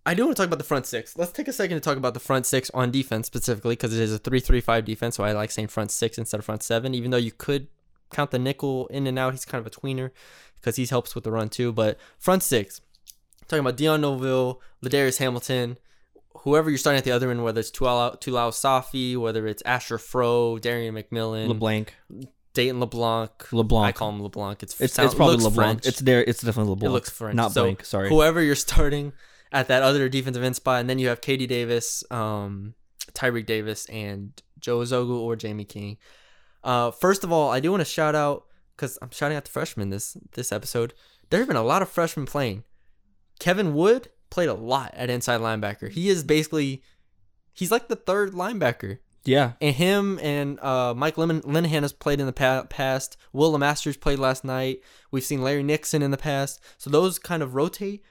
I 0.06 0.14
do 0.14 0.26
want 0.26 0.36
to 0.36 0.42
talk 0.42 0.48
about 0.48 0.58
the 0.60 0.66
front 0.66 0.86
six. 0.86 1.18
Let's 1.18 1.32
take 1.32 1.48
a 1.48 1.54
second 1.54 1.78
to 1.78 1.82
talk 1.82 1.98
about 1.98 2.14
the 2.14 2.20
front 2.20 2.46
six 2.46 2.70
on 2.74 2.92
defense 2.92 3.26
specifically 3.28 3.74
because 3.76 3.94
it 3.98 4.02
is 4.02 4.14
a 4.14 4.18
three-three-five 4.18 4.84
defense. 4.86 5.16
So 5.16 5.24
I 5.24 5.32
like 5.32 5.50
saying 5.52 5.70
front 5.70 5.92
six 5.92 6.18
instead 6.18 6.40
of 6.40 6.46
front 6.46 6.62
seven, 6.64 6.94
even 6.94 7.12
though 7.12 7.18
you 7.18 7.32
could 7.32 7.68
count 8.12 8.32
the 8.32 8.40
nickel 8.40 8.88
in 8.88 9.08
and 9.08 9.18
out. 9.18 9.34
He's 9.34 9.46
kind 9.46 9.66
of 9.66 9.68
a 9.68 9.76
tweener 9.76 10.12
because 10.60 10.76
he 10.76 10.86
helps 10.86 11.16
with 11.16 11.24
the 11.24 11.32
run 11.32 11.48
too. 11.50 11.72
But 11.72 11.98
front 12.18 12.44
six, 12.44 12.82
talking 13.48 13.62
about 13.62 13.78
Dion 13.78 14.02
Novil, 14.02 14.62
Ladarius 14.84 15.20
Hamilton, 15.20 15.78
whoever 16.40 16.70
you're 16.70 16.78
starting 16.78 16.98
at 16.98 17.06
the 17.06 17.12
other 17.12 17.32
end, 17.32 17.44
whether 17.44 17.62
it's 17.62 17.72
Tulau 17.72 18.18
Safi, 18.20 19.16
whether 19.18 19.48
it's 19.48 19.64
Asher 19.66 19.98
Fro, 19.98 20.60
Darian 20.60 20.96
McMillan, 20.96 21.48
LeBlanc. 21.48 21.94
Dayton 22.54 22.80
LeBlanc. 22.82 23.52
LeBlanc. 23.54 23.86
I 23.88 23.92
call 23.94 24.10
him 24.10 24.22
LeBlanc. 24.22 24.62
It's 24.64 24.80
It's 24.82 24.94
sound- 24.94 25.08
it's 25.08 25.16
probably 25.16 25.38
LeBlanc. 25.38 25.56
French. 25.82 25.88
It's 25.88 26.00
there. 26.02 26.24
It's 26.24 26.42
definitely 26.42 26.72
LeBlanc. 26.72 26.90
it 26.90 26.94
looks 26.94 27.10
French. 27.10 27.36
Not 27.36 27.52
so 27.54 27.64
blank. 27.64 27.86
Sorry. 27.86 28.10
Whoever 28.10 28.42
you're 28.44 28.54
starting 28.56 29.14
at 29.54 29.68
that 29.70 29.84
other 29.84 30.10
defensive 30.10 30.44
end 30.44 30.56
spot, 30.58 30.82
and 30.82 30.90
then 30.90 31.00
you 31.00 31.08
have 31.08 31.22
KD 31.22 31.48
Davis, 31.48 32.04
um, 32.12 32.74
Tyreek 33.14 33.46
Davis, 33.46 33.86
and 33.86 34.42
Joe 34.60 34.80
Zogu 34.80 35.18
or 35.18 35.36
Jamie 35.38 35.64
King. 35.64 35.98
Uh, 36.64 36.92
first 36.92 37.24
of 37.24 37.32
all, 37.32 37.50
I 37.52 37.60
do 37.60 37.72
want 37.72 37.82
to 37.82 37.86
shout 37.86 38.16
out 38.16 38.46
because 38.76 38.98
I'm 39.02 39.12
shouting 39.12 39.38
out 39.38 39.46
the 39.46 39.52
freshmen 39.52 39.90
this 39.90 40.18
this 40.34 40.52
episode. 40.52 40.94
There 41.30 41.40
have 41.40 41.48
been 41.48 41.58
a 41.58 41.64
lot 41.64 41.82
of 41.82 41.90
freshmen 41.90 42.26
playing. 42.26 42.64
Kevin 43.40 43.74
Wood 43.74 44.10
played 44.30 44.50
a 44.50 44.54
lot 44.54 44.94
at 44.96 45.10
inside 45.10 45.42
linebacker. 45.42 45.90
He 45.90 46.10
is 46.10 46.24
basically 46.24 46.82
he's 47.54 47.72
like 47.72 47.88
the 47.88 47.96
third 47.96 48.32
linebacker. 48.34 49.00
yeah. 49.26 49.54
And 49.62 49.76
him 49.76 50.20
and 50.22 50.60
uh, 50.62 50.94
Mike 50.96 51.18
Lemon, 51.18 51.42
Linehan 51.42 51.82
has 51.82 51.94
played 51.94 52.20
in 52.20 52.26
the 52.26 52.34
pa- 52.34 52.66
past. 52.70 53.18
Will 53.32 53.58
Masters 53.58 53.98
played 53.98 54.20
last 54.20 54.44
night. 54.44 54.82
We've 55.12 55.24
seen 55.24 55.42
Larry 55.42 55.64
Nixon 55.64 56.02
in 56.02 56.12
the 56.12 56.18
past. 56.18 56.62
So 56.78 56.90
those 56.90 57.20
kind 57.20 57.44
of 57.44 57.56
rotate. 57.56 58.04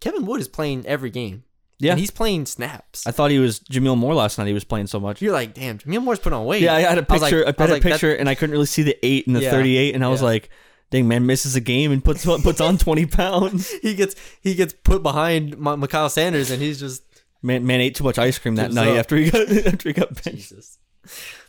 Kevin 0.00 0.26
Wood 0.26 0.40
is 0.40 0.48
playing 0.48 0.86
every 0.86 1.10
game. 1.10 1.44
Yeah. 1.80 1.92
And 1.92 2.00
he's 2.00 2.10
playing 2.12 2.46
snaps. 2.46 3.06
I 3.06 3.10
thought 3.10 3.30
he 3.32 3.38
was 3.40 3.58
Jamil 3.60 3.96
Moore 3.98 4.14
last 4.14 4.38
night. 4.38 4.46
He 4.46 4.52
was 4.54 4.64
playing 4.64 4.86
so 4.86 5.00
much. 5.00 5.20
You're 5.20 5.32
like, 5.32 5.54
damn, 5.54 5.78
Jamil 5.78 6.02
Moore's 6.02 6.20
put 6.20 6.32
on 6.32 6.44
weight. 6.46 6.62
Yeah, 6.62 6.74
I 6.74 6.80
had 6.80 6.98
a 6.98 7.00
like- 7.00 7.08
picture. 7.08 7.44
I, 7.44 7.48
I 7.48 7.50
was 7.50 7.54
had 7.58 7.68
a 7.70 7.72
like, 7.72 7.82
that- 7.82 7.92
picture, 7.92 8.14
and 8.14 8.28
I 8.28 8.34
couldn't 8.34 8.52
really 8.52 8.66
see 8.66 8.82
the 8.82 8.96
eight 9.04 9.26
and 9.26 9.34
the 9.34 9.40
Yeah. 9.42 9.50
thirty-eight, 9.50 9.94
and 9.94 10.04
I 10.04 10.08
was 10.08 10.20
Yeah. 10.20 10.26
like, 10.26 10.50
"Dang 10.90 11.08
man, 11.08 11.26
misses 11.26 11.56
a 11.56 11.60
game 11.60 11.90
and 11.90 12.02
puts 12.04 12.24
puts 12.42 12.60
on 12.60 12.78
twenty 12.78 13.06
pounds." 13.06 13.68
he 13.82 13.94
gets 13.94 14.14
he 14.40 14.54
gets 14.54 14.72
put 14.72 15.02
behind 15.02 15.58
Ma- 15.58 15.76
Mikhail 15.76 16.08
Sanders, 16.08 16.50
and 16.50 16.62
he's 16.62 16.78
just 16.78 17.02
Man, 17.42 17.66
man 17.66 17.80
ate 17.82 17.94
too 17.96 18.04
much 18.04 18.18
ice 18.18 18.38
cream 18.38 18.54
that 18.54 18.72
night 18.72 18.88
up. 18.92 18.98
after 19.00 19.16
he 19.16 19.30
got 19.30 19.48
after 19.66 19.88
he 19.88 19.92
got 19.92 20.14
benched. 20.22 20.36
Jesus. 20.50 20.78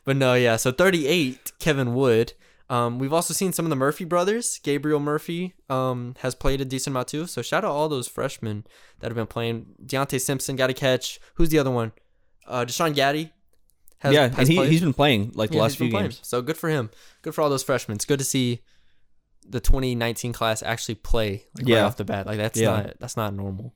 But 0.04 0.18
no, 0.18 0.34
yeah. 0.34 0.58
So 0.58 0.72
38, 0.72 1.54
Kevin 1.60 1.94
Wood. 1.94 2.34
Um, 2.70 2.98
we've 2.98 3.14
also 3.14 3.34
seen 3.34 3.54
some 3.54 3.66
of 3.66 3.70
the 3.70 3.76
Murphy 3.76 4.06
brothers. 4.06 4.60
Gabriel 4.64 5.00
Murphy 5.00 5.54
um, 5.70 6.16
has 6.20 6.34
played 6.34 6.62
a 6.62 6.66
decent 6.66 6.94
amount 6.94 7.10
too. 7.10 7.28
So 7.28 7.42
shout 7.42 7.64
out 7.64 7.72
all 7.72 7.88
those 7.90 8.08
freshmen 8.08 8.66
that 9.00 9.08
have 9.12 9.16
been 9.16 9.28
playing. 9.28 9.68
Deontay 9.86 10.20
Simpson 10.20 10.56
got 10.56 10.70
a 10.70 10.74
catch. 10.74 11.20
Who's 11.36 11.50
the 11.50 11.60
other 11.60 11.70
one? 11.72 11.92
Uh, 12.48 12.66
Deshaun 12.66 12.96
Gaddy. 12.96 13.32
Has, 14.00 14.14
yeah, 14.14 14.28
has 14.30 14.38
and 14.40 14.48
he 14.48 14.56
played. 14.58 14.72
he's 14.72 14.82
been 14.82 14.94
playing 14.94 15.32
like 15.36 15.50
the 15.52 15.56
Yeah, 15.58 15.62
last 15.64 15.78
few 15.78 15.90
playing. 15.90 16.06
games. 16.08 16.20
So 16.24 16.42
good 16.42 16.58
for 16.58 16.70
him. 16.70 16.90
Good 17.22 17.34
for 17.36 17.42
all 17.42 17.50
those 17.50 17.64
freshmen. 17.64 17.96
It's 17.96 18.06
good 18.06 18.20
to 18.20 18.26
see 18.26 18.62
the 19.48 19.60
2019 19.60 20.34
class 20.34 20.62
actually 20.64 20.96
play 20.96 21.46
like 21.58 21.68
right 21.70 21.78
off 21.84 21.98
the 21.98 22.04
bat. 22.06 22.26
Like 22.28 22.38
that's 22.38 22.60
Yeah. 22.60 22.72
not 22.72 22.94
that's 23.00 23.16
not 23.18 23.34
normal. 23.34 23.74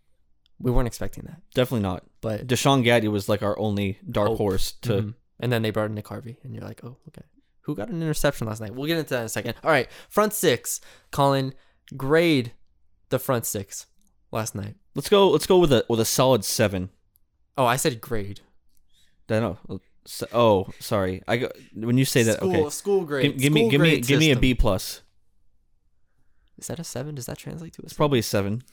We 0.59 0.71
weren't 0.71 0.87
expecting 0.87 1.23
that, 1.25 1.41
Definitely 1.53 1.83
not. 1.83 2.03
but 2.21 2.45
Deshaun 2.47 2.83
Gaddy 2.83 3.07
was 3.07 3.29
like 3.29 3.41
our 3.43 3.57
only 3.57 3.97
dark 4.09 4.29
Hope. 4.29 4.37
horse 4.39 4.73
to. 4.81 4.89
Mhm. 4.91 5.13
And 5.39 5.51
then 5.53 5.61
they 5.61 5.69
brought 5.71 5.85
in 5.85 5.95
Nick 5.95 6.07
Harvey, 6.09 6.37
and 6.43 6.53
you're 6.53 6.65
like, 6.65 6.83
oh, 6.83 6.97
okay. 7.07 7.21
Who 7.69 7.75
got 7.75 7.89
an 7.89 8.01
interception 8.01 8.47
last 8.47 8.61
night? 8.61 8.73
We'll 8.73 8.87
get 8.87 8.97
into 8.97 9.11
that 9.11 9.19
in 9.19 9.25
a 9.27 9.29
second. 9.29 9.53
All 9.63 9.69
right, 9.69 9.87
front 10.09 10.33
six. 10.33 10.81
Colin, 11.11 11.53
grade 11.95 12.53
the 13.09 13.19
front 13.19 13.45
six 13.45 13.85
last 14.31 14.55
night. 14.55 14.73
Let's 14.95 15.07
go. 15.07 15.29
Let's 15.29 15.45
go 15.45 15.59
with 15.59 15.71
a 15.71 15.85
with 15.87 15.99
a 15.99 16.05
solid 16.05 16.43
seven. 16.43 16.89
Oh, 17.57 17.67
I 17.67 17.75
said 17.75 18.01
grade. 18.01 18.41
I 19.29 19.39
know. 19.39 19.59
S- 20.05 20.23
Oh, 20.33 20.67
sorry. 20.79 21.21
I 21.27 21.37
go, 21.37 21.51
when 21.75 21.99
you 21.99 22.05
say 22.05 22.23
that. 22.23 22.37
school, 22.37 22.49
Okay. 22.55 22.69
School 22.71 23.05
grade. 23.05 23.23
Give, 23.33 23.37
give 23.37 23.53
me 23.53 23.61
School 23.61 23.69
give 23.69 23.81
me 23.81 23.99
give 24.01 24.19
me 24.19 24.31
a. 24.31 24.35
B 24.35 24.55
plus. 24.55 25.01
Is 26.57 26.67
that 26.67 26.79
a 26.79 26.83
seven? 26.83 27.13
Does 27.15 27.27
that 27.27 27.37
translate 27.37 27.73
to 27.73 27.81
a 27.81 27.85
It's 27.85 27.93
seven? 27.93 27.97
probably 27.97 28.19
a 28.19 28.23
seven. 28.23 28.63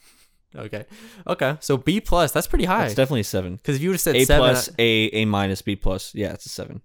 Okay. 0.54 0.86
Okay. 1.26 1.56
So 1.60 1.76
B 1.76 2.00
plus. 2.00 2.32
That's 2.32 2.46
pretty 2.46 2.64
high. 2.64 2.86
It's 2.86 2.94
definitely 2.94 3.20
a 3.20 3.24
seven. 3.24 3.56
Because 3.56 3.76
if 3.76 3.82
you 3.82 3.90
would 3.90 3.94
have 3.96 4.00
said 4.00 4.16
A 4.16 4.24
seven, 4.24 4.50
plus, 4.52 4.70
A 4.78 4.82
A 5.12 5.24
minus, 5.26 5.60
B 5.60 5.76
plus. 5.76 6.14
Yeah, 6.14 6.32
it's 6.32 6.46
a 6.46 6.48
seven. 6.48 6.80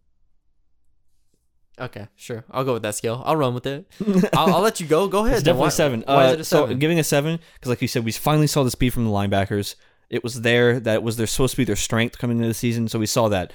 I- 1.81 1.85
okay, 1.85 2.07
sure. 2.15 2.45
I'll 2.51 2.63
go 2.63 2.73
with 2.73 2.83
that 2.83 2.95
scale. 2.95 3.21
I'll 3.25 3.35
run 3.35 3.53
with 3.53 3.65
it. 3.65 3.85
I'll, 4.33 4.55
I'll 4.55 4.61
let 4.61 4.79
you 4.79 4.87
go. 4.87 5.07
Go 5.07 5.25
ahead. 5.25 5.37
It's 5.37 5.43
definitely 5.43 5.65
Why- 5.65 5.69
seven. 5.69 6.03
Why 6.05 6.25
is 6.27 6.29
Uh, 6.31 6.33
it 6.33 6.39
a 6.39 6.43
so 6.43 6.61
seven? 6.63 6.79
giving 6.79 6.99
a 6.99 7.03
seven 7.03 7.39
because, 7.55 7.69
like 7.69 7.81
you 7.81 7.87
said, 7.87 8.05
we 8.05 8.11
finally 8.11 8.47
saw 8.47 8.63
the 8.63 8.71
speed 8.71 8.91
from 8.93 9.05
the 9.05 9.11
linebackers. 9.11 9.75
It 10.09 10.23
was 10.23 10.41
there. 10.41 10.79
That 10.79 11.03
was 11.03 11.17
their 11.17 11.27
supposed 11.27 11.51
to 11.51 11.57
be 11.57 11.63
their 11.65 11.75
strength 11.75 12.17
coming 12.17 12.37
into 12.37 12.47
the 12.47 12.53
season. 12.53 12.87
So 12.87 12.99
we 12.99 13.05
saw 13.05 13.29
that. 13.29 13.53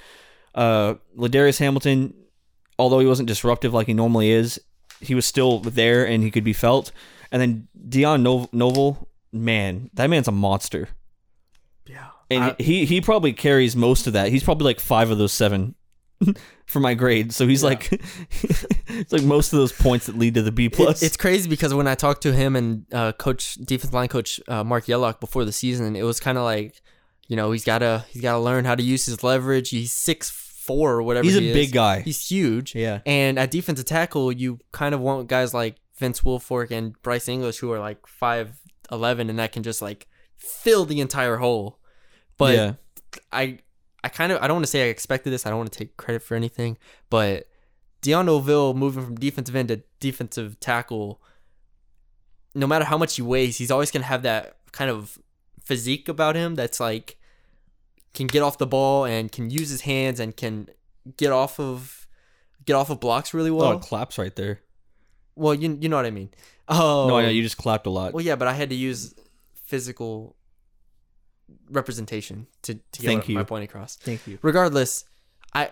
Uh, 0.55 0.95
Ladarius 1.17 1.59
Hamilton, 1.59 2.13
although 2.79 2.99
he 2.99 3.05
wasn't 3.05 3.27
disruptive 3.27 3.73
like 3.73 3.85
he 3.87 3.93
normally 3.93 4.31
is, 4.31 4.59
he 4.99 5.13
was 5.13 5.25
still 5.25 5.59
there 5.59 6.05
and 6.07 6.23
he 6.23 6.31
could 6.31 6.43
be 6.43 6.53
felt. 6.53 6.91
And 7.31 7.41
then 7.41 7.67
Dion 7.89 8.23
Nov- 8.23 8.51
Novil, 8.53 9.07
man, 9.31 9.89
that 9.93 10.09
man's 10.09 10.27
a 10.27 10.31
monster. 10.31 10.89
yeah. 11.85 12.07
And 12.31 12.43
I- 12.43 12.55
he 12.57 12.85
he 12.85 12.99
probably 13.01 13.31
carries 13.33 13.75
most 13.75 14.07
of 14.07 14.13
that. 14.13 14.29
He's 14.31 14.43
probably 14.43 14.65
like 14.65 14.79
five 14.79 15.11
of 15.11 15.17
those 15.17 15.31
seven 15.33 15.75
for 16.65 16.79
my 16.79 16.93
grade. 16.93 17.31
So 17.33 17.47
he's 17.47 17.63
like, 17.63 17.89
it's 18.87 19.11
like 19.13 19.23
most 19.23 19.53
of 19.53 19.59
those 19.59 19.71
points 19.71 20.05
that 20.07 20.17
lead 20.17 20.33
to 20.35 20.41
the 20.41 20.51
B 20.51 20.65
It- 20.65 20.73
plus. 20.73 21.03
it's 21.03 21.17
crazy 21.17 21.49
because 21.49 21.73
when 21.73 21.87
I 21.87 21.95
talked 21.95 22.21
to 22.23 22.33
him 22.33 22.55
and 22.55 22.85
uh, 22.93 23.11
coach 23.13 23.55
defense 23.55 23.93
line 23.93 24.07
coach 24.07 24.39
uh, 24.47 24.63
Mark 24.63 24.87
Yellock 24.87 25.19
before 25.19 25.45
the 25.45 25.51
season, 25.51 25.95
it 25.95 26.03
was 26.03 26.19
kind 26.19 26.37
of 26.37 26.43
like, 26.43 26.81
you 27.27 27.35
know, 27.35 27.51
he's 27.51 27.65
gotta 27.65 28.05
he's 28.09 28.21
gotta 28.21 28.39
learn 28.39 28.65
how 28.65 28.75
to 28.75 28.83
use 28.83 29.05
his 29.05 29.23
leverage. 29.23 29.69
He's 29.69 29.91
six 29.91 30.29
four 30.29 30.93
or 30.93 31.03
whatever. 31.03 31.23
He's 31.25 31.37
a 31.37 31.41
he 31.41 31.53
big 31.53 31.71
guy. 31.71 32.01
He's 32.01 32.27
huge. 32.29 32.73
Yeah. 32.75 32.99
And 33.05 33.37
at 33.39 33.51
defensive 33.51 33.85
tackle, 33.85 34.31
you 34.31 34.59
kind 34.71 34.93
of 34.95 35.01
want 35.01 35.27
guys 35.27 35.53
like 35.53 35.75
Vince 35.97 36.21
Wilfork 36.21 36.71
and 36.71 36.99
Bryce 37.01 37.27
English 37.27 37.57
who 37.59 37.71
are 37.71 37.79
like 37.79 38.05
five 38.07 38.57
eleven 38.91 39.29
and 39.29 39.39
that 39.39 39.51
can 39.51 39.63
just 39.63 39.81
like 39.81 40.07
fill 40.37 40.85
the 40.85 41.01
entire 41.01 41.37
hole. 41.37 41.79
But 42.37 42.55
yeah, 42.55 42.73
I 43.31 43.59
I 44.03 44.09
kind 44.09 44.31
of 44.31 44.41
I 44.41 44.47
don't 44.47 44.55
want 44.55 44.65
to 44.65 44.71
say 44.71 44.83
I 44.83 44.89
expected 44.89 45.31
this. 45.31 45.45
I 45.45 45.49
don't 45.49 45.59
want 45.59 45.71
to 45.71 45.77
take 45.77 45.97
credit 45.97 46.21
for 46.21 46.35
anything, 46.35 46.77
but 47.09 47.47
Dion 48.01 48.27
Novil 48.27 48.73
moving 48.73 49.03
from 49.03 49.15
defensive 49.15 49.55
end 49.55 49.69
to 49.69 49.81
defensive 49.99 50.59
tackle, 50.59 51.21
no 52.53 52.67
matter 52.67 52.85
how 52.85 52.97
much 52.97 53.15
he 53.15 53.21
weighs, 53.21 53.57
he's 53.57 53.71
always 53.71 53.91
gonna 53.91 54.05
have 54.05 54.21
that 54.23 54.57
kind 54.71 54.89
of 54.89 55.17
physique 55.63 56.07
about 56.07 56.35
him 56.35 56.55
that's 56.55 56.79
like 56.79 57.17
can 58.13 58.27
get 58.27 58.41
off 58.41 58.57
the 58.57 58.67
ball 58.67 59.05
and 59.05 59.31
can 59.31 59.49
use 59.49 59.69
his 59.69 59.81
hands 59.81 60.19
and 60.19 60.37
can 60.37 60.69
get 61.17 61.31
off 61.31 61.59
of 61.59 62.07
get 62.65 62.73
off 62.73 62.89
of 62.89 62.99
blocks 62.99 63.33
really 63.33 63.49
oh, 63.49 63.55
well. 63.55 63.79
claps 63.79 64.17
right 64.17 64.35
there. 64.35 64.61
well, 65.35 65.53
you 65.53 65.77
you 65.81 65.89
know 65.89 65.97
what 65.97 66.05
I 66.05 66.11
mean. 66.11 66.29
Oh 66.69 67.07
No, 67.07 67.17
I 67.17 67.23
know 67.23 67.29
um, 67.29 67.35
you 67.35 67.43
just 67.43 67.57
clapped 67.57 67.87
a 67.87 67.89
lot. 67.89 68.13
well, 68.13 68.23
yeah, 68.23 68.35
but 68.35 68.47
I 68.47 68.53
had 68.53 68.69
to 68.69 68.75
use 68.75 69.13
physical 69.65 70.36
representation 71.69 72.47
to, 72.63 72.75
to 72.75 73.01
get 73.01 73.07
Thank 73.07 73.29
you. 73.29 73.35
my 73.35 73.43
point 73.43 73.63
across. 73.63 73.95
Thank 73.95 74.27
you. 74.27 74.39
Regardless, 74.41 75.05
I 75.53 75.69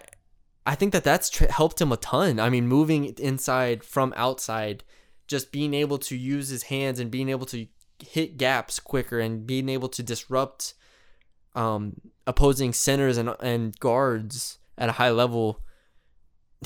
I 0.65 0.76
think 0.76 0.93
that 0.93 1.03
that's 1.03 1.30
tra- 1.30 1.51
helped 1.51 1.80
him 1.80 1.91
a 1.91 1.97
ton. 1.97 2.39
I 2.39 2.49
mean, 2.49 2.67
moving 2.67 3.05
inside 3.19 3.84
from 3.84 4.13
outside, 4.17 4.84
just 5.28 5.51
being 5.51 5.73
able 5.73 5.97
to 5.99 6.15
use 6.15 6.49
his 6.49 6.63
hands 6.63 6.99
and 6.99 7.11
being 7.11 7.30
able 7.30 7.45
to 7.47 7.67
hit 7.99 8.38
gaps 8.38 8.80
quicker 8.80 9.19
and 9.19 9.45
being 9.47 9.69
able 9.69 9.88
to 9.89 10.03
disrupt 10.03 10.73
um, 11.55 12.01
opposing 12.28 12.73
centers 12.73 13.17
and 13.17 13.34
and 13.39 13.80
guards 13.80 14.59
at 14.78 14.89
a 14.89 14.93
high 14.93 15.11
level. 15.11 15.61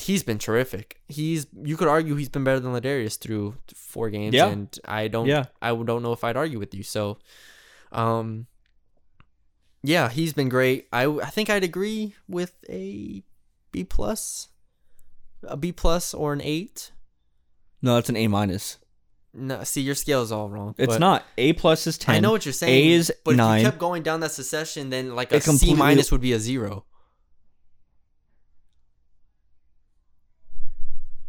He's 0.00 0.22
been 0.22 0.38
terrific. 0.38 1.00
He's 1.08 1.46
you 1.62 1.76
could 1.76 1.88
argue 1.88 2.14
he's 2.14 2.28
been 2.30 2.44
better 2.44 2.58
than 2.60 2.72
Ladarius 2.72 3.18
through 3.18 3.56
four 3.74 4.08
games, 4.08 4.34
Yeah. 4.34 4.48
and 4.48 4.78
I 4.86 5.08
don't 5.08 5.26
Yeah. 5.26 5.46
I 5.60 5.74
don't 5.74 6.02
know 6.02 6.12
if 6.12 6.24
I'd 6.24 6.36
argue 6.38 6.58
with 6.58 6.74
you. 6.74 6.82
So, 6.82 7.18
um, 7.92 8.46
yeah, 9.82 10.08
he's 10.08 10.32
been 10.32 10.48
great. 10.48 10.86
I 10.92 11.06
I 11.06 11.30
think 11.30 11.50
I'd 11.50 11.64
agree 11.64 12.14
with 12.28 12.54
a 12.68 13.22
B 13.72 13.84
plus, 13.84 14.48
a 15.42 15.56
B 15.56 15.72
plus 15.72 16.14
or 16.14 16.32
an 16.32 16.40
eight. 16.42 16.92
No, 17.82 17.94
that's 17.94 18.08
an 18.08 18.16
A 18.16 18.28
minus. 18.28 18.78
No, 19.32 19.62
see 19.62 19.80
your 19.80 19.94
scale 19.94 20.22
is 20.22 20.32
all 20.32 20.48
wrong. 20.48 20.74
It's 20.76 20.98
not. 20.98 21.24
A 21.38 21.52
plus 21.52 21.86
is 21.86 21.96
ten. 21.96 22.16
I 22.16 22.20
know 22.20 22.32
what 22.32 22.44
you're 22.44 22.52
saying. 22.52 22.74
A 22.74 22.92
is 22.92 23.12
but 23.24 23.36
nine. 23.36 23.58
if 23.58 23.64
you 23.64 23.70
kept 23.70 23.78
going 23.78 24.02
down 24.02 24.20
that 24.20 24.32
succession, 24.32 24.90
then 24.90 25.14
like 25.14 25.32
a 25.32 25.40
C 25.40 25.74
minus 25.74 26.10
would 26.10 26.20
be 26.20 26.32
a 26.32 26.38
zero. 26.38 26.84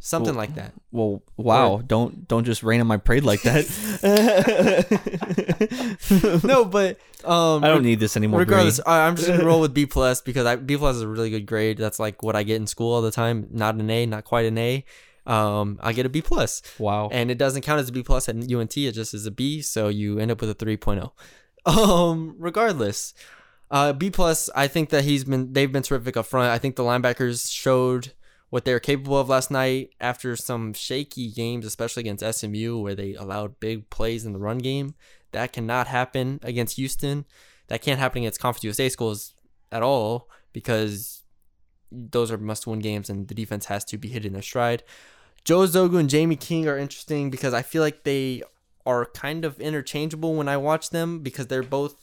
Something 0.04 0.34
like 0.34 0.56
that. 0.56 0.74
Well, 0.92 1.22
wow! 1.38 1.80
don't 1.86 2.28
don't 2.28 2.44
just 2.44 2.64
rain 2.64 2.82
on 2.82 2.88
my 2.88 2.98
parade 2.98 3.24
like 3.24 3.44
that. 3.44 3.68
no, 6.44 6.66
but 6.66 6.98
um, 7.26 7.64
I 7.64 7.68
don't 7.68 7.84
need 7.84 8.00
this 8.00 8.18
anymore. 8.18 8.40
Regardless. 8.40 8.80
I, 8.86 9.08
I'm 9.08 9.16
just 9.16 9.28
gonna 9.28 9.46
roll 9.46 9.62
with 9.62 9.74
B 9.74 9.86
plus 9.86 10.22
because 10.22 10.46
I, 10.46 10.56
B 10.56 10.78
plus 10.78 10.98
is 10.98 11.02
a 11.02 11.08
really 11.08 11.30
good 11.30 11.46
grade. 11.46 11.78
That's 11.78 12.00
like 12.00 12.24
what 12.24 12.36
I 12.36 12.44
get 12.44 12.58
in 12.58 12.68
school 12.68 12.94
all 12.94 13.02
the 13.02 13.12
time. 13.12 13.48
Not 13.52 13.76
an 13.76 13.90
A, 13.90 14.06
not 14.06 14.24
quite 14.24 14.46
an 14.46 14.58
A. 14.58 14.86
Um, 15.26 15.80
I 15.82 15.94
get 15.94 16.06
a 16.06 16.10
B 16.10 16.22
plus, 16.22 16.62
wow. 16.80 17.10
and 17.12 17.30
it 17.30 17.38
doesn't 17.38 17.62
count 17.62 17.80
as 17.80 17.90
a 17.90 17.92
B 17.92 18.02
plus 18.02 18.28
at 18.28 18.36
UNT. 18.36 18.76
It 18.76 18.94
just 18.94 19.14
is 19.14 19.26
a 19.26 19.32
B, 19.32 19.62
so 19.62 19.88
you 19.88 20.18
end 20.18 20.32
up 20.32 20.42
with 20.42 20.50
a 20.50 20.56
3.0. 20.56 21.12
Um, 21.64 22.38
regardless, 22.40 23.14
uh, 23.70 23.94
B 23.94 24.10
plus. 24.10 24.50
I 24.56 24.68
think 24.68 24.90
that 24.90 25.04
he's 25.04 25.26
been 25.26 25.54
they've 25.54 25.72
been 25.72 25.84
terrific 25.84 26.18
up 26.18 26.26
front. 26.26 26.50
I 26.50 26.58
think 26.58 26.76
the 26.76 26.82
linebackers 26.82 27.54
showed 27.54 28.14
what 28.50 28.66
they 28.66 28.74
were 28.74 28.80
capable 28.80 29.20
of 29.20 29.30
last 29.30 29.50
night 29.50 29.92
after 30.00 30.36
some 30.36 30.74
shaky 30.74 31.30
games, 31.30 31.66
especially 31.66 32.02
against 32.02 32.40
SMU, 32.40 32.80
where 32.80 32.96
they 32.96 33.14
allowed 33.14 33.60
big 33.60 33.92
plays 33.92 34.26
in 34.26 34.34
the 34.34 34.40
run 34.40 34.58
game. 34.58 34.96
That 35.32 35.54
cannot 35.54 35.88
happen 35.88 36.40
against 36.44 36.76
Houston. 36.78 37.26
That 37.68 37.82
can't 37.82 38.00
happen 38.00 38.24
against 38.24 38.40
Conference 38.40 38.64
USA 38.64 38.90
schools 38.90 39.34
at 39.72 39.82
all 39.82 40.30
because 40.54 41.24
those 41.92 42.32
are 42.32 42.38
must-win 42.38 42.80
games, 42.80 43.10
and 43.10 43.28
the 43.28 43.34
defense 43.36 43.66
has 43.66 43.84
to 43.86 43.98
be 43.98 44.10
hitting 44.10 44.34
their 44.34 44.42
stride. 44.42 44.84
Joe 45.44 45.60
Ozougwu 45.60 46.00
and 46.00 46.10
Jamie 46.10 46.36
King 46.36 46.68
are 46.68 46.78
interesting 46.78 47.30
because 47.30 47.54
I 47.54 47.62
feel 47.62 47.82
like 47.82 48.04
they 48.04 48.44
are 48.86 49.06
kind 49.08 49.44
of 49.46 49.60
interchangeable 49.60 50.36
when 50.36 50.48
I 50.48 50.58
watch 50.58 50.90
them 50.90 51.20
because 51.20 51.48
they're 51.48 51.64
both 51.64 51.96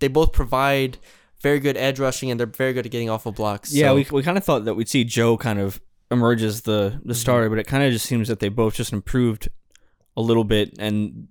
they 0.00 0.08
both 0.08 0.32
provide 0.32 0.98
very 1.42 1.58
good 1.60 1.76
edge 1.76 1.98
rushing 1.98 2.30
and 2.30 2.38
they're 2.38 2.46
very 2.46 2.72
good 2.72 2.84
at 2.86 2.92
getting 2.92 3.10
off 3.10 3.26
of 3.26 3.34
blocks. 3.36 3.72
Yeah, 3.72 3.88
So- 3.88 3.94
we 3.96 4.06
we 4.10 4.22
kind 4.22 4.38
of 4.38 4.44
thought 4.44 4.64
that 4.64 4.74
we'd 4.74 4.88
see 4.88 5.04
Joe 5.04 5.36
kind 5.36 5.58
of 5.58 5.80
emerge 6.10 6.42
as 6.42 6.62
the 6.62 6.92
Mm-hmm. 6.96 7.08
the 7.08 7.14
starter, 7.14 7.48
but 7.50 7.58
it 7.58 7.66
kind 7.66 7.82
of 7.84 7.92
just 7.92 8.06
seems 8.06 8.28
that 8.28 8.40
they 8.40 8.48
both 8.48 8.74
just 8.74 8.92
improved 8.92 9.48
a 10.16 10.20
little 10.22 10.44
bit, 10.44 10.74
and 10.78 11.28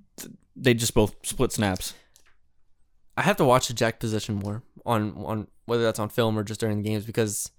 they 0.58 0.74
just 0.74 0.94
both 0.94 1.16
split 1.24 1.52
snaps. 1.52 1.94
I 3.16 3.22
have 3.22 3.38
to 3.38 3.46
watch 3.46 3.68
the 3.68 3.74
jack 3.74 4.00
position 4.00 4.36
more 4.36 4.64
on 4.86 5.14
on 5.18 5.48
whether 5.66 5.84
that's 5.84 6.00
on 6.00 6.10
film 6.10 6.38
or 6.38 6.44
just 6.44 6.60
during 6.60 6.78
the 6.78 6.90
games 6.90 7.06
because 7.06 7.52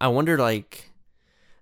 I 0.00 0.08
wonder 0.08 0.38
like 0.38 0.90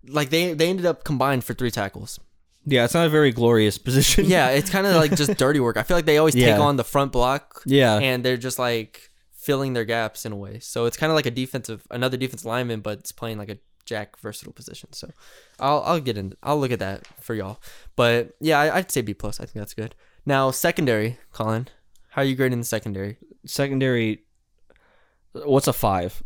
like 0.06 0.30
they 0.30 0.54
they 0.54 0.68
ended 0.68 0.86
up 0.86 1.04
combined 1.04 1.44
for 1.44 1.54
three 1.54 1.70
tackles. 1.70 2.20
Yeah, 2.66 2.84
it's 2.84 2.94
not 2.94 3.06
a 3.06 3.10
very 3.10 3.30
glorious 3.30 3.78
position. 3.88 4.26
Yeah, 4.26 4.50
it's 4.50 4.70
kind 4.70 4.86
of 4.86 4.94
like 4.96 5.14
just 5.16 5.34
dirty 5.38 5.60
work. 5.60 5.76
I 5.76 5.82
feel 5.82 5.96
like 5.96 6.06
they 6.06 6.18
always 6.18 6.34
take 6.34 6.58
on 6.58 6.76
the 6.76 6.84
front 6.84 7.12
block 7.12 7.62
yeah, 7.66 7.98
and 7.98 8.24
they're 8.24 8.36
just 8.36 8.58
like 8.58 9.10
filling 9.32 9.74
their 9.74 9.84
gaps 9.84 10.24
in 10.24 10.32
a 10.32 10.36
way. 10.36 10.58
So 10.60 10.86
it's 10.86 10.96
kind 10.96 11.10
of 11.10 11.16
like 11.16 11.26
a 11.26 11.30
defensive 11.30 11.86
another 11.90 12.16
defensive 12.16 12.46
lineman 12.46 12.80
but 12.80 13.00
it's 13.00 13.12
playing 13.12 13.38
like 13.38 13.50
a 13.50 13.58
jack 13.84 14.18
versatile 14.18 14.52
position. 14.52 14.92
So 14.92 15.10
I'll 15.58 15.82
I'll 15.84 16.00
get 16.00 16.16
in 16.18 16.34
I'll 16.42 16.58
look 16.58 16.72
at 16.72 16.78
that 16.78 17.06
for 17.20 17.34
y'all. 17.34 17.60
But 17.96 18.34
yeah, 18.40 18.60
I, 18.60 18.76
I'd 18.76 18.90
say 18.90 19.02
B 19.02 19.14
plus. 19.14 19.40
I 19.40 19.44
think 19.44 19.54
that's 19.54 19.74
good. 19.74 19.94
Now 20.26 20.50
secondary, 20.50 21.18
Colin, 21.32 21.68
how 22.10 22.22
are 22.22 22.24
you 22.24 22.36
grading 22.36 22.58
the 22.58 22.64
secondary? 22.64 23.18
secondary. 23.46 24.22
What's 25.32 25.66
a 25.66 25.72
five? 25.72 26.22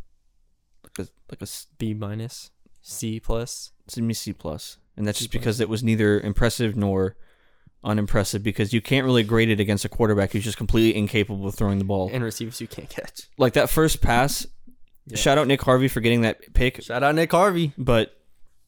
Like 0.84 1.06
a 1.06 1.10
like 1.30 1.42
a 1.42 1.46
B 1.78 1.94
minus, 1.94 2.50
C 2.80 3.20
plus. 3.20 3.72
Give 3.92 4.04
me 4.04 4.14
C 4.14 4.32
plus, 4.32 4.76
and 4.96 5.06
that's 5.06 5.18
just 5.18 5.32
because 5.32 5.60
it 5.60 5.68
was 5.68 5.82
neither 5.82 6.20
impressive 6.20 6.76
nor 6.76 7.16
unimpressive. 7.82 8.42
Because 8.42 8.72
you 8.72 8.80
can't 8.80 9.04
really 9.04 9.22
grade 9.22 9.50
it 9.50 9.60
against 9.60 9.84
a 9.84 9.88
quarterback 9.88 10.32
who's 10.32 10.44
just 10.44 10.58
completely 10.58 10.98
incapable 10.98 11.46
of 11.46 11.54
throwing 11.54 11.78
the 11.78 11.84
ball. 11.84 12.10
And 12.12 12.22
receivers 12.22 12.60
you 12.60 12.68
can't 12.68 12.90
catch. 12.90 13.22
Like 13.38 13.54
that 13.54 13.70
first 13.70 14.00
pass. 14.00 14.46
Shout 15.14 15.38
out 15.38 15.46
Nick 15.46 15.62
Harvey 15.62 15.88
for 15.88 16.00
getting 16.00 16.22
that 16.22 16.52
pick, 16.54 16.82
Shout 16.82 17.02
out 17.02 17.14
Nick 17.14 17.30
Harvey. 17.32 17.72
but 17.78 18.14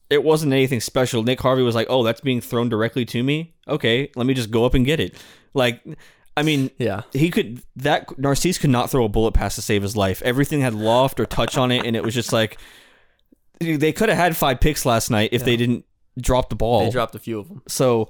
it 0.09 0.25
wasn't 0.25 0.53
anything 0.53 0.81
special. 0.81 1.23
Nick 1.23 1.41
Harvey 1.41 1.63
was 1.63 1.75
like, 1.75 1.87
"Oh, 1.91 2.03
that's 2.03 2.21
being 2.21 2.41
thrown 2.41 2.69
directly 2.69 3.05
to 3.07 3.23
me. 3.23 3.55
Okay, 3.69 4.11
let 4.17 4.27
me 4.27 4.35
just 4.35 4.51
go 4.51 4.65
up 4.65 4.75
and 4.75 4.85
get 4.85 4.99
it." 5.01 5.15
Like, 5.55 5.81
I 6.37 6.43
mean, 6.43 6.71
Yeah. 6.79 7.03
he 7.13 7.31
could 7.31 7.63
that 7.77 8.19
Narcisse 8.19 8.59
could 8.59 8.71
not 8.71 8.91
throw 8.91 9.05
a 9.05 9.09
bullet 9.09 9.33
pass 9.33 9.55
to 9.57 9.63
save 9.63 9.83
his 9.83 9.97
life. 9.97 10.21
Everything 10.23 10.61
had 10.63 10.75
loft 10.75 11.21
or 11.21 11.27
touch 11.27 11.57
on 11.57 11.71
it, 11.71 11.85
and 11.87 11.95
it 11.97 12.03
was 12.03 12.15
just 12.15 12.33
like 12.33 12.59
they 13.61 13.93
could 13.93 14.09
have 14.09 14.19
had 14.19 14.37
five 14.37 14.59
picks 14.61 14.87
last 14.87 15.11
night 15.11 15.31
if 15.33 15.45
they 15.45 15.57
didn't 15.57 15.85
drop 16.19 16.49
the 16.49 16.57
ball. 16.57 16.85
They 16.85 16.91
dropped 16.91 17.15
a 17.15 17.19
few 17.19 17.39
of 17.39 17.49
them. 17.49 17.63
so 17.69 18.09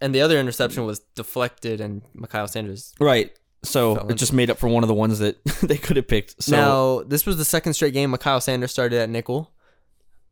And 0.00 0.12
the 0.14 0.20
other 0.20 0.40
interception 0.40 0.84
was 0.86 1.00
deflected 1.14 1.80
and 1.80 2.02
Mikhail 2.14 2.48
Sanders. 2.48 2.94
right, 2.98 3.30
so 3.64 3.96
it 4.08 4.14
just 4.14 4.32
made 4.32 4.50
up 4.50 4.58
for 4.58 4.68
one 4.68 4.82
of 4.84 4.88
the 4.88 4.94
ones 4.94 5.18
that 5.20 5.42
they 5.62 5.76
could 5.78 5.96
have 5.96 6.08
picked. 6.08 6.42
So 6.42 6.56
now, 6.56 7.02
this 7.08 7.26
was 7.26 7.36
the 7.36 7.44
second 7.44 7.74
straight 7.74 7.94
game 7.94 8.10
Mikhail 8.10 8.40
Sanders 8.40 8.70
started 8.72 8.98
at 9.00 9.08
nickel. 9.10 9.50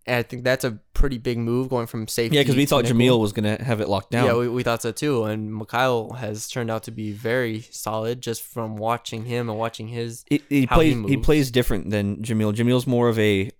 And 0.07 0.17
I 0.17 0.23
think 0.23 0.45
that's 0.45 0.65
a 0.65 0.81
pretty 0.95 1.19
big 1.19 1.37
move 1.39 1.69
going 1.69 1.87
from 1.87 2.09
safety. 2.09 2.35
yeah, 2.37 2.43
because 2.43 2.57
we 2.57 2.65
to 2.65 2.71
thought 2.71 2.85
nickel. 2.85 2.99
Jameel 2.99 3.21
was 3.21 3.33
gonna 3.33 3.63
have 3.63 3.81
it 3.81 3.89
locked 3.89 4.11
down. 4.11 4.27
Yeah, 4.27 4.35
we, 4.35 4.49
we 4.49 4.63
thought 4.63 4.81
so 4.83 4.93
too. 4.93 5.25
And 5.25 5.55
Mikhail 5.55 6.13
has 6.15 6.49
turned 6.49 6.71
out 6.71 6.85
to 6.85 6.91
be 6.91 7.13
very 7.13 7.61
solid 7.71 8.21
just 8.23 8.43
from 8.43 8.77
watching 8.77 9.27
him 9.27 9.51
and 9.51 9.59
watching 9.59 9.89
his. 9.89 10.25
He, 10.29 10.43
he 10.49 10.67
how 10.67 10.81
he 10.81 10.95
plays 10.95 11.11
he, 11.11 11.17
plays 11.19 11.51
different 11.51 11.91
than 11.91 12.17
Jameel. 12.23 12.55
Jameel's 12.55 12.87
more 12.87 13.09
of 13.09 13.19
a 13.19 13.51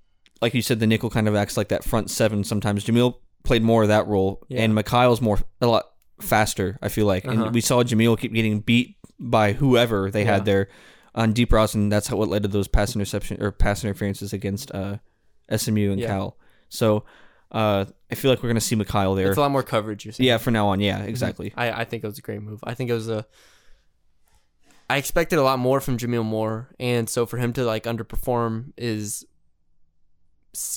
like 0.41 0.55
you 0.55 0.63
said, 0.63 0.81
the 0.81 0.87
nickel 0.87 1.11
kind 1.11 1.29
of 1.29 1.35
acts 1.37 1.57
like 1.59 1.69
that 1.69 1.85
front 1.85 2.11
seven 2.11 2.43
sometimes. 2.43 2.85
Jameel 2.85 3.17
played 3.45 3.63
more 3.63 3.83
of 3.83 3.89
that 3.89 4.07
role, 4.07 4.43
Yeah. 4.49 4.63
and 4.63 4.75
Mikhail's 4.75 5.21
more 5.21 5.39
a 5.61 5.67
lot 5.67 5.85
faster. 6.21 6.79
I 6.83 6.89
feel 6.89 7.05
like, 7.07 7.27
Uh-huh. 7.27 7.45
and 7.45 7.55
we 7.55 7.61
saw 7.61 7.83
Jameel 7.83 8.19
keep 8.19 8.33
getting 8.33 8.61
beat 8.61 8.97
by 9.21 9.53
whoever 9.53 10.11
they 10.11 10.25
Yeah. 10.25 10.33
had 10.35 10.45
there 10.47 10.69
on 11.15 11.33
deep 11.33 11.53
routes, 11.53 11.75
and 11.75 11.93
that's 11.93 12.07
how 12.09 12.17
what 12.17 12.29
led 12.29 12.43
to 12.43 12.49
those 12.49 12.67
pass 12.69 12.95
interception 12.97 13.43
or 13.43 13.53
pass 13.53 13.85
interferences 13.85 14.33
against 14.33 14.73
uh, 14.75 14.97
SMU 15.55 15.93
and 15.93 16.01
Yeah. 16.01 16.07
Cal. 16.09 16.37
So 16.69 17.05
uh, 17.53 17.85
I 18.11 18.15
feel 18.15 18.31
like 18.31 18.43
we're 18.43 18.49
gonna 18.49 18.61
see 18.61 18.77
Mikhail 18.77 19.15
there. 19.15 19.29
It's 19.29 19.37
a 19.37 19.41
lot 19.41 19.51
more 19.51 19.63
coverage. 19.63 20.05
You're 20.05 20.13
saying. 20.13 20.27
Yeah, 20.27 20.39
for 20.39 20.51
now 20.51 20.69
on, 20.69 20.81
yeah, 20.81 21.03
exactly. 21.03 21.53
I, 21.57 21.71
I 21.73 21.85
think 21.85 22.03
it 22.05 22.07
was 22.07 22.19
a 22.19 22.23
great 22.23 22.41
move. 22.43 22.61
I 22.65 22.75
think 22.75 22.91
it 22.91 22.95
was 22.95 23.09
a. 23.09 23.27
I 24.89 24.97
expected 24.97 25.39
a 25.39 25.43
lot 25.43 25.59
more 25.59 25.81
from 25.81 25.99
Jameel 25.99 26.25
Moore, 26.25 26.69
and 26.81 27.09
so 27.09 27.27
for 27.27 27.37
him 27.39 27.53
to 27.55 27.65
like 27.65 27.85
underperform 27.85 28.73
is 28.77 29.25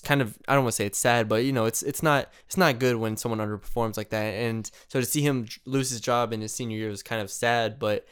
kind 0.03 0.21
of 0.21 0.37
I 0.47 0.53
don't 0.53 0.63
want 0.63 0.73
to 0.73 0.75
say 0.75 0.85
it's 0.85 0.99
sad, 0.99 1.27
but 1.27 1.43
you 1.45 1.51
know 1.51 1.65
it's 1.65 1.81
it's 1.81 2.03
not 2.03 2.29
it's 2.45 2.57
not 2.57 2.77
good 2.79 2.95
when 2.97 3.17
someone 3.17 3.39
underperforms 3.39 3.97
like 3.97 4.09
that. 4.09 4.33
And 4.33 4.69
so 4.87 4.99
to 4.99 5.05
see 5.05 5.21
him 5.21 5.47
lose 5.65 5.89
his 5.89 5.99
job 6.01 6.31
in 6.33 6.41
his 6.41 6.53
senior 6.53 6.77
year 6.77 6.89
was 6.89 7.01
kind 7.03 7.21
of 7.21 7.31
sad. 7.31 7.79
But 7.79 8.05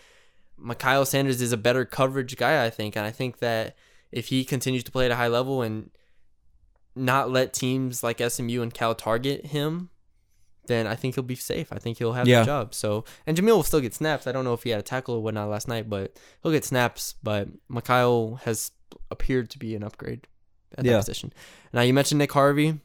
Mikhail 0.62 1.06
Sanders 1.06 1.42
is 1.42 1.52
a 1.52 1.58
better 1.58 1.86
coverage 1.86 2.38
guy, 2.38 2.64
I 2.66 2.70
think, 2.70 2.96
and 2.96 3.06
I 3.06 3.12
think 3.12 3.40
that 3.40 3.76
if 4.12 4.28
he 4.28 4.44
continues 4.46 4.84
to 4.84 4.92
play 4.92 5.06
at 5.06 5.12
a 5.12 5.16
high 5.16 5.28
level 5.28 5.62
and 5.62 5.90
not 6.96 7.32
let 7.32 7.54
teams 7.54 8.04
like 8.04 8.20
SMU 8.22 8.62
and 8.62 8.74
Cal 8.74 8.94
target 8.94 9.48
him, 9.48 9.90
then 10.68 10.86
I 10.88 10.96
think 10.96 11.16
he'll 11.16 11.24
be 11.24 11.36
safe. 11.36 11.72
I 11.72 11.80
think 11.80 11.98
he'll 11.98 12.14
have 12.14 12.28
Yeah. 12.28 12.42
the 12.42 12.46
job. 12.46 12.74
So 12.74 13.06
and 13.26 13.38
Jamil 13.38 13.56
will 13.56 13.64
still 13.64 13.80
get 13.80 13.94
snaps. 13.94 14.28
I 14.28 14.32
don't 14.32 14.44
know 14.44 14.54
if 14.54 14.64
he 14.64 14.70
had 14.70 14.80
a 14.80 14.84
tackle 14.84 15.16
or 15.16 15.24
whatnot 15.24 15.50
last 15.50 15.68
night, 15.68 15.90
but 15.90 16.18
he'll 16.44 16.52
get 16.52 16.66
snaps. 16.66 17.16
But 17.24 17.48
Mikhail 17.70 18.36
has 18.44 18.72
appeared 19.10 19.50
to 19.52 19.60
be 19.60 19.76
an 19.76 19.84
upgrade 19.84 20.28
at 20.78 20.86
Yeah. 20.86 20.94
that 20.94 21.00
position. 21.00 21.34
Now 21.74 21.82
you 21.82 21.94
mentioned 21.94 22.20
Nick 22.20 22.34
Harvey. 22.34 22.80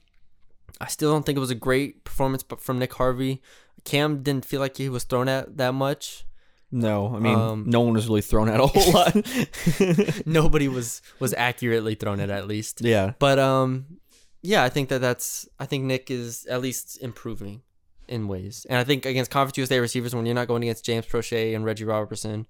I 0.80 0.86
still 0.86 1.12
don't 1.12 1.24
think 1.26 1.36
it 1.36 1.40
was 1.40 1.50
a 1.50 1.54
great 1.56 2.04
performance 2.04 2.42
but 2.42 2.60
from 2.60 2.78
Nick 2.78 2.94
Harvey. 2.94 3.42
Cam 3.84 4.22
didn't 4.22 4.44
feel 4.44 4.60
like 4.60 4.76
he 4.76 4.88
was 4.88 5.04
thrown 5.04 5.28
at 5.28 5.56
that 5.58 5.74
much. 5.74 6.24
No, 6.72 7.14
I 7.14 7.20
mean, 7.20 7.38
Um, 7.38 7.64
no 7.68 7.80
one 7.80 7.94
was 7.94 8.08
really 8.08 8.22
thrown 8.22 8.48
at 8.48 8.58
a 8.60 8.66
whole 8.66 8.92
lot. 8.92 9.14
Nobody 10.26 10.68
was 10.68 11.00
was 11.20 11.32
accurately 11.34 11.94
thrown 11.94 12.20
at 12.20 12.30
at 12.30 12.46
least. 12.48 12.80
yeah. 12.82 13.12
But 13.18 13.38
um, 13.38 13.98
yeah, 14.42 14.62
I 14.64 14.68
think 14.68 14.88
that 14.88 15.00
that's 15.00 15.48
I 15.58 15.66
think 15.66 15.84
Nick 15.84 16.10
is 16.10 16.44
at 16.46 16.60
least 16.60 16.98
improving 17.00 17.62
in 18.08 18.28
ways, 18.28 18.66
and 18.68 18.78
I 18.78 18.84
think 18.84 19.04
against 19.06 19.30
Conference 19.30 19.58
USA 19.58 19.78
receivers 19.80 20.14
when 20.14 20.26
you're 20.26 20.34
not 20.34 20.48
going 20.48 20.62
against 20.62 20.84
James 20.84 21.06
Proche 21.06 21.54
and 21.54 21.64
Reggie 21.64 21.84
Roberson, 21.84 22.46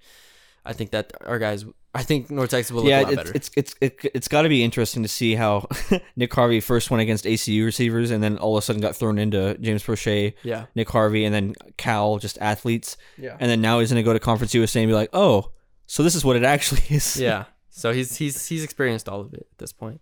I 0.65 0.73
think 0.73 0.91
that 0.91 1.13
our 1.25 1.39
guys, 1.39 1.65
I 1.97 2.03
think 2.03 2.31
North 2.31 2.51
Texas 2.51 2.71
will 2.73 2.83
look 2.83 2.87
a 2.87 2.91
Yeah, 2.91 3.01
lot 3.03 3.13
it's, 3.13 3.17
better. 3.17 3.33
it's 3.35 3.51
it's 3.57 3.75
it, 3.81 3.99
it's 4.15 4.29
got 4.29 4.43
to 4.43 4.49
be 4.49 4.63
interesting 4.63 5.03
to 5.03 5.09
see 5.09 5.35
how 5.35 5.67
Nick 6.17 6.33
Harvey 6.35 6.61
first 6.61 6.91
went 6.91 7.01
against 7.03 7.25
ACU 7.25 7.65
receivers 7.65 8.11
and 8.11 8.23
then 8.23 8.39
all 8.39 8.57
of 8.57 8.63
a 8.63 8.65
sudden 8.65 8.81
got 8.83 8.95
thrown 8.97 9.19
into 9.19 9.57
James 9.59 9.83
Proche, 9.83 10.35
yeah, 10.43 10.67
Nick 10.75 10.89
Harvey, 10.91 11.25
and 11.25 11.35
then 11.35 11.55
Cal, 11.77 12.19
just 12.19 12.39
athletes, 12.41 12.97
yeah, 13.19 13.37
and 13.41 13.51
then 13.51 13.61
now 13.61 13.81
he's 13.81 13.89
gonna 13.91 14.03
go 14.03 14.13
to 14.13 14.21
Conference 14.21 14.55
USA 14.55 14.81
and 14.83 14.89
be 14.89 14.95
like, 14.95 15.11
oh, 15.13 15.51
so 15.87 16.03
this 16.03 16.15
is 16.15 16.25
what 16.25 16.37
it 16.37 16.43
actually 16.45 16.83
is. 16.95 17.17
yeah. 17.21 17.45
So 17.71 17.93
he's 17.93 18.17
he's 18.17 18.47
he's 18.49 18.65
experienced 18.65 19.09
all 19.09 19.21
of 19.21 19.35
it 19.35 19.47
at 19.53 19.59
this 19.59 19.73
point. 19.73 20.01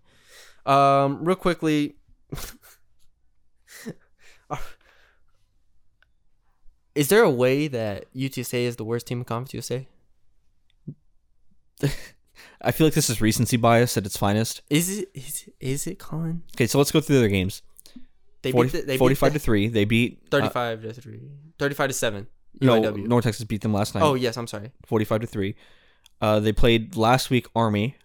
Um, 0.65 1.23
real 1.25 1.35
quickly. 1.35 1.95
Is 6.93 7.09
there 7.09 7.23
a 7.23 7.29
way 7.29 7.67
that 7.67 8.05
UTSA 8.13 8.63
is 8.63 8.77
the 8.77 8.85
worst 8.85 9.07
team 9.07 9.19
in 9.19 9.25
Conference 9.25 9.53
USA? 9.53 9.87
I 12.61 12.71
feel 12.71 12.87
like 12.87 12.93
this 12.93 13.09
is 13.09 13.21
recency 13.21 13.57
bias 13.57 13.97
at 13.97 14.05
its 14.05 14.17
finest. 14.17 14.61
Is 14.69 14.99
it 14.99 15.09
is 15.13 15.49
is 15.59 15.87
it 15.87 15.99
Colin? 15.99 16.43
Okay, 16.55 16.67
so 16.67 16.77
let's 16.77 16.91
go 16.91 17.01
through 17.01 17.19
their 17.19 17.29
games. 17.29 17.61
They 18.41 18.51
40, 18.51 18.69
beat 18.69 18.79
the, 18.79 18.85
they 18.85 18.97
45 18.97 19.33
beat 19.33 19.33
to 19.33 19.43
three. 19.43 19.67
They 19.67 19.85
beat 19.85 20.29
the, 20.29 20.37
uh, 20.37 20.49
35 20.49 20.81
to 20.81 20.93
3. 20.93 21.19
35 21.57 21.87
to 21.87 21.93
7. 21.93 22.27
no, 22.61 22.81
UIW. 22.81 23.07
North 23.07 23.23
Texas 23.23 23.43
beat 23.45 23.61
them 23.61 23.73
last 23.73 23.95
night. 23.95 24.03
oh, 24.03 24.13
yes, 24.13 24.37
I'm 24.37 24.45
sorry. 24.45 24.71
45 24.85 25.21
to 25.21 25.27
three. 25.27 25.55
Uh, 26.21 26.39
they 26.39 26.53
played 26.53 26.95
last 26.95 27.29
week 27.31 27.47
Army. 27.55 27.95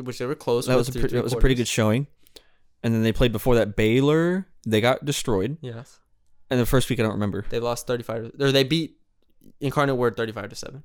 Which 0.00 0.18
they 0.18 0.26
were 0.26 0.36
close. 0.36 0.66
That 0.66 0.76
was 0.76 0.88
a 0.88 0.92
pre- 0.92 1.08
that 1.08 1.24
was 1.24 1.32
a 1.32 1.36
pretty 1.36 1.56
good 1.56 1.66
showing. 1.66 2.06
And 2.84 2.94
then 2.94 3.02
they 3.02 3.12
played 3.12 3.32
before 3.32 3.56
that 3.56 3.74
Baylor. 3.74 4.46
They 4.64 4.80
got 4.80 5.04
destroyed. 5.04 5.58
Yes. 5.60 5.98
And 6.50 6.60
the 6.60 6.66
first 6.66 6.88
week 6.88 7.00
I 7.00 7.02
don't 7.02 7.12
remember. 7.12 7.44
They 7.48 7.58
lost 7.58 7.86
35 7.88 8.32
or 8.38 8.52
they 8.52 8.62
beat 8.62 8.96
Incarnate 9.60 9.96
Word 9.96 10.16
35 10.16 10.50
to 10.50 10.56
7. 10.56 10.82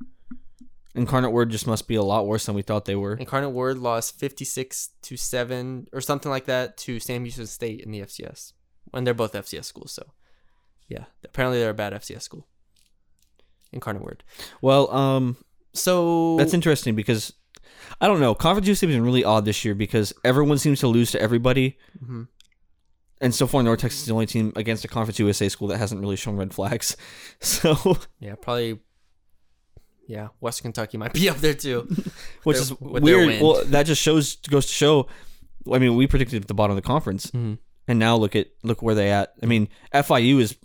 Incarnate 0.96 1.32
Word 1.32 1.50
just 1.50 1.66
must 1.66 1.88
be 1.88 1.96
a 1.96 2.04
lot 2.04 2.28
worse 2.28 2.46
than 2.46 2.54
we 2.56 2.62
thought 2.62 2.86
they 2.86 2.96
were. 2.96 3.16
Incarnate 3.16 3.52
Word 3.52 3.78
lost 3.80 4.20
56 4.20 4.90
to 5.02 5.18
7 5.18 5.88
or 5.92 6.02
something 6.02 6.30
like 6.30 6.46
that 6.46 6.78
to 6.78 7.00
Sam 7.00 7.24
Houston 7.24 7.48
State 7.48 7.82
in 7.82 7.92
the 7.92 8.02
FCS. 8.02 8.54
And 8.94 9.08
they're 9.08 9.14
both 9.16 9.34
FCS 9.34 9.66
schools, 9.66 9.92
so 9.92 10.12
yeah. 10.88 11.06
Apparently 11.24 11.60
they're 11.60 11.72
a 11.72 11.74
bad 11.74 11.94
FCS 11.94 12.22
school. 12.22 12.46
Incarnate 13.72 14.04
Word. 14.04 14.24
Well, 14.62 14.94
um, 14.94 15.38
So 15.74 16.38
that's 16.38 16.54
interesting 16.54 16.96
because 16.96 17.34
I 18.00 18.08
don't 18.08 18.20
know. 18.20 18.36
Conference 18.36 18.68
USA 18.68 18.86
has 18.86 18.96
been 18.96 19.04
really 19.04 19.24
odd 19.24 19.46
this 19.46 19.66
year 19.66 19.74
because 19.74 20.14
everyone 20.24 20.60
seems 20.60 20.80
to 20.82 20.88
lose 20.88 21.10
to 21.12 21.22
everybody. 21.22 21.78
Mhm. 22.04 22.28
And 23.20 23.34
so 23.34 23.48
far, 23.48 23.64
North 23.64 23.80
Texas 23.80 24.02
is 24.02 24.08
the 24.08 24.14
only 24.14 24.26
team 24.26 24.52
against 24.56 24.84
a 24.86 24.88
Conference 24.88 25.18
USA 25.18 25.50
school 25.50 25.70
that 25.70 25.78
hasn't 25.78 26.02
really 26.02 26.18
shown 26.18 26.36
red 26.38 26.54
flags. 26.54 26.96
So, 27.40 27.98
Yeah, 28.20 28.36
probably. 28.36 28.80
Yeah, 30.08 30.30
Western 30.42 30.66
Kentucky 30.74 30.98
might 30.98 31.14
be 31.14 31.30
up 31.30 31.38
there 31.38 31.54
too. 31.54 31.88
which 32.44 32.58
Their- 32.58 32.64
is 32.64 32.80
weird. 32.80 33.42
Well, 33.42 33.64
that 33.66 33.86
just 33.86 34.02
shows 34.02 34.36
goes 34.50 34.66
to 34.68 34.74
show. 34.74 35.08
I 35.72 35.80
mean, 35.80 35.96
we 35.96 36.08
predicted 36.08 36.42
at 36.42 36.48
the 36.48 36.54
bottom 36.54 36.76
of 36.76 36.84
the 36.84 36.86
conference, 36.88 37.28
Mhm. 37.32 37.58
and 37.88 38.00
now 38.00 38.18
look 38.18 38.36
at 38.36 38.48
look 38.64 38.82
where 38.82 38.96
they 38.96 39.12
at. 39.12 39.34
I 39.42 39.46
mean, 39.46 39.70
FIU 39.94 40.40
is 40.40 40.58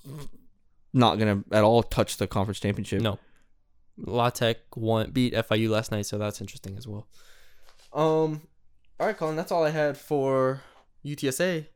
not 0.92 1.18
gonna 1.18 1.44
at 1.52 1.62
all 1.62 1.82
touch 1.84 2.16
the 2.16 2.26
conference 2.26 2.58
championship. 2.60 3.00
No, 3.00 3.18
La 3.96 4.30
Tech 4.30 4.58
won 4.74 5.10
beat 5.12 5.34
FIU 5.34 5.70
last 5.70 5.92
night, 5.92 6.06
so 6.06 6.18
that's 6.18 6.40
interesting 6.40 6.76
as 6.76 6.88
well. 6.88 7.06
Um, 7.92 8.42
all 8.98 9.06
right, 9.06 9.16
Colin, 9.16 9.36
that's 9.36 9.52
all 9.52 9.62
I 9.64 9.70
had 9.70 9.96
for 9.96 10.62
UTSA. 11.04 11.66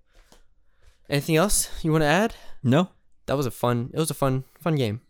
Anything 1.08 1.36
else 1.36 1.68
you 1.84 1.92
want 1.92 2.02
to 2.02 2.06
add? 2.08 2.34
No. 2.62 2.88
That 3.26 3.36
was 3.36 3.46
a 3.46 3.50
fun. 3.50 3.90
It 3.94 3.98
was 3.98 4.10
a 4.10 4.14
fun, 4.14 4.44
fun 4.58 4.74
game, 4.74 5.00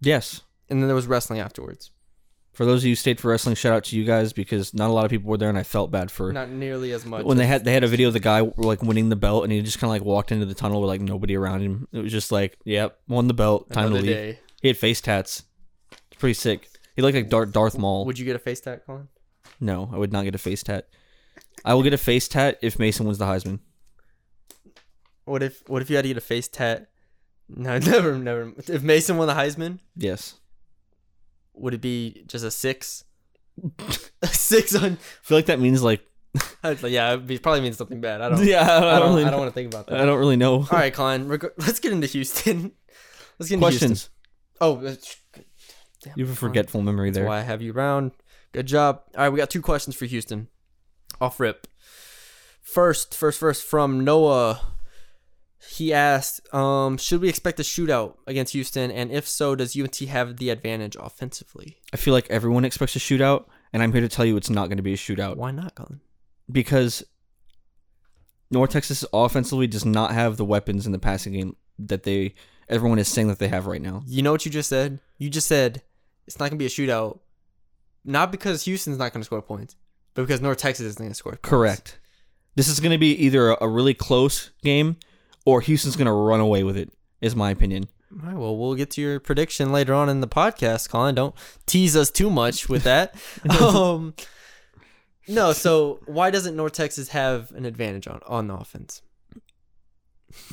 Yes. 0.00 0.40
And 0.68 0.80
then 0.80 0.88
there 0.88 0.94
was 0.94 1.06
wrestling 1.06 1.40
afterwards. 1.40 1.90
For 2.52 2.64
those 2.64 2.80
of 2.82 2.86
you 2.86 2.92
who 2.92 2.96
stayed 2.96 3.20
for 3.20 3.28
wrestling, 3.30 3.54
shout 3.54 3.74
out 3.74 3.84
to 3.84 3.96
you 3.96 4.04
guys 4.04 4.32
because 4.32 4.72
not 4.72 4.88
a 4.88 4.92
lot 4.92 5.04
of 5.04 5.10
people 5.10 5.28
were 5.30 5.36
there, 5.36 5.50
and 5.50 5.58
I 5.58 5.62
felt 5.62 5.90
bad 5.90 6.10
for 6.10 6.32
Not 6.32 6.48
nearly 6.48 6.92
as 6.92 7.04
much. 7.04 7.24
when 7.26 7.36
they 7.36 7.44
as- 7.44 7.50
had 7.50 7.64
they 7.64 7.74
had 7.74 7.84
a 7.84 7.88
video 7.88 8.08
of 8.08 8.14
the 8.14 8.20
guy 8.20 8.40
like 8.56 8.82
winning 8.82 9.10
the 9.10 9.16
belt, 9.16 9.44
and 9.44 9.52
he 9.52 9.60
just 9.60 9.78
kind 9.78 9.88
of 9.88 9.92
like 9.92 10.02
walked 10.04 10.32
into 10.32 10.46
the 10.46 10.54
tunnel 10.54 10.80
with 10.80 10.88
like 10.88 11.02
nobody 11.02 11.36
around 11.36 11.60
him. 11.60 11.86
It 11.92 11.98
was 12.00 12.10
just 12.12 12.32
like, 12.32 12.56
yep, 12.64 12.98
won 13.08 13.26
the 13.28 13.34
belt, 13.34 13.70
time 13.72 13.88
another 13.88 14.00
to 14.00 14.06
leave. 14.06 14.16
day. 14.16 14.38
He 14.62 14.68
had 14.68 14.78
face 14.78 15.02
tats. 15.02 15.42
It's 16.10 16.18
pretty 16.18 16.32
sick. 16.34 16.68
He 16.94 17.02
looked 17.02 17.14
like 17.14 17.28
Darth 17.28 17.52
Darth 17.52 17.76
Maul. 17.76 18.06
Would 18.06 18.18
you 18.18 18.24
get 18.24 18.36
a 18.36 18.38
face 18.38 18.60
tat, 18.60 18.86
Colin? 18.86 19.08
No, 19.60 19.90
I 19.92 19.98
would 19.98 20.12
not 20.12 20.24
get 20.24 20.34
a 20.34 20.38
face 20.38 20.62
tat. 20.62 20.88
I 21.62 21.74
will 21.74 21.82
get 21.82 21.92
a 21.92 21.98
face 21.98 22.26
tat 22.26 22.58
if 22.62 22.78
Mason 22.78 23.04
wins 23.04 23.18
the 23.18 23.26
Heisman. 23.26 23.58
What 25.26 25.42
if 25.42 25.62
What 25.68 25.82
if 25.82 25.90
you 25.90 25.96
had 25.96 26.02
to 26.02 26.08
get 26.08 26.16
a 26.16 26.20
face 26.22 26.48
tat? 26.48 26.88
No, 27.48 27.78
never, 27.80 28.16
never. 28.18 28.52
If 28.66 28.82
Mason 28.82 29.18
won 29.18 29.26
the 29.28 29.34
Heisman, 29.34 29.80
Yes. 29.94 30.36
Would 31.56 31.74
it 31.74 31.80
be 31.80 32.24
just 32.26 32.44
a 32.44 32.50
six? 32.50 33.04
a 34.22 34.26
six 34.26 34.74
on. 34.74 34.92
I 34.92 34.96
feel 35.22 35.38
like 35.38 35.46
that 35.46 35.60
means 35.60 35.82
like 35.82 36.02
yeah, 36.84 37.16
it 37.28 37.42
probably 37.42 37.62
means 37.62 37.78
something 37.78 38.00
bad. 38.00 38.20
I 38.20 38.28
don't. 38.28 38.44
yeah. 38.44 38.62
I 38.62 38.80
don't, 38.80 38.84
I 38.84 38.98
don't, 38.98 39.08
really. 39.08 39.24
I 39.24 39.30
don't 39.30 39.40
want 39.40 39.50
to 39.50 39.54
think 39.54 39.72
about 39.72 39.86
that. 39.86 40.00
I 40.00 40.04
don't 40.04 40.18
really 40.18 40.36
know. 40.36 40.54
All 40.56 40.66
right, 40.72 40.92
Colin. 40.92 41.28
reg- 41.28 41.46
Let's 41.58 41.80
get 41.80 41.92
into 41.92 42.06
Houston. 42.06 42.72
Let's 43.38 43.48
get 43.48 43.54
into 43.56 43.64
Questions. 43.64 44.10
Houston. 44.10 44.12
Oh, 44.60 44.76
damn, 46.02 46.14
You 46.16 46.26
have 46.26 46.34
a 46.36 46.36
Colin. 46.38 46.50
forgetful 46.50 46.82
memory 46.82 47.08
That's 47.10 47.18
there. 47.18 47.26
why 47.26 47.38
I 47.38 47.42
have 47.42 47.62
you 47.62 47.72
around. 47.72 48.12
Good 48.52 48.66
job. 48.66 49.00
All 49.16 49.22
right, 49.24 49.28
we 49.30 49.38
got 49.38 49.50
two 49.50 49.62
questions 49.62 49.96
for 49.96 50.04
Houston. 50.06 50.48
Off 51.20 51.40
rip. 51.40 51.66
First, 52.62 53.14
first, 53.14 53.38
first 53.40 53.64
from 53.64 54.04
Noah. 54.04 54.60
He 55.68 55.92
asked, 55.92 56.52
um, 56.54 56.96
should 56.96 57.20
we 57.20 57.28
expect 57.28 57.60
a 57.60 57.62
shootout 57.62 58.16
against 58.26 58.52
Houston? 58.52 58.90
And 58.90 59.10
if 59.10 59.28
so, 59.28 59.54
does 59.54 59.76
UNT 59.78 59.96
have 59.96 60.36
the 60.36 60.50
advantage 60.50 60.96
offensively? 60.98 61.78
I 61.92 61.96
feel 61.96 62.14
like 62.14 62.30
everyone 62.30 62.64
expects 62.64 62.96
a 62.96 62.98
shootout, 62.98 63.46
and 63.72 63.82
I'm 63.82 63.92
here 63.92 64.00
to 64.00 64.08
tell 64.08 64.24
you 64.24 64.36
it's 64.36 64.50
not 64.50 64.68
going 64.68 64.78
to 64.78 64.82
be 64.82 64.94
a 64.94 64.96
shootout 64.96 65.36
Why 65.36 65.50
not, 65.50 65.74
Colin? 65.74 66.00
because 66.50 67.02
North 68.50 68.70
Texas 68.70 69.04
offensively 69.12 69.66
does 69.66 69.84
not 69.84 70.12
have 70.12 70.36
the 70.36 70.44
weapons 70.44 70.86
in 70.86 70.92
the 70.92 70.98
passing 70.98 71.32
game 71.32 71.56
that 71.78 72.04
they 72.04 72.34
everyone 72.68 72.98
is 72.98 73.08
saying 73.08 73.28
that 73.28 73.38
they 73.38 73.48
have 73.48 73.66
right 73.66 73.82
now. 73.82 74.02
You 74.06 74.22
know 74.22 74.32
what 74.32 74.44
you 74.44 74.50
just 74.50 74.68
said? 74.68 75.00
You 75.18 75.28
just 75.30 75.48
said 75.48 75.82
it's 76.26 76.38
not 76.38 76.50
going 76.50 76.58
to 76.58 76.62
be 76.62 76.66
a 76.66 76.68
shootout, 76.68 77.20
not 78.04 78.30
because 78.30 78.64
Houston's 78.64 78.98
not 78.98 79.12
going 79.12 79.20
to 79.20 79.24
score 79.24 79.42
points, 79.42 79.76
but 80.14 80.22
because 80.22 80.40
North 80.40 80.58
Texas 80.58 80.86
isn't 80.86 80.98
going 80.98 81.10
to 81.10 81.14
score 81.14 81.32
points. 81.32 81.48
Correct. 81.48 81.98
This 82.54 82.68
is 82.68 82.80
going 82.80 82.92
to 82.92 82.98
be 82.98 83.12
either 83.12 83.50
a, 83.50 83.64
a 83.64 83.68
really 83.68 83.94
close 83.94 84.50
game 84.62 84.96
or 85.46 85.62
Houston's 85.62 85.96
going 85.96 86.06
to 86.06 86.12
run 86.12 86.40
away 86.40 86.62
with 86.62 86.76
it. 86.76 86.92
Is 87.22 87.34
my 87.34 87.50
opinion. 87.50 87.88
All 88.12 88.28
right, 88.28 88.36
well, 88.36 88.56
we'll 88.56 88.74
get 88.74 88.90
to 88.92 89.00
your 89.00 89.18
prediction 89.18 89.72
later 89.72 89.94
on 89.94 90.10
in 90.10 90.20
the 90.20 90.28
podcast, 90.28 90.90
Colin. 90.90 91.14
Don't 91.14 91.34
tease 91.64 91.96
us 91.96 92.10
too 92.10 92.28
much 92.28 92.68
with 92.68 92.84
that. 92.84 93.14
um, 93.60 94.14
no, 95.26 95.54
so 95.54 96.00
why 96.04 96.30
doesn't 96.30 96.54
North 96.54 96.74
Texas 96.74 97.08
have 97.08 97.52
an 97.52 97.64
advantage 97.64 98.06
on 98.06 98.20
on 98.26 98.48
the 98.48 98.54
offense? 98.54 99.00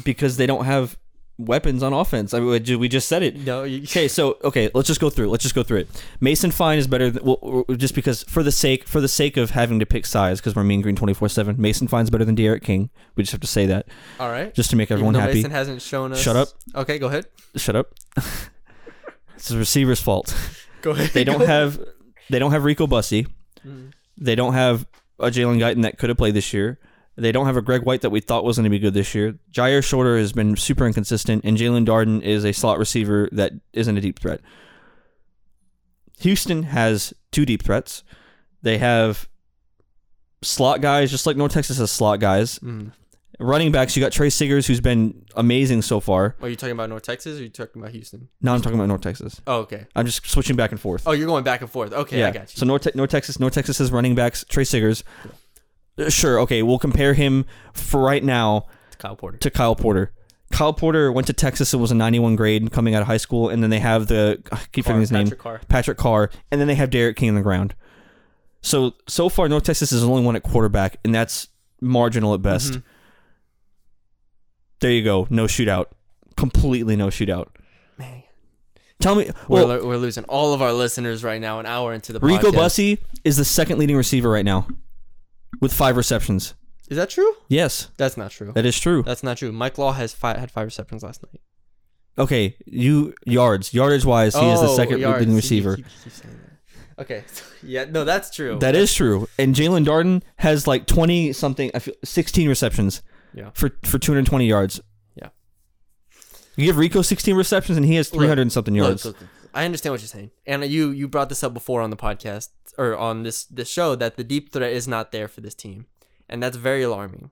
because 0.03 0.37
they 0.37 0.45
don't 0.45 0.65
have 0.65 0.97
weapons 1.38 1.81
on 1.84 1.93
offense. 1.93 2.34
I 2.34 2.39
mean, 2.39 2.80
we- 2.80 2.88
just 2.89 3.07
said 3.07 3.23
it. 3.23 3.35
No, 3.38 3.64
you, 3.64 3.84
Okay, 3.84 4.07
so 4.07 4.38
okay, 4.43 4.69
let's 4.73 4.88
just 4.88 4.99
go 4.99 5.10
through. 5.10 5.30
Let's 5.30 5.41
just 5.43 5.55
go 5.55 5.64
through 5.64 5.80
it. 5.80 6.03
Mason 6.19 6.51
Fine 6.51 6.77
is 6.77 6.88
better. 6.88 7.10
Than, 7.10 7.23
well, 7.23 7.65
just 7.76 7.95
because 7.95 8.23
for 8.23 8.43
the 8.43 8.51
sake 8.51 8.88
for 8.88 9.01
the 9.01 9.07
sake 9.07 9.38
of 9.38 9.51
having 9.51 9.80
to 9.80 9.85
pick 9.85 10.05
sides, 10.05 10.39
because 10.39 10.55
we're 10.55 10.64
mean 10.64 10.81
green 10.81 10.95
twenty 10.95 11.14
four 11.14 11.30
seven. 11.30 11.55
Mason 11.60 11.88
Fine's 11.88 12.10
better 12.10 12.26
than 12.26 12.35
D'Eriq 12.35 12.61
King. 12.64 12.89
We 13.15 13.23
just 13.23 13.31
have 13.31 13.41
to 13.41 13.47
say 13.47 13.65
that 13.65 13.88
all 14.19 14.30
right. 14.30 14.53
just 14.53 14.69
to 14.72 14.76
make 14.76 14.91
everyone 14.91 15.15
happy. 15.15 15.35
Mason 15.35 15.51
hasn't 15.51 15.81
shown 15.81 16.11
us. 16.14 16.22
Shut 16.22 16.35
up. 16.35 16.49
Okay, 16.76 16.99
go 16.99 17.07
ahead. 17.07 17.26
Shut 17.55 17.76
up. 17.76 17.93
it's 19.35 19.49
the 19.49 19.57
receiver's 19.57 20.01
fault. 20.01 20.35
Go 20.81 20.91
ahead. 20.91 21.10
They 21.11 21.23
don't 21.23 21.41
have 21.45 21.80
They 22.30 22.39
don't 22.39 22.51
have 22.51 22.64
Rico 22.64 22.88
Bussey. 22.88 23.27
Mm. 23.65 23.91
They 24.18 24.35
don't 24.35 24.53
have 24.53 24.85
a 25.19 25.27
Jalen 25.27 25.60
Guyton 25.60 25.81
that 25.84 25.97
could 25.97 26.10
have 26.10 26.18
played 26.18 26.34
this 26.35 26.53
year. 26.53 26.80
They 27.15 27.31
don't 27.31 27.45
have 27.45 27.57
a 27.57 27.61
Greg 27.61 27.84
White 27.84 28.02
that 28.02 28.10
we 28.10 28.22
thought 28.22 28.44
was 28.44 28.57
going 28.57 28.64
to 28.64 28.69
be 28.69 28.80
good 28.80 28.95
this 28.95 29.14
year. 29.14 29.38
Jyaire 29.52 29.84
Shorter 29.84 30.18
has 30.18 30.34
been 30.34 30.56
super 30.56 30.88
inconsistent, 30.88 31.45
and 31.45 31.57
Jalen 31.57 31.85
Darden 31.85 32.22
is 32.22 32.44
a 32.44 32.52
slot 32.53 32.80
receiver 32.80 33.30
that 33.31 33.53
isn't 33.72 33.98
a 33.98 34.02
deep 34.02 34.19
threat. 34.19 34.41
Houston 36.19 36.64
has 36.64 37.14
two 37.31 37.45
deep 37.45 37.64
threats. 37.64 38.03
They 38.64 38.77
have 38.80 39.27
slot 40.41 40.81
guys, 40.81 41.11
just 41.11 41.26
like 41.26 41.38
North 41.38 41.52
Texas 41.52 41.77
has 41.77 41.91
slot 41.91 42.19
guys. 42.19 42.60
Mm. 42.60 42.94
Running 43.40 43.72
backs, 43.72 43.95
you 43.95 44.02
got 44.02 44.11
Tre 44.11 44.30
Siggers, 44.30 44.68
who's 44.68 44.80
been 44.80 45.26
amazing 45.35 45.81
so 45.81 45.99
far. 45.99 46.35
Are 46.41 46.49
you 46.49 46.56
talking 46.56 46.72
about 46.73 46.90
North 46.90 47.03
Texas 47.03 47.38
or 47.38 47.41
are 47.41 47.44
you 47.44 47.49
talking 47.49 47.81
about 47.81 47.91
Houston? 47.91 48.30
No, 48.41 48.53
I'm 48.53 48.61
talking 48.61 48.77
about 48.77 48.88
North 48.88 49.02
Texas. 49.02 49.41
Oh, 49.48 49.61
okay. 49.61 49.85
I'm 49.95 50.06
just 50.06 50.26
switching 50.27 50.56
back 50.56 50.72
and 50.72 50.80
forth. 50.80 51.03
Oh, 51.07 51.11
you're 51.11 51.27
going 51.27 51.44
back 51.44 51.61
and 51.61 51.69
forth. 51.69 51.94
Okay, 51.94 52.23
I 52.23 52.31
got 52.31 52.53
you. 52.53 52.60
So 52.60 52.65
North, 52.65 52.88
North 52.95 53.10
Texas, 53.10 53.40
North 53.40 53.53
Texas 53.53 53.80
has 53.80 53.91
running 53.91 54.14
backs. 54.15 54.45
Tre 54.48 54.64
Siggers. 54.64 55.03
Sure. 56.09 56.39
Okay. 56.41 56.63
We'll 56.63 56.79
compare 56.79 57.13
him 57.13 57.45
for 57.73 58.01
right 58.01 58.23
now 58.23 58.67
to 58.91 58.97
Kyle 58.97 59.15
Porter. 59.15 59.37
to 59.37 59.49
Kyle 59.51 59.75
Porter. 59.75 60.11
Kyle 60.51 60.73
Porter 60.73 61.11
went 61.11 61.25
to 61.27 61.33
Texas 61.33 61.73
and 61.73 61.81
was 61.81 61.91
a 61.91 61.95
91 61.95 62.35
grade 62.35 62.71
coming 62.71 62.93
out 62.93 63.01
of 63.01 63.07
high 63.07 63.17
school, 63.17 63.49
and 63.49 63.63
then 63.63 63.69
they 63.71 63.79
have 63.79 64.07
the 64.07 64.39
I 64.51 64.57
keep 64.71 64.85
forgetting 64.85 65.01
his 65.01 65.11
name, 65.11 65.23
Patrick 65.25 65.39
Carr. 65.39 65.61
Patrick 65.67 65.97
Carr, 65.97 66.29
and 66.51 66.61
then 66.61 66.67
they 66.67 66.75
have 66.75 66.89
D'Eriq 66.91 67.15
King 67.15 67.29
on 67.29 67.35
the 67.35 67.41
ground. 67.41 67.73
So 68.61 68.93
so 69.07 69.29
far, 69.29 69.49
North 69.49 69.63
Texas 69.63 69.91
is 69.91 70.01
the 70.01 70.07
only 70.07 70.23
one 70.23 70.35
at 70.35 70.43
quarterback, 70.43 70.97
and 71.03 71.13
that's 71.13 71.47
marginal 71.81 72.33
at 72.35 72.41
best. 72.43 72.73
Mhm. 72.73 72.83
There 74.79 74.91
you 74.91 75.03
go. 75.03 75.27
No 75.29 75.45
shootout. 75.45 75.85
Completely 76.35 76.95
no 76.95 77.07
shootout. 77.07 77.47
Man, 77.97 78.23
Tell 78.99 79.15
me, 79.15 79.25
we're, 79.47 79.59
well, 79.59 79.67
lo- 79.67 79.85
we're 79.87 79.97
losing 79.97 80.23
all 80.25 80.53
of 80.53 80.61
our 80.61 80.71
listeners 80.73 81.23
right 81.23 81.41
now. 81.41 81.59
An 81.59 81.65
hour 81.65 81.93
into 81.93 82.13
the 82.13 82.19
Rico 82.19 82.51
podcast. 82.51 82.55
Bussey 82.55 82.97
is 83.23 83.37
the 83.37 83.45
second 83.45 83.79
leading 83.79 83.95
receiver 83.97 84.29
right 84.29 84.45
now, 84.45 84.67
with 85.64 85.73
five 85.73 85.98
receptions. 85.98 86.53
Is 86.90 86.98
that 86.98 87.10
true? 87.10 87.34
Yes, 87.48 87.88
That's 87.98 88.18
not 88.18 88.30
true. 88.31 88.52
that 88.52 88.65
is 88.65 88.77
true. 88.80 89.02
That's 89.03 89.23
not 89.23 89.38
true. 89.38 89.52
Mike 89.52 89.77
Law 89.80 89.94
has 89.94 90.14
five, 90.14 90.38
had 90.38 90.52
five 90.52 90.65
receptions 90.65 91.02
last 91.02 91.23
night. 91.23 91.41
Okay, 92.19 92.56
you 92.68 93.15
yards, 93.26 93.73
yardage 93.73 94.06
wise, 94.06 94.35
he 94.35 94.45
is 94.52 94.60
the 94.61 94.68
Oh, 94.68 94.76
second 94.76 94.99
yards. 94.99 95.19
leading 95.22 95.31
You 95.31 95.38
receiver. 95.38 95.76
keep- 95.77 95.85
keep 96.03 96.14
saying 96.14 96.40
that. 96.44 97.02
Okay. 97.02 97.23
Yeah. 97.65 97.85
No, 97.85 98.03
that's 98.03 98.30
true. 98.30 98.60
That 98.60 98.76
is 98.76 98.94
true. 98.94 99.30
And 99.40 99.56
Jalen 99.56 99.85
Darden 99.85 100.22
has 100.35 100.68
like 100.68 100.85
twenty 100.85 101.31
something, 101.31 101.72
I 101.73 101.80
feel, 101.80 101.94
sixteen 102.03 102.49
receptions. 102.49 103.02
Yeah. 103.34 103.52
For 103.53 103.72
for 103.85 103.98
two 103.98 104.11
hundred 104.11 104.26
twenty 104.26 104.48
yards. 104.48 104.81
Yeah. 105.15 105.30
You 106.57 106.65
give 106.65 106.77
Rico 106.77 107.02
sixteen 107.02 107.38
receptions 107.38 107.77
and 107.77 107.85
he 107.85 107.95
has 107.95 108.10
three 108.10 108.27
hundred 108.27 108.52
something 108.52 108.73
Look, 108.76 108.85
yards. 108.85 109.06
look, 109.06 109.22
look. 109.22 109.30
I 109.53 109.64
understand 109.64 109.94
what 109.94 110.02
you're 110.02 110.10
saying, 110.10 110.31
and 110.45 110.65
you 110.65 110.90
you 110.90 111.07
brought 111.07 111.30
this 111.30 111.41
up 111.41 111.53
before 111.53 111.81
on 111.81 111.90
the 111.90 111.95
podcast 111.95 112.49
or 112.77 112.95
on 112.97 113.23
this 113.23 113.45
this 113.45 113.69
show 113.69 113.95
that 113.95 114.17
the 114.17 114.23
deep 114.23 114.51
threat 114.51 114.71
is 114.71 114.87
not 114.87 115.11
there 115.11 115.27
for 115.27 115.41
this 115.41 115.55
team, 115.55 115.85
and 116.29 116.41
that's 116.41 116.57
very 116.57 116.83
alarming. 116.83 117.31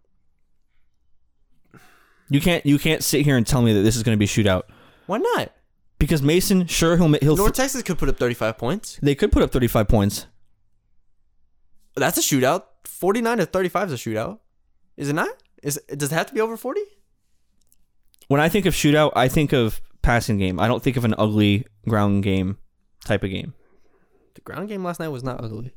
You 2.29 2.39
can't 2.39 2.65
you 2.65 2.79
can't 2.79 3.03
sit 3.03 3.23
here 3.25 3.35
and 3.37 3.45
tell 3.45 3.61
me 3.61 3.73
that 3.73 3.81
this 3.81 3.95
is 3.95 4.03
going 4.03 4.15
to 4.15 4.19
be 4.19 4.25
a 4.25 4.27
shootout 4.27 4.63
Why 5.05 5.17
not? 5.17 5.51
because 5.99 6.21
Mason, 6.21 6.65
sure 6.67 6.95
he'll 6.97 7.11
he'll 7.19 7.35
North 7.35 7.53
Texas 7.53 7.83
could 7.83 7.97
put 7.97 8.09
up 8.09 8.17
35 8.17 8.57
points. 8.57 8.97
they 9.01 9.15
could 9.15 9.31
put 9.31 9.43
up 9.43 9.51
thirty 9.51 9.67
five 9.67 9.87
points. 9.87 10.27
That's 11.95 12.17
a 12.17 12.21
shootout. 12.21 12.63
49 12.85 13.37
to 13.39 13.45
35 13.45 13.91
is 13.91 13.93
a 13.93 14.09
shootout. 14.09 14.39
Is 14.97 15.09
it 15.09 15.13
not? 15.13 15.29
Is 15.61 15.79
does 15.95 16.11
it 16.11 16.15
have 16.15 16.27
to 16.27 16.33
be 16.33 16.41
over 16.41 16.55
40? 16.57 16.79
When 18.29 18.39
I 18.39 18.47
think 18.47 18.65
of 18.65 18.73
shootout, 18.73 19.11
I 19.15 19.27
think 19.27 19.51
of 19.51 19.81
passing 20.01 20.37
game. 20.37 20.59
I 20.59 20.67
don't 20.67 20.81
think 20.81 20.95
of 20.97 21.03
an 21.05 21.13
ugly 21.17 21.67
ground 21.87 22.23
game 22.23 22.57
type 23.05 23.23
of 23.23 23.29
game. 23.29 23.53
The 24.35 24.41
ground 24.41 24.69
game 24.69 24.83
last 24.83 24.99
night 24.99 25.09
was 25.09 25.23
not 25.23 25.43
ugly. 25.43 25.73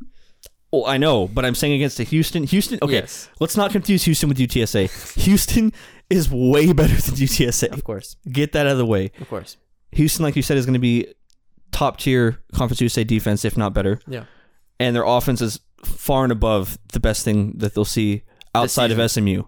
Well, 0.73 0.87
I 0.87 0.97
know, 0.97 1.29
but 1.29 1.45
I'm 1.45 1.55
saying 1.55 1.75
against 1.75 1.99
the 1.99 2.05
Houston. 2.05 2.45
Houston. 2.45 2.79
Okay, 2.83 2.95
Yes. 2.95 3.29
let's 3.39 3.57
not 3.57 3.71
confuse 3.71 4.05
Houston 4.05 4.29
with 4.29 4.39
UTSA. 4.39 4.89
Houston 5.23 5.73
is 6.11 6.31
way 6.31 6.73
better 6.73 6.95
than 6.95 7.15
UTSA. 7.15 7.73
Of 7.73 7.85
course. 7.85 8.17
Get 8.31 8.53
that 8.53 8.67
out 8.67 8.73
of 8.73 8.79
the 8.79 8.87
way. 8.87 9.13
Of 9.21 9.29
course. 9.29 9.57
Houston, 9.93 10.25
like 10.25 10.35
you 10.35 10.43
said, 10.43 10.57
is 10.57 10.67
going 10.67 10.75
to 10.75 10.81
be 10.81 11.15
top 11.71 11.99
tier 11.99 12.43
Conference 12.53 12.81
USA 12.81 13.05
defense, 13.05 13.45
if 13.45 13.57
not 13.57 13.73
better. 13.73 14.01
Yeah. 14.09 14.25
And 14.81 14.97
their 14.97 15.05
offense 15.05 15.41
is 15.41 15.61
far 15.85 16.25
and 16.25 16.33
above 16.33 16.79
the 16.93 17.01
best 17.01 17.25
thing 17.25 17.53
that 17.59 17.75
they'll 17.75 17.85
see 17.85 18.25
outside 18.55 18.91
of 18.91 19.11
SMU. 19.11 19.45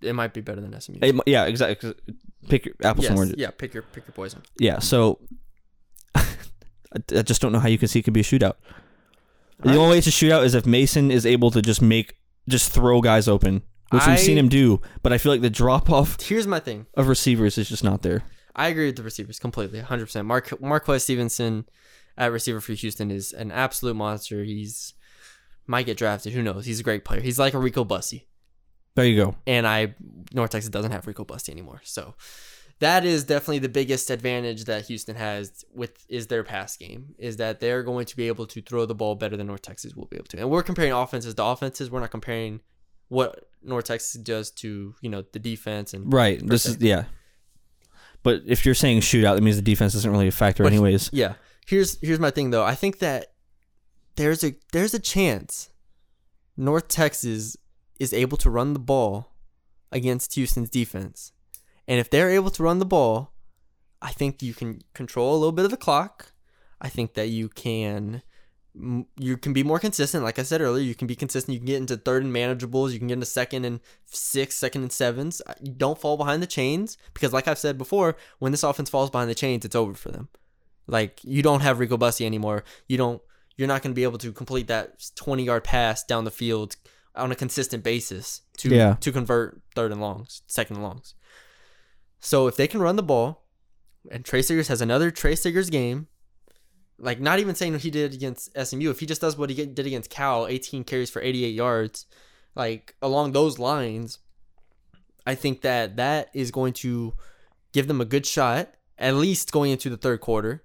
It 0.00 0.14
might 0.14 0.32
be 0.32 0.40
better 0.40 0.60
than 0.60 0.78
SMU. 0.80 0.98
It 1.02 1.14
yeah, 1.26 1.44
exactly. 1.44 1.94
Pick 2.48 2.66
your 2.66 2.74
apples 2.82 3.04
yes. 3.04 3.10
and 3.10 3.18
oranges. 3.18 3.38
Yeah, 3.38 3.50
pick 3.50 3.74
your 3.74 3.82
pick 3.82 4.06
your 4.06 4.14
poison. 4.14 4.42
Yeah, 4.58 4.78
so 4.78 5.20
I 6.94 7.18
I 7.18 7.22
just 7.22 7.40
don't 7.40 7.52
know 7.52 7.58
how 7.60 7.68
you 7.68 7.78
can 7.78 7.88
see 7.88 7.98
it 7.98 8.02
could 8.02 8.14
be 8.14 8.20
a 8.20 8.24
shootout. 8.24 8.54
The 9.62 9.76
only 9.76 9.90
way 9.92 9.98
it's 9.98 10.06
a 10.06 10.10
shootout 10.10 10.44
is 10.44 10.54
if 10.54 10.64
Mason 10.66 11.10
is 11.10 11.26
able 11.26 11.50
to 11.50 11.60
just 11.60 11.82
make 11.82 12.14
just 12.48 12.72
throw 12.72 13.00
guys 13.00 13.28
open, 13.28 13.62
which 13.90 14.02
I- 14.02 14.10
we've 14.10 14.18
seen 14.20 14.38
him 14.38 14.48
do. 14.48 14.80
But 15.02 15.12
I 15.12 15.18
feel 15.18 15.32
like 15.32 15.42
the 15.42 15.50
drop 15.50 15.90
off 15.90 16.20
Here's 16.20 16.46
my 16.46 16.60
thing. 16.60 16.86
of 16.94 17.08
receivers 17.08 17.58
is 17.58 17.68
just 17.68 17.84
not 17.84 18.02
there. 18.02 18.22
I 18.56 18.68
agree 18.68 18.86
with 18.86 18.96
the 18.96 19.02
receivers 19.02 19.38
completely, 19.38 19.80
100%. 19.80 20.24
Mark 20.26 20.60
Marquez 20.60 21.04
Stevenson 21.04 21.66
at 22.16 22.32
receiver 22.32 22.60
for 22.60 22.72
Houston 22.72 23.10
is 23.10 23.32
an 23.32 23.50
absolute 23.52 23.94
monster. 23.94 24.42
He's 24.44 24.94
might 25.66 25.86
get 25.86 25.96
drafted. 25.96 26.32
Who 26.32 26.42
knows? 26.42 26.64
He's 26.66 26.80
a 26.80 26.82
great 26.82 27.04
player. 27.04 27.20
He's 27.20 27.38
like 27.38 27.54
a 27.54 27.58
Rico 27.58 27.84
Bussey. 27.84 28.26
There 28.96 29.04
you 29.06 29.16
go. 29.16 29.36
and 29.46 29.66
I 29.68 29.94
North 30.32 30.50
Texas 30.50 30.68
doesn't 30.70 30.90
have 30.90 31.06
Rico 31.06 31.24
Bussey 31.24 31.52
anymore. 31.52 31.80
So 31.84 32.14
that 32.80 33.04
is 33.04 33.24
definitely 33.24 33.60
the 33.60 33.68
biggest 33.68 34.10
advantage 34.10 34.64
that 34.64 34.86
Houston 34.86 35.14
has 35.16 35.64
with 35.72 36.04
is 36.08 36.26
their 36.26 36.42
pass 36.42 36.76
game 36.76 37.14
is 37.18 37.36
that 37.36 37.60
they're 37.60 37.82
going 37.82 38.06
to 38.06 38.16
be 38.16 38.26
able 38.26 38.46
to 38.46 38.60
throw 38.62 38.86
the 38.86 38.94
ball 38.94 39.14
better 39.14 39.36
than 39.36 39.46
North 39.46 39.62
Texas 39.62 39.94
will 39.94 40.06
be 40.06 40.16
able 40.16 40.26
to. 40.26 40.38
And 40.40 40.50
we're 40.50 40.62
comparing 40.62 40.92
offenses 40.92 41.34
to 41.34 41.44
offenses. 41.44 41.90
We're 41.90 42.00
not 42.00 42.10
comparing 42.10 42.60
what 43.08 43.48
North 43.62 43.84
Texas 43.84 44.20
does 44.20 44.50
to 44.52 44.94
you 45.00 45.10
know 45.10 45.22
the 45.32 45.38
defense 45.38 45.94
and 45.94 46.12
Right. 46.12 46.40
This 46.44 46.66
is 46.66 46.78
yeah. 46.80 47.04
But 48.22 48.42
if 48.46 48.66
you're 48.66 48.74
saying 48.74 49.00
shootout, 49.00 49.36
that 49.36 49.42
means 49.42 49.56
the 49.56 49.62
defense 49.62 49.94
isn't 49.94 50.10
really 50.10 50.28
a 50.28 50.32
factor, 50.32 50.62
But- 50.62 50.72
anyways. 50.72 51.10
Yeah. 51.12 51.34
Here's 51.66 51.98
here's 52.00 52.18
my 52.18 52.30
thing 52.30 52.50
though. 52.50 52.64
I 52.64 52.74
think 52.74 52.98
that 52.98 53.32
there's 54.16 54.42
a 54.42 54.54
there's 54.72 54.94
a 54.94 54.98
chance 54.98 55.68
North 56.56 56.88
Texas 56.88 57.56
is 57.98 58.12
able 58.12 58.36
to 58.38 58.50
run 58.50 58.72
the 58.72 58.78
ball 58.80 59.34
against 59.92 60.34
Houston's 60.34 60.70
defense. 60.70 61.32
And 61.90 61.98
if 61.98 62.08
they're 62.08 62.30
able 62.30 62.50
to 62.50 62.62
run 62.62 62.78
the 62.78 62.84
ball, 62.86 63.32
I 64.00 64.12
think 64.12 64.44
you 64.44 64.54
can 64.54 64.82
control 64.94 65.32
a 65.34 65.38
little 65.38 65.50
bit 65.50 65.64
of 65.64 65.72
the 65.72 65.76
clock. 65.76 66.32
I 66.80 66.88
think 66.88 67.14
that 67.14 67.28
you 67.30 67.48
can 67.48 68.22
you 69.18 69.36
can 69.36 69.52
be 69.52 69.64
more 69.64 69.80
consistent. 69.80 70.22
Like 70.22 70.38
I 70.38 70.44
said 70.44 70.60
earlier, 70.60 70.84
you 70.84 70.94
can 70.94 71.08
be 71.08 71.16
consistent. 71.16 71.52
You 71.54 71.58
can 71.58 71.66
get 71.66 71.78
into 71.78 71.96
third 71.96 72.22
and 72.22 72.32
manageables. 72.32 72.92
You 72.92 73.00
can 73.00 73.08
get 73.08 73.14
into 73.14 73.26
second 73.26 73.64
and 73.64 73.80
six, 74.06 74.54
second 74.54 74.82
and 74.82 74.92
sevens. 74.92 75.42
You 75.60 75.72
don't 75.72 75.98
fall 76.00 76.16
behind 76.16 76.40
the 76.40 76.46
chains 76.46 76.96
because, 77.12 77.32
like 77.32 77.48
I've 77.48 77.58
said 77.58 77.76
before, 77.76 78.16
when 78.38 78.52
this 78.52 78.62
offense 78.62 78.88
falls 78.88 79.10
behind 79.10 79.28
the 79.28 79.34
chains, 79.34 79.64
it's 79.64 79.74
over 79.74 79.94
for 79.94 80.12
them. 80.12 80.28
Like 80.86 81.18
you 81.24 81.42
don't 81.42 81.62
have 81.62 81.80
Rico 81.80 81.96
Bussey 81.96 82.24
anymore. 82.24 82.62
You 82.86 82.98
don't. 82.98 83.20
You're 83.56 83.68
not 83.68 83.82
going 83.82 83.92
to 83.92 83.96
be 83.96 84.04
able 84.04 84.18
to 84.18 84.32
complete 84.32 84.68
that 84.68 85.10
20 85.16 85.42
yard 85.42 85.64
pass 85.64 86.04
down 86.04 86.24
the 86.24 86.30
field 86.30 86.76
on 87.16 87.32
a 87.32 87.34
consistent 87.34 87.82
basis 87.82 88.42
to 88.58 88.68
Yeah. 88.70 88.94
to 89.00 89.10
convert 89.10 89.60
third 89.74 89.90
and 89.90 90.00
longs, 90.00 90.42
second 90.46 90.76
and 90.76 90.84
longs. 90.84 91.14
So 92.20 92.46
if 92.46 92.56
they 92.56 92.68
can 92.68 92.80
run 92.80 92.96
the 92.96 93.02
ball, 93.02 93.44
and 94.10 94.24
Tre 94.24 94.40
Siggers 94.40 94.68
has 94.68 94.80
another 94.80 95.10
Tre 95.10 95.34
Siggers 95.34 95.70
game, 95.70 96.08
like 96.98 97.20
not 97.20 97.38
even 97.38 97.54
saying 97.54 97.72
what 97.72 97.82
he 97.82 97.90
did 97.90 98.12
against 98.12 98.50
SMU, 98.56 98.90
if 98.90 99.00
he 99.00 99.06
just 99.06 99.20
does 99.20 99.36
what 99.36 99.50
he 99.50 99.66
did 99.66 99.86
against 99.86 100.10
Cal, 100.10 100.46
18 100.46 100.84
carries 100.84 101.10
for 101.10 101.22
88 101.22 101.48
yards, 101.48 102.06
like 102.54 102.94
along 103.00 103.32
those 103.32 103.58
lines, 103.58 104.18
I 105.26 105.34
think 105.34 105.62
that 105.62 105.96
that 105.96 106.30
is 106.34 106.50
going 106.50 106.74
to 106.74 107.14
give 107.72 107.88
them 107.88 108.00
a 108.00 108.04
good 108.04 108.26
shot, 108.26 108.74
at 108.98 109.14
least 109.14 109.52
going 109.52 109.70
into 109.70 109.88
the 109.88 109.96
third 109.96 110.20
quarter. 110.20 110.64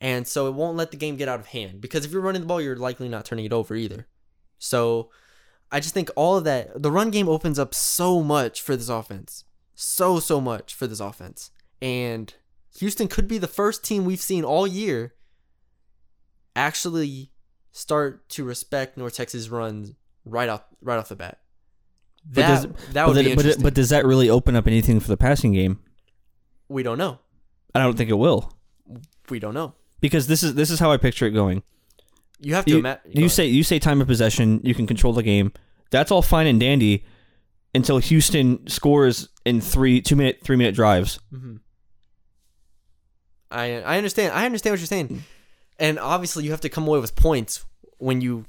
And 0.00 0.26
so 0.26 0.48
it 0.48 0.54
won't 0.54 0.76
let 0.76 0.90
the 0.90 0.96
game 0.96 1.16
get 1.16 1.28
out 1.28 1.38
of 1.38 1.46
hand 1.46 1.80
because 1.80 2.04
if 2.04 2.10
you're 2.10 2.22
running 2.22 2.42
the 2.42 2.48
ball, 2.48 2.60
you're 2.60 2.76
likely 2.76 3.08
not 3.08 3.24
turning 3.24 3.44
it 3.44 3.52
over 3.52 3.76
either. 3.76 4.08
So 4.58 5.10
I 5.70 5.78
just 5.78 5.94
think 5.94 6.10
all 6.16 6.36
of 6.36 6.44
that, 6.44 6.82
the 6.82 6.90
run 6.90 7.10
game 7.10 7.28
opens 7.28 7.58
up 7.58 7.72
so 7.72 8.20
much 8.20 8.60
for 8.60 8.76
this 8.76 8.88
offense. 8.88 9.44
So, 9.74 10.20
so 10.20 10.40
much 10.40 10.74
for 10.74 10.86
this 10.86 11.00
offense. 11.00 11.50
And 11.80 12.32
Houston 12.78 13.08
could 13.08 13.26
be 13.28 13.38
the 13.38 13.48
first 13.48 13.84
team 13.84 14.04
we've 14.04 14.20
seen 14.20 14.44
all 14.44 14.66
year 14.66 15.14
actually 16.54 17.30
start 17.72 18.28
to 18.30 18.44
respect 18.44 18.96
North 18.96 19.14
Texas 19.16 19.48
runs 19.48 19.92
right 20.24 20.48
off 20.48 20.62
right 20.80 20.98
off 20.98 21.08
the 21.08 21.16
bat. 21.16 21.38
But 22.24 22.34
That, 22.34 22.48
does- 22.48 22.92
that 22.92 23.06
would 23.08 23.16
then- 23.16 23.24
be 23.24 23.30
but, 23.30 23.38
interesting. 23.40 23.62
but 23.62 23.74
does 23.74 23.88
that 23.88 24.06
really 24.06 24.30
open 24.30 24.54
up 24.54 24.66
anything 24.66 25.00
for 25.00 25.08
the 25.08 25.16
passing 25.16 25.52
game? 25.52 25.80
we 26.68 26.82
don't 26.82 26.96
know. 26.96 27.18
I 27.74 27.80
don't 27.82 27.98
think 27.98 28.08
it 28.08 28.14
will. 28.14 28.50
We 29.28 29.38
don't 29.38 29.52
know. 29.52 29.74
Because 30.00 30.26
this 30.26 30.42
is 30.42 30.54
this 30.54 30.70
is 30.70 30.78
how 30.78 30.90
I 30.90 30.96
picture 30.96 31.26
it 31.26 31.32
going. 31.32 31.62
You 32.40 32.54
have 32.54 32.64
to 32.64 32.70
You, 32.72 32.78
imagine. 32.78 33.10
you 33.12 33.28
say 33.28 33.46
you 33.46 33.62
say 33.62 33.78
time 33.78 34.00
of 34.00 34.06
possession, 34.06 34.60
you 34.64 34.74
can 34.74 34.86
control 34.86 35.12
the 35.12 35.22
game. 35.22 35.52
That's 35.90 36.10
all 36.10 36.22
fine 36.22 36.46
and 36.46 36.58
dandy 36.58 37.04
until 37.74 37.98
Houston 37.98 38.66
scores 38.68 39.28
in 39.44 39.60
three 39.60 40.00
two 40.00 40.16
minute 40.16 40.40
three 40.42 40.56
minute 40.56 40.74
drives. 40.74 41.18
hmm 41.30 41.56
I 43.50 43.82
I 43.82 43.96
understand. 43.96 44.32
I 44.32 44.46
understand 44.46 44.72
what 44.72 44.80
you're 44.80 44.86
saying. 44.86 45.24
and 45.78 45.98
obviously 45.98 46.44
you 46.44 46.50
have 46.50 46.60
to 46.62 46.68
come 46.68 46.86
away 46.86 46.98
with 47.00 47.14
points 47.16 47.64
when 47.98 48.20
you 48.20 48.46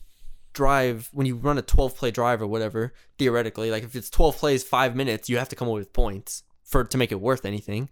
drive 0.53 1.09
when 1.13 1.25
you 1.25 1.35
run 1.35 1.57
a 1.57 1.61
12 1.63 1.95
play 1.95 2.11
drive 2.11 2.39
or 2.41 2.45
whatever 2.45 2.93
theoretically 3.17 3.71
like 3.71 3.81
if 3.83 3.95
it's 3.95 4.09
12 4.11 4.37
plays 4.37 4.63
5 4.63 4.95
minutes 4.95 5.27
you 5.27 5.37
have 5.39 5.49
to 5.49 5.55
come 5.55 5.67
away 5.67 5.79
with 5.79 5.91
points 5.93 6.43
for 6.63 6.83
to 6.83 6.95
make 6.95 7.11
it 7.11 7.19
worth 7.19 7.43
anything 7.43 7.89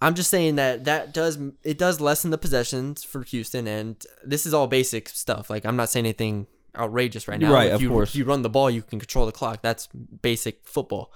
i'm 0.00 0.16
just 0.16 0.28
saying 0.28 0.56
that 0.56 0.86
that 0.86 1.14
does 1.14 1.38
it 1.62 1.78
does 1.78 2.00
lessen 2.00 2.32
the 2.32 2.38
possessions 2.38 3.04
for 3.04 3.22
houston 3.22 3.68
and 3.68 4.04
this 4.24 4.44
is 4.44 4.52
all 4.52 4.66
basic 4.66 5.08
stuff 5.08 5.48
like 5.48 5.64
i'm 5.64 5.76
not 5.76 5.88
saying 5.88 6.04
anything 6.04 6.48
outrageous 6.76 7.26
right 7.28 7.40
now 7.40 7.52
Right, 7.52 7.68
if 7.68 7.74
of 7.74 7.82
you, 7.82 7.88
course. 7.88 8.10
if 8.10 8.16
you 8.16 8.24
run 8.24 8.42
the 8.42 8.50
ball 8.50 8.70
you 8.70 8.82
can 8.82 8.98
control 8.98 9.26
the 9.26 9.32
clock 9.32 9.60
that's 9.62 9.88
basic 10.22 10.66
football 10.66 11.12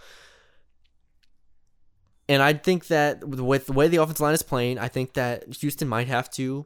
and 2.29 2.43
I 2.43 2.55
think 2.55 2.87
that 2.87 3.27
with- 3.29 3.41
with 3.41 3.67
the 3.67 3.73
way 3.73 3.87
the 3.89 3.99
offensive 3.99 4.23
line 4.23 4.33
is 4.35 4.43
playing, 4.43 4.79
I 4.79 4.89
think 4.89 5.13
that 5.13 5.57
Houston 5.57 5.89
might 5.89 6.09
have 6.09 6.31
to 6.33 6.65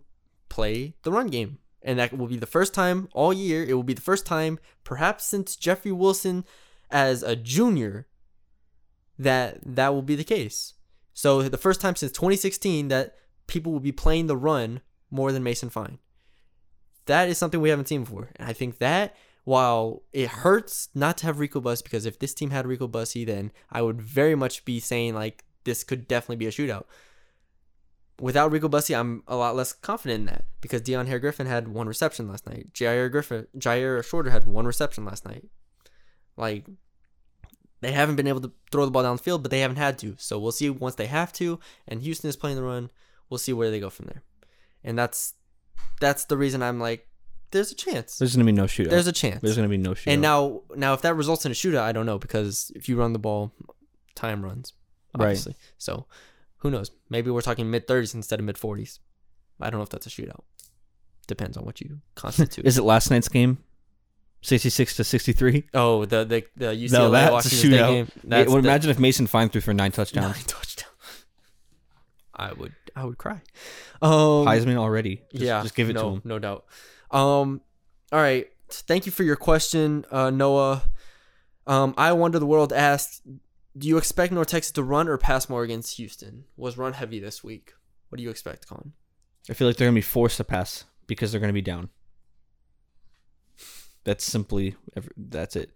play 0.49 0.95
the 1.03 1.11
run 1.11 1.27
game. 1.27 1.59
And 1.83 1.99
that 1.99 2.17
will 2.17 2.27
be 2.29 2.37
the 2.37 2.47
first 2.47 2.75
time 2.75 3.09
all 3.13 3.33
year. 3.33 3.65
It 3.65 3.75
will 3.75 3.83
be 3.83 3.95
the 3.95 4.01
first 4.01 4.25
time, 4.27 4.59
perhaps 4.85 5.25
since 5.25 5.57
Jeffrey 5.57 5.93
Wilson 5.93 6.45
as 6.91 7.23
a 7.23 7.35
junior, 7.37 8.07
that 9.19 9.59
that 9.65 9.93
will 9.95 10.03
be 10.03 10.15
the 10.15 10.25
case. 10.25 10.75
So 11.13 11.43
the 11.43 11.57
first 11.57 11.81
time 11.81 11.97
since 11.97 12.13
2016 12.13 12.87
that 12.89 13.17
people 13.49 13.73
will 13.73 13.81
be 13.81 13.93
playing 13.93 14.29
the 14.29 14.37
run 14.37 14.81
more 15.11 15.33
than 15.33 15.43
Mason 15.43 15.71
Fine. 15.71 15.99
That 17.09 17.29
is 17.29 17.39
something 17.39 17.61
we 17.61 17.71
haven't 17.71 17.89
seen 17.89 18.05
before. 18.05 18.31
And 18.37 18.49
I 18.49 18.53
think 18.53 18.79
that 18.79 19.17
while 19.45 20.03
it 20.13 20.29
hurts 20.29 20.91
not 20.95 21.17
to 21.19 21.27
have 21.27 21.39
Rico 21.41 21.59
Bussey, 21.59 21.83
because 21.83 22.05
if 22.05 22.19
this 22.19 22.35
team 22.35 22.51
had 22.51 22.67
Rico 22.67 22.87
Bussey, 22.87 23.25
then 23.25 23.51
I 23.73 23.81
would 23.81 24.01
very 24.01 24.35
much 24.35 24.67
be 24.67 24.79
saying 24.79 25.15
like 25.15 25.45
this 25.65 25.85
could 25.85 26.07
definitely 26.07 26.37
be 26.37 26.47
a 26.47 26.51
shootout. 26.51 26.85
Without 28.21 28.53
Rico 28.53 28.69
Bussey, 28.69 28.95
I'm 28.95 29.23
a 29.27 29.37
lot 29.37 29.57
less 29.57 29.73
confident 29.73 30.21
in 30.21 30.27
that 30.27 30.45
because 30.61 30.83
Deion 30.83 31.07
Hair-Griffin 31.07 31.47
had 31.47 31.69
one 31.69 31.89
reception 31.89 32.29
last 32.29 32.47
night. 32.47 32.75
Jyaire 32.75 33.11
Griffin, 33.11 33.47
Jyaire 33.57 34.05
Shorter 34.05 34.31
had 34.31 34.45
one 34.45 34.67
reception 34.67 35.07
last 35.07 35.25
night. 35.25 35.45
Like 36.37 36.67
they 37.81 37.93
haven't 37.93 38.17
been 38.17 38.27
able 38.27 38.43
to 38.43 38.53
throw 38.71 38.85
the 38.85 38.91
ball 38.91 39.05
down 39.05 39.17
the 39.17 39.23
field, 39.23 39.43
but 39.43 39.51
they 39.51 39.61
haven't 39.61 39.77
had 39.77 39.99
to. 40.01 40.15
So 40.19 40.39
we'll 40.39 40.53
see 40.53 40.69
once 40.69 40.97
they 40.97 41.07
have 41.07 41.33
to. 41.35 41.59
And 41.87 42.03
Houston 42.03 42.29
is 42.29 42.37
playing 42.37 42.57
the 42.57 42.63
run. 42.63 42.91
We'll 43.31 43.39
see 43.39 43.55
where 43.55 43.71
they 43.71 43.81
go 43.81 43.89
from 43.89 44.07
there. 44.07 44.23
And 44.85 44.99
that's 44.99 45.35
that's 46.01 46.25
the 46.27 46.37
reason 46.37 46.63
I'm 46.63 46.79
like, 46.81 47.07
there's 47.51 47.73
a 47.73 47.75
chance. 47.75 48.19
There's 48.19 48.35
gonna 48.37 48.45
be 48.45 48.53
no 48.53 48.65
shootout. 48.65 48.91
There's 48.91 49.07
a 49.07 49.13
chance. 49.13 49.41
There's 49.41 49.57
gonna 49.57 49.69
be 49.69 49.77
no 49.79 49.91
shootout. 49.93 50.13
And 50.13 50.23
now, 50.23 50.63
now 50.77 50.93
if 50.95 51.03
that 51.03 51.15
results 51.15 51.47
in 51.47 51.53
a 51.53 51.55
shootout, 51.55 51.81
I 51.83 51.93
don't 51.93 52.07
know 52.07 52.19
because 52.19 52.71
if 52.75 52.89
you 52.89 52.97
run 52.99 53.13
the 53.13 53.19
ball, 53.19 53.53
time 54.15 54.45
runs, 54.45 54.73
Right. 55.17 55.27
obviously. 55.27 55.55
So, 55.79 56.07
who 56.59 56.71
knows? 56.71 56.91
Maybe 57.09 57.31
we're 57.31 57.41
talking 57.41 57.71
mid 57.71 57.87
thirties 57.87 58.15
instead 58.15 58.39
of 58.39 58.45
mid 58.45 58.59
forties. 58.59 59.01
I 59.61 59.71
don't 59.71 59.79
know 59.79 59.85
if 59.85 59.89
that's 59.89 60.07
a 60.07 60.11
shootout. 60.11 60.43
Depends 61.27 61.57
on 61.57 61.65
what 61.65 61.81
you 61.81 62.01
constitute. 62.15 62.67
is 62.67 62.79
it 62.79 62.83
last 62.83 63.11
night's 63.11 63.29
game? 63.29 63.59
Sixty 64.41 64.71
six 64.71 64.95
to 64.97 65.05
sixty 65.05 65.33
three. 65.33 65.65
oh, 65.75 66.05
the 66.05 66.25
the 66.25 66.45
the 66.57 66.67
UCLA 66.67 66.93
No, 66.93 67.11
that's 67.11 67.29
a 67.29 67.33
Washington 67.33 67.59
State 67.59 67.71
shootout. 67.73 67.89
game. 67.89 68.07
Well, 68.25 68.63
the- 68.63 68.69
imagine 68.69 68.91
if 68.91 68.99
Mason 68.99 69.27
Fine 69.27 69.49
threw 69.49 69.61
for 69.61 69.75
nine 69.75 69.91
touchdowns. 69.93 70.37
nine 70.37 70.45
touchdowns. 70.47 70.93
I 72.39 72.53
would 72.53 72.75
I 72.95 73.05
would 73.05 73.19
cry. 73.19 73.41
Um, 74.01 74.47
Heisman 74.47 74.77
already. 74.77 75.23
Just, 75.33 75.45
yeah, 75.45 75.63
just 75.63 75.75
give 75.75 75.91
it 75.91 75.95
no, 75.95 76.03
to 76.03 76.09
him. 76.09 76.23
no 76.25 76.39
doubt. 76.39 76.65
Um, 77.11 77.61
all 78.13 78.21
right. 78.21 78.49
Thank 78.71 79.07
you 79.07 79.13
for 79.13 79.23
your 79.23 79.37
question, 79.37 80.05
uh, 80.11 80.31
Noah. 80.31 80.83
Um, 81.67 81.95
I 81.97 82.13
wonder 82.13 82.39
the 82.39 82.47
world 82.47 82.73
asked, 82.73 83.23
do 83.77 83.89
you 83.89 83.97
expect 83.97 84.33
North 84.33 84.49
Texas 84.49 84.73
to 84.73 84.83
run 84.83 85.09
or 85.09 85.19
pass 85.19 85.49
more 85.49 85.63
against 85.63 85.97
Houston? 85.97 86.45
Was 86.57 86.77
run 86.77 86.93
heavy 86.93 87.19
this 87.19 87.43
week? 87.43 87.73
What 88.09 88.17
do 88.17 88.23
you 88.23 88.31
expect, 88.31 88.69
Colin? 88.69 88.93
I 89.51 89.55
feel 89.55 89.67
like 89.67 89.77
they're 89.77 89.87
gonna 89.87 89.95
be 89.95 90.01
forced 90.03 90.37
to 90.39 90.45
pass 90.45 90.85
because 91.07 91.33
they're 91.33 91.41
gonna 91.41 91.53
be 91.53 91.63
down. 91.63 91.89
That's 94.05 94.25
simply 94.25 94.77
that's 95.17 95.57
it. 95.57 95.71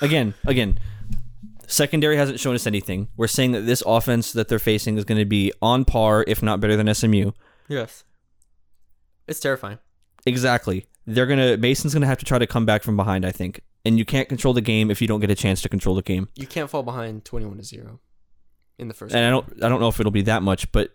Again, 0.00 0.34
again, 0.46 0.78
secondary 1.70 2.16
hasn't 2.16 2.40
shown 2.40 2.54
us 2.54 2.66
anything. 2.66 3.08
We're 3.16 3.26
saying 3.26 3.52
that 3.52 3.62
this 3.62 3.82
offense 3.86 4.32
that 4.32 4.48
they're 4.48 4.58
facing 4.58 4.98
is 4.98 5.04
going 5.04 5.18
to 5.18 5.24
be 5.24 5.52
on 5.62 5.84
par, 5.84 6.24
if 6.26 6.42
not 6.42 6.60
better 6.60 6.76
than 6.76 6.92
SMU. 6.92 7.32
Yes. 7.68 8.04
It's 9.26 9.40
terrifying. 9.40 9.78
Exactly. 10.26 10.86
They're 11.06 11.26
gonna 11.26 11.56
Mason's 11.56 11.94
gonna 11.94 12.06
have 12.06 12.18
to 12.18 12.24
try 12.24 12.38
to 12.38 12.46
come 12.46 12.66
back 12.66 12.82
from 12.82 12.96
behind. 12.96 13.24
I 13.24 13.32
think, 13.32 13.62
and 13.84 13.98
you 13.98 14.04
can't 14.04 14.28
control 14.28 14.52
the 14.52 14.60
game 14.60 14.90
if 14.90 15.00
you 15.00 15.08
don't 15.08 15.20
get 15.20 15.30
a 15.30 15.34
chance 15.34 15.62
to 15.62 15.68
control 15.68 15.94
the 15.94 16.02
game. 16.02 16.28
You 16.36 16.46
can't 16.46 16.68
fall 16.68 16.82
behind 16.82 17.24
twenty-one 17.24 17.56
to 17.56 17.64
zero 17.64 18.00
in 18.78 18.88
the 18.88 18.94
first. 18.94 19.14
And 19.14 19.24
I 19.24 19.30
don't, 19.30 19.64
I 19.64 19.68
don't 19.68 19.80
know 19.80 19.88
if 19.88 19.98
it'll 19.98 20.12
be 20.12 20.22
that 20.22 20.42
much, 20.42 20.70
but 20.72 20.90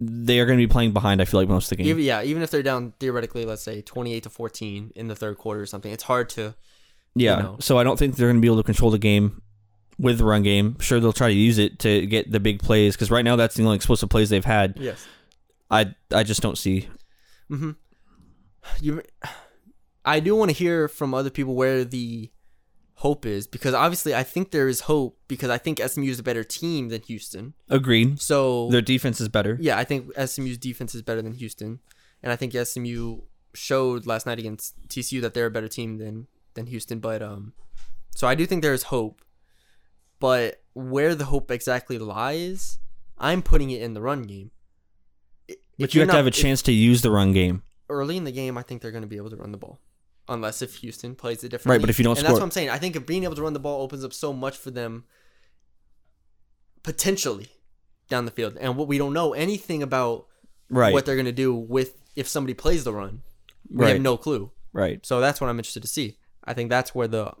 they 0.00 0.40
are 0.40 0.46
going 0.46 0.58
to 0.58 0.66
be 0.66 0.70
playing 0.70 0.92
behind. 0.92 1.20
I 1.20 1.26
feel 1.26 1.38
like 1.38 1.48
most 1.48 1.70
of 1.70 1.76
the 1.76 1.84
game. 1.84 1.98
Yeah, 1.98 2.22
even 2.22 2.42
if 2.42 2.50
they're 2.50 2.62
down 2.62 2.94
theoretically, 2.98 3.44
let's 3.44 3.62
say 3.62 3.82
twenty-eight 3.82 4.22
to 4.22 4.30
fourteen 4.30 4.90
in 4.96 5.08
the 5.08 5.14
third 5.14 5.36
quarter 5.36 5.60
or 5.60 5.66
something, 5.66 5.92
it's 5.92 6.04
hard 6.04 6.28
to. 6.30 6.54
Yeah. 7.16 7.36
you 7.38 7.42
know. 7.42 7.56
So 7.60 7.78
I 7.78 7.82
don't 7.84 7.98
think 7.98 8.14
they're 8.16 8.28
going 8.28 8.36
to 8.36 8.40
be 8.40 8.48
able 8.48 8.58
to 8.58 8.62
control 8.62 8.90
the 8.92 8.98
game 8.98 9.42
with 9.98 10.18
the 10.18 10.24
run 10.24 10.42
game. 10.42 10.76
Sure, 10.80 11.00
they'll 11.00 11.12
try 11.12 11.28
to 11.28 11.34
use 11.34 11.58
it 11.58 11.78
to 11.80 12.06
get 12.06 12.30
the 12.30 12.38
big 12.38 12.60
plays 12.60 12.94
because 12.94 13.10
right 13.10 13.24
now 13.24 13.34
that's 13.36 13.54
the 13.54 13.62
only 13.64 13.76
explosive 13.76 14.08
plays 14.10 14.28
they've 14.30 14.44
had. 14.44 14.74
Yes. 14.78 15.04
I 15.70 15.94
I 16.12 16.22
just 16.22 16.42
don't 16.42 16.58
see. 16.58 16.88
Mm-hmm. 17.50 17.70
You, 18.80 19.02
I 20.04 20.20
do 20.20 20.36
want 20.36 20.50
to 20.50 20.56
hear 20.56 20.88
from 20.88 21.14
other 21.14 21.30
people 21.30 21.54
where 21.54 21.84
the 21.84 22.30
hope 23.00 23.26
is 23.26 23.46
because 23.46 23.74
obviously 23.74 24.14
I 24.14 24.22
think 24.22 24.50
there 24.50 24.68
is 24.68 24.80
hope 24.82 25.18
because 25.28 25.50
I 25.50 25.58
think 25.58 25.78
SMU 25.80 26.08
is 26.10 26.18
a 26.18 26.22
better 26.22 26.42
team 26.44 26.88
than 26.88 27.02
Houston. 27.02 27.54
Agreed. 27.68 28.20
So 28.20 28.68
Their 28.70 28.80
defense 28.82 29.20
is 29.20 29.28
better. 29.28 29.56
yeah, 29.60 29.76
I 29.78 29.84
think 29.84 30.10
SMU's 30.18 30.58
defense 30.58 30.94
is 30.94 31.02
better 31.02 31.22
than 31.22 31.34
Houston, 31.34 31.80
and 32.22 32.32
I 32.32 32.36
think 32.36 32.52
SMU 32.54 33.20
showed 33.54 34.06
last 34.06 34.26
night 34.26 34.38
against 34.38 34.74
TCU 34.88 35.20
that 35.22 35.34
they're 35.34 35.46
a 35.46 35.50
better 35.50 35.68
team 35.68 35.98
than 35.98 36.26
than 36.56 36.66
Houston. 36.66 36.98
But 36.98 37.22
um, 37.22 37.52
so 38.16 38.26
I 38.26 38.34
do 38.34 38.44
think 38.46 38.62
there 38.62 38.74
is 38.74 38.84
hope, 38.84 39.22
but 40.18 40.62
where 40.74 41.14
the 41.14 41.26
hope 41.26 41.50
exactly 41.50 41.98
lies, 41.98 42.78
I'm 43.18 43.40
putting 43.42 43.70
it 43.70 43.80
in 43.80 43.94
the 43.94 44.00
run 44.02 44.22
game. 44.24 44.50
I- 45.50 45.54
But 45.78 45.94
you 45.94 46.00
have 46.00 46.10
to 46.10 46.16
have 46.16 46.26
a 46.26 46.30
not- 46.30 46.36
if- 46.36 46.42
chance 46.42 46.60
to 46.62 46.72
use 46.72 47.02
the 47.02 47.10
run 47.10 47.32
game. 47.32 47.62
early 47.88 48.16
in 48.16 48.24
the 48.24 48.32
game, 48.32 48.58
I 48.58 48.62
think 48.62 48.82
they're 48.82 48.90
going 48.90 49.02
to 49.04 49.08
be 49.08 49.16
able 49.16 49.30
to 49.30 49.36
run 49.36 49.52
the 49.52 49.58
ball, 49.58 49.78
unless 50.28 50.60
if 50.60 50.74
Houston 50.76 51.14
plays 51.14 51.44
it 51.44 51.50
differently. 51.50 51.76
Right, 51.76 51.80
but 51.80 51.88
if 51.90 51.98
you 52.00 52.02
don't 52.02 52.12
and 52.12 52.18
score- 52.18 52.28
that's 52.32 52.40
what 52.40 52.44
I'm 52.44 52.50
saying. 52.50 52.68
I 52.70 52.78
think 52.78 52.96
if 52.96 53.06
being 53.06 53.22
able 53.24 53.36
to 53.36 53.42
run 53.42 53.52
the 53.52 53.60
ball 53.60 53.80
opens 53.82 54.04
up 54.04 54.12
so 54.12 54.32
much 54.32 54.56
for 54.56 54.72
them, 54.72 55.04
potentially 56.82 57.48
down 58.08 58.24
the 58.24 58.30
field, 58.30 58.56
and 58.60 58.76
what 58.76 58.88
we 58.88 58.98
don't 58.98 59.12
know 59.12 59.32
anything 59.34 59.82
about 59.82 60.26
Right. 60.70 60.92
what 60.92 61.06
they're 61.06 61.16
going 61.16 61.26
to 61.26 61.32
do 61.32 61.54
with 61.54 61.96
if 62.16 62.28
somebody 62.28 62.54
plays 62.54 62.84
the 62.84 62.92
run. 62.92 63.22
We 63.68 63.84
Right. 63.84 63.92
have 63.94 64.00
no 64.02 64.16
clue. 64.16 64.52
right. 64.72 65.04
So 65.06 65.20
that's 65.20 65.40
what 65.40 65.48
I'm 65.48 65.58
interested 65.58 65.80
to 65.82 65.88
see. 65.88 66.18
I 66.46 66.54
think 66.54 66.70
that's 66.70 66.94
where 66.94 67.08
the 67.08 67.32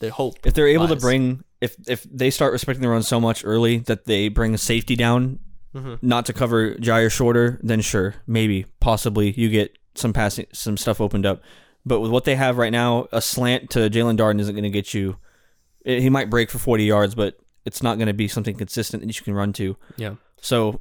the 0.00 0.10
hope. 0.10 0.36
If 0.44 0.54
they're 0.54 0.68
able 0.68 0.88
to 0.88 0.96
bring, 0.96 1.44
if 1.60 1.76
if 1.88 2.02
they 2.04 2.30
start 2.30 2.52
respecting 2.52 2.82
the 2.82 2.88
run 2.88 3.02
so 3.02 3.20
much 3.20 3.44
early 3.44 3.78
that 3.78 4.04
they 4.06 4.28
bring 4.28 4.54
a 4.54 4.58
safety 4.58 4.96
down, 4.96 5.38
Mhm. 5.74 5.98
not 6.02 6.26
to 6.26 6.32
cover 6.32 6.74
Jyaire 6.74 7.10
Shorter, 7.10 7.58
then 7.62 7.80
sure, 7.80 8.16
maybe, 8.26 8.66
possibly 8.80 9.32
you 9.32 9.48
get 9.48 9.76
some 9.94 10.12
passing, 10.12 10.46
some 10.52 10.76
stuff 10.76 11.00
opened 11.00 11.26
up. 11.26 11.42
But 11.86 12.00
with 12.00 12.10
what 12.10 12.24
they 12.24 12.36
have 12.36 12.58
right 12.58 12.72
now, 12.72 13.06
a 13.12 13.20
slant 13.20 13.70
to 13.70 13.90
Jalen 13.90 14.16
Darden 14.16 14.40
isn't 14.40 14.54
going 14.54 14.64
to 14.64 14.70
get 14.70 14.94
you. 14.94 15.16
eh, 15.84 16.00
He 16.00 16.10
might 16.10 16.30
break 16.30 16.50
for 16.50 16.58
forty 16.58 16.84
yards, 16.84 17.14
but 17.14 17.38
it's 17.64 17.82
not 17.82 17.96
going 17.98 18.06
to 18.08 18.14
be 18.14 18.28
something 18.28 18.56
consistent 18.56 19.02
that 19.06 19.16
you 19.18 19.22
can 19.24 19.34
run 19.34 19.52
to. 19.54 19.76
Yeah. 19.96 20.14
So, 20.40 20.80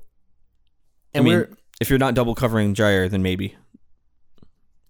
And 1.14 1.22
I 1.28 1.30
mean, 1.30 1.46
if 1.82 1.90
you're 1.90 2.00
not 2.00 2.14
double 2.16 2.36
covering 2.36 2.74
Jyaire, 2.76 3.10
then 3.10 3.22
maybe. 3.22 3.56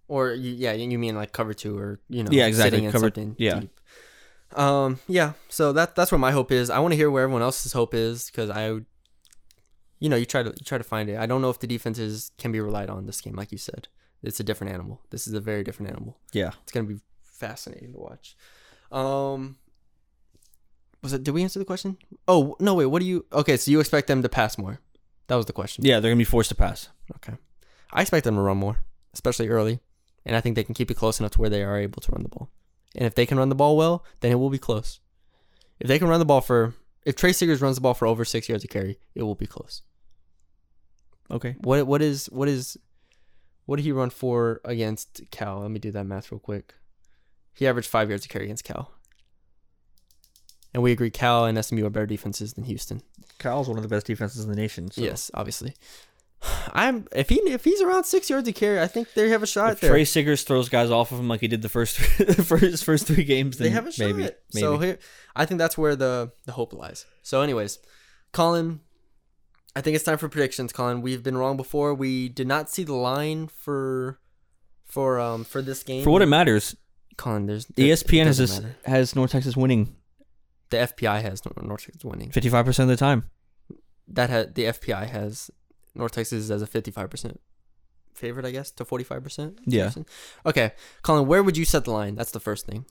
Or 0.08 0.32
yeah, 0.34 0.74
you 0.74 0.98
mean 1.00 1.16
like 1.16 1.32
cover 1.32 1.54
two 1.54 1.78
or 1.78 2.00
you 2.10 2.24
know 2.24 2.30
Yeah, 2.32 2.48
exactly, 2.48 2.72
sitting 2.72 2.86
in 2.86 2.92
cover- 2.92 3.06
something 3.06 3.36
yeah. 3.40 3.60
deep. 3.62 3.80
Um, 4.58 5.00
yeah. 5.08 5.34
So 5.50 5.74
that 5.74 5.96
that's 5.96 6.12
where 6.12 6.20
my 6.20 6.32
hope 6.32 6.52
is. 6.52 6.70
I 6.70 6.80
want 6.80 6.92
to 6.92 6.96
hear 6.96 7.10
where 7.10 7.24
everyone 7.24 7.42
else's 7.42 7.74
hope 7.74 7.94
is 7.94 8.28
because 8.30 8.50
I, 8.50 8.72
would- 8.72 8.86
you 10.00 10.10
know, 10.10 10.16
you 10.18 10.26
try 10.26 10.44
to 10.44 10.50
you 10.50 10.64
try 10.66 10.78
to 10.78 10.84
find 10.84 11.10
it. 11.10 11.18
I 11.18 11.26
don't 11.26 11.42
know 11.42 11.50
if 11.50 11.60
the 11.60 11.68
defenses 11.68 12.32
can 12.38 12.52
be 12.52 12.60
relied 12.60 12.90
on 12.90 13.06
this 13.06 13.22
game, 13.22 13.36
like 13.36 13.52
you 13.52 13.58
said. 13.58 13.88
It's 14.22 14.40
a 14.40 14.44
different 14.44 14.74
animal. 14.74 15.02
This 15.10 15.28
is 15.28 15.34
a 15.34 15.40
very 15.40 15.64
different 15.64 15.92
animal. 15.92 16.18
Yeah. 16.34 16.52
It's 16.64 16.72
gonna 16.72 16.88
be 16.88 17.00
fascinating 17.24 17.94
to 17.94 18.00
watch. 18.00 18.36
Um, 18.92 19.58
was 21.02 21.14
it? 21.14 21.24
Did 21.24 21.32
we 21.32 21.42
answer 21.44 21.60
the 21.60 21.66
question? 21.66 21.98
Oh 22.28 22.56
no, 22.60 22.76
wait. 22.76 22.86
What 22.88 23.00
do 23.02 23.06
you? 23.06 23.26
Okay, 23.34 23.58
so 23.58 23.72
you 23.72 23.80
expect 23.80 24.08
them 24.08 24.22
to 24.24 24.30
pass 24.30 24.58
more? 24.58 24.80
That 25.28 25.36
was 25.36 25.46
the 25.46 25.54
question. 25.54 25.84
Yeah, 25.86 26.00
they're 26.00 26.10
going 26.12 26.18
to 26.20 26.22
be 26.22 26.30
forced 26.30 26.50
to 26.50 26.56
pass. 26.56 26.90
Okay. 27.16 27.34
I 27.92 28.02
expect 28.02 28.26
them 28.26 28.36
to 28.36 28.42
run 28.42 28.58
more, 28.58 28.78
especially 29.14 29.48
early, 29.48 29.80
and 30.26 30.36
I 30.36 30.42
think 30.42 30.56
they 30.56 30.64
can 30.64 30.76
keep 30.76 30.92
it 30.92 30.98
close 30.98 31.20
enough 31.20 31.32
to 31.32 31.42
where 31.42 31.50
they 31.50 31.64
are 31.64 31.78
able 31.78 32.02
to 32.02 32.12
run 32.12 32.24
the 32.24 32.30
ball. 32.30 32.50
And 32.96 33.06
if 33.06 33.16
they 33.16 33.26
can 33.26 33.38
run 33.38 33.50
the 33.50 33.56
ball 33.56 33.76
well, 33.76 34.06
then 34.20 34.32
it 34.32 34.36
will 34.36 34.50
be 34.50 34.58
close. 34.58 35.00
If 35.80 35.88
they 35.88 36.00
can 36.00 36.08
run 36.08 36.20
the 36.20 36.26
ball 36.26 36.42
for, 36.42 36.76
if 37.06 37.16
Tre 37.16 37.32
Siggers 37.32 37.62
runs 37.62 37.76
the 37.76 37.82
ball 37.82 37.94
for 37.94 38.08
over 38.08 38.24
six 38.24 38.48
yards 38.48 38.64
of 38.64 38.70
carry, 38.70 39.00
it 39.16 39.24
will 39.24 39.36
be 39.36 39.48
close. 39.48 39.82
Okay. 41.32 41.56
What 41.60 41.88
what 41.88 42.02
is 42.02 42.28
what 42.28 42.48
is, 42.48 42.78
what 43.66 43.78
did 43.78 43.84
he 43.84 43.92
run 43.92 44.10
for 44.10 44.62
against 44.64 45.22
Cal? 45.32 45.62
Let 45.62 45.72
me 45.72 45.80
do 45.80 45.92
that 45.92 46.06
math 46.06 46.32
real 46.32 46.40
quick. 46.40 46.76
He 47.54 47.68
averaged 47.68 47.90
five 47.90 48.10
yards 48.10 48.26
of 48.26 48.30
carry 48.30 48.46
against 48.46 48.64
Cal. 48.64 48.92
And 50.74 50.82
we 50.82 50.92
agree 50.92 51.12
Cal 51.12 51.46
and 51.46 51.64
SMU 51.64 51.86
are 51.86 51.90
better 51.90 52.06
defenses 52.06 52.54
than 52.54 52.64
Houston. 52.66 53.02
Cal's 53.40 53.68
one 53.68 53.78
of 53.78 53.84
the 53.84 53.90
best 53.90 54.08
defenses 54.08 54.44
in 54.44 54.50
the 54.50 54.56
nation. 54.56 54.90
So. 54.92 55.02
Yes, 55.02 55.30
obviously. 55.34 55.76
I'm 56.74 57.08
if 57.14 57.30
he 57.30 57.36
if 57.36 57.64
he's 57.64 57.82
around 57.82 58.04
six 58.06 58.30
yards 58.30 58.46
to 58.48 58.54
carry, 58.54 58.80
I 58.82 58.88
think 58.88 59.14
they 59.14 59.30
have 59.30 59.44
a 59.44 59.48
shot 59.48 59.74
If 59.74 59.80
there. 59.82 59.92
Tre 59.92 60.04
Siggers 60.04 60.44
throws 60.44 60.70
guys 60.70 60.92
off 60.92 61.12
of 61.12 61.20
him 61.20 61.28
like 61.28 61.42
he 61.42 61.48
did 61.48 61.62
the 61.62 61.70
first 61.70 61.98
first 62.46 62.84
first 62.84 63.08
three 63.08 63.24
games, 63.24 63.58
then 63.58 63.66
they 63.66 63.72
have 63.72 63.88
a 63.88 63.92
shot. 63.92 64.06
maybe. 64.08 64.24
maybe. 64.24 64.34
So 64.54 64.78
here, 64.78 65.00
I 65.36 65.46
think 65.46 65.60
that's 65.60 65.78
where 65.78 65.96
the 65.96 66.32
the 66.46 66.54
hope 66.54 66.74
lies. 66.74 67.06
So, 67.22 67.42
anyways, 67.42 67.80
Colin, 68.32 68.82
I 69.76 69.82
think 69.82 69.96
it's 69.96 70.04
time 70.04 70.18
for 70.18 70.28
predictions. 70.30 70.74
Colin, 70.74 71.02
we've 71.02 71.24
been 71.24 71.38
wrong 71.38 71.58
before. 71.58 71.94
We 71.94 72.30
did 72.30 72.48
not 72.48 72.70
see 72.70 72.84
the 72.84 72.96
line 72.96 73.48
for 73.48 74.20
for 74.86 75.20
um 75.20 75.44
for 75.44 75.62
this 75.62 75.84
game. 75.84 76.04
For 76.04 76.10
what 76.10 76.22
it 76.22 76.28
matters, 76.28 76.76
Colin, 77.18 77.46
there's 77.46 77.66
the 77.68 77.90
ESPN 77.92 78.26
has 78.26 78.38
this, 78.38 78.62
has 78.86 79.16
North 79.16 79.32
Texas 79.32 79.56
winning 79.56 79.96
the 80.74 80.88
FPI 80.88 81.22
has 81.22 81.42
North 81.46 81.86
Texas 81.86 82.04
winning. 82.04 82.32
fifty 82.32 82.50
five 82.50 82.66
percent 82.66 82.90
of 82.90 82.98
the 82.98 83.00
time. 83.00 83.30
That 84.08 84.30
ha- 84.30 84.52
the 84.54 84.66
FPI 84.66 85.08
has 85.08 85.50
North 85.96 86.14
Texas 86.14 86.50
as 86.50 86.62
a 86.62 86.68
fifty 86.68 86.92
five 86.92 87.10
percent 87.10 87.40
favorite, 88.14 88.46
I 88.46 88.52
guess, 88.52 88.72
to 88.72 88.86
forty 88.86 89.04
five 89.04 89.24
percent. 89.24 89.60
Yeah. 89.66 89.92
Okay, 90.46 90.74
Colin, 91.02 91.28
where 91.28 91.44
would 91.44 91.58
you 91.58 91.66
set 91.66 91.86
the 91.86 91.92
line? 91.92 92.16
That's 92.16 92.32
the 92.32 92.40
first 92.40 92.66
thing. 92.66 92.86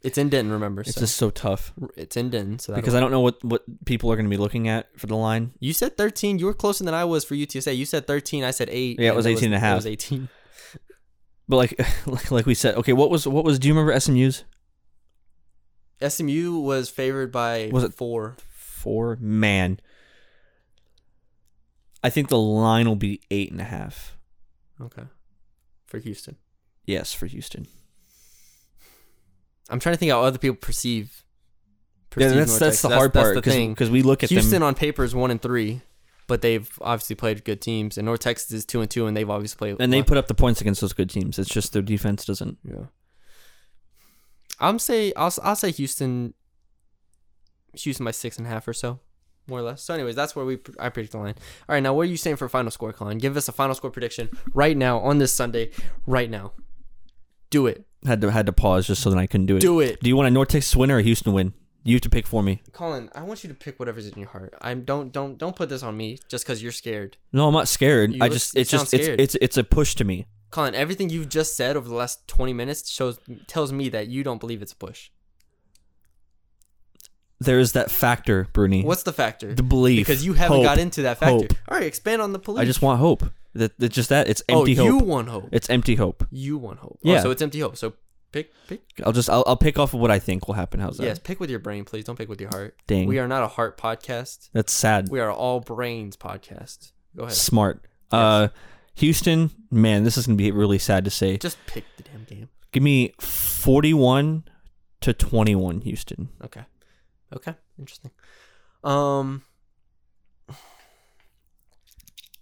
It's 0.00 0.16
in 0.16 0.28
Denton, 0.28 0.52
remember? 0.52 0.82
It's 0.82 0.94
so. 0.94 1.00
just 1.00 1.16
so 1.16 1.30
tough 1.30 1.72
It's 1.96 2.16
in 2.16 2.30
Denton, 2.30 2.60
so 2.60 2.74
because 2.74 2.94
I 2.94 3.00
don't 3.00 3.10
know 3.10 3.20
what 3.20 3.42
what 3.42 3.64
people 3.84 4.12
are 4.12 4.16
going 4.16 4.26
to 4.26 4.30
be 4.30 4.36
looking 4.36 4.68
at 4.68 4.88
for 4.96 5.08
the 5.08 5.16
line. 5.16 5.52
You 5.58 5.72
said 5.72 5.96
13. 5.96 6.38
You 6.38 6.46
were 6.46 6.54
closer 6.54 6.84
than 6.84 6.94
I 6.94 7.04
was 7.04 7.24
for 7.24 7.34
UTSA. 7.34 7.76
You 7.76 7.84
said 7.84 8.06
13. 8.06 8.44
I 8.44 8.52
said 8.52 8.68
8. 8.70 9.00
Yeah, 9.00 9.08
it 9.08 9.16
was 9.16 9.26
18 9.26 9.46
and 9.46 9.54
a 9.54 9.58
half. 9.58 9.72
It 9.72 9.76
was 9.76 9.86
18. 9.86 10.28
But 11.48 11.56
like 11.56 11.80
like, 12.06 12.30
like 12.30 12.46
we 12.46 12.54
said, 12.54 12.76
okay, 12.76 12.92
what 12.92 13.10
was 13.10 13.26
what 13.26 13.44
was? 13.44 13.58
Do 13.58 13.66
you 13.66 13.74
remember 13.74 13.98
SMU's 13.98 14.44
SMU 16.06 16.60
was 16.60 16.88
favored 16.88 17.32
by 17.32 17.70
Was 17.72 17.82
it- 17.84 17.94
4. 17.94 18.36
four? 18.52 19.18
Man, 19.20 19.80
I 22.02 22.10
think 22.10 22.28
the 22.28 22.38
line 22.38 22.86
will 22.86 22.96
be 22.96 23.20
eight 23.30 23.50
and 23.50 23.60
a 23.60 23.64
half. 23.64 24.16
Okay. 24.80 25.02
For 25.86 25.98
Houston. 25.98 26.36
Yes, 26.84 27.12
for 27.12 27.26
Houston. 27.26 27.66
I'm 29.68 29.80
trying 29.80 29.94
to 29.94 29.98
think 29.98 30.12
how 30.12 30.22
other 30.22 30.38
people 30.38 30.56
perceive. 30.56 31.24
Yeah, 32.16 32.28
perceive 32.28 32.36
that's 32.36 32.50
North 32.50 32.60
that's 32.60 32.76
Texas. 32.76 32.82
the 32.90 32.96
hard 32.96 33.12
part 33.12 33.34
That's 33.34 33.46
thing. 33.46 33.72
because 33.74 33.90
we 33.90 34.02
look 34.02 34.22
at 34.22 34.30
Houston 34.30 34.52
them. 34.52 34.62
on 34.62 34.74
paper 34.74 35.04
is 35.04 35.14
1 35.14 35.30
and 35.30 35.42
3, 35.42 35.82
but 36.26 36.40
they've 36.40 36.70
obviously 36.80 37.16
played 37.16 37.44
good 37.44 37.60
teams. 37.60 37.98
And 37.98 38.06
North 38.06 38.20
Texas 38.20 38.50
is 38.52 38.64
2 38.64 38.80
and 38.80 38.90
2, 38.90 39.06
and 39.06 39.16
they've 39.16 39.28
obviously 39.28 39.58
played. 39.58 39.76
And 39.80 39.92
they 39.92 40.02
put 40.02 40.16
up 40.16 40.26
the 40.26 40.34
points 40.34 40.60
against 40.60 40.80
those 40.80 40.92
good 40.94 41.10
teams. 41.10 41.38
It's 41.38 41.50
just 41.50 41.72
their 41.72 41.82
defense 41.82 42.24
doesn't. 42.24 42.58
Yeah. 42.64 42.86
I'm 44.60 44.78
say 44.78 45.12
I'll 45.16 45.32
I'll 45.42 45.56
say 45.56 45.70
Houston. 45.72 46.34
Houston 47.74 48.04
by 48.04 48.10
six 48.10 48.38
and 48.38 48.46
a 48.46 48.50
half 48.50 48.66
or 48.66 48.72
so, 48.72 48.98
more 49.48 49.58
or 49.60 49.62
less. 49.62 49.82
So, 49.82 49.94
anyways, 49.94 50.14
that's 50.14 50.36
where 50.36 50.44
we 50.44 50.58
I 50.78 50.88
predict 50.90 51.12
the 51.12 51.18
line. 51.18 51.34
All 51.68 51.74
right, 51.74 51.82
now 51.82 51.94
what 51.94 52.02
are 52.02 52.10
you 52.10 52.16
saying 52.16 52.36
for 52.36 52.48
final 52.48 52.70
score, 52.70 52.92
Colin? 52.92 53.18
Give 53.18 53.36
us 53.36 53.48
a 53.48 53.52
final 53.52 53.74
score 53.74 53.90
prediction 53.90 54.28
right 54.54 54.76
now 54.76 54.98
on 55.00 55.18
this 55.18 55.32
Sunday, 55.32 55.70
right 56.06 56.30
now. 56.30 56.52
Do 57.50 57.66
it, 57.66 57.86
Had 58.04 58.20
to 58.20 58.30
had 58.30 58.46
to 58.46 58.52
pause 58.52 58.86
just 58.86 59.02
so 59.02 59.10
that 59.10 59.18
I 59.18 59.26
couldn't 59.26 59.46
do 59.46 59.56
it. 59.56 59.60
do 59.60 59.80
it, 59.80 60.00
Do 60.02 60.08
you 60.08 60.16
want 60.16 60.28
a 60.28 60.30
North 60.30 60.48
Texas 60.48 60.76
win 60.76 60.90
or 60.90 60.98
a 60.98 61.02
Houston 61.02 61.32
win? 61.32 61.54
You 61.84 61.94
have 61.94 62.02
to 62.02 62.10
pick 62.10 62.26
for 62.26 62.42
me. 62.42 62.60
Colin. 62.72 63.08
I 63.14 63.22
want 63.22 63.42
you 63.42 63.48
to 63.48 63.54
pick 63.54 63.78
whatever's 63.78 64.06
in 64.06 64.18
your 64.18 64.28
heart. 64.28 64.52
I'm 64.60 64.84
don't 64.84 65.10
don't 65.12 65.38
don't 65.38 65.56
put 65.56 65.70
this 65.70 65.82
on 65.82 65.96
me 65.96 66.18
just 66.28 66.44
because 66.44 66.62
you're 66.62 66.72
scared, 66.72 67.16
No, 67.32 67.46
I'm 67.48 67.54
not 67.54 67.68
scared. 67.68 68.12
You 68.12 68.18
I 68.20 68.28
just 68.28 68.54
it's 68.56 68.70
just 68.70 68.92
it's 68.92 69.06
it's 69.08 69.34
it's 69.40 69.56
a 69.56 69.64
push 69.64 69.94
to 69.94 70.04
me. 70.04 70.26
Colin. 70.50 70.74
Everything 70.74 71.08
you've 71.08 71.28
just 71.30 71.56
said 71.56 71.76
over 71.76 71.88
the 71.88 71.94
last 71.94 72.26
20 72.28 72.52
minutes 72.52 72.90
shows 72.90 73.18
tells 73.46 73.72
me 73.72 73.88
that 73.90 74.08
you 74.08 74.22
don't 74.24 74.40
believe 74.40 74.60
it's 74.60 74.72
a 74.72 74.76
push. 74.76 75.10
There 77.40 77.58
is 77.58 77.72
that 77.72 77.90
factor, 77.90 78.48
Bruni. 78.52 78.82
What's 78.82 79.04
the 79.04 79.12
factor? 79.12 79.54
the 79.54 79.62
belief? 79.62 80.06
because 80.06 80.24
you 80.24 80.32
haven't 80.32 80.58
hope. 80.58 80.64
got 80.64 80.78
into 80.78 81.02
that 81.02 81.18
factor. 81.18 81.34
hope. 81.34 81.52
All 81.68 81.78
right, 81.78 81.86
expand 81.86 82.20
on 82.20 82.32
the 82.32 82.38
belief. 82.38 82.60
I 82.60 82.64
just 82.64 82.82
want 82.82 82.98
hope. 83.00 83.24
That 83.54 83.78
that's 83.78 83.94
just 83.94 84.08
that. 84.08 84.28
It's 84.28 84.42
empty 84.48 84.78
oh, 84.78 84.84
empty 84.84 84.98
you 84.98 84.98
want 84.98 85.28
hope. 85.28 85.48
It's 85.52 85.70
empty 85.70 85.94
hope. 85.94 86.26
You 86.30 86.58
want 86.58 86.80
hope. 86.80 86.98
Yeah. 87.02 87.18
Oh, 87.18 87.22
so 87.22 87.30
it's 87.30 87.42
empty 87.42 87.60
hope. 87.60 87.76
So 87.76 87.94
pick 88.32 88.52
pick. 88.66 88.82
I'll 89.04 89.12
just 89.12 89.30
I'll, 89.30 89.44
I'll 89.46 89.56
pick 89.56 89.78
off 89.78 89.94
of 89.94 90.00
what 90.00 90.10
I 90.10 90.18
think 90.18 90.48
will 90.48 90.54
happen. 90.54 90.80
How's 90.80 90.98
that? 90.98 91.04
Yes, 91.04 91.18
pick 91.18 91.40
with 91.40 91.50
your 91.50 91.58
brain, 91.58 91.84
please. 91.84 92.04
Don't 92.04 92.16
pick 92.16 92.28
with 92.28 92.40
your 92.40 92.50
heart. 92.50 92.76
Dang. 92.86 93.06
We 93.06 93.18
are 93.18 93.28
not 93.28 93.42
a 93.42 93.48
heart 93.48 93.78
podcast. 93.78 94.50
That's 94.52 94.72
sad. 94.72 95.08
We 95.08 95.20
are 95.20 95.30
all 95.30 95.60
brains 95.60 96.16
podcast. 96.16 96.92
Go 97.16 97.24
ahead. 97.24 97.34
Smart. 97.34 97.84
Uh, 98.10 98.48
Houston, 98.94 99.50
man, 99.70 100.02
this 100.02 100.16
is 100.16 100.26
gonna 100.26 100.36
be 100.36 100.50
really 100.50 100.78
sad 100.78 101.04
to 101.04 101.10
say. 101.10 101.36
Just 101.36 101.58
pick 101.66 101.84
the 101.96 102.02
damn 102.02 102.24
game. 102.24 102.48
Give 102.72 102.82
me 102.82 103.14
forty-one 103.18 104.44
to 105.00 105.12
twenty-one, 105.12 105.82
Houston. 105.82 106.28
Okay. 106.44 106.62
Okay. 107.34 107.54
Interesting. 107.78 108.10
Um 108.84 109.42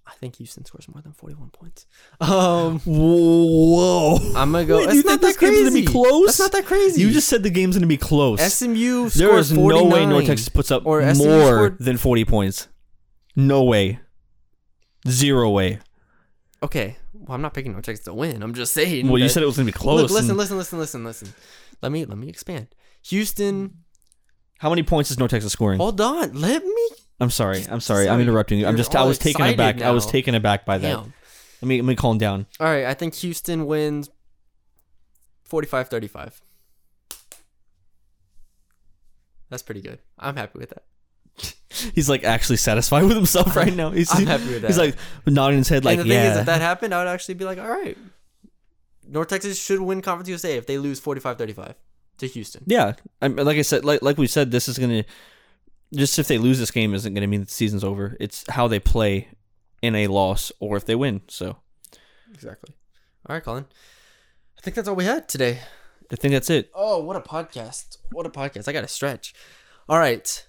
I 0.09 0.13
think 0.19 0.37
Houston 0.37 0.65
scores 0.65 0.89
more 0.89 1.03
than 1.03 1.13
41 1.13 1.51
points. 1.51 1.87
Um 2.21 2.81
Whoa! 2.87 4.17
I'm 4.37 4.53
to 4.53 4.65
go 4.65 4.79
Wait, 4.87 4.95
you 4.95 5.03
not 5.03 5.21
that 5.21 5.27
game's 5.27 5.37
crazy. 5.39 5.63
gonna 5.65 5.75
be 5.75 5.85
close? 5.85 6.27
That's 6.27 6.39
not 6.39 6.53
that 6.53 6.65
crazy. 6.65 7.01
You 7.03 7.11
just 7.11 7.29
said 7.29 7.43
the 7.43 7.51
game's 7.51 7.77
gonna 7.77 7.87
be 7.87 7.97
close. 7.97 8.41
SMU 8.41 9.11
there 9.11 9.37
is 9.37 9.53
no 9.53 9.85
way 9.85 10.07
North 10.07 10.27
Texas 10.27 10.49
puts 10.49 10.71
up 10.71 10.87
Or 10.87 11.01
more 11.03 11.15
scored- 11.15 11.79
than 11.81 11.97
forty 11.97 12.25
points. 12.25 12.69
No 13.35 13.65
way. 13.65 13.99
Zero 15.09 15.51
way. 15.51 15.81
Okay. 16.63 16.97
Well, 17.13 17.35
I'm 17.35 17.43
not 17.43 17.53
picking 17.55 17.73
North 17.73 17.85
Texas 17.85 18.05
to 18.07 18.15
win. 18.15 18.43
I'm 18.43 18.55
just 18.55 18.73
saying. 18.73 19.09
Well, 19.09 19.19
you 19.19 19.29
said 19.29 19.43
it 19.43 19.47
was 19.47 19.57
gonna 19.57 19.67
be 19.67 19.73
close. 19.73 20.01
Look, 20.03 20.11
listen, 20.13 20.31
and- 20.31 20.39
listen, 20.39 20.57
listen, 20.57 20.79
listen, 20.79 21.05
listen. 21.05 21.35
Let 21.83 21.93
me 21.93 22.05
let 22.05 22.17
me 22.17 22.29
expand. 22.29 22.69
Houston, 23.09 23.79
How 24.59 24.71
many 24.71 24.83
points 24.83 25.11
is 25.11 25.19
North 25.19 25.31
Texas 25.31 25.53
scoring? 25.53 25.79
hold 25.79 26.01
on. 26.01 26.33
Let 26.35 26.65
me. 26.65 26.89
I'm 27.21 27.31
sorry. 27.31 27.65
I'm 27.71 27.81
sorry. 27.81 28.09
I'm 28.09 28.21
interrupting 28.21 28.59
you. 28.59 28.67
I'm 28.67 28.77
just. 28.77 28.95
I 28.95 29.05
was 29.05 29.19
taken 29.19 29.47
aback. 29.47 29.83
I 29.83 29.91
was 29.91 30.07
taken 30.07 30.35
aback 30.35 30.65
by 30.65 30.79
that. 30.79 30.97
Damn. 30.97 31.13
Let 31.63 31.69
me 31.69 31.81
let 31.81 31.89
me 31.89 31.97
calm 31.97 32.19
down. 32.19 32.47
All 32.61 32.67
right. 32.67 32.85
I 32.85 32.95
think 32.95 33.15
Houston 33.15 33.67
wins 33.67 34.11
45-35. 35.51 36.41
That's 39.49 39.63
pretty 39.63 39.81
good. 39.81 40.01
I'm 40.19 40.37
happy 40.37 40.59
with 40.59 40.71
that. 40.71 41.55
He's 41.95 42.09
like 42.09 42.25
actually 42.25 42.57
satisfied 42.57 43.05
with 43.05 43.17
himself 43.17 43.57
right 43.57 43.75
now. 43.75 43.91
He's, 43.91 44.11
I'm 44.13 44.27
happy 44.27 44.49
with 44.49 44.63
that. 44.63 44.69
He's 44.69 44.79
like 44.79 44.97
nodding 45.25 45.59
his 45.59 45.69
head 45.69 45.85
like 45.85 45.99
and 45.99 46.09
the 46.09 46.15
thing 46.15 46.23
yeah. 46.23 46.33
is, 46.33 46.39
if 46.39 46.47
that 46.47 46.61
happened, 46.61 46.93
I 46.95 46.99
would 46.99 47.11
actually 47.11 47.35
be 47.35 47.45
like, 47.45 47.59
all 47.59 47.69
right. 47.69 47.97
North 49.09 49.29
Texas 49.29 49.63
should 49.63 49.81
win 49.81 50.03
Conference 50.03 50.29
USA 50.29 50.57
if 50.57 50.67
they 50.67 50.79
lose 50.79 51.01
45-35 51.01 51.75
to 52.19 52.27
Houston. 52.27 52.65
yeah. 52.67 52.95
I 53.21 53.29
mean, 53.29 53.45
like 53.45 53.59
I 53.59 53.63
said, 53.63 53.85
like 53.85 54.03
like 54.03 54.19
we 54.19 54.27
said, 54.27 54.51
this 54.51 54.69
is 54.69 54.79
gonna 54.79 55.05
just 55.95 56.19
if 56.19 56.29
they 56.29 56.39
lose 56.39 56.59
this 56.59 56.71
game 56.71 56.95
isn't 56.95 57.15
gonna 57.15 57.27
mean 57.27 57.45
the 57.45 57.51
season's 57.51 57.85
over. 57.85 58.17
It's 58.21 58.45
how 58.51 58.69
they 58.69 58.81
play 58.81 59.29
in 59.83 59.95
a 59.95 60.07
loss 60.07 60.53
or 60.61 60.77
if 60.77 60.85
they 60.85 60.95
win. 60.95 61.23
So 61.29 61.57
Exactly. 62.33 62.75
All 63.29 63.35
right, 63.35 63.43
Colin. 63.43 63.67
I 64.59 64.61
think 64.61 64.77
that's 64.77 64.89
all 64.89 64.95
we 64.95 65.05
had 65.05 65.29
today. 65.29 65.61
I 66.11 66.17
think 66.17 66.33
that's 66.33 66.51
it. 66.51 66.71
Oh, 66.75 67.03
what 67.03 67.17
a 67.17 67.21
podcast. 67.21 67.97
What 68.13 68.27
a 68.27 68.31
podcast. 68.31 68.69
I 68.69 68.73
got 68.73 68.83
to 68.83 68.89
stretch. 68.89 69.35
All 69.89 69.99
right. 69.99 70.47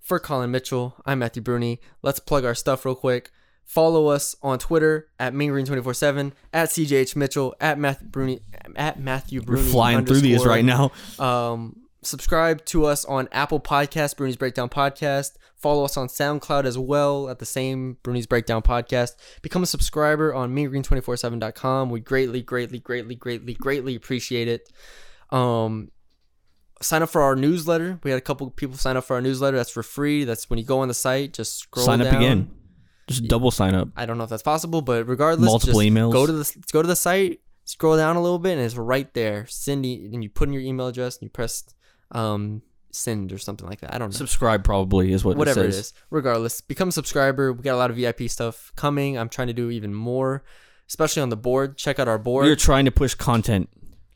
For 0.00 0.20
Colin 0.20 0.50
Mitchell, 0.50 0.94
I'm 1.04 1.18
Matthew 1.18 1.42
Bruni. 1.42 1.80
Let's 2.02 2.20
plug 2.20 2.44
our 2.44 2.54
stuff 2.54 2.84
real 2.84 2.94
quick. 2.94 3.30
Follow 3.66 4.06
us 4.06 4.36
on 4.42 4.60
Twitter 4.60 5.08
at 5.18 5.34
MeanGreen247, 5.34 6.32
at 6.52 6.68
CJH 6.68 7.16
Mitchell, 7.16 7.54
at 7.60 7.78
Matthew 7.78 8.08
Bruni, 8.08 8.40
at 8.76 9.00
Matthew 9.00 9.40
We're 9.40 9.56
Bruni. 9.56 9.70
flying 9.70 10.06
through 10.06 10.20
these 10.20 10.46
right 10.46 10.64
now. 10.64 10.92
Um, 11.18 11.82
subscribe 12.00 12.64
to 12.66 12.84
us 12.86 13.04
on 13.04 13.28
Apple 13.32 13.58
Podcast, 13.58 14.16
Bruni's 14.16 14.36
Breakdown 14.36 14.68
Podcast. 14.68 15.32
Follow 15.56 15.84
us 15.84 15.96
on 15.96 16.06
SoundCloud 16.06 16.64
as 16.64 16.78
well 16.78 17.28
at 17.28 17.40
the 17.40 17.44
same 17.44 17.96
Bruni's 18.04 18.26
Breakdown 18.26 18.62
Podcast. 18.62 19.16
Become 19.42 19.64
a 19.64 19.66
subscriber 19.66 20.32
on 20.32 20.54
meangreen247.com. 20.54 21.90
We 21.90 21.98
greatly, 21.98 22.42
greatly, 22.42 22.78
greatly, 22.78 23.16
greatly, 23.16 23.54
greatly 23.54 23.94
appreciate 23.96 24.46
it. 24.46 24.70
Um, 25.30 25.90
sign 26.80 27.02
up 27.02 27.08
for 27.08 27.22
our 27.22 27.34
newsletter. 27.34 27.98
We 28.04 28.10
had 28.10 28.18
a 28.18 28.22
couple 28.22 28.48
people 28.50 28.76
sign 28.76 28.96
up 28.96 29.04
for 29.04 29.14
our 29.14 29.22
newsletter. 29.22 29.56
That's 29.56 29.70
for 29.70 29.82
free. 29.82 30.24
That's 30.24 30.48
when 30.48 30.58
you 30.58 30.64
go 30.64 30.80
on 30.80 30.88
the 30.88 30.94
site, 30.94 31.32
just 31.32 31.58
scroll 31.58 31.86
Sign 31.86 32.00
up 32.00 32.14
again. 32.14 32.50
Just 33.08 33.28
double 33.28 33.50
sign 33.50 33.74
up. 33.74 33.88
I 33.96 34.04
don't 34.06 34.18
know 34.18 34.24
if 34.24 34.30
that's 34.30 34.42
possible, 34.42 34.82
but 34.82 35.06
regardless, 35.06 35.46
Multiple 35.46 35.80
just 35.80 35.92
emails. 35.92 36.12
Go 36.12 36.26
to 36.26 36.32
the 36.32 36.64
go 36.72 36.82
to 36.82 36.88
the 36.88 36.96
site, 36.96 37.40
scroll 37.64 37.96
down 37.96 38.16
a 38.16 38.22
little 38.22 38.38
bit, 38.40 38.52
and 38.52 38.60
it's 38.62 38.74
right 38.76 39.12
there. 39.14 39.46
Send 39.46 39.86
e- 39.86 40.10
and 40.12 40.22
you 40.24 40.28
put 40.28 40.48
in 40.48 40.52
your 40.52 40.62
email 40.62 40.88
address 40.88 41.16
and 41.16 41.22
you 41.24 41.30
press 41.30 41.64
um 42.10 42.62
send 42.90 43.32
or 43.32 43.38
something 43.38 43.68
like 43.68 43.80
that. 43.80 43.94
I 43.94 43.98
don't 43.98 44.08
know. 44.10 44.16
Subscribe 44.16 44.64
probably 44.64 45.12
is 45.12 45.24
what 45.24 45.36
Whatever 45.36 45.60
it 45.60 45.66
it 45.66 45.74
is. 45.74 45.92
Regardless, 46.10 46.60
become 46.60 46.88
a 46.88 46.92
subscriber. 46.92 47.52
We 47.52 47.62
got 47.62 47.74
a 47.74 47.76
lot 47.76 47.90
of 47.90 47.96
VIP 47.96 48.28
stuff 48.28 48.72
coming. 48.74 49.18
I'm 49.18 49.28
trying 49.28 49.48
to 49.48 49.52
do 49.52 49.70
even 49.70 49.94
more, 49.94 50.42
especially 50.88 51.22
on 51.22 51.28
the 51.28 51.36
board. 51.36 51.76
Check 51.76 51.98
out 51.98 52.08
our 52.08 52.18
board. 52.18 52.46
We're 52.46 52.56
trying 52.56 52.86
to 52.86 52.90
push 52.90 53.14
content. 53.14 53.68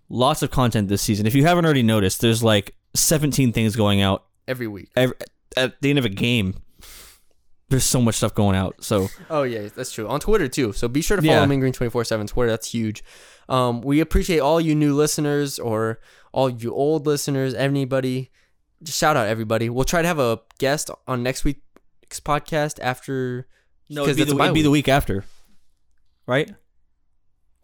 Lots 0.08 0.42
of 0.42 0.50
content 0.50 0.88
this 0.88 1.02
season. 1.02 1.26
If 1.26 1.34
you 1.36 1.44
haven't 1.44 1.64
already 1.64 1.84
noticed, 1.84 2.20
there's 2.20 2.42
like 2.42 2.74
17 2.94 3.52
things 3.52 3.76
going 3.76 4.00
out 4.00 4.24
every 4.48 4.66
week. 4.66 4.90
every, 4.96 5.14
at 5.56 5.80
the 5.80 5.90
end 5.90 5.98
of 6.00 6.04
a 6.04 6.08
game. 6.08 6.54
There's 7.70 7.84
so 7.84 8.01
much 8.02 8.16
stuff 8.16 8.34
going 8.34 8.56
out. 8.56 8.84
So 8.84 9.09
Oh 9.30 9.44
yeah, 9.44 9.68
that's 9.74 9.92
true. 9.92 10.06
On 10.09 10.20
Twitter 10.20 10.48
too. 10.48 10.72
So 10.72 10.86
be 10.88 11.01
sure 11.01 11.16
to 11.16 11.22
follow 11.22 11.40
Yeah. 11.40 11.47
Mean 11.47 11.60
Green 11.60 11.72
twenty 11.72 11.90
four 11.90 12.05
seven 12.05 12.26
Twitter. 12.26 12.51
That's 12.51 12.72
huge. 12.72 13.02
Um, 13.48 13.80
we 13.80 14.01
appreciate 14.01 14.40
all 14.40 14.60
you 14.60 14.74
new 14.74 14.94
listeners 14.94 15.59
or 15.59 16.01
all 16.32 16.51
you 16.51 16.72
old 16.74 17.06
listeners. 17.06 17.55
Anybody, 17.55 18.30
just 18.82 18.98
shout 18.98 19.16
out 19.16 19.26
everybody. 19.28 19.68
We'll 19.70 19.84
try 19.84 20.02
to 20.02 20.09
have 20.09 20.18
a 20.18 20.40
guest 20.59 20.90
on 21.09 21.22
next 21.22 21.44
week's 21.44 22.20
podcast 22.20 22.78
after. 22.82 23.47
No, 23.88 24.05
it'd 24.05 24.16
be, 24.16 24.24
the, 24.24 24.36
it'd 24.36 24.55
be 24.55 24.62
the 24.62 24.70
week. 24.70 24.88
after, 24.88 25.24
right? 26.26 26.48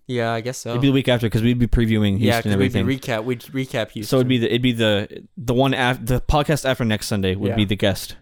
Yeah, 0.08 0.32
I 0.32 0.40
guess 0.40 0.58
so. 0.58 0.70
It'd 0.70 0.82
be 0.82 0.88
the 0.88 0.92
week 0.92 1.08
after 1.08 1.26
because 1.26 1.42
we'd 1.42 1.58
be 1.58 1.66
previewing 1.66 2.18
Houston 2.18 2.22
yeah, 2.22 2.36
and 2.36 2.44
because 2.44 2.56
we'd 2.58 2.76
everything. 2.80 2.86
be 2.86 2.98
recap. 2.98 3.24
We'd 3.24 3.40
recap 3.42 3.90
Houston. 3.90 4.04
so 4.04 4.16
it'd 4.18 4.28
be 4.28 4.38
the 4.38 4.46
it'd 4.46 4.62
be 4.62 4.72
the 4.72 5.24
the 5.36 5.54
one 5.54 5.74
after 5.74 6.04
the 6.04 6.20
podcast 6.20 6.64
after 6.64 6.84
next 6.84 7.06
Sunday 7.06 7.34
would 7.34 7.50
Yeah. 7.50 7.56
be 7.56 7.64
the 7.64 7.76
guest. 7.76 8.16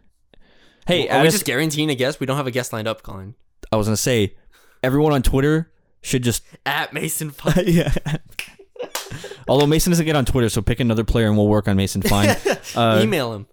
Hey, 0.87 1.09
Are 1.09 1.23
we 1.23 1.29
just 1.31 1.45
guaranteeing 1.45 1.91
a 1.91 1.95
guest? 1.95 2.21
We 2.21 2.27
don't 2.27 2.37
have 2.37 2.47
a 2.47 2.51
guest 2.51 2.73
lined 2.73 2.89
up, 2.89 3.03
Colin. 3.03 3.35
I 3.73 3.77
was 3.77 3.87
gonna 3.87 3.97
say, 3.97 4.35
everyone 4.83 5.13
on 5.13 5.23
Twitter 5.23 5.73
should 6.03 6.23
just 6.23 6.43
At 6.67 6.93
Mason 6.93 7.31
Fine. 7.33 7.65
yeah. 7.67 7.93
Although 9.49 9.67
Mason 9.67 9.91
doesn't 9.91 10.07
get 10.07 10.17
on 10.17 10.25
Twitter, 10.25 10.49
so 10.49 10.63
pick 10.63 10.81
another 10.81 11.05
player 11.05 11.27
and 11.27 11.37
we'll 11.37 11.49
work 11.49 11.69
on 11.69 11.77
Mason 11.77 12.03
fine. 12.03 12.37
Uh, 12.75 13.01
Email 13.03 13.33
him. 13.35 13.47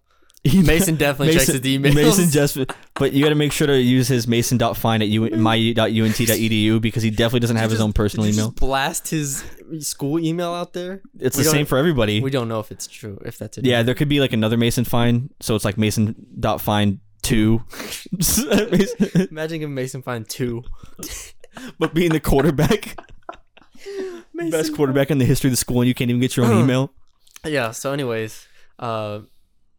Mason 0.66 0.96
definitely 0.96 1.36
checks 1.36 1.46
his 1.48 1.62
emails. 1.62 1.94
Mason 1.94 2.30
just, 2.32 2.58
but 2.96 3.14
you 3.14 3.22
got 3.24 3.30
to 3.30 3.36
make 3.36 3.52
sure 3.52 3.68
to 3.68 3.80
use 3.80 4.08
his 4.08 4.28
mason.fine 4.28 5.04
at 5.04 5.08
u- 5.08 5.30
my.unt.edu 5.30 6.82
because 6.82 7.04
he 7.04 7.12
definitely 7.12 7.42
doesn't 7.42 7.58
have 7.58 7.70
his 7.70 7.80
own 7.80 7.94
personal 7.94 8.26
email. 8.26 8.48
Just 8.48 8.56
blast 8.56 9.10
his 9.10 9.44
school 9.82 10.18
email 10.20 10.52
out 10.54 10.74
there. 10.74 11.02
It's 11.20 11.38
we 11.38 11.44
the 11.44 11.50
same 11.52 11.68
for 11.68 11.78
everybody. 11.78 12.22
We 12.22 12.32
don't 12.32 12.48
know 12.48 12.60
if 12.60 12.72
it's 12.72 12.88
true. 12.88 13.22
If 13.24 13.38
that's 13.38 13.60
it. 13.60 13.66
yeah, 13.66 13.84
there 13.84 13.94
could 13.94 14.10
be 14.10 14.20
like 14.20 14.34
another 14.34 14.58
Mason 14.58 14.84
fine, 14.84 15.30
so 15.42 15.54
it's 15.56 15.64
like 15.66 15.78
mason.fine 15.78 17.00
two, 17.22 17.64
Imagine 19.32 19.62
if 19.62 19.70
Mason 19.70 20.02
find 20.02 20.28
two. 20.28 20.64
but 21.80 21.94
being 21.94 22.12
the 22.12 22.20
quarterback, 22.20 22.98
best 24.50 24.76
quarterback 24.76 25.12
in 25.12 25.18
the 25.18 25.26
history 25.26 25.50
of 25.50 25.54
the 25.54 25.58
school, 25.58 25.82
and 25.82 25.88
you 25.88 25.94
can't 25.94 26.10
even 26.10 26.22
get 26.22 26.36
your 26.36 26.46
own 26.46 26.64
email. 26.64 26.92
Yeah. 27.46 27.72
So, 27.72 27.92
anyways, 27.92 28.48
uh, 28.80 29.20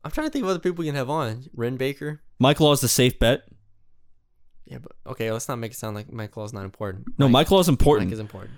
I'm 0.05 0.11
trying 0.11 0.27
to 0.27 0.31
think 0.31 0.45
of 0.45 0.51
other 0.51 0.59
people 0.59 0.79
we 0.83 0.87
can 0.87 0.95
have 0.95 1.11
on. 1.11 1.45
Ren 1.55 1.77
Baker. 1.77 2.21
Mike 2.39 2.61
Law 2.61 2.73
is 2.73 2.81
the 2.81 2.89
safe 2.89 3.19
bet. 3.19 3.43
Yeah, 4.65 4.79
but 4.79 4.93
okay. 5.07 5.31
Let's 5.31 5.49
not 5.49 5.59
make 5.59 5.73
it 5.73 5.77
sound 5.79 5.97
like 5.97 6.13
Mike 6.13 6.37
Law 6.37 6.45
is 6.45 6.53
not 6.53 6.65
important. 6.65 7.07
No, 7.19 7.29
Mike 7.29 7.51
Law 7.51 7.61
is 7.61 7.69
important. 7.69 8.09
Mike 8.09 8.15
is 8.15 8.21
important. 8.21 8.53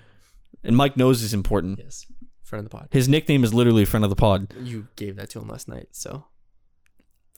and 0.63 0.75
Mike 0.75 0.97
knows 0.97 1.21
he's 1.21 1.33
important. 1.33 1.79
Yes. 1.79 2.05
Friend 2.43 2.63
of 2.63 2.71
the 2.71 2.77
pod. 2.77 2.89
His 2.91 3.09
nickname 3.09 3.43
is 3.43 3.53
literally 3.53 3.85
friend 3.85 4.03
of 4.03 4.09
the 4.11 4.15
pod. 4.15 4.53
You 4.61 4.87
gave 4.95 5.15
that 5.15 5.31
to 5.31 5.39
him 5.39 5.47
last 5.47 5.67
night, 5.67 5.87
so 5.91 6.25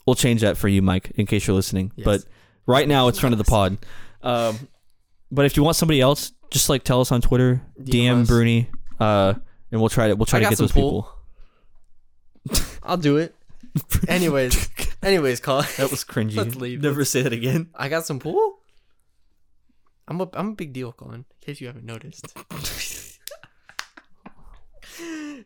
We'll 0.08 0.16
change 0.16 0.40
that 0.40 0.56
for 0.56 0.70
you, 0.70 0.82
Mike, 0.82 1.12
in 1.16 1.26
case 1.26 1.46
you're 1.46 1.56
listening. 1.56 1.92
Yes. 1.98 2.06
But 2.06 2.24
right 2.66 2.88
now, 2.88 3.10
it's 3.10 3.20
front 3.20 3.34
of 3.34 3.38
the 3.40 3.44
pod. 3.44 3.78
Um, 4.24 4.58
but 5.30 5.46
if 5.46 5.58
you 5.58 5.64
want 5.64 5.76
somebody 5.76 6.00
else, 6.00 6.32
just 6.50 6.70
like 6.70 6.84
tell 6.84 7.02
us 7.02 7.12
on 7.12 7.20
Twitter, 7.20 7.62
DM 7.78 8.24
DM. 8.24 8.28
Bruni, 8.28 8.70
uh, 9.02 9.34
and 9.70 9.82
we'll 9.82 9.90
try 9.90 10.08
to 10.08 10.16
we'll 10.16 10.26
try 10.26 10.40
I 10.40 10.44
to 10.44 10.50
get 10.50 10.58
those 10.58 10.72
pull. 10.72 11.14
people. 12.48 12.66
I'll 12.84 12.96
do 12.96 13.18
it. 13.18 13.36
anyways, 14.08 14.70
anyways, 15.04 15.42
call. 15.42 15.62
That 15.62 15.92
was 15.92 16.06
cringy. 16.06 16.36
Let's 16.38 16.56
leave. 16.56 16.82
Never 16.82 17.04
say 17.04 17.22
that 17.24 17.34
again. 17.34 17.68
I 17.76 17.90
got 17.90 18.06
some 18.06 18.20
pool. 18.20 18.60
I'm 20.08 20.22
a 20.22 20.30
I'm 20.32 20.52
a 20.52 20.56
big 20.56 20.72
deal, 20.72 20.94
Colin. 20.94 21.16
In 21.16 21.26
case 21.42 21.60
you 21.60 21.68
haven't 21.68 21.86
noticed. 21.86 22.34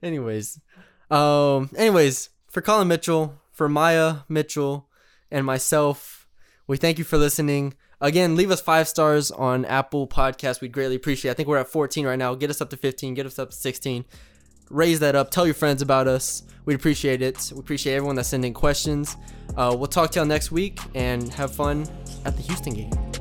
anyways, 0.03 0.59
um, 1.09 1.71
anyways, 1.75 2.29
for 2.47 2.61
Colin 2.61 2.87
Mitchell, 2.87 3.40
for 3.61 3.69
Maya 3.69 4.21
Mitchell, 4.27 4.89
and 5.29 5.45
myself, 5.45 6.27
we 6.65 6.77
thank 6.77 6.97
you 6.97 7.03
for 7.03 7.19
listening. 7.19 7.75
Again, 7.99 8.35
leave 8.35 8.49
us 8.49 8.59
five 8.59 8.87
stars 8.87 9.29
on 9.29 9.65
Apple 9.65 10.07
Podcasts. 10.07 10.61
We'd 10.61 10.71
greatly 10.71 10.95
appreciate. 10.95 11.29
it. 11.29 11.33
I 11.33 11.35
think 11.35 11.47
we're 11.47 11.59
at 11.59 11.67
14 11.67 12.07
right 12.07 12.17
now. 12.17 12.33
Get 12.33 12.49
us 12.49 12.59
up 12.59 12.71
to 12.71 12.77
15. 12.77 13.13
Get 13.13 13.27
us 13.27 13.37
up 13.37 13.51
to 13.51 13.55
16. 13.55 14.03
Raise 14.71 14.99
that 15.01 15.15
up. 15.15 15.29
Tell 15.29 15.45
your 15.45 15.53
friends 15.53 15.83
about 15.83 16.07
us. 16.07 16.41
We'd 16.65 16.73
appreciate 16.73 17.21
it. 17.21 17.51
We 17.53 17.59
appreciate 17.59 17.93
everyone 17.93 18.15
that's 18.15 18.29
sending 18.29 18.55
questions. 18.55 19.15
Uh, 19.55 19.75
we'll 19.77 19.85
talk 19.85 20.09
to 20.13 20.19
y'all 20.19 20.25
next 20.25 20.51
week 20.51 20.79
and 20.95 21.31
have 21.31 21.53
fun 21.53 21.87
at 22.25 22.35
the 22.35 22.41
Houston 22.41 22.73
game. 22.73 23.20